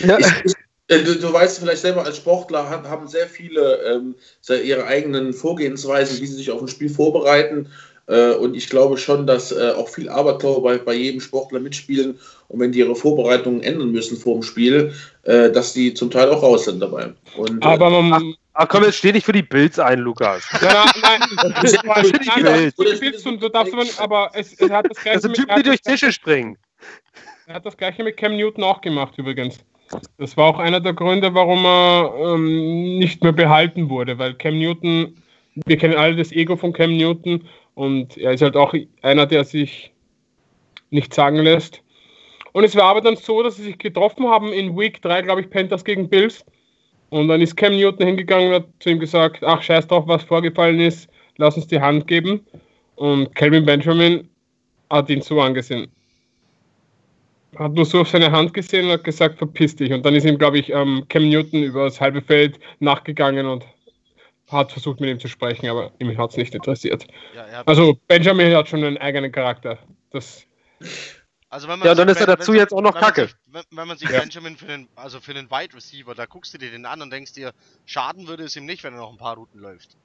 Ja. 0.00 0.18
Ich, 0.18 0.54
äh, 0.88 1.04
du, 1.04 1.14
du, 1.14 1.32
weißt 1.32 1.60
vielleicht 1.60 1.82
selber, 1.82 2.04
als 2.04 2.16
Sportler 2.16 2.68
haben 2.68 3.06
sehr 3.06 3.28
viele 3.28 3.76
ähm, 3.84 4.16
ihre 4.48 4.86
eigenen 4.86 5.32
Vorgehensweisen, 5.32 6.20
wie 6.20 6.26
sie 6.26 6.34
sich 6.34 6.50
auf 6.50 6.60
ein 6.60 6.68
Spiel 6.68 6.90
vorbereiten. 6.90 7.70
Äh, 8.10 8.32
und 8.32 8.56
ich 8.56 8.68
glaube 8.68 8.98
schon, 8.98 9.26
dass 9.26 9.52
äh, 9.52 9.72
auch 9.76 9.88
viel 9.88 10.08
Aberglaube 10.08 10.60
bei, 10.60 10.78
bei 10.78 10.94
jedem 10.94 11.20
Sportler 11.20 11.60
mitspielen. 11.60 12.18
Und 12.48 12.60
wenn 12.60 12.72
die 12.72 12.80
ihre 12.80 12.96
Vorbereitungen 12.96 13.62
ändern 13.62 13.92
müssen 13.92 14.16
vor 14.16 14.34
dem 14.34 14.42
Spiel, 14.42 14.92
äh, 15.22 15.50
dass 15.50 15.72
die 15.72 15.94
zum 15.94 16.10
Teil 16.10 16.28
auch 16.30 16.42
raus 16.42 16.64
sind 16.64 16.80
dabei. 16.80 17.12
Und, 17.36 17.64
aber 17.64 18.02
man, 18.02 18.34
Ach 18.54 18.68
komm, 18.68 18.84
jetzt 18.84 18.96
steh 18.96 19.12
nicht 19.12 19.24
für 19.24 19.32
die 19.32 19.42
Bills 19.42 19.78
ein, 19.78 20.00
Lukas. 20.00 20.44
Ja, 20.60 20.84
nein, 21.00 21.20
das 21.62 21.72
ist 21.72 21.80
für 21.80 22.18
die 22.18 22.42
Bills. 22.42 23.00
Bills. 23.00 23.22
Du 23.22 23.48
darfst 23.48 23.72
aber, 23.72 23.84
aber 23.98 24.30
es, 24.34 24.52
es 24.54 24.70
hat 24.70 24.86
das 24.90 24.98
gleiche. 24.98 25.14
Das 25.14 25.22
sind 25.22 25.34
Typen, 25.34 25.56
die 25.56 25.62
durch 25.62 25.80
Tische 25.80 26.12
springen. 26.12 26.58
Er 27.46 27.54
hat 27.54 27.66
das 27.66 27.76
gleiche 27.76 28.02
mit 28.02 28.16
Cam 28.16 28.36
Newton 28.36 28.64
auch 28.64 28.80
gemacht, 28.80 29.14
übrigens. 29.16 29.60
Das 30.18 30.36
war 30.36 30.46
auch 30.46 30.58
einer 30.58 30.80
der 30.80 30.92
Gründe, 30.92 31.32
warum 31.34 31.64
er 31.64 32.34
ähm, 32.34 32.98
nicht 32.98 33.22
mehr 33.22 33.32
behalten 33.32 33.88
wurde, 33.88 34.18
weil 34.18 34.34
Cam 34.34 34.58
Newton, 34.58 35.16
wir 35.54 35.76
kennen 35.76 35.94
alle 35.94 36.16
das 36.16 36.30
Ego 36.30 36.56
von 36.56 36.72
Cam 36.72 36.96
Newton 36.96 37.48
und 37.80 38.18
er 38.18 38.32
ist 38.32 38.42
halt 38.42 38.56
auch 38.56 38.74
einer, 39.00 39.24
der 39.24 39.42
sich 39.42 39.90
nicht 40.90 41.14
sagen 41.14 41.36
lässt. 41.36 41.82
Und 42.52 42.64
es 42.64 42.76
war 42.76 42.84
aber 42.84 43.00
dann 43.00 43.16
so, 43.16 43.42
dass 43.42 43.56
sie 43.56 43.62
sich 43.62 43.78
getroffen 43.78 44.28
haben 44.28 44.52
in 44.52 44.76
Week 44.76 45.00
3, 45.00 45.22
glaube 45.22 45.40
ich, 45.40 45.48
Panthers 45.48 45.82
gegen 45.82 46.06
Bills. 46.06 46.44
Und 47.08 47.28
dann 47.28 47.40
ist 47.40 47.56
Cam 47.56 47.74
Newton 47.74 48.06
hingegangen 48.06 48.48
und 48.48 48.54
hat 48.56 48.66
zu 48.80 48.90
ihm 48.90 49.00
gesagt, 49.00 49.42
ach 49.44 49.62
scheiß 49.62 49.86
drauf, 49.86 50.04
was 50.06 50.22
vorgefallen 50.24 50.78
ist, 50.78 51.08
lass 51.38 51.56
uns 51.56 51.68
die 51.68 51.80
Hand 51.80 52.06
geben. 52.06 52.44
Und 52.96 53.34
Calvin 53.34 53.64
Benjamin 53.64 54.28
hat 54.90 55.08
ihn 55.08 55.22
so 55.22 55.40
angesehen. 55.40 55.90
Hat 57.56 57.72
nur 57.72 57.86
so 57.86 58.02
auf 58.02 58.10
seine 58.10 58.30
Hand 58.30 58.52
gesehen 58.52 58.86
und 58.86 58.92
hat 58.92 59.04
gesagt, 59.04 59.38
verpiss 59.38 59.74
dich. 59.74 59.90
Und 59.90 60.04
dann 60.04 60.14
ist 60.14 60.26
ihm, 60.26 60.36
glaube 60.36 60.58
ich, 60.58 60.68
ähm, 60.68 61.06
Cam 61.08 61.30
Newton 61.30 61.62
über 61.62 61.84
das 61.84 61.98
halbe 61.98 62.20
Feld 62.20 62.60
nachgegangen 62.80 63.46
und 63.46 63.64
hat 64.52 64.72
versucht 64.72 65.00
mit 65.00 65.10
ihm 65.10 65.20
zu 65.20 65.28
sprechen, 65.28 65.68
aber 65.68 65.92
ihm 65.98 66.16
hat 66.16 66.30
es 66.30 66.36
nicht 66.36 66.54
interessiert. 66.54 67.06
Ja, 67.34 67.62
also 67.66 67.98
Benjamin 68.08 68.54
hat 68.54 68.68
schon 68.68 68.84
einen 68.84 68.98
eigenen 68.98 69.32
Charakter. 69.32 69.78
Das 70.10 70.46
also 71.52 71.66
wenn 71.66 71.80
man 71.80 71.88
ja, 71.88 71.96
dann 71.96 72.08
ist 72.08 72.20
er 72.20 72.26
dazu 72.26 72.54
jetzt 72.54 72.72
auch 72.72 72.80
noch 72.80 72.94
wenn 72.94 73.00
Kacke. 73.00 73.22
Man 73.22 73.28
sich, 73.28 73.36
wenn, 73.46 73.78
wenn, 73.78 73.88
man 73.88 73.98
sich 73.98 74.08
ja. 74.08 74.20
Benjamin 74.20 74.56
für 74.56 74.66
den, 74.66 74.88
also 74.94 75.20
für 75.20 75.34
den 75.34 75.50
Wide 75.50 75.74
Receiver, 75.74 76.14
da 76.14 76.26
guckst 76.26 76.54
du 76.54 76.58
dir 76.58 76.70
den 76.70 76.86
an 76.86 77.02
und 77.02 77.10
denkst 77.10 77.32
dir, 77.32 77.52
schaden 77.86 78.28
würde 78.28 78.44
es 78.44 78.54
ihm 78.54 78.66
nicht, 78.66 78.84
wenn 78.84 78.94
er 78.94 79.00
noch 79.00 79.10
ein 79.10 79.18
paar 79.18 79.34
Routen 79.34 79.60
läuft. 79.60 79.96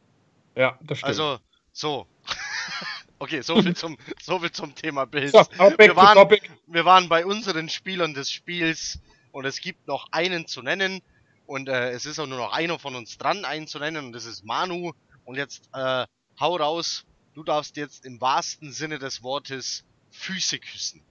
Ja, 0.56 0.80
das 0.82 0.98
stimmt. 0.98 1.10
Also, 1.10 1.38
so. 1.72 2.08
okay, 3.20 3.42
so 3.42 3.62
viel 3.62 3.76
zum, 3.76 3.96
so 4.20 4.40
viel 4.40 4.52
zum 4.52 4.74
Thema 4.74 5.06
Bild. 5.06 5.32
So, 5.32 5.46
wir, 5.78 5.96
waren, 5.96 6.30
wir 6.66 6.86
waren 6.86 7.10
bei 7.10 7.24
unseren 7.26 7.70
Spielern 7.70 8.16
des 8.16 8.32
Spiels 8.32 9.00
und 9.32 9.46
es 9.46 9.62
gibt 9.62 9.88
noch 9.88 10.08
einen 10.12 10.48
zu 10.48 10.64
nennen. 10.64 11.04
Und 11.46 11.70
äh, 11.70 11.92
es 11.92 12.06
ist 12.06 12.20
auch 12.20 12.28
nur 12.28 12.38
noch 12.38 12.54
einer 12.54 12.80
von 12.80 12.96
uns 12.96 13.18
dran, 13.18 13.46
einen 13.46 13.68
zu 13.68 13.80
nennen, 13.80 14.08
und 14.08 14.12
das 14.14 14.26
ist 14.26 14.46
Manu. 14.46 14.92
Und 15.26 15.36
jetzt 15.38 15.70
äh, 15.74 16.06
hau 16.40 16.56
raus, 16.56 17.06
du 17.34 17.44
darfst 17.44 17.78
jetzt 17.78 18.06
im 18.06 18.20
wahrsten 18.22 18.72
Sinne 18.72 19.00
des 19.00 19.24
Wortes 19.24 19.84
Füße 20.12 20.60
küssen. 20.60 21.02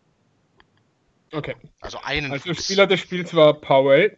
Okay. 1.33 1.57
Also 1.81 1.99
einen 2.03 2.33
Also 2.33 2.55
Fuß. 2.55 2.65
Spieler 2.65 2.87
des 2.87 3.01
Spiels 3.01 3.35
war 3.35 3.55
Powell. 3.55 4.17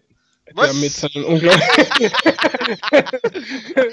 Was? 0.53 0.71
Der 0.71 0.81
mit 0.81 0.93
seinen 0.93 1.25
unglaublichen. 1.25 2.13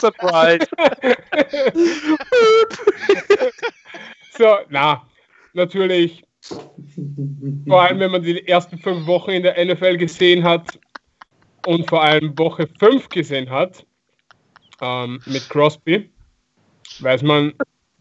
Surprise. 0.00 0.66
so, 4.38 4.58
na, 4.68 5.04
natürlich. 5.52 6.22
Vor 7.66 7.82
allem, 7.82 7.98
wenn 7.98 8.12
man 8.12 8.22
die 8.22 8.46
ersten 8.46 8.78
fünf 8.78 9.04
Wochen 9.06 9.30
in 9.30 9.42
der 9.42 9.64
NFL 9.64 9.96
gesehen 9.96 10.44
hat, 10.44 10.78
und 11.66 11.88
vor 11.88 12.02
allem 12.02 12.36
Woche 12.38 12.68
5 12.78 13.08
gesehen 13.08 13.50
hat, 13.50 13.84
ähm, 14.80 15.20
mit 15.26 15.48
Crosby, 15.48 16.10
weiß 17.00 17.22
man, 17.22 17.52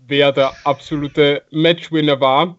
wer 0.07 0.31
der 0.31 0.53
absolute 0.65 1.43
Matchwinner 1.51 2.19
war. 2.19 2.57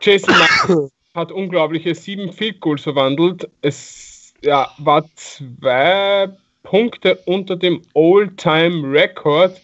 Jason 0.00 0.34
hat 1.14 1.32
unglaubliche 1.32 1.94
sieben 1.94 2.32
Field 2.32 2.60
Goals 2.60 2.82
verwandelt. 2.82 3.48
Es 3.62 4.34
ja, 4.42 4.70
war 4.78 5.04
zwei 5.14 6.28
Punkte 6.62 7.16
unter 7.26 7.56
dem 7.56 7.82
All-Time-Record 7.94 9.60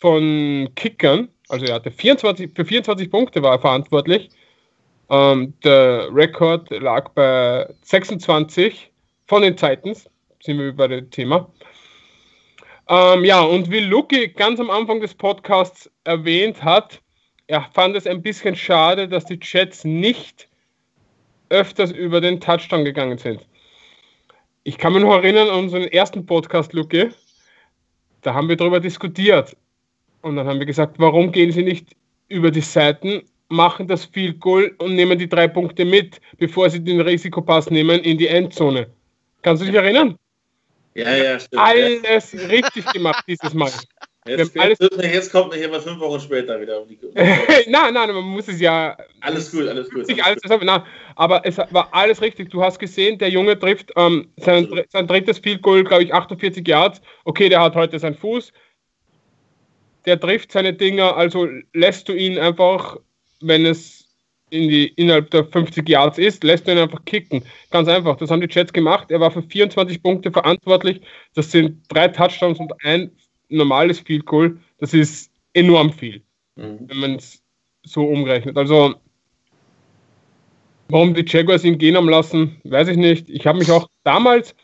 von 0.00 0.68
Kickern. 0.74 1.28
Also 1.48 1.66
er 1.66 1.74
hatte 1.74 1.90
24, 1.90 2.50
für 2.54 2.64
24 2.64 3.10
Punkte 3.10 3.42
war 3.42 3.52
er 3.52 3.58
verantwortlich. 3.60 4.30
Ähm, 5.10 5.54
der 5.64 6.08
Rekord 6.14 6.70
lag 6.70 7.10
bei 7.10 7.66
26 7.82 8.90
von 9.28 9.42
den 9.42 9.56
Titans. 9.56 10.10
Sind 10.40 10.58
wir 10.58 10.72
bei 10.72 10.88
dem 10.88 11.10
Thema. 11.10 11.48
Ähm, 12.88 13.24
ja, 13.24 13.40
und 13.40 13.70
wie 13.70 13.80
Luki 13.80 14.28
ganz 14.28 14.58
am 14.58 14.70
Anfang 14.70 15.00
des 15.00 15.14
Podcasts 15.14 15.90
erwähnt 16.04 16.62
hat, 16.64 17.00
er 17.46 17.62
fand 17.74 17.96
es 17.96 18.06
ein 18.06 18.22
bisschen 18.22 18.56
schade, 18.56 19.06
dass 19.06 19.26
die 19.26 19.38
Jets 19.40 19.84
nicht 19.84 20.48
öfters 21.50 21.92
über 21.92 22.20
den 22.20 22.40
Touchdown 22.40 22.84
gegangen 22.84 23.18
sind. 23.18 23.46
Ich 24.64 24.78
kann 24.78 24.92
mich 24.92 25.02
noch 25.02 25.14
erinnern 25.14 25.48
an 25.48 25.60
unseren 25.60 25.84
ersten 25.84 26.24
Podcast, 26.24 26.72
Luki. 26.72 27.10
Da 28.22 28.34
haben 28.34 28.48
wir 28.48 28.56
darüber 28.56 28.80
diskutiert. 28.80 29.56
Und 30.22 30.36
dann 30.36 30.46
haben 30.46 30.58
wir 30.58 30.66
gesagt, 30.66 30.98
warum 30.98 31.32
gehen 31.32 31.52
sie 31.52 31.62
nicht 31.62 31.88
über 32.28 32.50
die 32.50 32.60
Seiten, 32.60 33.22
machen 33.48 33.86
das 33.86 34.04
Field 34.04 34.40
Goal 34.40 34.74
und 34.78 34.94
nehmen 34.94 35.18
die 35.18 35.28
drei 35.28 35.48
Punkte 35.48 35.84
mit, 35.84 36.20
bevor 36.36 36.68
sie 36.68 36.82
den 36.82 37.00
Risikopass 37.00 37.70
nehmen 37.70 38.00
in 38.00 38.18
die 38.18 38.28
Endzone. 38.28 38.88
Kannst 39.42 39.62
du 39.62 39.66
dich 39.66 39.74
erinnern? 39.74 40.18
Ja, 40.94 41.16
ja, 41.16 41.38
stimmt. 41.38 41.62
Alles 41.62 42.32
ja. 42.32 42.46
richtig 42.46 42.84
gemacht 42.92 43.24
dieses 43.28 43.54
Mal. 43.54 43.70
Jetzt, 44.26 44.58
alles- 44.58 44.78
jetzt, 44.78 45.02
jetzt 45.02 45.32
kommt 45.32 45.52
mir 45.52 45.58
hier 45.58 45.68
mal 45.68 45.80
fünf 45.80 45.98
Wochen 46.00 46.20
später 46.20 46.60
wieder 46.60 46.82
um 46.82 46.88
die 46.88 46.98
nein, 47.14 47.94
nein, 47.94 48.12
man 48.12 48.24
muss 48.24 48.48
es 48.48 48.60
ja 48.60 48.96
Alles 49.20 49.50
gut, 49.50 49.66
alles 49.66 49.88
gut. 49.90 50.06
sich 50.06 50.22
alles 50.22 50.40
zusammen. 50.42 50.66
Na, 50.66 50.84
aber 51.16 51.46
es 51.46 51.56
war 51.56 51.88
alles 51.92 52.20
richtig. 52.20 52.50
Du 52.50 52.62
hast 52.62 52.78
gesehen, 52.78 53.18
der 53.18 53.30
Junge 53.30 53.58
trifft 53.58 53.90
ähm, 53.96 54.30
sein, 54.36 54.68
sein 54.90 55.06
drittes 55.06 55.38
Field 55.38 55.62
Goal, 55.62 55.84
glaube 55.84 56.02
ich, 56.04 56.12
48 56.12 56.66
Yards. 56.66 57.00
Okay, 57.24 57.48
der 57.48 57.60
hat 57.60 57.74
heute 57.74 57.98
seinen 57.98 58.16
Fuß. 58.16 58.52
Der 60.04 60.20
trifft 60.20 60.52
seine 60.52 60.74
Dinger, 60.74 61.16
also 61.16 61.48
lässt 61.72 62.08
du 62.08 62.12
ihn 62.12 62.38
einfach, 62.38 62.98
wenn 63.40 63.64
es 63.64 63.97
in 64.50 64.68
die, 64.68 64.88
innerhalb 64.88 65.30
der 65.30 65.44
50 65.44 65.88
Yards 65.88 66.18
ist, 66.18 66.44
lässt 66.44 66.66
du 66.66 66.72
ihn 66.72 66.78
einfach 66.78 67.04
kicken. 67.04 67.42
Ganz 67.70 67.88
einfach. 67.88 68.16
Das 68.16 68.30
haben 68.30 68.40
die 68.40 68.48
Jets 68.50 68.72
gemacht. 68.72 69.10
Er 69.10 69.20
war 69.20 69.30
für 69.30 69.42
24 69.42 70.02
Punkte 70.02 70.30
verantwortlich. 70.30 71.00
Das 71.34 71.50
sind 71.50 71.82
drei 71.88 72.08
Touchdowns 72.08 72.58
und 72.58 72.72
ein 72.84 73.10
normales 73.48 74.00
Field 74.00 74.26
Goal. 74.26 74.58
Das 74.78 74.94
ist 74.94 75.30
enorm 75.54 75.92
viel 75.92 76.22
Mhm. 76.58 76.78
wenn 76.88 76.98
man 76.98 77.14
es 77.14 77.42
so 77.84 78.04
umrechnet. 78.04 78.56
Also, 78.56 78.96
warum 80.88 81.14
die 81.14 81.24
Jaguars 81.26 81.64
ihn 81.64 81.78
gehen 81.78 81.96
haben 81.96 82.08
lassen, 82.08 82.60
weiß 82.64 82.88
ich 82.88 82.96
nicht. 82.96 83.30
Ich 83.30 83.46
habe 83.46 83.58
mich 83.58 83.70
auch 83.70 83.88
damals 84.02 84.54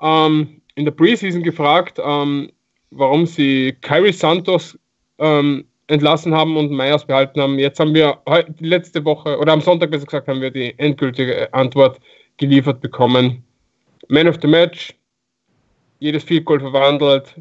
ähm, 0.00 0.60
in 0.74 0.84
der 0.84 0.92
Preseason 0.92 1.42
gefragt, 1.42 1.98
ähm, 2.04 2.52
warum 2.90 3.26
sie 3.26 3.74
Kyrie 3.80 4.12
Santos 4.12 4.78
ähm, 5.18 5.64
entlassen 5.88 6.34
haben 6.34 6.56
und 6.56 6.70
Myers 6.70 7.06
behalten 7.06 7.40
haben. 7.40 7.58
Jetzt 7.58 7.78
haben 7.80 7.94
wir 7.94 8.18
letzte 8.58 9.04
Woche, 9.04 9.38
oder 9.38 9.52
am 9.52 9.60
Sonntag 9.60 9.90
besser 9.90 10.06
gesagt, 10.06 10.28
haben 10.28 10.40
wir 10.40 10.50
die 10.50 10.76
endgültige 10.78 11.52
Antwort 11.54 12.00
geliefert 12.36 12.80
bekommen. 12.80 13.44
Man 14.08 14.28
of 14.28 14.36
the 14.42 14.48
Match, 14.48 14.94
jedes 15.98 16.24
Field 16.24 16.44
Goal 16.44 16.60
verwandelt, 16.60 17.34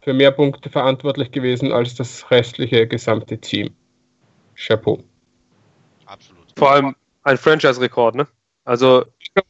für 0.00 0.14
mehr 0.14 0.30
Punkte 0.30 0.70
verantwortlich 0.70 1.30
gewesen 1.30 1.72
als 1.72 1.94
das 1.94 2.30
restliche 2.30 2.86
gesamte 2.86 3.38
Team. 3.38 3.70
Chapeau. 4.56 5.02
Absolut. 6.06 6.46
Vor 6.56 6.70
allem 6.70 6.96
ein 7.24 7.36
Franchise-Rekord, 7.36 8.14
ne? 8.14 8.26
Also, 8.64 9.04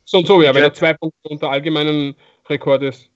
So 0.04 0.18
und 0.18 0.26
so, 0.26 0.40
ja, 0.40 0.54
wenn 0.54 0.62
er 0.62 0.72
zwei 0.72 0.94
Punkte 0.94 1.28
unter 1.28 1.50
allgemeinen 1.50 2.14
Rekord 2.48 2.82
ist. 2.82 3.10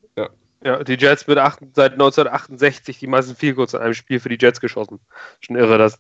Ja. 0.65 0.83
die 0.85 0.95
Jets 0.95 1.27
mit 1.27 1.39
acht, 1.39 1.61
seit 1.75 1.93
1968 1.93 2.99
die 2.99 3.07
meisten 3.07 3.35
Field 3.35 3.57
Goals 3.57 3.75
in 3.75 3.81
einem 3.81 3.95
Spiel 3.95 4.21
für 4.21 4.29
die 4.29 4.39
Jets 4.41 4.61
geschossen. 4.61 5.01
Schon 5.41 5.57
irre, 5.57 5.79
das. 5.79 5.99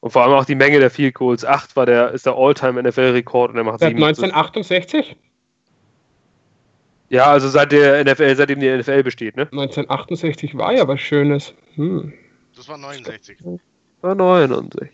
Und 0.00 0.10
vor 0.10 0.22
allem 0.22 0.32
auch 0.34 0.44
die 0.44 0.54
Menge 0.54 0.78
der 0.78 0.90
Field 0.90 1.14
Goals. 1.14 1.44
Acht 1.44 1.74
war 1.76 1.86
der, 1.86 2.10
ist 2.12 2.26
der 2.26 2.34
All-Time 2.34 2.82
NFL-Rekord 2.82 3.52
und 3.52 3.56
er 3.56 3.64
macht 3.64 3.80
Seit 3.80 3.90
sieben. 3.90 4.02
1968? 4.04 5.16
Ja, 7.08 7.26
also 7.26 7.48
seit 7.48 7.72
der 7.72 8.04
NFL, 8.04 8.34
seitdem 8.34 8.60
die 8.60 8.68
NFL 8.68 9.02
besteht, 9.04 9.36
ne? 9.36 9.42
1968 9.42 10.56
war 10.56 10.72
ja 10.72 10.86
was 10.88 11.00
Schönes. 11.00 11.54
Hm. 11.76 12.12
Das 12.56 12.68
war 12.68 12.78
69. 12.78 13.38
War 14.00 14.14
69. 14.14 14.90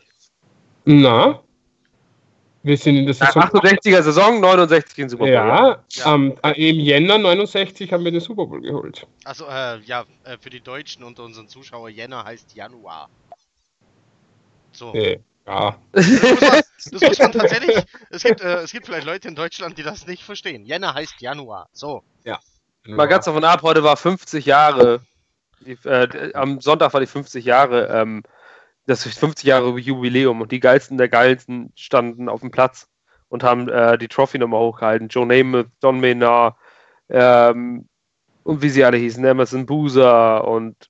Na? 0.84 1.42
Wir 2.64 2.76
sind 2.76 2.96
in 2.96 3.06
der 3.06 3.14
Ja, 3.14 3.26
Saison. 3.26 3.42
68er 3.42 4.02
Saison, 4.02 4.40
69 4.40 4.98
in 4.98 5.08
Super 5.08 5.24
Bowl. 5.24 5.32
Ja, 5.32 5.82
Ja. 5.90 6.04
am- 6.06 6.34
äh, 6.44 6.70
im 6.70 6.78
Jänner 6.78 7.18
69 7.18 7.92
haben 7.92 8.04
wir 8.04 8.12
den 8.12 8.20
Super 8.20 8.46
Bowl 8.46 8.60
geholt. 8.60 9.06
Also, 9.24 9.46
äh, 9.46 9.80
ja, 9.80 10.04
äh, 10.24 10.36
für 10.40 10.50
die 10.50 10.60
Deutschen 10.60 11.02
unter 11.02 11.24
unseren 11.24 11.48
Zuschauer, 11.48 11.88
Jänner 11.88 12.24
heißt 12.24 12.54
Januar. 12.54 13.08
So. 14.70 14.94
Äh, 14.94 15.18
ja. 15.46 15.76
Das 15.92 16.06
muss 16.08 16.40
man, 16.40 16.62
das 16.92 17.00
muss 17.02 17.18
man 17.18 17.32
tatsächlich. 17.32 17.84
Es 18.10 18.22
gibt, 18.22 18.40
äh, 18.40 18.58
es 18.62 18.70
gibt 18.72 18.86
vielleicht 18.86 19.06
Leute 19.06 19.26
in 19.28 19.34
Deutschland, 19.34 19.76
die 19.76 19.82
das 19.82 20.06
nicht 20.06 20.22
verstehen. 20.22 20.64
Jänner 20.64 20.94
heißt 20.94 21.20
Januar. 21.20 21.68
So. 21.72 22.02
Mal 22.84 23.06
ganz 23.06 23.26
davon 23.26 23.44
ab, 23.44 23.62
heute 23.62 23.84
war 23.84 23.96
50 23.96 24.44
Jahre. 24.44 25.02
Die, 25.60 25.78
äh, 25.84 26.32
am 26.34 26.60
Sonntag 26.60 26.92
war 26.92 27.00
die 27.00 27.06
50 27.06 27.44
Jahre, 27.44 27.86
ähm, 27.86 28.24
das 28.86 29.04
50 29.04 29.46
Jahre 29.46 29.78
Jubiläum 29.78 30.40
und 30.40 30.52
die 30.52 30.60
geilsten 30.60 30.98
der 30.98 31.08
geilsten 31.08 31.72
standen 31.76 32.28
auf 32.28 32.40
dem 32.40 32.50
Platz 32.50 32.88
und 33.28 33.42
haben 33.42 33.68
äh, 33.68 33.96
die 33.96 34.08
Trophy 34.08 34.38
nochmal 34.38 34.60
hochgehalten. 34.60 35.08
Joe 35.08 35.26
Namath, 35.26 35.68
Don 35.80 36.00
Maynard 36.00 36.56
ähm, 37.08 37.88
und 38.42 38.62
wie 38.62 38.68
sie 38.68 38.84
alle 38.84 38.96
hießen, 38.96 39.24
Emerson 39.24 39.66
Boozer 39.66 40.46
und 40.46 40.88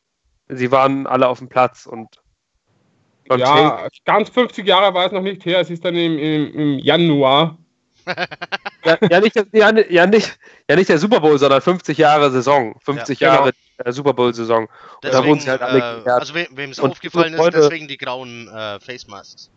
sie 0.49 0.71
waren 0.71 1.07
alle 1.07 1.29
auf 1.29 1.39
dem 1.39 1.49
Platz 1.49 1.87
und 1.87 2.09
Ja, 3.31 3.89
ganz 4.05 4.31
50 4.31 4.67
Jahre 4.67 4.95
war 4.95 5.07
es 5.07 5.13
noch 5.13 5.23
nicht 5.23 5.45
her. 5.45 5.61
Es 5.61 5.71
ist 5.71 5.85
dann 5.85 5.95
im, 5.95 6.19
im, 6.19 6.55
im 6.55 6.79
Januar. 6.79 7.59
Ja, 8.85 8.99
ja, 9.09 9.21
nicht, 9.21 9.37
ja, 9.37 9.71
ja, 9.91 10.07
nicht, 10.07 10.39
ja, 10.69 10.75
nicht 10.75 10.89
der 10.89 10.99
Super 10.99 11.21
Bowl, 11.21 11.39
sondern 11.39 11.61
50 11.63 11.97
Jahre 11.97 12.33
Saison. 12.33 12.75
50 12.81 13.21
Ja, 13.21 13.35
Jahre 13.35 13.53
äh, 13.85 13.93
Super 13.93 14.13
Bowl-Saison. 14.13 14.69
da 15.01 15.09
Deswegen, 15.09 15.29
wurden 15.29 15.41
sie 15.41 15.51
halt 15.51 15.63
alle 15.63 16.03
äh, 16.05 16.11
also, 16.11 16.35
we 16.35 16.47
wem 16.53 16.71
es 16.71 16.79
Und 16.79 16.93
aufgefallen 16.93 17.35
ist, 17.35 17.53
deswegen 17.53 17.89
die 17.89 17.99
grauen 17.99 18.49
äh, 18.49 18.81
Face 18.81 19.07
Masks. 19.09 19.51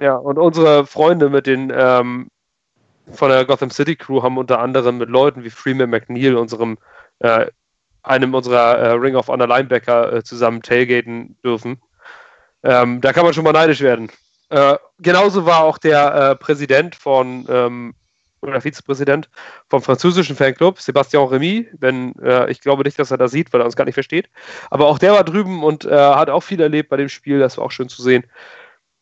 Ja, 0.00 0.16
und 0.16 0.38
unsere 0.38 0.86
Freunde 0.86 1.28
mit 1.28 1.46
den 1.46 1.72
ähm, 1.74 2.28
von 3.12 3.30
der 3.30 3.44
Gotham 3.44 3.70
City 3.70 3.96
Crew 3.96 4.22
haben 4.22 4.38
unter 4.38 4.60
anderem 4.60 4.98
mit 4.98 5.08
Leuten 5.08 5.44
wie 5.44 5.50
Freeman 5.50 5.90
McNeil, 5.90 6.36
unserem 6.36 6.78
äh, 7.20 7.46
einem 8.02 8.34
unserer 8.34 8.78
äh, 8.78 8.90
Ring 8.92 9.16
of 9.16 9.28
Honor 9.28 9.48
Linebacker 9.48 10.12
äh, 10.12 10.22
zusammen 10.22 10.62
tailgaten 10.62 11.36
dürfen. 11.44 11.80
Ähm, 12.62 13.00
da 13.00 13.12
kann 13.12 13.24
man 13.24 13.34
schon 13.34 13.44
mal 13.44 13.52
neidisch 13.52 13.80
werden. 13.80 14.10
Äh, 14.50 14.76
genauso 14.98 15.46
war 15.46 15.62
auch 15.62 15.78
der 15.78 16.14
äh, 16.14 16.36
Präsident 16.36 16.94
von 16.94 17.46
ähm, 17.48 17.94
oder 18.40 18.60
Vizepräsident 18.60 19.28
vom 19.68 19.82
französischen 19.82 20.36
Fanclub, 20.36 20.80
Sebastian 20.80 21.26
Remy, 21.26 21.68
wenn 21.78 22.14
äh, 22.20 22.50
ich 22.50 22.60
glaube 22.60 22.84
nicht, 22.84 22.98
dass 22.98 23.10
er 23.10 23.18
das 23.18 23.32
sieht, 23.32 23.52
weil 23.52 23.60
er 23.60 23.64
uns 23.64 23.76
gar 23.76 23.84
nicht 23.84 23.94
versteht. 23.94 24.28
Aber 24.70 24.86
auch 24.86 24.98
der 24.98 25.12
war 25.12 25.24
drüben 25.24 25.62
und 25.62 25.84
äh, 25.84 25.90
hat 25.90 26.30
auch 26.30 26.42
viel 26.42 26.60
erlebt 26.60 26.88
bei 26.88 26.96
dem 26.96 27.08
Spiel, 27.08 27.38
das 27.38 27.58
war 27.58 27.64
auch 27.64 27.72
schön 27.72 27.88
zu 27.88 28.02
sehen. 28.02 28.24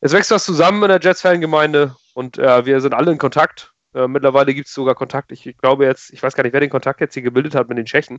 Es 0.00 0.12
wächst 0.12 0.30
was 0.30 0.44
zusammen 0.44 0.82
in 0.82 0.88
der 0.88 1.00
Jets-Fangemeinde 1.00 1.96
und 2.14 2.38
äh, 2.38 2.66
wir 2.66 2.80
sind 2.80 2.94
alle 2.94 3.12
in 3.12 3.18
Kontakt. 3.18 3.72
Äh, 3.94 4.08
mittlerweile 4.08 4.54
gibt 4.54 4.68
es 4.68 4.74
sogar 4.74 4.94
Kontakt. 4.94 5.32
Ich 5.32 5.56
glaube 5.58 5.84
jetzt, 5.86 6.12
ich 6.12 6.22
weiß 6.22 6.34
gar 6.34 6.44
nicht, 6.44 6.52
wer 6.52 6.60
den 6.60 6.70
Kontakt 6.70 7.00
jetzt 7.00 7.14
hier 7.14 7.22
gebildet 7.22 7.54
hat 7.54 7.68
mit 7.68 7.78
den 7.78 7.86
Tschechen. 7.86 8.18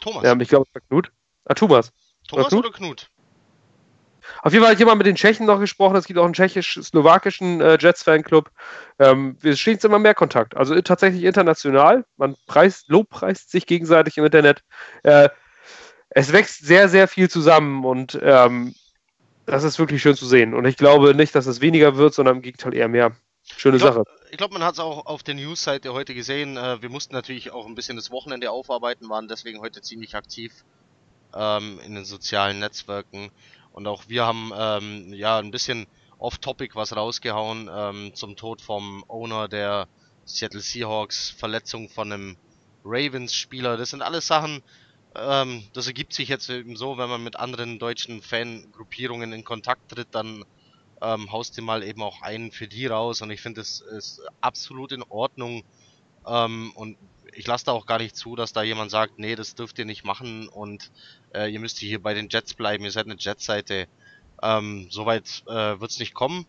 Thomas. 0.00 0.24
Ähm, 0.24 0.40
ich 0.40 0.48
glaube, 0.48 0.66
Knut. 0.88 1.12
Ah, 1.44 1.54
Thomas. 1.54 1.92
Thomas 2.26 2.48
Knut? 2.48 2.64
oder 2.64 2.74
Knut? 2.74 3.10
Auf 4.42 4.52
jeden 4.52 4.64
Fall 4.64 4.72
hat 4.72 4.78
jemand 4.78 4.98
mit 4.98 5.06
den 5.06 5.16
Tschechen 5.16 5.46
noch 5.46 5.60
gesprochen. 5.60 5.96
Es 5.96 6.06
gibt 6.06 6.18
auch 6.18 6.24
einen 6.24 6.34
tschechisch-slowakischen 6.34 7.60
äh, 7.60 7.78
Jets-Fanclub. 7.80 8.50
Ähm, 8.98 9.36
wir 9.40 9.56
stehen 9.56 9.74
jetzt 9.74 9.84
immer 9.84 9.98
mehr 9.98 10.14
Kontakt. 10.14 10.56
Also 10.56 10.80
tatsächlich 10.80 11.24
international. 11.24 12.04
Man 12.16 12.36
preist, 12.46 12.88
lobpreist 12.88 13.50
sich 13.50 13.66
gegenseitig 13.66 14.16
im 14.18 14.24
Internet. 14.24 14.62
Äh, 15.02 15.28
es 16.10 16.32
wächst 16.32 16.64
sehr, 16.64 16.88
sehr 16.88 17.08
viel 17.08 17.28
zusammen 17.28 17.84
und 17.84 18.18
ähm, 18.22 18.74
das 19.46 19.64
ist 19.64 19.78
wirklich 19.78 20.02
schön 20.02 20.14
zu 20.14 20.26
sehen. 20.26 20.54
Und 20.54 20.64
ich 20.66 20.76
glaube 20.76 21.14
nicht, 21.14 21.34
dass 21.34 21.46
es 21.46 21.60
weniger 21.60 21.96
wird, 21.96 22.14
sondern 22.14 22.36
im 22.36 22.42
Gegenteil 22.42 22.74
eher 22.74 22.88
mehr. 22.88 23.12
Schöne 23.56 23.76
Ich 23.76 23.82
glaub- 23.82 23.94
Sache. 23.94 24.04
Ich 24.30 24.36
glaube, 24.36 24.52
man 24.52 24.62
hat 24.62 24.74
es 24.74 24.80
auch 24.80 25.06
auf 25.06 25.22
der 25.22 25.34
News-Seite 25.34 25.94
heute 25.94 26.14
gesehen. 26.14 26.56
Äh, 26.58 26.82
wir 26.82 26.90
mussten 26.90 27.14
natürlich 27.14 27.50
auch 27.50 27.66
ein 27.66 27.74
bisschen 27.74 27.96
das 27.96 28.10
Wochenende 28.10 28.50
aufarbeiten, 28.50 29.08
waren 29.08 29.26
deswegen 29.26 29.60
heute 29.60 29.80
ziemlich 29.80 30.14
aktiv 30.14 30.52
ähm, 31.34 31.80
in 31.86 31.94
den 31.94 32.04
sozialen 32.04 32.58
Netzwerken. 32.58 33.30
Und 33.78 33.86
auch 33.86 34.08
wir 34.08 34.26
haben 34.26 34.50
ähm, 34.58 35.12
ja 35.12 35.38
ein 35.38 35.52
bisschen 35.52 35.86
off-topic 36.18 36.74
was 36.74 36.96
rausgehauen 36.96 37.70
ähm, 37.72 38.10
zum 38.12 38.34
Tod 38.34 38.60
vom 38.60 39.04
Owner 39.06 39.46
der 39.46 39.86
Seattle 40.24 40.58
Seahawks, 40.58 41.30
Verletzung 41.30 41.88
von 41.88 42.12
einem 42.12 42.36
Ravens-Spieler. 42.84 43.76
Das 43.76 43.90
sind 43.90 44.02
alles 44.02 44.26
Sachen, 44.26 44.64
ähm, 45.14 45.62
das 45.74 45.86
ergibt 45.86 46.12
sich 46.12 46.28
jetzt 46.28 46.50
eben 46.50 46.74
so, 46.74 46.98
wenn 46.98 47.08
man 47.08 47.22
mit 47.22 47.36
anderen 47.36 47.78
deutschen 47.78 48.20
Fangruppierungen 48.20 49.32
in 49.32 49.44
Kontakt 49.44 49.92
tritt, 49.92 50.08
dann 50.10 50.44
ähm, 51.00 51.30
haust 51.30 51.56
dir 51.56 51.62
mal 51.62 51.84
eben 51.84 52.02
auch 52.02 52.20
einen 52.20 52.50
für 52.50 52.66
die 52.66 52.86
raus 52.86 53.22
und 53.22 53.30
ich 53.30 53.40
finde, 53.40 53.60
das 53.60 53.80
ist 53.80 54.20
absolut 54.40 54.90
in 54.90 55.04
Ordnung 55.04 55.62
ähm, 56.26 56.72
und 56.74 56.98
ich 57.32 57.46
lasse 57.46 57.66
da 57.66 57.72
auch 57.72 57.86
gar 57.86 57.98
nicht 57.98 58.16
zu, 58.16 58.36
dass 58.36 58.52
da 58.52 58.62
jemand 58.62 58.90
sagt, 58.90 59.18
nee, 59.18 59.36
das 59.36 59.54
dürft 59.54 59.78
ihr 59.78 59.84
nicht 59.84 60.04
machen 60.04 60.48
und 60.48 60.90
äh, 61.34 61.50
ihr 61.50 61.60
müsst 61.60 61.78
hier 61.78 62.02
bei 62.02 62.14
den 62.14 62.28
Jets 62.28 62.54
bleiben, 62.54 62.84
ihr 62.84 62.90
seid 62.90 63.06
eine 63.06 63.16
Jets-Seite. 63.18 63.86
Ähm, 64.42 64.88
Soweit 64.90 65.42
äh, 65.46 65.80
wird 65.80 65.90
es 65.90 65.98
nicht 65.98 66.14
kommen. 66.14 66.46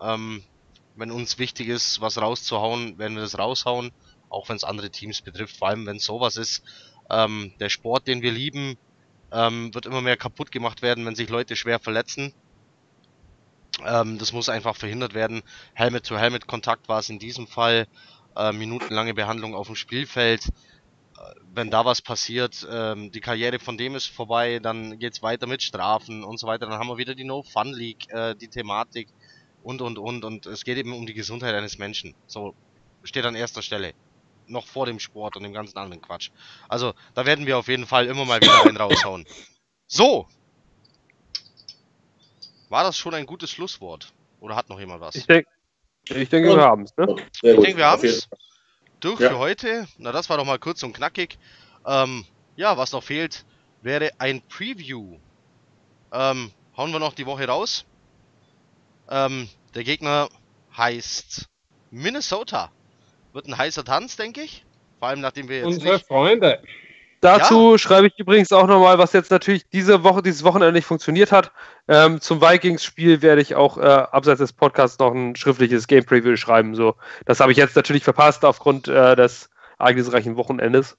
Ähm, 0.00 0.42
wenn 0.96 1.10
uns 1.10 1.38
wichtig 1.38 1.68
ist, 1.68 2.00
was 2.00 2.18
rauszuhauen, 2.18 2.98
werden 2.98 3.14
wir 3.14 3.22
das 3.22 3.38
raushauen, 3.38 3.92
auch 4.28 4.48
wenn 4.48 4.56
es 4.56 4.64
andere 4.64 4.90
Teams 4.90 5.22
betrifft, 5.22 5.56
vor 5.56 5.68
allem 5.68 5.86
wenn 5.86 5.96
es 5.96 6.04
sowas 6.04 6.36
ist. 6.36 6.62
Ähm, 7.08 7.52
der 7.58 7.68
Sport, 7.68 8.06
den 8.06 8.22
wir 8.22 8.32
lieben, 8.32 8.76
ähm, 9.32 9.74
wird 9.74 9.86
immer 9.86 10.00
mehr 10.00 10.16
kaputt 10.16 10.52
gemacht 10.52 10.82
werden, 10.82 11.06
wenn 11.06 11.14
sich 11.14 11.28
Leute 11.28 11.56
schwer 11.56 11.78
verletzen. 11.78 12.32
Ähm, 13.84 14.18
das 14.18 14.32
muss 14.32 14.48
einfach 14.48 14.76
verhindert 14.76 15.14
werden. 15.14 15.42
Helmet-to-Helmet-Kontakt 15.74 16.88
war 16.88 16.98
es 16.98 17.08
in 17.08 17.18
diesem 17.18 17.46
Fall. 17.46 17.86
Äh, 18.40 18.52
minutenlange 18.52 19.12
Behandlung 19.12 19.54
auf 19.54 19.66
dem 19.66 19.76
Spielfeld. 19.76 20.46
Äh, 20.46 20.50
wenn 21.52 21.70
da 21.70 21.84
was 21.84 22.00
passiert, 22.00 22.66
ähm, 22.70 23.12
die 23.12 23.20
Karriere 23.20 23.58
von 23.58 23.76
dem 23.76 23.94
ist 23.94 24.06
vorbei, 24.06 24.60
dann 24.60 24.98
geht's 24.98 25.22
weiter 25.22 25.46
mit 25.46 25.62
Strafen 25.62 26.24
und 26.24 26.38
so 26.38 26.46
weiter. 26.46 26.66
Dann 26.66 26.78
haben 26.78 26.88
wir 26.88 26.96
wieder 26.96 27.14
die 27.14 27.24
No-Fun-League, 27.24 28.10
äh, 28.10 28.34
die 28.34 28.48
Thematik 28.48 29.08
und 29.62 29.82
und 29.82 29.98
und. 29.98 30.24
Und 30.24 30.46
es 30.46 30.64
geht 30.64 30.78
eben 30.78 30.94
um 30.94 31.04
die 31.04 31.12
Gesundheit 31.12 31.54
eines 31.54 31.76
Menschen. 31.76 32.14
So 32.26 32.54
steht 33.02 33.26
an 33.26 33.34
erster 33.34 33.60
Stelle. 33.60 33.92
Noch 34.46 34.66
vor 34.66 34.86
dem 34.86 35.00
Sport 35.00 35.36
und 35.36 35.42
dem 35.42 35.52
ganzen 35.52 35.76
anderen 35.76 36.00
Quatsch. 36.00 36.30
Also, 36.68 36.94
da 37.14 37.26
werden 37.26 37.46
wir 37.46 37.58
auf 37.58 37.68
jeden 37.68 37.86
Fall 37.86 38.06
immer 38.06 38.24
mal 38.24 38.40
wieder 38.40 38.64
einen 38.64 38.76
raushauen. 38.78 39.26
So, 39.86 40.26
war 42.70 42.84
das 42.84 42.96
schon 42.96 43.12
ein 43.12 43.26
gutes 43.26 43.50
Schlusswort? 43.50 44.14
Oder 44.40 44.56
hat 44.56 44.70
noch 44.70 44.80
jemand 44.80 45.02
was? 45.02 45.14
Ich 45.14 45.26
denke, 45.26 45.48
ich 46.08 46.28
denke, 46.28 46.50
Und- 46.50 46.58
wir 46.58 46.64
haben 46.64 46.82
es. 46.84 46.96
Ne? 46.96 47.16
Ich 47.34 47.40
denke, 47.40 47.76
wir 47.76 47.86
haben 47.86 48.04
es 48.04 48.28
durch 49.00 49.20
Ja. 49.20 49.30
für 49.30 49.38
heute. 49.38 49.86
Na, 49.98 50.12
das 50.12 50.28
war 50.28 50.36
doch 50.36 50.44
mal 50.44 50.58
kurz 50.58 50.82
und 50.82 50.92
knackig. 50.92 51.38
Ähm, 51.86 52.24
ja, 52.56 52.76
was 52.76 52.92
noch 52.92 53.02
fehlt, 53.02 53.44
wäre 53.82 54.10
ein 54.18 54.42
Preview. 54.42 55.18
Ähm, 56.12 56.50
hauen 56.76 56.92
wir 56.92 56.98
noch 56.98 57.14
die 57.14 57.26
Woche 57.26 57.46
raus. 57.46 57.84
Ähm, 59.08 59.48
der 59.74 59.84
Gegner 59.84 60.28
heißt 60.76 61.46
Minnesota. 61.90 62.70
Wird 63.32 63.46
ein 63.46 63.56
heißer 63.56 63.84
Tanz, 63.84 64.16
denke 64.16 64.42
ich. 64.42 64.64
Vor 64.98 65.08
allem, 65.08 65.20
nachdem 65.20 65.48
wir 65.48 65.58
jetzt 65.58 65.66
Unsere 65.66 65.94
nicht... 65.94 66.06
Freunde. 66.06 66.62
Dazu 67.20 67.76
schreibe 67.76 68.06
ich 68.06 68.18
übrigens 68.18 68.50
auch 68.50 68.66
nochmal, 68.66 68.96
was 68.96 69.12
jetzt 69.12 69.30
natürlich 69.30 69.68
diese 69.68 70.02
Woche, 70.02 70.22
dieses 70.22 70.42
Wochenende 70.42 70.72
nicht 70.72 70.86
funktioniert 70.86 71.32
hat. 71.32 71.52
Ähm, 71.86 72.20
zum 72.20 72.40
Vikings-Spiel 72.40 73.20
werde 73.20 73.42
ich 73.42 73.54
auch 73.54 73.76
äh, 73.76 73.82
abseits 73.82 74.38
des 74.38 74.54
Podcasts 74.54 74.98
noch 74.98 75.12
ein 75.12 75.36
schriftliches 75.36 75.86
Game 75.86 76.04
Preview 76.04 76.36
schreiben. 76.36 76.74
So, 76.74 76.96
das 77.26 77.40
habe 77.40 77.52
ich 77.52 77.58
jetzt 77.58 77.76
natürlich 77.76 78.04
verpasst 78.04 78.44
aufgrund 78.44 78.88
äh, 78.88 79.16
des 79.16 79.50
ereignisreichen 79.78 80.36
Wochenendes, 80.36 80.96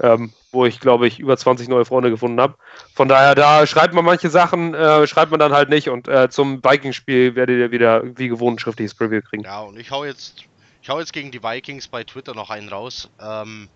ähm, 0.00 0.32
wo 0.50 0.66
ich 0.66 0.80
glaube 0.80 1.06
ich 1.06 1.20
über 1.20 1.36
20 1.36 1.68
neue 1.68 1.84
Freunde 1.84 2.10
gefunden 2.10 2.40
habe. 2.40 2.56
Von 2.92 3.06
daher, 3.06 3.36
da 3.36 3.64
schreibt 3.64 3.94
man 3.94 4.04
manche 4.04 4.30
Sachen, 4.30 4.74
äh, 4.74 5.06
schreibt 5.06 5.30
man 5.30 5.38
dann 5.38 5.52
halt 5.52 5.68
nicht. 5.68 5.88
Und 5.88 6.08
äh, 6.08 6.28
zum 6.28 6.64
Vikings-Spiel 6.64 7.36
werdet 7.36 7.58
ihr 7.58 7.70
wieder 7.70 8.02
wie 8.18 8.26
gewohnt 8.26 8.56
ein 8.56 8.58
schriftliches 8.58 8.96
Preview 8.96 9.20
kriegen. 9.22 9.44
Ja, 9.44 9.60
und 9.60 9.78
ich 9.78 9.90
hau 9.92 10.04
jetzt... 10.04 10.44
Ich 10.84 10.88
hau 10.88 10.98
jetzt 10.98 11.12
gegen 11.12 11.30
die 11.30 11.44
Vikings 11.44 11.86
bei 11.86 12.02
Twitter 12.02 12.34
noch 12.34 12.50
einen 12.50 12.68
raus. 12.68 13.08
Ähm, 13.20 13.68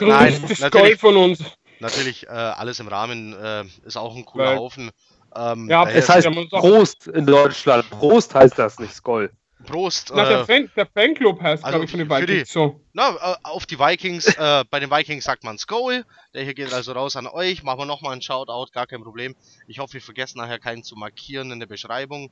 Nein, 0.00 0.32
Größtes 0.40 0.60
natürlich. 0.60 0.70
Gold 0.70 1.00
von 1.00 1.16
uns. 1.16 1.42
natürlich 1.80 2.26
äh, 2.26 2.30
alles 2.30 2.80
im 2.80 2.88
Rahmen. 2.88 3.32
Äh, 3.34 3.64
ist 3.86 3.96
auch 3.96 4.14
ein 4.16 4.24
cooler 4.24 4.46
Weil- 4.50 4.56
Haufen. 4.58 4.90
Ähm, 5.36 5.68
Ja, 5.68 5.88
Es 5.88 6.08
heißt 6.08 6.26
Prost 6.50 7.06
in 7.08 7.26
Deutschland. 7.26 7.88
Prost 7.90 8.34
heißt 8.34 8.58
das 8.58 8.78
nicht, 8.78 8.94
Skoll. 8.94 9.30
Prost. 9.66 10.12
Na, 10.14 10.24
der, 10.24 10.40
Äh, 10.40 10.44
Fan, 10.46 10.70
der 10.76 10.86
Fanclub 10.86 11.42
heißt, 11.42 11.64
also 11.64 11.72
glaube 11.78 11.84
ich, 11.84 11.90
von 11.90 11.98
den 11.98 12.08
für 12.08 12.26
die- 12.26 12.32
Vikings 12.32 12.52
so. 12.52 12.80
na, 12.92 13.10
äh, 13.10 13.34
auf 13.42 13.66
die 13.66 13.78
Vikings. 13.78 14.26
äh, 14.36 14.64
bei 14.70 14.80
den 14.80 14.90
Vikings 14.90 15.24
sagt 15.24 15.44
man 15.44 15.58
Skull. 15.58 16.04
Der 16.32 16.44
hier 16.44 16.54
geht 16.54 16.72
also 16.72 16.92
raus 16.92 17.16
an 17.16 17.26
euch. 17.26 17.62
Machen 17.62 17.80
wir 17.80 17.84
nochmal 17.86 18.12
einen 18.12 18.22
Shoutout, 18.22 18.70
gar 18.72 18.86
kein 18.86 19.02
Problem. 19.02 19.34
Ich 19.66 19.78
hoffe, 19.80 19.94
wir 19.94 20.00
vergessen 20.00 20.38
nachher 20.38 20.58
keinen 20.58 20.82
zu 20.84 20.96
markieren 20.96 21.50
in 21.50 21.58
der 21.60 21.66
Beschreibung. 21.66 22.30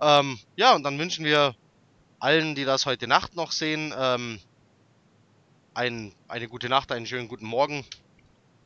Ähm, 0.00 0.38
ja, 0.56 0.74
und 0.74 0.82
dann 0.82 0.98
wünschen 0.98 1.24
wir 1.24 1.54
allen, 2.18 2.54
die 2.54 2.64
das 2.64 2.86
heute 2.86 3.06
Nacht 3.06 3.36
noch 3.36 3.52
sehen, 3.52 3.94
ähm, 3.96 4.40
ein, 5.74 6.14
eine 6.28 6.48
gute 6.48 6.68
Nacht, 6.68 6.92
einen 6.92 7.06
schönen 7.06 7.28
guten 7.28 7.46
Morgen. 7.46 7.84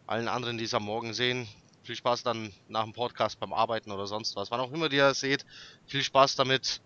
Allen 0.07 0.29
anderen, 0.29 0.59
die 0.59 0.65
es 0.65 0.75
am 0.75 0.85
Morgen 0.85 1.15
sehen, 1.15 1.49
viel 1.83 1.97
Spaß 1.97 2.23
dann 2.23 2.53
nach 2.69 2.85
dem 2.85 2.93
Podcast 2.93 3.41
beim 3.41 3.53
Arbeiten 3.53 3.91
oder 3.91 4.07
sonst 4.07 4.37
was. 4.37 4.51
Wann 4.51 4.61
auch 4.61 4.73
immer 4.73 4.91
ihr 4.93 5.07
es 5.07 5.21
seht, 5.21 5.45
viel 5.87 6.03
Spaß 6.03 6.37
damit 6.37 6.81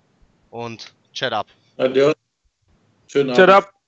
und 0.51 0.95
chat 1.13 1.33
up. 1.33 1.47
Adios. 1.77 2.15
Schönen 3.09 3.31
Abend. 3.31 3.51
up. 3.51 3.80